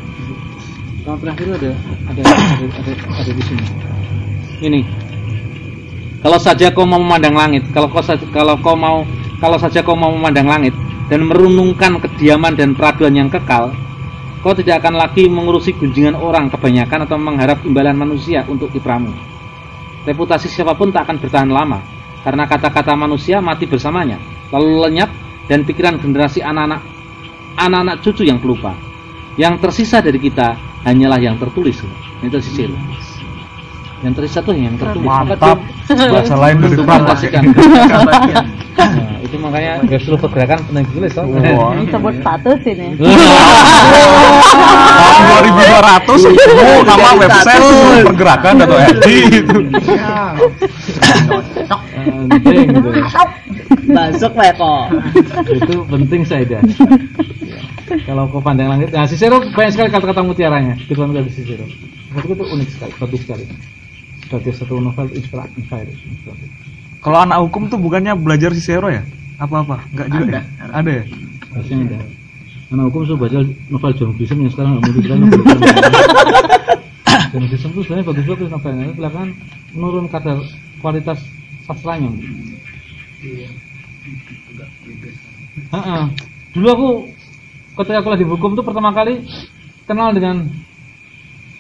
Kalimat 1.03 1.20
terakhir 1.22 1.47
ada 1.57 1.72
ada 2.09 2.22
ada, 2.22 2.66
ada, 2.66 2.93
ada 3.22 3.32
di 3.34 3.43
sini. 3.45 3.66
Ini 4.64 4.80
kalau 6.24 6.39
saja 6.39 6.71
kau 6.71 6.88
mau 6.88 6.97
memandang 7.03 7.36
langit 7.36 7.67
kalau 7.76 7.91
kau 7.91 7.99
saja, 7.99 8.24
kalau 8.32 8.55
kau 8.63 8.80
mau 8.80 9.03
kalau 9.43 9.59
saja 9.59 9.84
kau 9.84 9.93
mau 9.93 10.09
memandang 10.15 10.47
langit 10.47 10.71
dan 11.11 11.28
merenungkan 11.28 11.99
kediaman 11.99 12.55
dan 12.55 12.71
peraduan 12.71 13.11
yang 13.11 13.28
kekal 13.28 13.76
kau 14.39 14.55
tidak 14.55 14.80
akan 14.80 14.95
lagi 14.95 15.28
mengurusi 15.28 15.76
gunjingan 15.76 16.15
orang 16.15 16.47
kebanyakan 16.47 17.03
atau 17.03 17.19
mengharap 17.19 17.63
imbalan 17.63 17.95
manusia 17.95 18.43
untuk 18.51 18.76
kipramu. 18.76 19.11
Reputasi 20.03 20.51
siapa 20.51 20.76
pun 20.76 20.91
tak 20.91 21.07
akan 21.07 21.15
bertahan 21.19 21.47
lama 21.47 21.80
karena 22.24 22.43
kata-kata 22.47 22.91
manusia 22.95 23.39
mati 23.39 23.67
bersamanya 23.67 24.19
lalu 24.51 24.84
lenyap 24.84 25.11
dan 25.47 25.67
pikiran 25.67 25.99
generasi 25.99 26.39
anak-anak 26.39 26.84
anak-anak 27.59 27.99
cucu 27.99 28.24
yang 28.28 28.39
pelupa. 28.39 28.76
Yang 29.36 29.65
tersisa 29.65 29.97
dari 29.99 30.21
kita 30.21 30.55
hanyalah 30.86 31.17
yang 31.17 31.36
tertulis. 31.41 31.82
Itu 32.21 32.38
sisir 32.38 32.69
yang 34.04 34.14
tersisa 34.14 34.39
tuh 34.43 34.51
yang 34.51 34.76
tertulis 34.76 35.08
Mantap. 35.08 35.58
Bahasa 35.88 36.36
lain 36.36 36.56
dari 36.60 36.76
Itu 36.76 36.84
pastikan. 36.84 37.43
Nah, 38.74 39.22
itu 39.22 39.36
makanya 39.38 39.86
gak 39.86 40.01
seluruh 40.04 40.22
pergerakan 40.28 40.60
penting 40.68 40.86
tulis. 40.91 41.14
Wah. 41.16 41.72
Ini 41.78 41.86
sebut 41.88 42.16
status 42.20 42.60
ini. 42.68 42.88
Tahun 44.93 45.22
2200 45.45 46.26
oh, 46.60 46.82
nama 46.84 47.10
website 47.18 47.66
pergerakan 48.04 48.56
atau 48.66 48.78
FD 48.78 49.08
itu. 49.39 49.58
Penting 52.28 52.68
gitu. 52.76 52.89
Masuk 53.93 54.32
Pak. 54.36 54.86
Itu 55.47 55.76
penting 55.88 56.22
saya 56.28 56.43
dah. 56.45 56.62
Kalau 58.08 58.26
kau 58.32 58.41
pandang 58.41 58.74
langit, 58.74 58.89
nah 58.89 59.06
Cicero 59.06 59.43
banyak 59.54 59.72
sekali 59.76 59.89
kata-kata 59.91 60.26
mutiaranya. 60.26 60.74
Kita 60.88 61.04
nggak 61.04 61.30
di 61.30 61.32
Cicero. 61.36 61.66
Menurutku 62.14 62.34
itu 62.34 62.45
unik 62.45 62.70
sekali, 62.74 62.93
bagus 62.97 63.22
sekali. 63.26 63.43
Sebagai 64.34 64.57
satu 64.57 64.81
novel 64.81 65.13
inspiratif. 65.13 65.61
inspiratif. 65.61 66.49
Kalau 67.05 67.21
anak 67.21 67.38
hukum 67.45 67.69
tuh 67.69 67.77
bukannya 67.77 68.17
belajar 68.17 68.49
Cicero 68.57 68.89
ya? 68.89 69.05
Apa-apa? 69.38 69.86
Enggak 69.93 70.07
juga 70.09 70.25
Ada. 70.25 70.34
ya? 70.34 70.41
Ada 70.73 70.89
ya? 70.89 71.03
Harusnya 71.53 71.77
ada. 71.86 71.97
Anak 72.73 72.84
hukum 72.89 73.01
sudah 73.05 73.19
baca 73.21 73.39
novel 73.69 73.91
John 73.93 74.11
Grisham 74.17 74.41
yang 74.41 74.49
sekarang 74.49 74.71
nggak 74.73 74.89
mungkin 74.89 75.05
novel 75.21 75.41
John 77.29 77.45
Grisham 77.45 77.69
itu 77.77 77.81
sebenarnya 77.86 78.05
bagus-bagus 78.09 78.47
novelnya, 78.49 78.84
tapi 78.89 78.97
belakangan 78.97 79.29
menurun 79.77 80.05
kadar 80.09 80.38
kualitas 80.81 81.19
sastranya. 81.69 82.09
Heeh. 85.77 86.03
Dulu 86.57 86.67
aku 86.73 86.89
ketika 87.86 88.01
aku 88.01 88.09
lagi 88.17 88.25
hukum 88.25 88.57
tuh 88.57 88.65
pertama 88.65 88.89
kali 88.89 89.21
kenal 89.86 90.09
dengan 90.09 90.49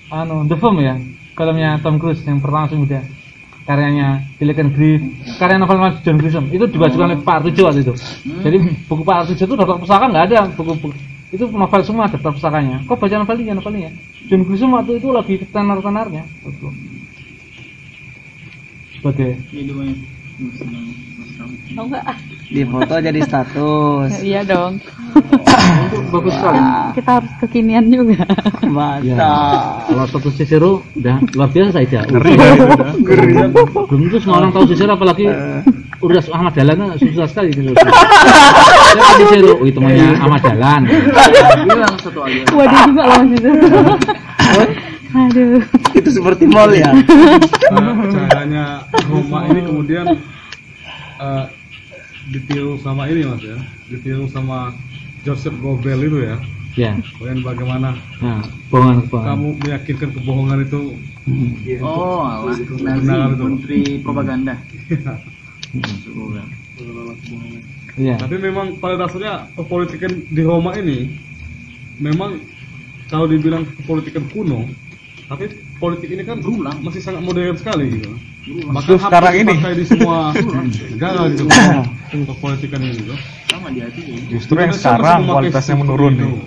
anu 0.09 0.49
The 0.49 0.57
Firm 0.57 0.81
ya, 0.81 0.97
filmnya 1.33 1.81
Tom 1.81 1.97
Cruise 1.97 2.21
yang 2.25 2.39
pertama 2.39 2.69
sih 2.69 2.77
muda 2.77 3.01
karyanya 3.63 4.27
Pelican 4.35 4.75
Brief, 4.75 4.99
karya 5.39 5.55
novel 5.55 5.79
Mas 5.79 5.95
John 6.03 6.19
Grisham 6.19 6.51
itu 6.51 6.67
dibacakan 6.67 7.15
oleh 7.15 7.19
Pak 7.23 7.35
Artijo 7.43 7.63
waktu 7.63 7.87
itu. 7.87 7.93
Jadi 8.43 8.57
buku 8.91 9.01
Pak 9.07 9.17
Artijo 9.23 9.43
itu 9.47 9.55
daftar 9.55 9.79
pusaka 9.79 10.05
nggak 10.11 10.25
ada 10.27 10.39
buku-buku 10.51 10.91
itu 11.33 11.49
novel 11.49 11.81
semua 11.81 12.05
daftar 12.05 12.29
pusakanya. 12.29 12.85
Kok 12.85 12.99
baca 12.99 13.15
novel 13.17 13.37
ini 13.41 13.49
ya 13.49 13.55
novel 13.57 13.73
ini 13.73 13.87
ya? 13.87 13.91
John 14.29 14.41
Grisham 14.45 14.69
waktu 14.75 15.01
itu 15.01 15.07
lagi 15.09 15.35
tenar-tenarnya. 15.49 16.23
Betul. 16.45 16.71
Sebagai 18.99 19.29
Oh 21.73 21.89
enggak? 21.89 22.05
Di 22.53 22.61
foto 22.69 22.93
jadi 23.01 23.19
status. 23.25 24.11
Iya 24.21 24.41
dong. 24.45 24.77
bagus 26.13 26.33
sekali. 26.37 26.59
Kita 26.97 27.11
harus 27.21 27.31
kekinian 27.41 27.85
juga. 27.89 28.21
Ya, 28.23 28.69
Mantap. 28.69 29.89
kalau 29.89 30.05
satu 30.09 30.29
Cicero 30.33 30.71
udah 30.97 31.17
luar 31.33 31.49
biasa 31.49 31.71
saja. 31.81 32.05
Ngeri 32.05 32.31
ya, 32.37 32.53
dah. 32.57 32.93
Ngeri. 32.93 33.33
Belum 33.89 34.01
itu 34.09 34.17
semua 34.21 34.45
orang 34.45 34.51
tahu 34.53 34.63
Cicero 34.69 34.93
apalagi 34.93 35.25
Urdas 36.03 36.27
Ahmad 36.29 36.53
Dahlan 36.53 36.75
kan 36.77 36.89
susah 37.01 37.27
sekali 37.29 37.49
gitu. 37.53 37.73
Siapa 37.73 39.13
Cicero? 39.17 39.57
Oh, 39.57 39.65
itu 39.65 39.77
namanya 39.81 40.07
Ahmad 40.21 40.41
Dahlan. 40.45 40.81
bilang 41.63 41.95
satu 42.01 42.19
aja 42.27 42.43
Waduh 42.53 42.79
juga 42.91 43.01
loh 43.07 43.17
Mas 43.23 43.31
itu. 43.39 43.49
Aduh. 45.13 45.61
Itu 45.93 46.09
seperti 46.09 46.43
mall 46.49 46.73
ya. 46.73 46.89
Nah, 47.69 47.93
cahayanya 48.09 48.65
Roma 49.05 49.45
ini 49.53 49.61
kemudian 49.61 50.05
eh, 51.23 51.45
ditiru 52.29 52.75
sama 52.77 53.07
ini 53.07 53.23
mas 53.23 53.41
ya, 53.41 53.57
ditiru 53.87 54.27
sama 54.27 54.71
Joseph 55.23 55.55
Goebbels 55.59 56.03
itu 56.03 56.19
ya. 56.21 56.35
Ya. 56.73 56.91
Kemudian 56.97 57.45
bagaimana 57.45 57.93
Nah, 58.17 58.41
bohongan 58.67 59.05
bohongan. 59.05 59.27
kamu 59.29 59.47
meyakinkan 59.61 60.09
kebohongan 60.17 60.59
itu 60.65 60.81
oh 61.85 62.25
alah 62.25 62.57
Benar 62.57 62.97
Nazi 63.29 63.37
itu. 63.37 63.43
menteri 63.45 63.79
propaganda 64.01 64.53
Iya. 67.93 68.17
Tapi 68.17 68.35
memang 68.41 68.81
pada 68.81 69.05
dasarnya 69.05 69.53
kepolitikan 69.53 70.09
di 70.25 70.41
Roma 70.41 70.73
ini 70.73 71.13
memang 72.01 72.41
kalau 73.05 73.29
dibilang 73.29 73.69
kepolitikan 73.77 74.25
kuno, 74.33 74.65
tapi 75.29 75.45
politik 75.77 76.09
ini 76.09 76.25
kan 76.25 76.41
Berulang. 76.41 76.81
masih 76.81 77.05
sangat 77.05 77.21
modern 77.21 77.53
sekali 77.53 78.01
gitu. 78.01 78.09
Justru 78.43 78.99
sekarang 78.99 79.33
ini. 79.39 79.55
dipakai 79.55 79.75
di 79.79 79.85
semua 79.87 80.35
negara 80.91 81.31
gitu. 81.31 81.47
kepolitikan 82.11 82.79
ini 82.83 82.99
gitu. 82.99 83.15
sama 83.47 83.71
di 83.71 83.79
hati 83.79 84.01
ya. 84.03 84.17
Justru 84.35 84.55
yang 84.59 84.75
sekarang 84.75 85.19
kualitasnya 85.31 85.75
menurun 85.79 86.13
nih. 86.19 86.31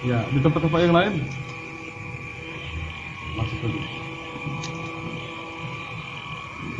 Ya, 0.00 0.24
di 0.32 0.40
tempat-tempat 0.40 0.80
yang 0.80 0.96
lain. 0.96 1.12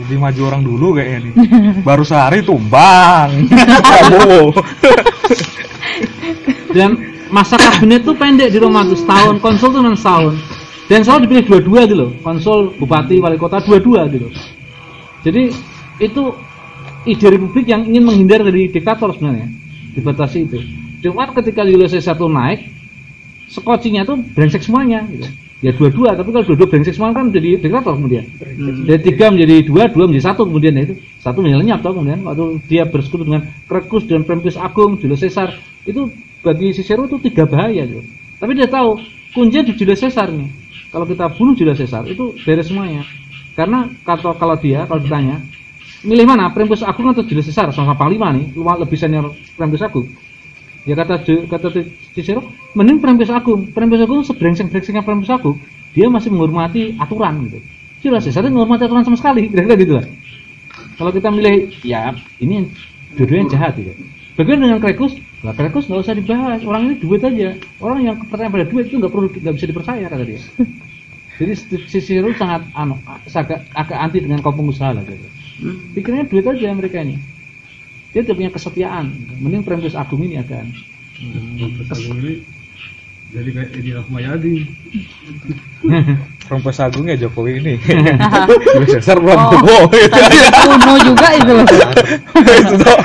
Lebih 0.00 0.16
maju 0.16 0.40
orang 0.48 0.62
dulu 0.64 0.96
kayaknya 0.96 1.18
nih. 1.28 1.32
Baru 1.88 2.00
sehari 2.00 2.40
tumbang. 2.40 3.44
Prabowo. 3.84 4.56
Dan 6.72 6.96
masa 7.28 7.60
kabinet 7.60 8.08
tuh 8.08 8.16
pendek 8.16 8.56
di 8.56 8.58
Roma 8.58 8.88
tuh 8.88 8.96
setahun, 8.96 9.36
konsul 9.44 9.68
tuh 9.68 9.84
cuma 9.84 9.92
setahun. 9.92 10.59
Dan 10.90 11.06
selalu 11.06 11.30
dipilih 11.30 11.44
dua-dua 11.46 11.80
gitu 11.86 11.96
loh, 12.02 12.10
konsul, 12.18 12.74
bupati, 12.74 13.22
wali 13.22 13.38
kota 13.38 13.62
dua-dua 13.62 14.10
gitu. 14.10 14.26
Jadi 15.22 15.54
itu 16.02 16.22
ide 17.06 17.26
republik 17.30 17.70
yang 17.70 17.86
ingin 17.86 18.02
menghindar 18.10 18.42
dari 18.42 18.66
diktator 18.66 19.14
sebenarnya, 19.14 19.46
dibatasi 19.94 20.50
itu. 20.50 20.58
Cuma 21.06 21.30
ketika 21.30 21.62
Caesar 21.62 22.18
tuh 22.18 22.26
naik, 22.26 22.66
skocinya 23.46 24.02
tuh 24.02 24.18
brengsek 24.34 24.66
semuanya 24.66 25.06
gitu. 25.06 25.30
Ya 25.60 25.76
dua-dua, 25.76 26.16
tapi 26.16 26.32
kalau 26.32 26.42
dua-dua 26.42 26.66
brengsek 26.66 26.96
semua 26.98 27.14
kan 27.14 27.30
jadi 27.30 27.60
diktator 27.60 27.94
kemudian. 27.94 28.26
Dari 28.82 29.00
tiga 29.04 29.30
menjadi 29.30 29.62
dua, 29.62 29.92
dua 29.92 30.10
menjadi 30.10 30.26
satu 30.32 30.42
kemudian 30.48 30.74
ya 30.74 30.82
itu. 30.90 30.94
Satu 31.22 31.38
menjadi 31.44 31.60
lenyap 31.70 31.80
kemudian 31.86 32.24
waktu 32.26 32.64
dia 32.66 32.82
bersekutu 32.88 33.30
dengan 33.30 33.46
Cracus 33.70 34.10
dan 34.10 34.26
Prentius 34.26 34.58
Agung, 34.58 34.98
Julius 34.98 35.22
Caesar 35.22 35.54
itu 35.86 36.10
bagi 36.42 36.74
Cicero 36.74 37.06
itu 37.06 37.20
tiga 37.22 37.46
bahaya 37.46 37.86
gitu. 37.86 38.02
Tapi 38.40 38.58
dia 38.58 38.66
tahu 38.66 38.98
kuncinya 39.36 39.68
di 39.68 39.78
Julius 39.78 40.02
Caesar 40.02 40.32
nih. 40.32 40.48
Kalau 40.90 41.06
kita 41.06 41.30
bunuh 41.30 41.54
Julius 41.54 41.78
Caesar 41.78 42.02
itu 42.10 42.34
beres 42.42 42.66
semuanya. 42.66 43.06
Karena 43.54 43.86
kalau 44.02 44.34
kalau 44.34 44.56
dia 44.58 44.86
kalau 44.90 44.98
ditanya 44.98 45.38
milih 46.02 46.26
mana 46.26 46.50
Prentius 46.50 46.82
Agung 46.82 47.10
atau 47.14 47.22
Julius 47.22 47.46
Caesar? 47.50 47.70
Sama 47.70 47.94
panglima 47.94 48.34
nih 48.34 48.50
lebih 48.58 48.98
senior 48.98 49.30
Prentius 49.54 49.86
Agung. 49.86 50.10
Ya 50.88 50.98
kata 50.98 51.22
kata 51.22 51.68
Cicero 52.14 52.42
mending 52.74 52.98
Prentius 52.98 53.30
Agung. 53.30 53.70
Prentius 53.70 54.02
Agung 54.02 54.26
sebrengseng-brengsengnya 54.26 55.06
Prentius 55.06 55.30
Agung 55.30 55.62
dia 55.94 56.06
masih 56.06 56.30
menghormati 56.34 56.98
aturan 56.98 57.46
gitu. 57.46 57.58
Julius 58.02 58.26
Caesar 58.26 58.42
itu 58.46 58.50
menghormati 58.50 58.82
aturan 58.90 59.06
sama 59.06 59.18
sekali 59.18 59.46
kira-kira 59.50 59.76
gitu 59.78 59.94
lah. 59.94 60.06
Kalau 60.98 61.10
kita 61.14 61.28
milih 61.30 61.70
ya 61.86 62.12
ini 62.42 62.66
dua-duanya 63.14 63.46
jahat 63.54 63.78
gitu. 63.78 63.94
Bagaimana 64.34 64.74
dengan 64.74 64.80
Cracus 64.82 65.14
lah 65.40 65.56
Cracus 65.56 65.88
nggak 65.88 66.02
usah 66.04 66.14
dibahas. 66.16 66.60
Orang 66.68 66.92
ini 66.92 66.94
duit 67.00 67.24
aja. 67.24 67.56
Orang 67.80 68.04
yang 68.04 68.16
percaya 68.28 68.52
pada 68.52 68.68
duit 68.68 68.92
itu 68.92 69.00
nggak 69.00 69.12
perlu 69.12 69.28
nggak 69.32 69.54
bisa 69.56 69.66
dipercaya 69.68 70.04
kata 70.08 70.24
dia. 70.28 70.40
Jadi 71.40 71.52
Cicero 71.88 72.28
sangat 72.36 72.68
anu 72.76 73.00
agak, 73.32 73.64
agak 73.72 73.96
anti 73.96 74.20
dengan 74.20 74.44
kaum 74.44 74.60
pengusaha 74.60 74.92
lah 74.92 75.00
gitu. 75.08 75.24
pikirnya 75.96 76.28
duit 76.28 76.44
aja 76.44 76.76
mereka 76.76 77.00
ini. 77.00 77.16
Dia 78.12 78.20
tidak 78.20 78.36
punya 78.36 78.52
kesetiaan. 78.52 79.06
Mending 79.40 79.64
Prentius 79.64 79.96
Agung 79.96 80.20
ini 80.20 80.36
Agung 80.44 82.20
ini 82.20 82.44
jadi 83.30 83.48
kayak 83.54 83.70
Edi 83.78 83.90
Rahmayadi 83.94 84.54
Rompes 86.50 86.82
Agung 86.82 87.06
ya 87.06 87.14
Jokowi 87.14 87.62
ini. 87.62 87.74
Julius 88.74 88.98
Caesar 88.98 89.22
Prabowo. 89.22 89.86
Kuno 89.86 90.94
juga 91.06 91.28
itu 91.38 91.52
loh. 91.54 91.62
Itu 92.60 92.74
tuh. 92.74 92.98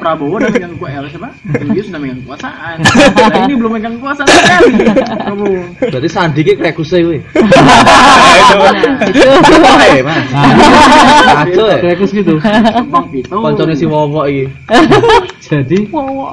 Prabowo 0.00 0.40
udah 0.40 0.48
megang 0.48 0.72
kekuasaan 0.80 1.12
siapa? 1.12 1.28
Julius 1.60 1.92
udah 1.92 2.00
megang 2.00 2.20
kekuasaan. 2.24 2.76
Nah 2.80 3.38
ini 3.44 3.54
belum 3.60 3.72
megang 3.76 3.94
kekuasaan 4.00 4.26
sekali. 4.32 4.72
Prabowo. 5.28 5.60
Berarti 5.76 6.08
Sandi 6.08 6.40
ki 6.40 6.52
krekusnya 6.56 7.04
kuwi. 7.04 7.18
Itu. 9.12 9.28
Eh, 9.92 10.00
Mas. 10.00 10.24
Kacau 11.28 11.66
ya. 11.68 11.78
Krekus 11.84 12.10
gitu. 12.16 12.40
Bang 12.88 13.06
Pito. 13.12 13.36
Koncone 13.36 13.76
si 13.76 13.84
Wowo 13.84 14.24
iki. 14.24 14.48
Jadi 15.50 15.92
Wow. 15.92 16.32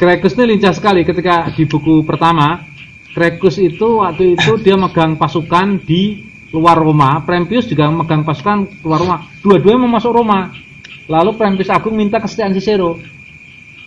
Krekus 0.00 0.32
ini 0.32 0.56
lincah 0.56 0.72
sekali 0.72 1.04
ketika 1.04 1.52
di 1.52 1.68
buku 1.68 2.00
pertama. 2.08 2.64
Krekus 3.12 3.60
itu 3.60 4.00
waktu 4.00 4.32
itu 4.32 4.56
dia 4.56 4.72
megang 4.72 5.20
pasukan 5.20 5.76
di 5.84 6.24
luar 6.56 6.80
Roma. 6.80 7.20
Prempius 7.20 7.68
juga 7.68 7.92
megang 7.92 8.24
pasukan 8.24 8.80
keluar 8.80 8.96
Roma. 8.96 9.28
Dua-duanya 9.44 9.76
mau 9.84 10.00
masuk 10.00 10.16
Roma. 10.16 10.56
Lalu 11.04 11.36
Prempius 11.36 11.68
Agung 11.68 12.00
minta 12.00 12.16
kesetiaan 12.16 12.56
Cicero. 12.56 12.96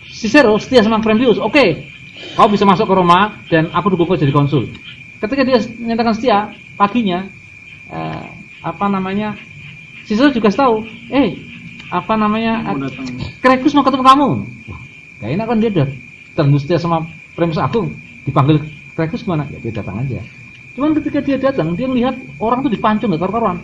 Cicero 0.06 0.54
setia 0.62 0.86
sama 0.86 1.02
Prempius. 1.02 1.42
Oke 1.42 1.90
kau 2.38 2.46
bisa 2.46 2.62
masuk 2.62 2.86
ke 2.86 2.94
Roma 2.94 3.42
dan 3.50 3.74
aku 3.74 3.98
dukung 3.98 4.06
kau 4.06 4.14
jadi 4.14 4.30
konsul. 4.30 4.70
Ketika 5.18 5.42
dia 5.42 5.58
menyatakan 5.82 6.14
setia 6.14 6.54
paginya 6.78 7.26
eh, 7.90 8.26
apa 8.62 8.86
namanya 8.86 9.34
Cicero 10.06 10.30
juga 10.30 10.54
tahu 10.54 10.86
eh 11.10 11.42
apa 11.90 12.14
namanya 12.14 12.70
Mau. 12.70 12.86
Krekus 13.42 13.74
mau 13.74 13.82
ketemu 13.82 14.06
kamu. 14.06 14.28
Gak 15.18 15.30
enak 15.34 15.46
kan 15.50 15.58
dia 15.58 15.74
udah 15.74 16.03
tembus 16.34 16.66
dia 16.66 16.76
sama 16.76 17.06
Primus 17.38 17.58
Agung 17.58 17.94
dipanggil 18.26 18.60
Krekus 18.94 19.26
gimana? 19.26 19.46
Ya 19.50 19.58
dia 19.58 19.72
datang 19.82 20.02
aja. 20.02 20.22
Cuman 20.74 20.94
ketika 20.98 21.18
dia 21.22 21.38
datang 21.38 21.74
dia 21.78 21.86
melihat 21.86 22.14
orang 22.42 22.62
tuh 22.66 22.70
dipancung 22.70 23.14
gak 23.14 23.26
karuan. 23.26 23.58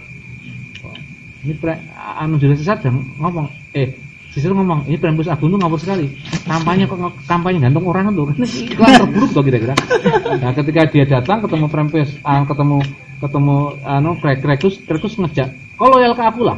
Ini 1.40 1.56
pre, 1.56 1.72
anu 2.20 2.36
Julius 2.36 2.60
Caesar 2.60 2.84
dan 2.84 3.00
ngomong, 3.16 3.48
eh 3.72 3.96
Sisir 4.30 4.54
ngomong, 4.54 4.86
ini 4.86 4.94
Primus 4.94 5.26
Agung 5.26 5.50
tuh 5.50 5.58
ngawur 5.58 5.80
sekali. 5.82 6.06
Kampanye 6.46 6.86
kok 6.86 7.02
kampanye 7.26 7.58
gantung 7.58 7.82
orang 7.90 8.14
tuh. 8.14 8.30
Kan 8.30 8.46
iklan 8.46 8.90
terburuk 9.02 9.30
tuh 9.34 9.42
kira-kira. 9.42 9.74
Nah, 10.38 10.54
ketika 10.54 10.86
dia 10.86 11.02
datang 11.02 11.42
ketemu 11.42 11.66
Primus, 11.66 12.14
ah, 12.22 12.46
ketemu 12.46 12.78
ketemu 13.18 13.56
anu 13.82 14.10
Kre- 14.22 14.38
Krekus, 14.38 14.78
Krekus 14.86 15.18
ngejak, 15.18 15.50
"Kau 15.74 15.90
loyal 15.90 16.14
ke 16.14 16.22
aku 16.22 16.46
lah. 16.46 16.54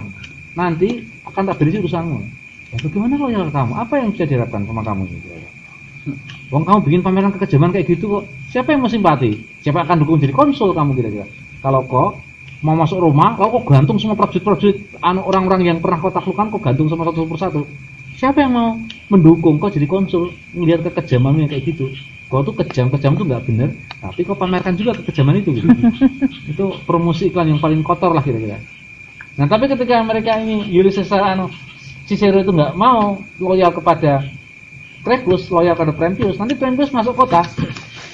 Nanti 0.52 1.00
akan 1.24 1.48
tak 1.48 1.56
beri 1.56 1.80
urusanmu." 1.80 2.18
Ya, 2.72 2.76
bagaimana 2.84 3.14
loyal 3.16 3.48
kamu? 3.48 3.72
Apa 3.72 3.94
yang 4.04 4.12
bisa 4.12 4.28
diharapkan 4.28 4.68
sama 4.68 4.84
kamu? 4.84 5.08
Gitu. 5.08 5.28
Wong 6.52 6.62
kamu 6.66 6.78
bikin 6.84 7.00
pameran 7.00 7.30
kekejaman 7.32 7.70
kayak 7.70 7.86
gitu 7.96 8.20
kok. 8.20 8.24
Siapa 8.50 8.74
yang 8.74 8.84
mau 8.84 8.90
simpati? 8.90 9.38
Siapa 9.62 9.82
yang 9.82 9.86
akan 9.88 9.98
dukung 10.02 10.18
jadi 10.18 10.34
konsul 10.34 10.74
kamu 10.74 10.98
kira-kira? 10.98 11.26
Kalau 11.62 11.86
kok 11.86 12.20
mau 12.62 12.74
masuk 12.78 12.98
Roma, 13.02 13.34
kau 13.38 13.50
kok 13.58 13.64
gantung 13.70 13.98
semua 13.98 14.18
prajurit-prajurit 14.18 14.98
anu 15.02 15.26
orang-orang 15.26 15.66
yang 15.66 15.78
pernah 15.78 15.98
kau 15.98 16.10
taklukkan 16.10 16.50
kok 16.50 16.62
gantung 16.62 16.86
sama 16.90 17.06
satu 17.06 17.26
persatu. 17.26 17.62
Siapa 18.18 18.38
yang 18.42 18.52
mau 18.54 18.68
mendukung 19.10 19.58
kau 19.58 19.70
jadi 19.70 19.86
konsul 19.86 20.34
melihat 20.54 20.86
kekejamanmu 20.90 21.46
yang 21.46 21.50
kayak 21.50 21.64
gitu? 21.74 21.90
Kau 22.30 22.42
tuh 22.46 22.54
kejam-kejam 22.54 23.12
tuh 23.18 23.26
nggak 23.28 23.42
bener, 23.44 23.76
tapi 24.00 24.24
kau 24.24 24.38
pamerkan 24.38 24.74
juga 24.78 24.96
kekejaman 24.98 25.42
itu. 25.42 25.58
Gitu. 25.58 25.68
itu 26.54 26.64
promosi 26.86 27.28
iklan 27.30 27.50
yang 27.50 27.60
paling 27.62 27.82
kotor 27.82 28.14
lah 28.14 28.22
kira-kira. 28.22 28.58
Nah 29.38 29.46
tapi 29.48 29.70
ketika 29.70 30.02
mereka 30.04 30.36
ini 30.38 30.68
Caesar 30.92 31.34
anu 31.34 31.48
Cicero 32.06 32.42
itu 32.42 32.52
nggak 32.52 32.74
mau 32.76 33.22
loyal 33.40 33.72
kepada 33.72 34.26
Krekus, 35.02 35.50
loyal 35.50 35.74
kepada 35.74 35.92
Prentius, 35.94 36.38
nanti 36.38 36.54
Prentius 36.54 36.94
masuk 36.94 37.18
kota, 37.18 37.42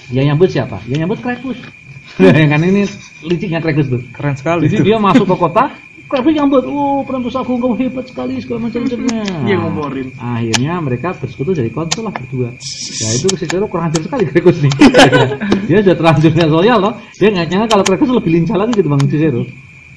yang 0.09 0.32
nyambut 0.35 0.48
siapa? 0.48 0.81
Yang 0.89 0.98
nyambut 1.05 1.19
Krekus. 1.20 1.59
yang 2.40 2.48
kan 2.48 2.60
ini 2.65 2.89
liciknya 3.28 3.60
Krekus 3.60 3.93
tuh. 3.93 4.01
Keren 4.09 4.35
sekali. 4.35 4.65
Jadi 4.66 4.81
dia 4.81 4.97
masuk 4.97 5.28
ke 5.28 5.36
kota, 5.44 5.65
Krekus 6.09 6.32
nyambut, 6.32 6.65
oh 6.65 7.05
Prentius 7.05 7.36
aku 7.36 7.60
kamu 7.60 7.77
hebat 7.77 8.09
sekali 8.09 8.40
segala 8.40 8.69
macam-macamnya. 8.69 9.24
Dia 9.44 9.56
ngomporin. 9.60 10.09
Akhirnya 10.16 10.73
mereka 10.81 11.12
bersekutu 11.12 11.52
jadi 11.52 11.69
konsul 11.69 12.09
lah 12.09 12.15
berdua. 12.16 12.56
Ya 12.98 13.09
itu 13.12 13.28
Cicero 13.36 13.69
kurang 13.69 13.93
ajar 13.93 14.01
sekali 14.09 14.24
Krekus 14.24 14.65
nih. 14.65 14.73
dia 15.69 15.85
sudah 15.85 15.97
terlanjur 16.01 16.32
nggak 16.32 16.48
loyal 16.48 16.78
loh. 16.81 16.94
Dia 17.20 17.28
nggak 17.28 17.47
nyangka 17.52 17.66
kalau 17.77 17.85
Krekus 17.85 18.09
lebih 18.09 18.32
lincah 18.32 18.56
lagi 18.56 18.73
gitu 18.81 18.89
bang 18.89 19.02
Cicero. 19.05 19.43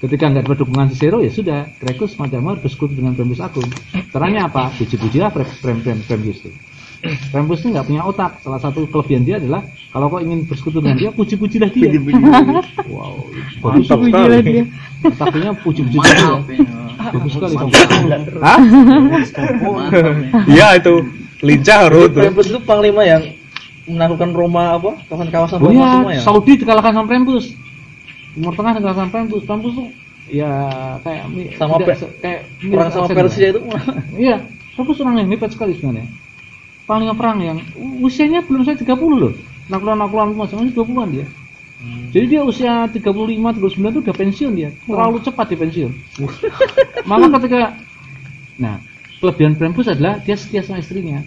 Ketika 0.04 0.24
nggak 0.28 0.44
dapat 0.44 0.58
dukungan 0.68 0.88
Cicero 0.92 1.24
ya 1.24 1.32
sudah 1.32 1.72
Krekus 1.80 2.20
macam 2.20 2.52
bersekutu 2.60 3.00
dengan 3.00 3.16
Prentius 3.16 3.40
Agung. 3.40 3.72
Caranya 4.12 4.52
apa? 4.52 4.76
Puji-pujilah 4.76 5.32
Prem 5.32 5.80
Prem 5.80 6.20
itu. 6.28 6.52
Prentius 7.02 7.66
itu 7.66 7.68
nggak 7.74 7.86
punya 7.90 8.02
otak. 8.06 8.32
Salah 8.46 8.62
satu 8.62 8.86
kelebihan 8.86 9.26
dia 9.26 9.42
adalah 9.42 9.66
kalau 9.90 10.08
kau 10.08 10.22
ingin 10.22 10.46
bersekutu 10.46 10.80
dengan 10.80 10.98
dia, 11.02 11.10
puji-pujilah 11.10 11.70
dia. 11.74 11.90
Wow, 12.88 13.26
bagus 13.66 13.90
Mantap 13.90 14.00
sekali. 14.06 14.38
dia. 14.46 14.64
Otaknya 15.02 15.52
puji-pujilah 15.66 16.06
dia. 16.14 16.22
Ya. 16.22 16.38
Bagus 17.10 17.32
sekali. 17.34 17.56
Bang. 17.58 17.72
Hah? 18.46 18.60
Mantap 18.62 20.14
nih. 20.22 20.30
Iya 20.54 20.68
itu. 20.78 20.96
Lincah 21.42 21.90
Ruth. 21.90 22.14
tuh. 22.14 22.22
Prempus 22.22 22.48
itu 22.54 22.60
panglima 22.62 23.02
yang 23.02 23.34
menaklukkan 23.90 24.30
Roma 24.38 24.78
apa? 24.78 24.92
Kawasan-kawasan 25.10 25.58
Oh 25.58 25.74
Roma 25.74 25.82
iya, 25.82 25.90
semua 25.90 26.12
ya. 26.14 26.22
Saudi 26.22 26.54
dikalahkan 26.62 26.94
sama 26.94 27.08
Prempus. 27.10 27.46
Timur 28.38 28.54
Tengah 28.54 28.74
dikalahkan 28.78 29.10
sama. 29.10 29.14
Prempus 29.42 29.74
tuh 29.74 29.90
ya 30.32 30.54
kayak 31.04 31.24
Sama 31.60 31.76
tidak 31.82 31.98
kayak 32.24 32.42
sama 32.94 33.08
Persia 33.12 33.48
itu 33.52 33.60
Iya, 34.16 34.38
Prempus 34.78 35.02
orang 35.02 35.26
yang 35.26 35.30
hebat 35.34 35.50
sekali 35.52 35.74
sebenarnya. 35.76 36.08
Panglima 36.90 37.14
perang 37.16 37.38
yang 37.40 37.58
usianya 38.02 38.44
belum 38.44 38.66
sampai 38.66 38.84
30 38.84 38.98
loh. 39.22 39.34
Nakluan-nakluan 39.70 40.34
masih 40.36 40.60
masih 40.60 40.74
20-an 40.76 41.10
dia. 41.14 41.26
Jadi 42.12 42.26
dia 42.38 42.42
usia 42.46 42.86
35, 42.86 43.02
39 43.02 43.96
tuh 43.96 44.02
udah 44.06 44.16
pensiun 44.16 44.54
dia. 44.54 44.70
Terlalu 44.86 45.18
cepat 45.26 45.46
dia 45.50 45.60
pensiun. 45.60 45.92
Maka 47.10 47.26
ketika 47.42 47.74
nah, 48.62 48.78
kelebihan 49.18 49.58
Prempus 49.58 49.90
adalah 49.90 50.22
dia 50.22 50.38
setia 50.38 50.62
sama 50.62 50.84
istrinya. 50.84 51.26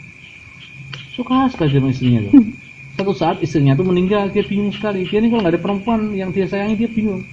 Suka 1.16 1.50
sekali 1.50 1.74
sama 1.74 1.90
istrinya 1.90 2.30
tuh. 2.30 2.32
Satu 2.94 3.10
saat 3.10 3.42
istrinya 3.42 3.74
tuh 3.74 3.90
meninggal, 3.90 4.30
dia 4.30 4.46
bingung 4.46 4.70
sekali. 4.70 5.02
Dia 5.02 5.18
ini 5.18 5.26
kalau 5.26 5.42
nggak 5.42 5.58
ada 5.58 5.62
perempuan 5.62 6.14
yang 6.14 6.30
dia 6.30 6.46
sayangi, 6.46 6.78
dia 6.78 6.86
bingung. 6.86 7.26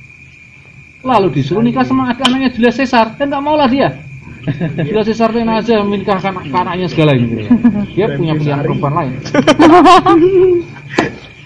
Lalu 1.05 1.29
disuruh 1.37 1.61
nikah 1.61 1.85
sama 1.85 2.09
anak 2.09 2.25
anaknya 2.25 2.49
Julius 2.49 2.81
Caesar, 2.81 3.13
kan 3.13 3.29
nggak 3.29 3.43
mau 3.45 3.53
lah 3.53 3.69
dia. 3.69 4.01
Caesar 5.05 5.29
tuh 5.29 5.41
enak 5.41 5.61
aja 5.61 5.85
menikahkan 5.85 6.33
anak 6.33 6.53
anaknya 6.53 6.87
segala 6.89 7.13
gitu. 7.13 7.45
Dia 7.93 8.07
punya 8.17 8.33
pilihan 8.37 8.59
perempuan 8.65 8.93
lain. 8.97 9.13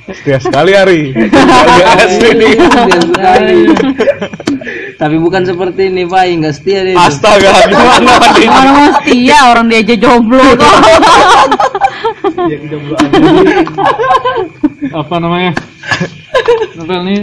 Setia 0.05 0.37
sekali 0.37 0.71
Ari. 0.77 1.01
Dia 1.17 1.85
asli 1.97 2.29
nih. 2.37 2.53
Tapi 4.95 5.15
bukan 5.19 5.43
seperti 5.43 5.89
ini, 5.91 6.05
Pak. 6.05 6.23
Enggak 6.29 6.55
setia 6.55 6.85
dia. 6.85 6.93
itu. 6.93 7.01
Astaga, 7.01 7.51
gimana 7.67 7.97
nih? 8.37 8.47
Orang 8.47 8.93
setia, 9.01 9.37
orang 9.49 9.65
dia 9.67 9.79
aja 9.81 9.95
jomblo 9.97 10.45
tuh. 10.55 10.73
Apa 14.93 15.15
namanya? 15.17 15.51
Novel 16.77 17.01
ini 17.09 17.17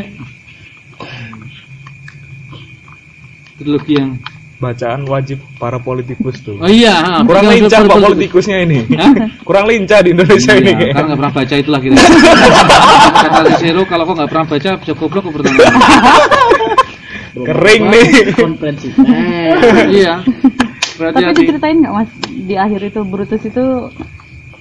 trilogi 3.63 3.95
yang 3.95 4.19
Bacaan 4.63 5.03
wajib 5.05 5.43
para 5.59 5.75
politikus 5.77 6.39
tuh. 6.39 6.55
Oh 6.57 6.71
iya, 6.71 7.19
Kurang 7.27 7.51
lincah 7.51 7.83
Pak 7.83 7.99
politikusnya 7.99 8.63
ini. 8.63 8.87
Hah? 8.95 9.11
Kurang 9.49 9.67
lincah 9.67 9.99
di 10.01 10.15
Indonesia 10.15 10.55
ini 10.55 10.71
Iya, 10.71 10.75
kayaknya. 10.79 10.95
karena 10.95 11.03
nggak 11.03 11.19
pernah 11.19 11.35
baca 11.35 11.55
itulah 11.59 11.81
kita. 11.83 11.95
Kata 13.27 13.41
Cicero 13.53 13.83
kalau 13.85 14.05
kau 14.07 14.15
nggak 14.15 14.31
pernah 14.31 14.47
baca 14.47 14.71
bisa 14.79 14.93
goblok 14.95 15.23
kau 15.27 15.33
pertama. 15.35 15.59
Kering 17.49 17.83
nih. 17.89 18.07
Konferensi. 18.33 18.89
iya. 19.91 20.15
Berarti 20.95 21.17
Tapi 21.17 21.27
hati 21.27 21.41
diceritain 21.43 21.77
nggak 21.81 21.93
mas 21.93 22.11
di 22.23 22.55
akhir 22.55 22.81
itu 22.85 23.01
Brutus 23.03 23.43
itu 23.43 23.65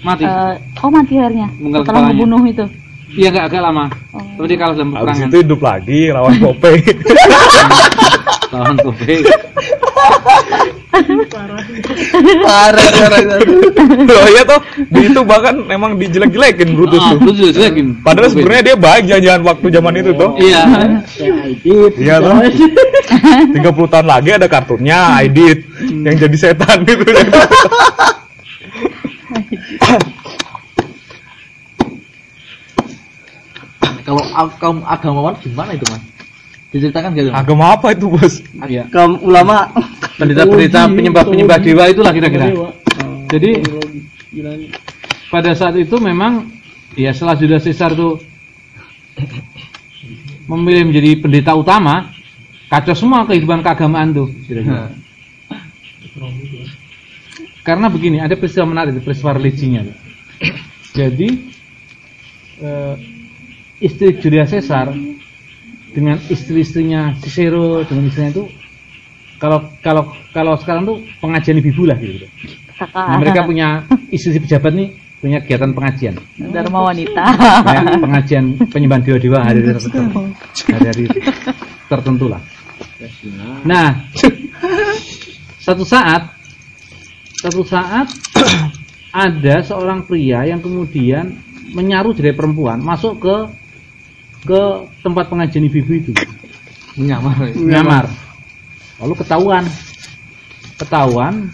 mati. 0.02 0.24
eh, 0.26 0.54
oh 0.80 0.90
mati 0.90 1.14
akhirnya 1.14 1.48
setelah 1.54 2.02
membunuh 2.10 2.42
itu. 2.48 2.66
Iya 3.12 3.28
nggak 3.30 3.46
agak 3.52 3.62
lama. 3.62 3.86
Oh. 4.16 4.24
Tapi 4.40 4.48
dia 4.48 4.58
kalah 4.58 4.74
dalam 4.74 4.90
Habis 4.90 5.04
peperangan. 5.04 5.28
itu 5.28 5.38
hidup 5.44 5.62
lagi 5.62 6.00
lawan 6.10 6.34
Pope. 6.40 6.72
Lawan 8.52 8.76
Kobe. 8.80 9.16
Parah, 10.92 11.64
parah, 12.44 13.20
parah. 13.24 13.40
Loh 14.06 14.28
iya 14.28 14.44
tuh, 14.44 14.60
di 14.92 15.08
itu 15.08 15.22
bahkan 15.24 15.56
memang 15.64 15.96
dijelek-jelekin 15.96 16.76
Brutus 16.76 17.00
Ah, 17.02 17.16
tuh. 17.16 17.20
Brutus 17.24 17.56
jelekin. 17.56 17.96
Padahal 18.04 18.30
sebenarnya 18.30 18.64
dia 18.74 18.76
baik 18.78 19.04
jalan 19.08 19.42
waktu 19.48 19.68
zaman 19.72 19.94
itu 19.98 20.12
tuh. 20.14 20.30
Iya. 20.38 20.62
Iya 21.96 22.16
tuh. 22.20 22.36
30 23.56 23.94
tahun 23.94 24.08
lagi 24.08 24.30
ada 24.36 24.48
kartunnya 24.52 25.00
I 25.20 25.28
did 25.32 25.64
yang 25.90 26.16
jadi 26.20 26.38
setan 26.38 26.84
gitu. 26.86 27.04
Kalau 34.02 34.24
kaum 34.60 34.84
agamawan 34.84 35.38
gimana 35.40 35.72
itu, 35.78 35.86
Mas? 35.88 36.04
Diceritakan 36.72 37.12
gitu. 37.20 37.30
Agama 37.36 37.76
apa 37.76 37.92
itu, 37.92 38.08
Bos? 38.08 38.40
Iya. 38.64 38.88
Kaum 38.88 39.20
ulama. 39.28 39.68
Pendeta-pendeta 40.16 40.88
penyembah-penyembah 40.88 41.60
dewa 41.60 41.84
itulah 41.92 42.12
kira-kira. 42.16 42.48
Jadi 43.28 43.60
pada 45.28 45.52
saat 45.56 45.76
itu 45.76 45.96
memang 46.00 46.48
ya 46.96 47.12
setelah 47.12 47.36
Julius 47.36 47.68
Caesar 47.68 47.96
tuh 47.96 48.20
memilih 50.48 50.88
menjadi 50.92 51.20
pendeta 51.20 51.52
utama, 51.56 52.12
kacau 52.72 52.96
semua 52.96 53.28
kehidupan 53.28 53.64
keagamaan 53.64 54.16
tuh. 54.16 54.28
kira-kira. 54.48 54.96
Karena 57.62 57.88
begini, 57.92 58.18
ada 58.18 58.34
peristiwa 58.40 58.66
menarik, 58.68 59.00
peristiwa 59.04 59.36
religinya. 59.36 59.86
tuh. 59.86 59.98
Jadi 60.92 61.30
eh, 62.64 62.96
istri 63.80 64.16
Julius 64.20 64.52
Caesar 64.52 64.92
dengan 65.92 66.18
istri-istrinya 66.32 67.16
Cicero 67.20 67.84
dengan 67.84 68.08
istrinya 68.08 68.32
itu 68.32 68.44
kalau 69.42 69.60
kalau 69.82 70.04
kalau 70.32 70.54
sekarang 70.56 70.86
tuh 70.86 70.98
pengajian 71.18 71.58
ibu 71.60 71.84
lah 71.84 71.98
gitu. 71.98 72.30
kakak 72.78 73.06
Nah, 73.10 73.18
mereka 73.18 73.42
punya 73.46 73.86
istri 74.10 74.38
pejabat 74.38 74.74
nih 74.74 74.90
punya 75.22 75.38
kegiatan 75.42 75.72
pengajian. 75.74 76.16
Dharma 76.50 76.90
wanita 76.90 77.24
Ya, 77.70 77.82
pengajian 78.02 78.58
penyembahan 78.74 79.02
dewa-dewa 79.06 79.40
hari-hari 79.46 79.78
tertentu. 79.78 80.22
Hari-hari 80.66 81.06
tertentu 81.86 82.26
lah. 82.26 82.42
Nah, 83.66 84.02
satu 85.62 85.86
saat 85.86 86.38
satu 87.42 87.62
saat 87.66 88.10
ada 89.14 89.56
seorang 89.62 90.06
pria 90.06 90.46
yang 90.46 90.62
kemudian 90.62 91.38
menyaru 91.74 92.14
dari 92.14 92.34
perempuan 92.34 92.82
masuk 92.82 93.22
ke 93.22 93.36
ke 94.42 94.62
tempat 95.06 95.26
pengajian 95.30 95.66
ibu-ibu 95.70 95.92
itu 96.02 96.12
Menyamar. 96.98 97.36
ya. 97.48 97.54
nyamar 97.56 98.06
lalu 99.02 99.14
ketahuan 99.22 99.64
ketahuan 100.78 101.50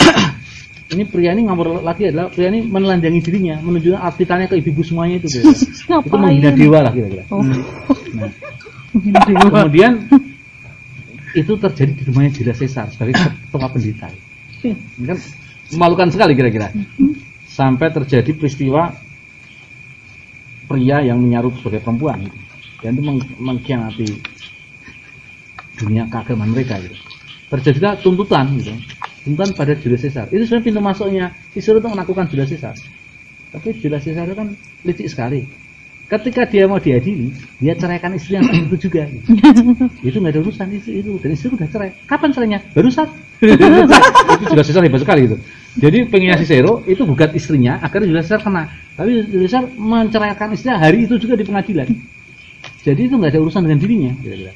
ini 0.92 1.04
pria 1.06 1.36
ini 1.36 1.46
ngamur 1.46 1.84
lagi 1.84 2.10
adalah 2.10 2.32
pria 2.32 2.48
ini 2.50 2.64
menelanjangi 2.66 3.20
dirinya 3.22 3.56
menunjukkan 3.62 4.00
artikelnya 4.00 4.46
ke 4.50 4.56
ibu-ibu 4.58 4.82
semuanya 4.82 5.20
itu 5.22 5.28
kira-kira. 5.38 6.02
itu 6.08 6.16
menghina 6.16 6.50
dewa 6.56 6.78
lah 6.84 6.92
kira-kira 6.92 7.24
Oh. 7.30 7.44
Nah, 8.90 9.22
kemudian 9.22 10.10
itu 11.30 11.52
terjadi 11.54 11.94
di 11.94 12.02
rumahnya 12.10 12.30
Julius 12.34 12.58
Caesar 12.58 12.90
sebagai 12.90 13.22
ketua 13.22 13.70
pendeta. 13.70 14.10
Ini 14.66 15.06
kan 15.06 15.18
memalukan 15.70 16.10
sekali 16.10 16.34
kira-kira. 16.34 16.74
Sampai 17.46 17.94
terjadi 17.94 18.34
peristiwa 18.34 18.90
pria 20.70 21.02
yang 21.02 21.18
menyaruh 21.18 21.50
sebagai 21.58 21.82
perempuan 21.82 22.22
gitu. 22.22 22.38
dan 22.86 22.90
itu 22.94 23.02
meng- 23.02 23.36
mengkhianati 23.42 24.08
dunia 25.82 26.06
keagamaan 26.06 26.54
mereka 26.54 26.78
gitu. 26.78 26.94
Terjadi 27.50 27.98
tuntutan 27.98 28.46
gitu. 28.62 28.70
Tuntutan 29.26 29.50
pada 29.58 29.74
Julius 29.74 30.06
Caesar. 30.06 30.30
Itu 30.30 30.46
sebenarnya 30.46 30.66
pintu 30.70 30.80
masuknya 30.80 31.26
Caesar 31.50 31.82
untuk 31.82 31.90
melakukan 31.90 32.24
Julius 32.30 32.54
Caesar. 32.54 32.78
Tapi 33.50 33.68
Julius 33.82 34.06
Caesar 34.06 34.24
itu 34.30 34.36
kan 34.38 34.48
licik 34.86 35.08
sekali. 35.10 35.50
Ketika 36.10 36.42
dia 36.46 36.66
mau 36.66 36.82
diadili, 36.82 37.30
dia 37.62 37.74
ceraikan 37.78 38.14
istri 38.14 38.34
yang 38.38 38.46
itu 38.50 38.90
juga. 38.90 39.06
Gitu. 39.06 39.26
itu 40.08 40.16
nggak 40.18 40.32
ada 40.34 40.40
urusan 40.42 40.68
istri 40.74 41.02
itu 41.02 41.18
dan 41.18 41.30
istri 41.34 41.50
udah 41.50 41.68
cerai. 41.70 41.90
Kapan 42.06 42.30
cerainya? 42.30 42.60
Barusan. 42.70 43.08
itu 44.38 44.44
Julius 44.46 44.66
Caesar 44.70 44.82
hebat 44.86 45.02
sekali 45.02 45.20
gitu. 45.26 45.36
Jadi 45.78 46.10
pengennya 46.10 46.42
Cicero 46.42 46.82
itu 46.82 47.06
gugat 47.06 47.30
istrinya 47.30 47.78
agar 47.78 48.02
Julius 48.02 48.26
Caesar 48.26 48.42
kena. 48.42 48.66
Tapi 48.98 49.22
Julius 49.30 49.54
Caesar 49.54 49.70
menceraikan 49.78 50.50
istrinya 50.50 50.82
hari 50.82 51.06
itu 51.06 51.14
juga 51.22 51.38
di 51.38 51.46
pengadilan. 51.46 51.86
Jadi 52.82 53.00
itu 53.06 53.14
nggak 53.14 53.30
ada 53.36 53.40
urusan 53.44 53.62
dengan 53.62 53.78
dirinya. 53.78 54.12
Kira-kira. 54.18 54.52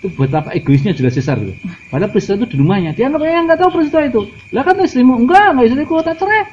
Itu 0.00 0.06
buat 0.12 0.28
apa 0.36 0.52
egoisnya 0.52 0.92
Julius 0.92 1.16
Caesar 1.16 1.40
gitu. 1.40 1.56
Padahal 1.88 2.12
peristiwa 2.12 2.44
itu 2.44 2.46
di 2.52 2.56
rumahnya. 2.60 2.90
Dia 2.92 3.08
nggak 3.08 3.24
yang 3.24 3.48
nggak 3.48 3.58
tahu 3.60 3.70
peristiwa 3.80 4.02
itu. 4.04 4.20
Lah 4.52 4.62
kan 4.68 4.76
istrimu 4.84 5.14
enggak, 5.16 5.48
nggak 5.56 5.66
istriku 5.72 5.94
tak 6.04 6.16
cerai. 6.20 6.44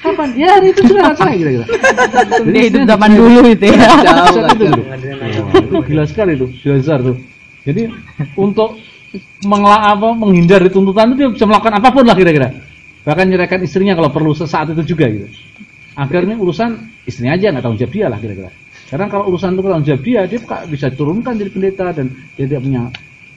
Kapan? 0.00 0.28
Ya 0.32 0.56
hari 0.56 0.72
itu 0.72 0.80
juga 0.88 1.12
nggak 1.12 1.16
cerai 1.20 1.34
kira-kira. 1.36 1.66
Jadi 2.48 2.58
istrinya 2.64 2.88
zaman 2.96 3.10
dulu 3.12 3.40
itu 3.44 3.66
ya 3.68 3.88
Jauh, 4.08 4.40
itu, 4.56 4.64
itu 5.68 5.76
gila 5.84 6.04
sekali 6.08 6.32
tuh, 6.40 6.48
Julius 6.64 6.80
Caesar 6.88 7.04
tuh. 7.04 7.16
Jadi 7.68 7.92
untuk 8.40 8.80
mengelak 9.44 9.82
apa 9.96 10.08
menghindar 10.16 10.64
dari 10.64 10.72
tuntutan 10.72 11.12
itu 11.12 11.16
dia 11.20 11.28
bisa 11.28 11.44
melakukan 11.44 11.76
apa 11.76 11.88
pun 11.92 12.04
lah 12.08 12.16
kira-kira. 12.16 12.48
Bahkan 13.06 13.24
nyerahkan 13.30 13.62
istrinya 13.62 13.94
kalau 13.94 14.10
perlu 14.10 14.34
sesaat 14.34 14.74
itu 14.74 14.82
juga 14.82 15.06
gitu. 15.06 15.30
Akhirnya 15.94 16.34
urusan 16.36 16.90
istrinya 17.06 17.38
aja 17.38 17.54
nggak 17.54 17.62
tanggung 17.62 17.78
jawab 17.78 17.92
dia 17.94 18.06
lah 18.10 18.18
kira-kira. 18.18 18.50
Karena 18.90 19.06
kalau 19.06 19.30
urusan 19.30 19.54
itu 19.54 19.62
tanggung 19.62 19.86
jawab 19.86 20.02
dia, 20.02 20.20
dia 20.26 20.40
bisa 20.66 20.86
turunkan 20.90 21.38
jadi 21.38 21.50
pendeta 21.54 21.86
dan 21.94 22.10
dia 22.34 22.44
tidak 22.50 22.66
punya 22.66 22.82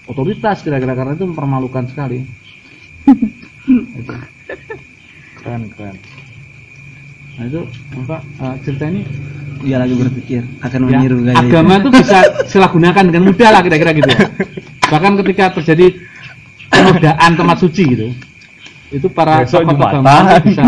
otoritas 0.10 0.66
kira-kira 0.66 0.98
karena 0.98 1.14
itu 1.14 1.26
mempermalukan 1.30 1.86
sekali. 1.86 2.26
Itu. 3.70 4.14
Keren 5.40 5.70
keren. 5.78 5.96
Nah 7.38 7.46
itu 7.48 7.62
apa 7.96 8.18
eh, 8.20 8.56
cerita 8.66 8.86
ini 8.90 9.02
Dia 9.60 9.76
lagi 9.76 9.91
berpikir 9.91 10.41
akan 10.64 10.80
ya, 10.88 11.04
meniru 11.04 11.18
gaya 11.20 11.36
itu. 11.36 11.52
agama 11.52 11.74
itu 11.84 11.90
bisa 11.91 12.20
silahgunakan 12.48 13.04
dengan 13.12 13.24
mudah 13.28 13.50
lah 13.52 13.62
kira-kira 13.62 13.91
gitu 13.91 14.08
ya. 14.08 14.20
Bahkan 14.88 15.12
ketika 15.20 15.46
terjadi 15.60 16.00
penodaan 16.72 17.32
tempat 17.36 17.58
suci 17.60 17.84
gitu, 17.91 18.08
itu 18.90 19.07
para 19.10 19.45
Besok 19.45 19.61
tokoh 19.61 19.74
Jumatan. 19.78 20.02
agama 20.02 20.16
bisa 20.45 20.64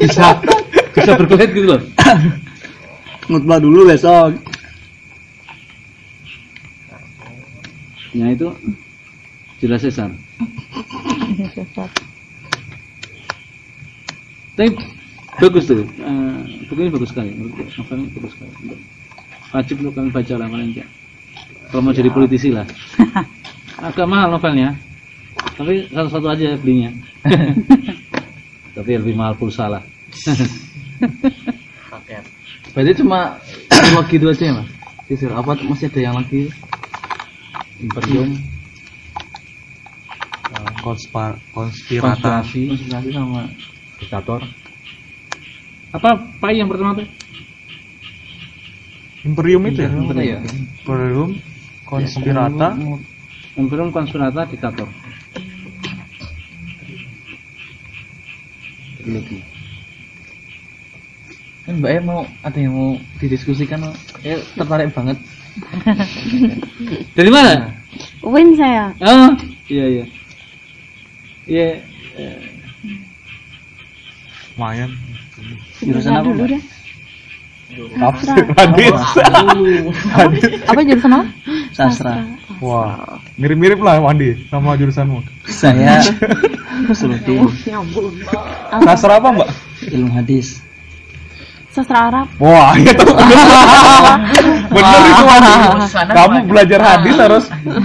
bisa 0.00 0.26
bisa 0.92 1.12
berkelit 1.16 1.50
gitu 1.56 1.66
loh. 1.76 1.80
Khutbah 3.28 3.60
dulu 3.60 3.88
besok. 3.88 4.36
Ya 8.16 8.32
itu 8.32 8.48
jelas 9.60 9.84
Caesar. 9.84 10.10
Tapi 14.58 14.74
bagus 15.38 15.70
tuh, 15.70 15.86
eh, 15.86 16.38
buku 16.66 16.80
ini 16.82 16.90
bagus 16.90 17.08
sekali. 17.14 17.30
Menurutku 17.30 17.62
novel 17.78 17.96
ini 18.02 18.10
bagus 18.16 18.32
sekali. 18.34 18.52
Wajib 19.54 19.76
untuk 19.80 19.94
kami 19.96 20.10
baca 20.10 20.34
lah 20.34 20.48
paling. 20.50 20.70
Kalau 21.68 21.82
mau 21.84 21.94
jadi 21.94 22.10
politisi 22.10 22.50
lah. 22.50 22.66
Agak 23.86 24.10
mahal 24.10 24.34
novelnya, 24.34 24.74
tapi 25.58 25.86
satu-satu 25.90 26.26
aja 26.30 26.58
belinya. 26.58 26.90
tapi 28.76 28.90
lebih 28.94 29.14
mahal 29.18 29.34
pulsa 29.34 29.66
lah. 29.66 29.82
paket 31.98 32.24
Berarti 32.74 32.92
cuma 33.00 33.38
trilogi 33.66 34.14
itu 34.20 34.26
aja 34.28 34.44
ya 34.44 34.54
mas? 34.54 34.68
Sisir, 35.08 35.32
apa 35.32 35.56
masih 35.64 35.88
ada 35.88 36.00
yang 36.04 36.14
lagi? 36.20 36.52
Imperium, 37.80 38.36
Konspar 40.84 41.38
konspirata 41.54 42.42
konspirasi, 42.44 42.62
Konspirasi 42.70 43.10
sama 43.14 43.42
diktator. 43.98 44.40
Apa 45.96 46.10
pai 46.38 46.60
yang 46.60 46.68
pertama 46.68 47.02
tuh? 47.02 47.08
Imperium 49.24 49.62
itu 49.68 49.80
ya 49.82 49.90
ya? 50.22 50.38
Imperium 50.84 51.30
konspirata 51.88 52.76
Imperium 53.58 53.90
konspirata 53.90 54.46
diktator. 54.46 54.86
Trilogi. 59.08 59.40
Kan 61.64 61.80
Mbak 61.80 61.90
E 61.96 61.98
mau 62.04 62.20
ada 62.44 62.58
yang 62.60 62.76
mau 62.76 62.90
didiskusikan? 63.16 63.80
Eh 64.20 64.36
tertarik 64.52 64.92
banget. 64.92 65.16
Dari 67.16 67.30
mana? 67.32 67.72
Win 68.20 68.52
saya 68.52 68.92
Oh, 69.00 69.32
iya 69.72 69.84
iya. 69.88 70.04
Iya. 71.48 71.68
eh, 72.20 72.36
lumayan 74.58 74.90
Jurusan 75.80 76.12
apa, 76.12 76.28
dulu 76.28 76.44
deh 76.50 76.62
tafsir 77.94 78.42
hadis 78.58 78.90
apa 80.66 80.80
jurusan 80.82 81.12
apa 81.14 81.24
Sastra. 81.70 82.26
Wah 82.62 83.18
mirip-mirip 83.38 83.78
lah 83.82 84.02
Wandi 84.02 84.48
sama 84.50 84.74
jurusanmu. 84.78 85.22
Saya 85.46 86.02
Sulutin 86.98 87.48
sastra 88.86 89.18
apa 89.18 89.28
mbak? 89.34 89.48
Ilmu 89.90 90.12
hadis. 90.14 90.62
sastra 91.74 92.10
Arab. 92.10 92.26
Wah 92.42 92.74
itu 92.78 92.90
bener 94.74 95.02
itu 95.06 95.24
Wandi. 95.26 95.52
Sana 95.90 96.12
kamu 96.14 96.36
belajar 96.50 96.80
hadis 96.82 97.14
harus 97.18 97.44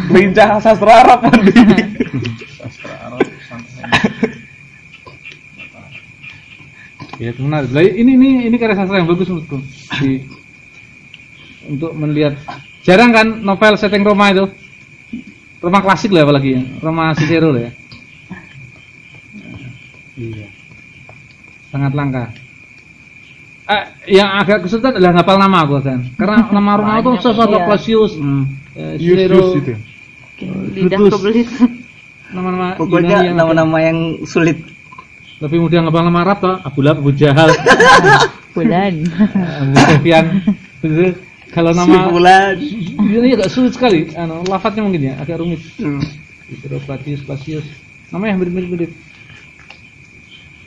lincah 0.10 0.58
sastra 0.62 0.92
Arab 1.06 1.20
Wandi. 1.26 1.54
Iya, 7.22 7.30
itu 7.30 7.42
menarik. 7.46 7.70
Lah, 7.70 7.84
ini 7.86 8.12
ini 8.18 8.30
ini 8.50 8.56
karya 8.58 8.76
sastra 8.76 8.98
yang 8.98 9.08
bagus 9.08 9.30
menurutku. 9.30 9.62
Di, 10.02 10.26
untuk 11.70 11.94
melihat 11.96 12.36
jarang 12.84 13.14
kan 13.14 13.28
novel 13.40 13.78
setting 13.78 14.04
Roma 14.04 14.34
itu. 14.34 14.46
Roma 15.64 15.80
klasik 15.80 16.12
lah 16.12 16.28
apalagi 16.28 16.60
ya. 16.60 16.62
Roma 16.84 17.16
Cicero 17.16 17.56
lah 17.56 17.62
ya. 17.64 17.72
Iya. 20.14 20.48
Sangat 21.72 21.92
langka. 21.96 22.24
Eh, 23.64 23.84
yang 24.20 24.28
agak 24.28 24.68
kesulitan 24.68 25.00
adalah 25.00 25.16
ngapal 25.16 25.40
nama 25.40 25.58
aku 25.64 25.80
kan. 25.80 26.00
Karena 26.20 26.38
nama 26.56 26.72
Roma 26.76 26.94
itu 27.00 27.12
sesuatu 27.18 27.56
Iya. 27.56 27.64
Clausius, 27.66 28.12
eh, 28.76 28.96
Cicero, 29.00 29.56
lidah 30.76 31.00
kebelit 31.08 31.48
nama-nama 32.36 32.76
Pokoknya 32.76 33.32
yang 33.32 33.38
nama-nama 33.38 33.78
yang 33.80 33.98
sulit. 34.28 34.60
lebih 35.40 35.60
mudah 35.60 35.84
ngapal 35.84 36.08
nama 36.08 36.24
Arab 36.24 36.38
toh 36.40 36.56
Abu 36.56 36.80
Lahab, 36.80 37.04
Abu 37.04 37.12
Jahal 37.12 37.52
Bulan. 38.56 38.94
Sofian 39.76 40.26
Itu 40.80 41.20
kalau 41.54 41.72
nama 41.78 42.10
Bulan. 42.10 42.58
ini 42.60 43.38
agak 43.38 43.54
sulit 43.54 43.78
sekali. 43.78 44.10
Anu 44.18 44.42
lafadznya 44.50 44.84
mungkin 44.84 45.14
ya 45.14 45.14
agak 45.22 45.40
rumit. 45.40 45.62
Cicero 46.50 46.78
Platius 46.84 47.22
Plasius 47.24 47.66
namanya 48.14 48.38
hampir 48.38 48.50
mirip-mirip 48.54 48.92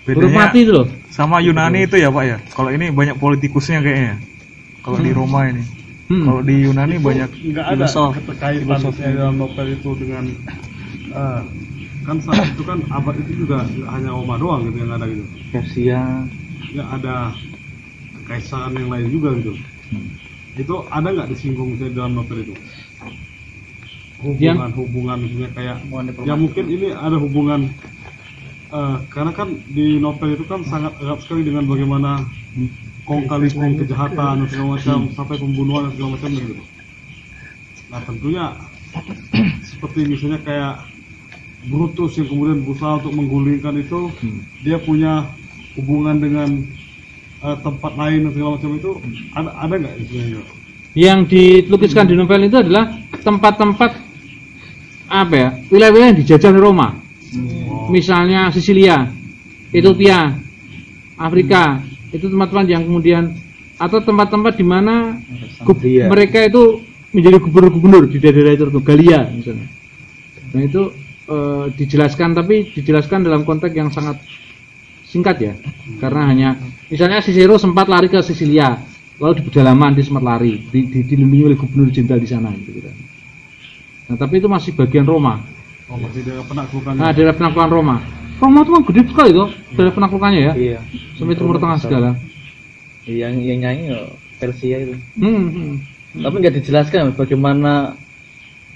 huruf 0.06 0.32
mati 0.34 0.66
itu 0.66 0.74
loh. 0.74 0.86
sama 1.14 1.38
Yunani 1.38 1.86
itu 1.86 1.94
ya 1.98 2.10
Pak 2.10 2.24
ya. 2.26 2.38
Kalau 2.50 2.70
ini 2.74 2.90
banyak 2.90 3.16
politikusnya 3.18 3.82
kayaknya. 3.82 4.18
Kalau 4.82 4.98
di 4.98 5.10
Roma 5.14 5.50
ini. 5.50 5.62
Hmm. 6.10 6.26
Kalau 6.26 6.42
di 6.42 6.54
Yunani 6.66 6.96
banyak 6.98 7.30
nggak 7.30 7.66
ada 7.66 7.86
keterkaitan 7.86 8.78
dalam 8.98 9.34
novel 9.38 9.66
itu 9.74 9.90
dengan 9.98 10.24
eh, 11.10 11.42
kan 12.06 12.16
saat 12.22 12.54
itu 12.54 12.62
kan 12.62 12.78
abad 12.94 13.14
itu 13.26 13.46
juga 13.46 13.66
nggak 13.66 13.90
hanya 13.90 14.10
Roma 14.14 14.34
doang 14.38 14.70
gitu 14.70 14.76
yang 14.82 14.94
ada 14.94 15.06
gitu. 15.10 15.24
Persia. 15.50 16.02
Ya 16.74 16.84
ada 16.90 17.34
kekaisaran 18.22 18.74
yang 18.74 18.90
lain 18.90 19.06
juga 19.10 19.34
gitu 19.38 19.54
itu 20.56 20.74
ada 20.88 21.08
nggak 21.12 21.28
disinggung 21.32 21.76
misalnya 21.76 22.04
dalam 22.04 22.12
novel 22.16 22.38
itu? 22.42 22.54
Hubungan 24.24 24.70
hubungan 24.72 25.16
misalnya 25.20 25.50
kayak 25.52 25.76
ya 26.24 26.34
mungkin 26.34 26.64
ini 26.72 26.88
ada 26.96 27.20
hubungan 27.20 27.68
eh, 28.72 28.96
karena 29.12 29.32
kan 29.36 29.48
di 29.68 30.00
novel 30.00 30.34
itu 30.34 30.44
kan 30.48 30.64
sangat 30.64 30.96
erat 31.04 31.20
sekali 31.20 31.44
dengan 31.44 31.68
bagaimana 31.68 32.24
kong 33.06 33.30
kali 33.30 33.48
kong 33.54 33.78
kejahatan 33.78 34.42
dan 34.42 34.48
segala 34.50 34.68
macam 34.76 34.98
sampai 35.14 35.36
pembunuhan 35.38 35.88
dan 35.88 35.92
segala 35.94 36.10
macam 36.18 36.30
gitu 36.34 36.54
nah 37.86 38.00
tentunya 38.02 38.44
seperti 39.62 40.00
misalnya 40.10 40.40
kayak 40.42 40.74
Brutus 41.66 42.14
yang 42.18 42.30
kemudian 42.30 42.62
berusaha 42.62 43.02
untuk 43.02 43.14
menggulingkan 43.14 43.74
itu 43.78 44.10
dia 44.62 44.78
punya 44.82 45.34
hubungan 45.78 46.18
dengan 46.18 46.48
eh, 47.46 47.56
tempat 47.62 47.92
lain 47.94 48.18
dan 48.26 48.30
segala 48.34 48.50
macam 48.58 48.70
itu 48.74 48.90
ada 49.32 49.50
ada 49.54 49.74
nggak 49.78 49.94
istilahnya? 50.02 50.42
Yang 50.96 51.18
dilukiskan 51.28 52.04
di 52.08 52.14
novel 52.16 52.48
itu 52.48 52.56
adalah 52.58 52.84
tempat-tempat 53.22 53.90
apa 55.06 55.34
ya 55.34 55.48
wilayah-wilayah 55.70 56.08
yang 56.10 56.18
dijajah 56.18 56.50
oleh 56.50 56.62
Roma. 56.62 56.88
Misalnya 57.92 58.50
Sisilia 58.50 59.06
Ethiopia 59.70 60.34
Afrika 61.16 61.84
itu 62.10 62.26
tempat-tempat 62.26 62.66
yang 62.66 62.82
kemudian 62.86 63.24
atau 63.76 64.00
tempat-tempat 64.00 64.56
di 64.56 64.64
mana 64.64 65.20
Alexandria. 65.60 66.08
mereka 66.08 66.38
itu 66.48 66.80
menjadi 67.12 67.36
gubernur-gubernur 67.44 68.08
di 68.08 68.16
daerah 68.20 68.56
itu 68.56 68.80
Galia 68.80 69.28
misalnya. 69.28 69.68
Nah 70.56 70.62
itu 70.64 70.82
eh, 71.28 71.64
dijelaskan 71.76 72.32
tapi 72.32 72.72
dijelaskan 72.72 73.24
dalam 73.28 73.44
konteks 73.44 73.74
yang 73.76 73.92
sangat 73.92 74.16
singkat 75.06 75.36
ya 75.38 75.54
karena 76.02 76.22
hanya 76.26 76.48
misalnya 76.90 77.22
Cicero 77.22 77.54
sempat 77.56 77.86
lari 77.86 78.10
ke 78.10 78.18
Sisilia 78.20 78.74
lalu 79.16 79.40
di 79.40 79.42
pedalaman 79.48 79.96
dia 79.96 80.04
sempat 80.04 80.24
lari 80.26 80.60
di, 80.68 80.90
di, 80.90 81.00
dilindungi 81.06 81.44
oleh 81.46 81.56
gubernur 81.56 81.88
jenderal 81.88 82.20
di 82.20 82.28
sana 82.28 82.52
gitu 82.52 82.84
kan. 82.84 82.96
nah 84.12 84.16
tapi 84.20 84.42
itu 84.42 84.48
masih 84.50 84.76
bagian 84.76 85.08
Roma. 85.08 85.40
Oh 85.86 85.96
masih 85.96 86.26
daerah 86.26 86.44
penaklukan 86.44 86.92
nah 86.98 87.10
daerah 87.14 87.34
penaklukan 87.34 87.70
Roma. 87.70 87.96
Roma 88.36 88.58
itu 88.60 88.70
kan 88.76 88.82
gede 88.92 89.02
sekali 89.08 89.30
tuh 89.32 89.48
daerah 89.72 89.92
penaklukannya 89.94 90.40
ya. 90.42 90.52
Iya. 90.52 90.80
Sampai 91.16 91.34
timur 91.38 91.56
tengah 91.56 91.78
segala. 91.80 92.10
Yang 93.08 93.34
yang 93.46 93.58
nyanyi 93.64 93.82
ya 93.94 94.00
Persia 94.36 94.76
itu. 94.84 94.94
Hmm, 95.16 95.48
hmm. 95.48 95.74
tapi 96.20 96.34
nggak 96.42 96.54
dijelaskan 96.60 97.16
bagaimana 97.16 97.96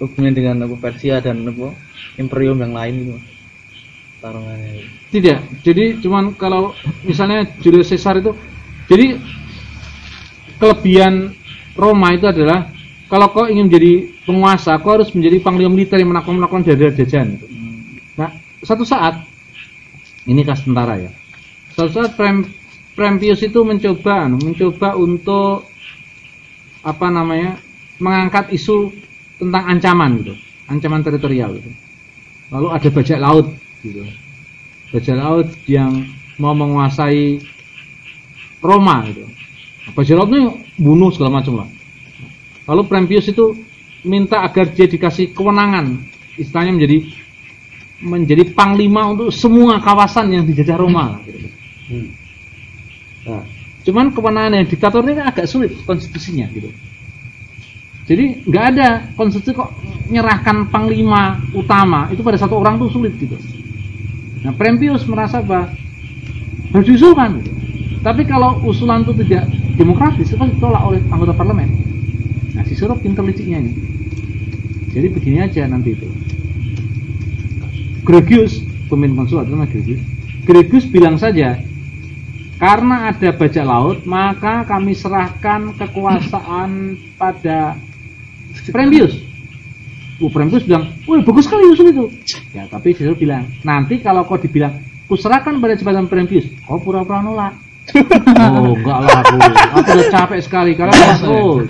hubungan 0.01 0.33
dengan 0.33 0.65
apa 0.65 0.77
Persia 0.81 1.21
dan 1.21 1.45
apa 1.45 1.77
imperium 2.17 2.65
yang 2.65 2.73
lain 2.73 2.95
itu 3.05 3.17
Tidak. 5.11 5.65
Jadi 5.65 5.85
cuman 6.05 6.37
kalau 6.37 6.77
misalnya 7.03 7.49
Julius 7.65 7.89
Caesar 7.89 8.21
itu 8.21 8.37
jadi 8.87 9.17
kelebihan 10.61 11.33
Roma 11.75 12.13
itu 12.13 12.29
adalah 12.29 12.69
kalau 13.11 13.33
kau 13.35 13.49
ingin 13.51 13.67
menjadi 13.67 14.07
penguasa, 14.23 14.79
kau 14.79 14.95
harus 14.95 15.11
menjadi 15.11 15.43
panglima 15.43 15.73
militer 15.73 15.99
yang 15.99 16.15
melakukan 16.15 16.63
daerah 16.63 16.95
jajahan. 16.95 17.35
Gitu. 17.35 17.47
Nah, 18.15 18.31
satu 18.63 18.87
saat 18.87 19.27
ini 20.29 20.47
kas 20.47 20.63
tentara 20.63 21.01
ya. 21.01 21.11
Suatu 21.75 21.91
saat 21.97 22.15
Prem, 22.15 22.47
Prempius 22.95 23.43
itu 23.43 23.67
mencoba 23.67 24.29
anu, 24.29 24.39
mencoba 24.39 24.95
untuk 24.95 25.67
apa 26.87 27.09
namanya? 27.11 27.59
mengangkat 28.01 28.49
isu 28.57 28.89
tentang 29.37 29.77
ancaman 29.77 30.25
gitu, 30.25 30.33
ancaman 30.73 31.05
teritorial 31.05 31.53
gitu. 31.61 31.69
Lalu 32.49 32.69
ada 32.73 32.89
bajak 32.89 33.19
laut 33.21 33.47
gitu. 33.85 34.05
Bajak 34.91 35.17
laut 35.17 35.49
yang 35.71 36.07
mau 36.41 36.57
menguasai 36.57 37.41
Roma 38.61 39.07
gitu. 39.09 39.25
Bajak 39.93 40.17
laut 40.17 40.31
ini 40.33 40.49
bunuh 40.77 41.11
segala 41.13 41.41
macam 41.41 41.65
lah. 41.65 41.69
Lalu 42.69 42.83
Prempius 42.87 43.27
itu 43.31 43.57
minta 44.07 44.41
agar 44.45 44.73
dia 44.73 44.89
dikasih 44.89 45.37
kewenangan, 45.37 46.01
istilahnya 46.41 46.73
menjadi 46.77 46.99
menjadi 48.01 48.45
panglima 48.57 49.13
untuk 49.13 49.29
semua 49.29 49.77
kawasan 49.83 50.33
yang 50.33 50.45
dijajah 50.49 50.77
Roma. 50.81 51.21
Gitu. 51.25 51.53
Nah, 53.29 53.45
cuman 53.85 54.09
kewenangan 54.17 54.57
yang 54.57 54.67
diktator 54.69 55.05
ini 55.05 55.21
kan 55.21 55.27
agak 55.29 55.45
sulit 55.45 55.77
konstitusinya 55.85 56.49
gitu. 56.49 56.73
Jadi 58.09 58.43
nggak 58.49 58.65
ada 58.75 58.89
konstitusi 59.15 59.55
kok 59.55 59.71
menyerahkan 60.09 60.67
panglima 60.73 61.39
utama 61.55 62.11
itu 62.11 62.25
pada 62.27 62.41
satu 62.41 62.59
orang 62.59 62.81
tuh 62.81 62.91
sulit 62.91 63.15
gitu. 63.21 63.37
Nah, 64.41 64.53
Prempius 64.57 65.05
merasa 65.05 65.45
bahwa 65.45 65.73
harus 66.73 66.87
diusulkan. 66.87 67.45
Tapi 68.01 68.25
kalau 68.25 68.57
usulan 68.65 69.05
itu 69.05 69.13
tidak 69.25 69.45
demokratis, 69.77 70.33
itu 70.33 70.41
ditolak 70.41 70.81
oleh 70.81 71.01
anggota 71.13 71.37
parlemen. 71.37 71.69
Nah, 72.57 72.65
si 72.65 72.73
Surup 72.73 73.05
pinter 73.05 73.21
liciknya 73.21 73.61
ini. 73.61 73.73
Jadi 74.91 75.07
begini 75.13 75.39
aja 75.45 75.69
nanti 75.69 75.93
itu. 75.93 76.09
Gregius, 78.03 78.65
pemimpin 78.89 79.23
konsulat 79.23 79.47
itu 79.47 79.55
namanya 79.55 79.71
Gregius. 79.77 80.03
Gregius 80.49 80.87
bilang 80.89 81.21
saja, 81.21 81.61
karena 82.57 83.13
ada 83.13 83.31
bajak 83.33 83.65
laut, 83.65 83.99
maka 84.09 84.65
kami 84.69 84.97
serahkan 84.97 85.77
kekuasaan 85.77 86.97
pada 87.21 87.77
Prempius. 88.73 89.30
Oh, 90.21 90.29
Prempius 90.29 90.69
bilang, 90.69 90.93
wih 91.09 91.25
bagus 91.25 91.49
sekali 91.49 91.65
usul 91.73 91.97
itu. 91.97 92.05
Ya, 92.53 92.69
tapi 92.69 92.93
Cicero 92.93 93.17
bilang, 93.17 93.49
nanti 93.65 93.97
kalau 94.05 94.29
kau 94.29 94.37
dibilang, 94.37 94.77
kuserahkan 95.09 95.57
pada 95.57 95.81
jabatan 95.81 96.13
Prempius, 96.13 96.45
kau 96.69 96.77
pura-pura 96.77 97.25
nolak. 97.25 97.57
oh, 97.97 98.77
enggak 98.77 98.99
lah 99.03 99.19
aku. 99.25 99.37
Aku 99.81 99.89
udah 99.97 100.07
capek 100.13 100.41
sekali 100.45 100.73
karena 100.79 100.95
aku. 100.95 101.65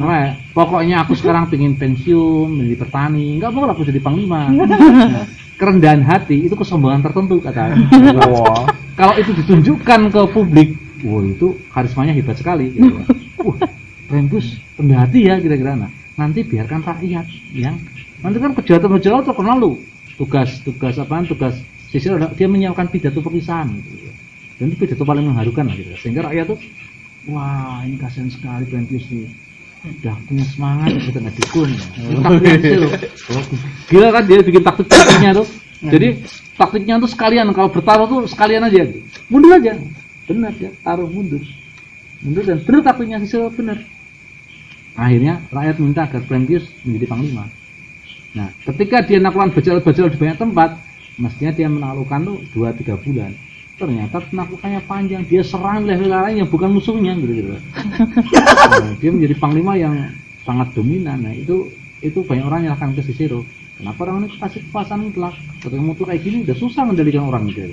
Nah, 0.00 0.38
pokoknya 0.56 1.04
aku 1.04 1.12
sekarang 1.18 1.50
pengen 1.50 1.76
pensiun, 1.76 2.48
menjadi 2.48 2.76
petani. 2.86 3.36
Enggak 3.36 3.50
mau 3.52 3.68
aku 3.68 3.84
jadi 3.84 4.00
panglima. 4.00 4.48
Nah, 4.48 5.26
kerendahan 5.60 6.00
hati 6.00 6.48
itu 6.48 6.54
kesombongan 6.56 7.04
tertentu 7.04 7.42
kata. 7.42 7.76
Wah. 8.24 8.64
Kalau 8.96 9.14
itu 9.16 9.32
ditunjukkan 9.32 10.00
ke 10.12 10.22
publik, 10.32 10.76
wah 11.04 11.24
itu 11.24 11.56
karismanya 11.72 12.12
hebat 12.16 12.36
sekali. 12.36 12.72
Gitu. 12.72 12.88
Wah, 13.40 13.56
Prempius 14.04 14.60
rendah 14.76 15.08
hati 15.08 15.24
ya 15.24 15.40
kira-kira. 15.40 15.72
Nah, 15.72 15.88
nanti 16.18 16.40
biarkan 16.46 16.80
rakyat 16.82 17.26
yang 17.54 17.76
nanti 18.24 18.38
kan 18.38 18.52
kejahatan-kejahatan 18.56 19.24
terkenal 19.26 19.56
lu. 19.58 19.72
Tugas 20.18 20.60
tugas 20.62 21.00
apaan? 21.00 21.24
Tugas 21.24 21.56
adalah 21.90 22.30
dia 22.34 22.46
menyiapkan 22.46 22.86
pidato 22.86 23.18
perpisahan 23.18 23.74
gitu. 23.82 24.10
Dan 24.60 24.70
itu 24.70 24.76
pidato 24.78 25.02
paling 25.02 25.26
mengharukan 25.26 25.66
lah 25.66 25.74
gitu. 25.74 25.90
Sehingga 25.98 26.28
rakyat 26.28 26.54
tuh 26.54 26.58
wah 27.28 27.82
ini 27.82 27.96
kasihan 27.98 28.30
sekali 28.30 28.64
Prentius 28.68 29.08
nih. 29.10 29.26
Udah 29.80 30.12
punya 30.28 30.44
semangat 30.44 30.92
kita 31.08 31.18
nggak 31.24 31.34
dukung. 31.40 31.72
Taktiknya 32.20 32.58
sih 32.60 32.76
loh. 32.76 32.92
Gila 33.88 34.08
kan 34.12 34.22
dia 34.28 34.44
bikin 34.44 34.62
taktik 34.62 34.86
taktiknya 34.92 35.30
tuh. 35.40 35.48
Jadi 35.80 36.08
taktiknya 36.60 36.94
tuh 37.00 37.08
sekalian 37.08 37.48
kalau 37.56 37.72
bertaruh 37.72 38.04
tuh 38.04 38.20
sekalian 38.28 38.68
aja. 38.68 38.84
Mundur 39.32 39.56
aja. 39.56 39.80
Benar 40.28 40.52
ya, 40.60 40.70
taruh 40.84 41.08
mundur. 41.08 41.40
Mundur 42.20 42.44
dan 42.44 42.60
benar 42.60 42.80
taktiknya 42.84 43.18
Cicero 43.24 43.48
benar. 43.48 43.80
Akhirnya 45.00 45.40
rakyat 45.48 45.76
minta 45.80 46.04
agar 46.04 46.20
Prentius 46.28 46.68
menjadi 46.84 47.08
panglima. 47.08 47.48
Nah, 48.36 48.52
ketika 48.68 49.00
dia 49.00 49.16
melakukan 49.16 49.56
bajal-bajal 49.56 50.06
di 50.12 50.18
banyak 50.20 50.36
tempat, 50.36 50.76
mestinya 51.16 51.52
dia 51.56 51.68
menaklukkan 51.72 52.20
tuh 52.28 52.36
2-3 52.52 53.00
bulan. 53.00 53.32
Ternyata 53.80 54.20
penaklukannya 54.28 54.84
panjang, 54.84 55.24
dia 55.24 55.40
serang 55.40 55.88
wilayah 55.88 56.28
lain 56.28 56.44
yang 56.44 56.48
bukan 56.52 56.68
musuhnya 56.68 57.16
gitu 57.16 57.32
gitu. 57.32 57.56
Nah, 58.70 58.92
dia 59.00 59.10
menjadi 59.10 59.34
panglima 59.40 59.72
yang 59.80 59.96
sangat 60.44 60.68
dominan. 60.76 61.24
Nah, 61.24 61.32
itu 61.32 61.72
itu 62.04 62.20
banyak 62.20 62.44
orang 62.44 62.68
nyalahkan 62.68 62.92
ke 62.92 63.00
Cicero. 63.08 63.40
Kenapa 63.80 64.04
orang 64.04 64.28
ini 64.28 64.36
kasih 64.36 64.60
kekuasaan 64.68 65.00
mutlak? 65.08 65.32
Ketika 65.64 65.80
mutlak 65.80 66.12
kayak 66.12 66.22
gini 66.28 66.36
udah 66.44 66.56
susah 66.60 66.84
mengendalikan 66.84 67.24
orang 67.24 67.48
gitu. 67.48 67.72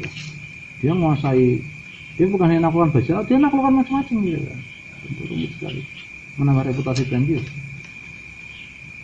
Dia 0.80 0.96
menguasai 0.96 1.60
dia 2.16 2.26
bukan 2.26 2.48
hanya 2.50 2.72
melakukan 2.72 2.90
bajal, 2.96 3.20
dia 3.28 3.36
melakukan 3.36 3.74
macam-macam 3.84 4.16
gitu. 4.24 4.52
Itu 5.12 5.22
rumit 5.28 5.52
sekali. 5.60 5.82
Menambah 6.38 6.70
reputasi 6.70 7.10
Prentius. 7.10 7.46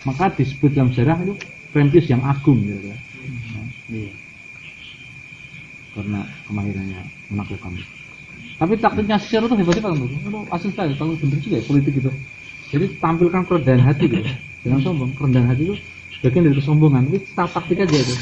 Maka 0.06 0.30
disebut 0.38 0.72
dalam 0.74 0.94
sejarah 0.94 1.18
itu 1.26 1.34
Prentius 1.74 2.08
yang 2.08 2.22
agung 2.22 2.62
gitu 2.62 2.94
kan. 2.94 3.00
Nah, 3.54 3.68
iya. 3.90 4.14
Karena 5.94 6.20
kemahirannya 6.50 7.02
menaklukkan. 7.30 7.74
tapi 8.54 8.78
taktiknya 8.78 9.18
Cicero 9.18 9.50
tuh 9.50 9.58
hebat 9.58 9.82
banget 9.82 10.08
tuh 10.08 10.10
itu 10.14 10.40
asli 10.54 10.70
sekali 10.72 10.94
kalau 10.96 11.18
bener 11.18 11.38
juga 11.42 11.56
ya 11.58 11.64
politik 11.66 11.94
itu 12.00 12.12
jadi 12.70 12.86
tampilkan 13.02 13.42
kerendahan 13.50 13.82
hati 13.82 14.06
gitu 14.08 14.24
jangan 14.64 14.80
sombong 14.86 15.12
kerendahan 15.18 15.48
hati 15.52 15.64
itu 15.68 15.76
bagian 16.24 16.44
dari 16.48 16.56
kesombongan 16.56 17.04
itu 17.12 17.28
tak 17.36 17.50
taktik 17.52 17.84
aja 17.84 17.98
itu 17.98 18.16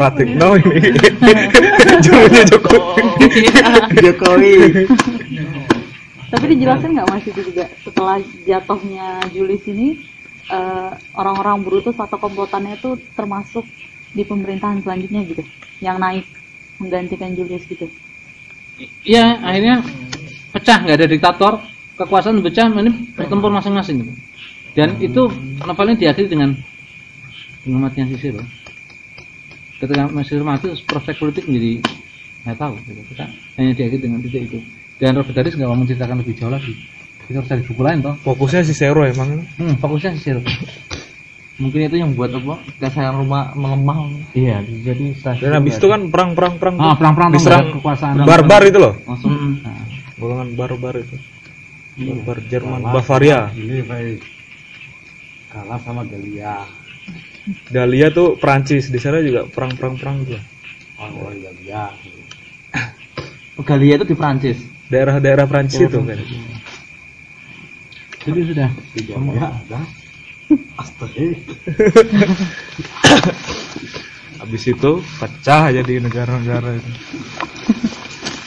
Pratik 0.00 0.28
no 0.40 0.56
ini. 0.56 0.90
Jurunya 2.02 2.42
Jokowi. 2.48 3.02
Jokowi. 4.00 4.54
Tapi 6.34 6.50
dijelasin 6.50 6.98
nggak 6.98 7.08
mas 7.14 7.22
itu 7.30 7.40
juga 7.46 7.70
setelah 7.86 8.18
jatuhnya 8.42 9.22
Julius 9.30 9.62
ini 9.70 10.02
eh, 10.50 10.90
orang-orang 11.14 11.62
Brutus 11.62 11.94
atau 11.94 12.18
komplotannya 12.18 12.74
itu 12.74 12.98
termasuk 13.14 13.62
di 14.10 14.26
pemerintahan 14.26 14.82
selanjutnya 14.82 15.22
gitu, 15.30 15.46
yang 15.78 16.02
naik 16.02 16.26
menggantikan 16.82 17.30
Julius 17.38 17.62
gitu. 17.70 17.86
Iya, 19.06 19.38
akhirnya 19.46 19.86
pecah 20.50 20.82
nggak 20.82 20.98
ada 20.98 21.06
diktator, 21.06 21.52
kekuasaan 21.94 22.42
pecah, 22.42 22.66
ini 22.66 23.14
bertempur 23.14 23.54
masing-masing 23.54 24.02
gitu. 24.02 24.12
Dan 24.74 24.98
itu 24.98 25.30
novelnya 25.62 25.94
diakhiri 25.94 26.26
dengan 26.26 26.58
dengan 27.62 27.86
matinya 27.86 28.10
Cicero. 28.10 28.42
Ketika 29.78 30.10
Cicero 30.26 30.42
mati, 30.42 30.66
prospek 30.82 31.14
politik 31.22 31.46
menjadi 31.46 31.78
nggak 32.42 32.58
tahu. 32.58 32.74
Gitu. 32.90 33.00
Kita 33.14 33.24
hanya 33.54 33.70
diakhiri 33.70 34.02
dengan 34.02 34.18
titik 34.18 34.50
itu. 34.50 34.58
Dan 34.98 35.18
Robert 35.18 35.36
Harris 35.36 35.54
nggak 35.58 35.68
mau 35.70 35.78
menceritakan 35.78 36.16
lebih 36.22 36.34
jauh 36.38 36.52
lagi. 36.52 36.72
Kita 37.24 37.40
harus 37.40 37.48
cari 37.48 37.62
buku 37.64 37.82
lain 37.82 37.98
toh. 38.04 38.14
Fokusnya 38.20 38.60
si 38.68 38.76
Zero 38.76 39.00
emang. 39.00 39.48
Hmm, 39.56 39.74
fokusnya 39.80 40.12
Cicero. 40.20 40.44
Mungkin 41.54 41.86
itu 41.86 41.96
yang 42.02 42.12
buat 42.18 42.34
apa? 42.34 42.60
Kesayangan 42.82 43.16
rumah 43.22 43.54
melemah. 43.54 44.10
Iya, 44.34 44.60
jadi. 44.82 45.14
Dan 45.38 45.52
habis 45.54 45.78
itu 45.78 45.86
kan 45.86 46.10
perang-perang 46.10 46.58
perang. 46.58 46.74
Ah, 46.82 46.98
perang-perang 46.98 47.30
tuh 47.32 47.38
diserang 47.38 47.70
kekuasaan. 47.78 48.26
barbar 48.26 48.62
itu 48.66 48.78
loh. 48.82 48.94
Langsung 49.06 49.30
Hmm. 49.32 49.62
Nah, 49.62 49.82
golongan 50.18 50.48
barbar 50.58 50.94
itu. 50.98 51.16
Barbar 51.94 52.38
Jerman, 52.50 52.80
Kalah 52.82 52.92
Bavaria. 52.98 53.40
Ini 53.54 53.86
baik. 53.86 54.18
Kalah 55.54 55.78
sama 55.86 56.02
Galia. 56.02 56.66
Dalia 57.70 58.10
tuh 58.10 58.34
Prancis, 58.34 58.90
di 58.90 58.98
sana 58.98 59.22
juga 59.22 59.46
perang-perang 59.46 59.94
perang 59.94 60.16
tuh. 60.26 60.42
Orang 60.98 61.38
Galia. 61.38 61.94
Galia 63.68 63.94
itu 64.02 64.06
di 64.10 64.16
Prancis. 64.18 64.73
Daerah-daerah 64.92 65.46
Prancis 65.48 65.80
itu 65.80 65.98
kan. 66.00 66.18
Jadi 68.24 68.40
sudah. 68.52 68.70
Galia 68.96 69.46
ada. 69.52 69.80
Astaga. 70.80 71.24
Habis 74.44 74.62
itu 74.68 74.90
pecah 75.16 75.72
jadi 75.72 75.94
negara-negara 76.04 76.76
itu. 76.76 76.90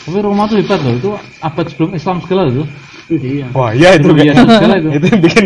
Tapi 0.07 0.17
Roma 0.23 0.47
tuh 0.47 0.61
hebat 0.61 0.79
loh, 0.85 0.93
itu 0.95 1.11
abad 1.43 1.65
sebelum 1.67 1.91
Islam 1.97 2.21
segala 2.23 2.47
itu. 2.47 2.63
Iya. 3.07 3.47
Wah, 3.55 3.71
iya 3.71 3.95
itu 3.95 4.11
biasa 4.11 4.43
sekali 4.45 4.75
itu. 4.83 4.89
itu 4.99 5.05
yang 5.07 5.21
bikin 5.23 5.45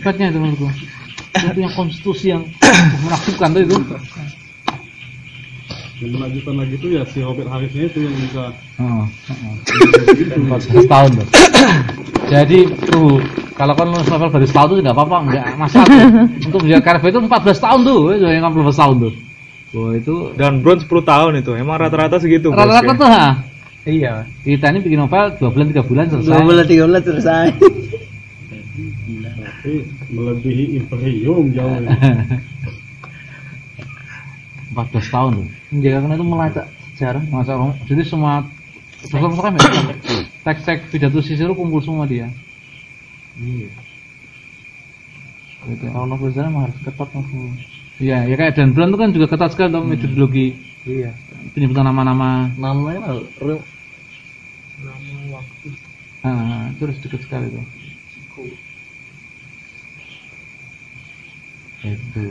Hebatnya 0.00 0.26
itu 0.32 0.38
menurutku. 0.40 0.68
Itu 1.32 1.60
yang 1.60 1.72
konstitusi 1.76 2.26
yang 2.32 2.42
menakjubkan 3.04 3.48
tuh 3.56 3.62
itu. 3.62 3.76
Yang 6.02 6.18
menakjubkan 6.18 6.54
lagi 6.58 6.74
itu 6.74 6.86
ya 6.98 7.02
si 7.06 7.18
Robert 7.22 7.46
Harrisnya 7.46 7.86
itu 7.86 7.98
yang 8.02 8.14
bisa 8.18 8.44
Oh, 8.82 9.06
oh. 9.06 9.54
14 10.58 10.90
tahun 10.90 11.10
tuh. 11.14 11.28
Jadi 12.26 12.58
tuh 12.90 13.22
kalau 13.54 13.78
kan 13.78 13.86
nulis 13.86 14.08
novel 14.10 14.34
baru 14.34 14.46
setahun 14.50 14.66
tuh 14.66 14.76
nggak 14.82 14.96
apa-apa, 14.98 15.16
nggak 15.30 15.46
masalah. 15.54 15.86
Untuk 16.42 16.60
bisa 16.66 16.82
karya 16.82 17.06
itu 17.06 17.20
14 17.22 17.30
tahun 17.62 17.80
tuh, 17.86 18.00
itu 18.18 18.26
yang 18.26 18.50
14 18.50 18.82
tahun 18.82 18.94
tuh. 18.98 19.12
Wah 19.72 19.92
itu 19.94 20.14
dan 20.34 20.52
bronze 20.58 20.82
10 20.90 21.06
tahun 21.06 21.32
itu. 21.38 21.52
Emang 21.54 21.78
rata-rata 21.78 22.18
segitu. 22.18 22.50
rata-rata 22.50 22.92
ya. 22.92 22.98
tuh 22.98 23.08
ha. 23.08 23.26
Iya. 23.86 24.14
Kita 24.42 24.74
ini 24.74 24.82
bikin 24.82 24.98
novel 24.98 25.38
2 25.38 25.54
bulan 25.54 25.66
3 25.70 25.86
bulan 25.86 26.04
selesai. 26.10 26.34
Dua 26.34 26.42
bulan 26.42 26.66
tiga 26.66 26.84
bulan 26.90 27.02
selesai. 27.06 27.46
tapi 29.62 29.86
melebihi 30.10 30.64
imperium 30.82 31.54
jauh. 31.54 31.86
ini. 34.72 34.76
14 34.76 35.12
tahun 35.12 35.30
tuh. 35.36 35.46
Menjaga 35.70 36.14
itu 36.16 36.24
melacak 36.24 36.66
sejarah. 36.96 37.22
Masa 37.28 37.52
Roma. 37.54 37.74
Jadi 37.84 38.02
semua 38.02 38.32
program-program 39.06 39.52
ya. 39.54 39.62
Teks-teks 40.42 40.90
pidato 40.90 41.20
Cicero 41.20 41.52
kumpul 41.52 41.84
semua 41.84 42.08
dia. 42.08 42.26
Iya. 43.36 43.70
Gitu. 45.62 45.84
Kalau 45.86 46.06
novel 46.08 46.32
sejarah 46.34 46.50
mah 46.50 46.62
harus 46.66 46.76
ketat 46.82 47.08
langsung. 47.14 47.54
Iya, 48.02 48.26
ya 48.26 48.34
kayak 48.34 48.58
Dan 48.58 48.74
Brown 48.74 48.90
itu 48.90 48.98
kan 48.98 49.10
juga 49.14 49.26
ketat 49.30 49.50
sekali 49.54 49.70
dong 49.70 49.86
metodologi 49.86 50.58
Iya. 50.82 51.14
penyebutan 51.54 51.86
nama-nama. 51.86 52.50
Namanya 52.58 52.98
mah 52.98 53.14
re- 53.38 53.64
Ah, 56.22 56.70
itu 56.70 56.82
harus 56.86 56.98
deket 57.02 57.20
sekali 57.22 57.46
tuh. 57.50 57.64
Itu. 61.82 62.24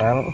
Novel. 0.00 0.32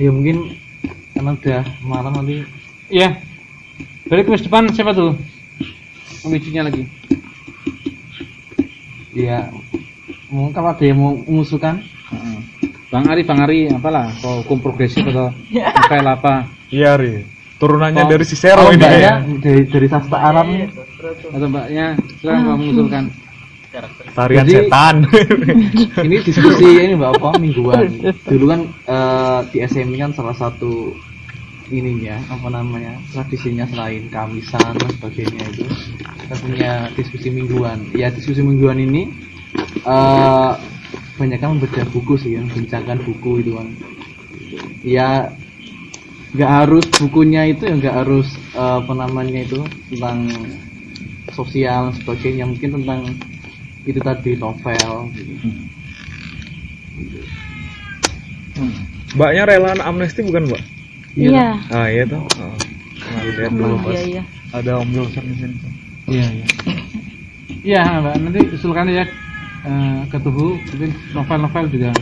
ya 0.00 0.08
mungkin 0.08 0.56
karena 1.12 1.36
udah 1.36 1.62
malam 1.84 2.12
nanti 2.16 2.40
Iya. 2.88 3.20
Balik 4.08 4.26
ke 4.26 4.48
depan 4.48 4.66
siapa 4.72 4.96
tuh? 4.96 5.14
Pemicunya 6.24 6.64
lagi. 6.64 6.88
ya 9.12 9.52
mungkin 10.32 10.54
kalau 10.56 10.72
ada 10.72 10.80
yang 10.86 10.96
mau 10.96 11.12
mengusulkan 11.12 11.84
Heeh. 12.08 12.38
Bang 12.90 13.06
Ari, 13.06 13.22
Bang 13.22 13.38
Ari, 13.38 13.70
apalah, 13.70 14.10
kau 14.18 14.42
hukum 14.42 14.58
progresif 14.58 15.06
atau 15.06 15.30
novel 15.54 16.06
apa? 16.10 16.50
Iya, 16.74 16.98
Ri. 16.98 17.22
Turunannya 17.60 18.02
Oh, 18.02 18.08
dari 18.08 18.24
si 18.24 18.34
oh, 18.48 18.72
ini 18.72 18.80
ya. 18.80 19.20
dari 19.20 19.68
dari 19.68 19.86
sastra 19.86 20.18
Arab 20.32 20.48
nih 20.48 20.64
Atau 21.28 21.48
mbaknya, 21.48 21.86
silakan 22.20 22.40
kau 22.44 22.56
mengusulkan. 22.56 23.04
Tarian 24.16 24.44
Jadi- 24.48 24.54
setan. 24.66 24.94
ini 26.08 26.16
diskusi 26.26 26.66
ini 26.66 26.92
mbak 26.98 27.20
apa 27.22 27.38
mingguan 27.38 27.86
dulu 28.26 28.44
kan 28.50 28.60
eh, 28.66 29.40
di 29.54 29.58
SMI 29.62 29.96
kan 30.00 30.10
salah 30.10 30.34
satu 30.34 30.90
ininya 31.70 32.18
apa 32.26 32.50
namanya 32.50 32.98
tradisinya 33.14 33.62
selain 33.70 34.10
kamisan 34.10 34.74
dan 34.74 34.90
sebagainya 34.98 35.44
itu 35.54 35.70
kita 36.26 36.34
punya 36.42 36.70
diskusi 36.98 37.30
mingguan 37.30 37.78
ya 37.94 38.10
diskusi 38.10 38.42
mingguan 38.42 38.82
ini 38.82 39.06
eh 39.86 40.52
banyak 41.14 41.38
kan 41.38 41.54
membaca 41.54 41.86
buku 41.94 42.18
sih 42.18 42.34
yang 42.34 42.50
bincangkan 42.50 42.98
buku 43.06 43.46
itu 43.46 43.54
kan 43.54 43.68
ya 44.82 45.30
nggak 46.30 46.50
harus 46.62 46.86
bukunya 46.94 47.42
itu 47.50 47.66
ya 47.66 47.74
nggak 47.74 47.96
harus 48.06 48.28
eh, 48.54 48.74
apa 48.80 48.92
namanya 48.94 49.40
itu 49.42 49.58
tentang 49.90 50.18
sosial 51.34 51.90
sebagainya 51.94 52.44
mungkin 52.46 52.82
tentang 52.82 53.00
itu 53.86 53.98
tadi 54.02 54.36
novel 54.36 55.10
gitu. 55.16 55.34
Mbaknya 59.16 59.42
relawan 59.48 59.80
amnesti 59.82 60.22
bukan, 60.22 60.46
Mbak? 60.46 60.62
Iya. 61.18 61.58
Ah, 61.72 61.90
iya 61.90 62.06
tuh. 62.06 62.22
Oh. 62.22 62.54
Pernah 63.00 63.22
lihat 63.26 63.52
dulu 63.56 63.74
Hmm, 63.74 63.82
pas 63.82 63.92
Iya, 63.96 64.02
iya. 64.06 64.22
ada 64.54 64.70
Om 64.78 64.88
Wilson 64.94 65.24
di 65.26 65.34
sini. 65.34 65.56
Iya, 66.06 66.26
iya. 66.30 66.46
Iya, 67.60 67.82
Mbak, 68.04 68.14
nanti 68.22 68.40
usulkan 68.54 68.86
ya 68.92 69.04
eh, 69.66 69.98
ke 70.06 70.16
tubuh 70.22 70.54
mungkin 70.54 70.90
novel-novel 71.16 71.66
juga. 71.72 71.92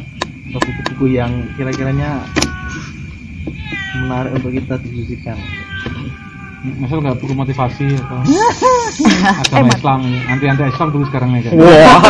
atau 0.49 0.65
buku-buku 0.65 1.13
yang 1.13 1.29
kira-kiranya 1.61 2.25
menarik 3.99 4.31
untuk 4.37 4.51
kita 4.55 4.75
diskusikan 4.83 5.39
Misal 6.59 6.99
nggak 6.99 7.23
buku 7.23 7.35
motivasi 7.39 7.87
atau 8.03 8.19
agama 9.47 9.71
Islam, 9.71 10.01
anti-anti 10.27 10.67
Islam 10.67 10.89
dulu 10.91 11.05
sekarang 11.07 11.31
aja. 11.39 11.55
Wah, 11.55 12.03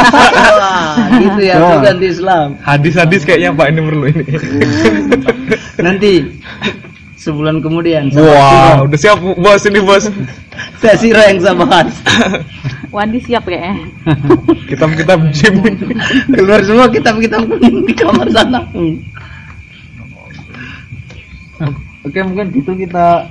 gitu 1.20 1.40
ya, 1.44 1.54
bukan 1.60 1.96
di 2.00 2.08
Islam. 2.08 2.48
hadis-hadis 2.64 3.28
kayaknya 3.28 3.52
Pak 3.52 3.66
ini 3.68 3.80
perlu 3.84 4.04
ini. 4.08 4.24
Nanti 5.84 6.12
sebulan 7.20 7.60
kemudian 7.60 8.08
Wah, 8.16 8.88
udah 8.88 8.96
siap 8.96 9.20
bos 9.20 9.68
ini 9.68 9.84
bos. 9.84 10.08
saya 10.80 10.96
Siro 10.96 11.20
yang 11.20 11.44
saya 11.44 11.52
bahas. 11.52 11.92
Wandi 12.88 13.20
siap 13.20 13.44
kayaknya. 13.44 13.84
Kitab-kitab 14.64 15.28
gym. 15.28 15.60
Keluar 16.32 16.64
semua 16.64 16.88
kitab-kitab 16.88 17.44
kuning 17.44 17.84
di 17.84 17.92
kamar 17.92 18.32
sana. 18.32 18.64
Oke 22.08 22.20
mungkin 22.24 22.48
gitu 22.56 22.72
kita 22.72 23.28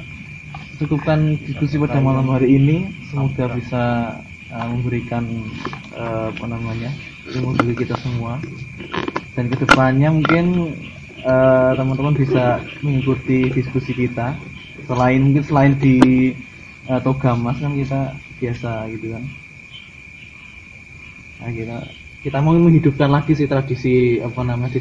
cukupkan 0.77 1.41
diskusi 1.41 1.81
pada 1.81 1.97
malam 1.97 2.29
hari 2.29 2.61
ini. 2.61 2.93
Semoga 3.09 3.49
bisa 3.57 3.83
uh, 4.53 4.67
memberikan 4.69 5.25
uh, 5.97 6.29
apa 6.29 6.45
namanya 6.45 6.93
ilmu 7.33 7.57
bagi 7.57 7.73
kita 7.73 7.97
semua. 8.05 8.37
Dan 9.33 9.49
ke 9.49 9.57
depannya 9.65 10.13
mungkin 10.13 10.77
uh, 11.25 11.73
teman-teman 11.73 12.13
bisa 12.13 12.61
mengikuti 12.85 13.49
diskusi 13.49 13.97
kita. 13.97 14.37
Selain 14.85 15.25
mungkin 15.25 15.41
selain 15.41 15.73
di 15.81 15.97
uh, 16.85 17.01
Togamas 17.01 17.57
kan 17.57 17.73
kita 17.73 18.13
biasa 18.37 18.93
gitu 18.93 19.17
kan. 19.17 19.23
Nah, 21.37 21.49
kita 21.53 21.77
kita 22.21 22.37
mau 22.41 22.53
menghidupkan 22.53 23.09
lagi 23.09 23.33
sih 23.33 23.49
tradisi 23.49 24.21
apa 24.21 24.41
namanya 24.45 24.77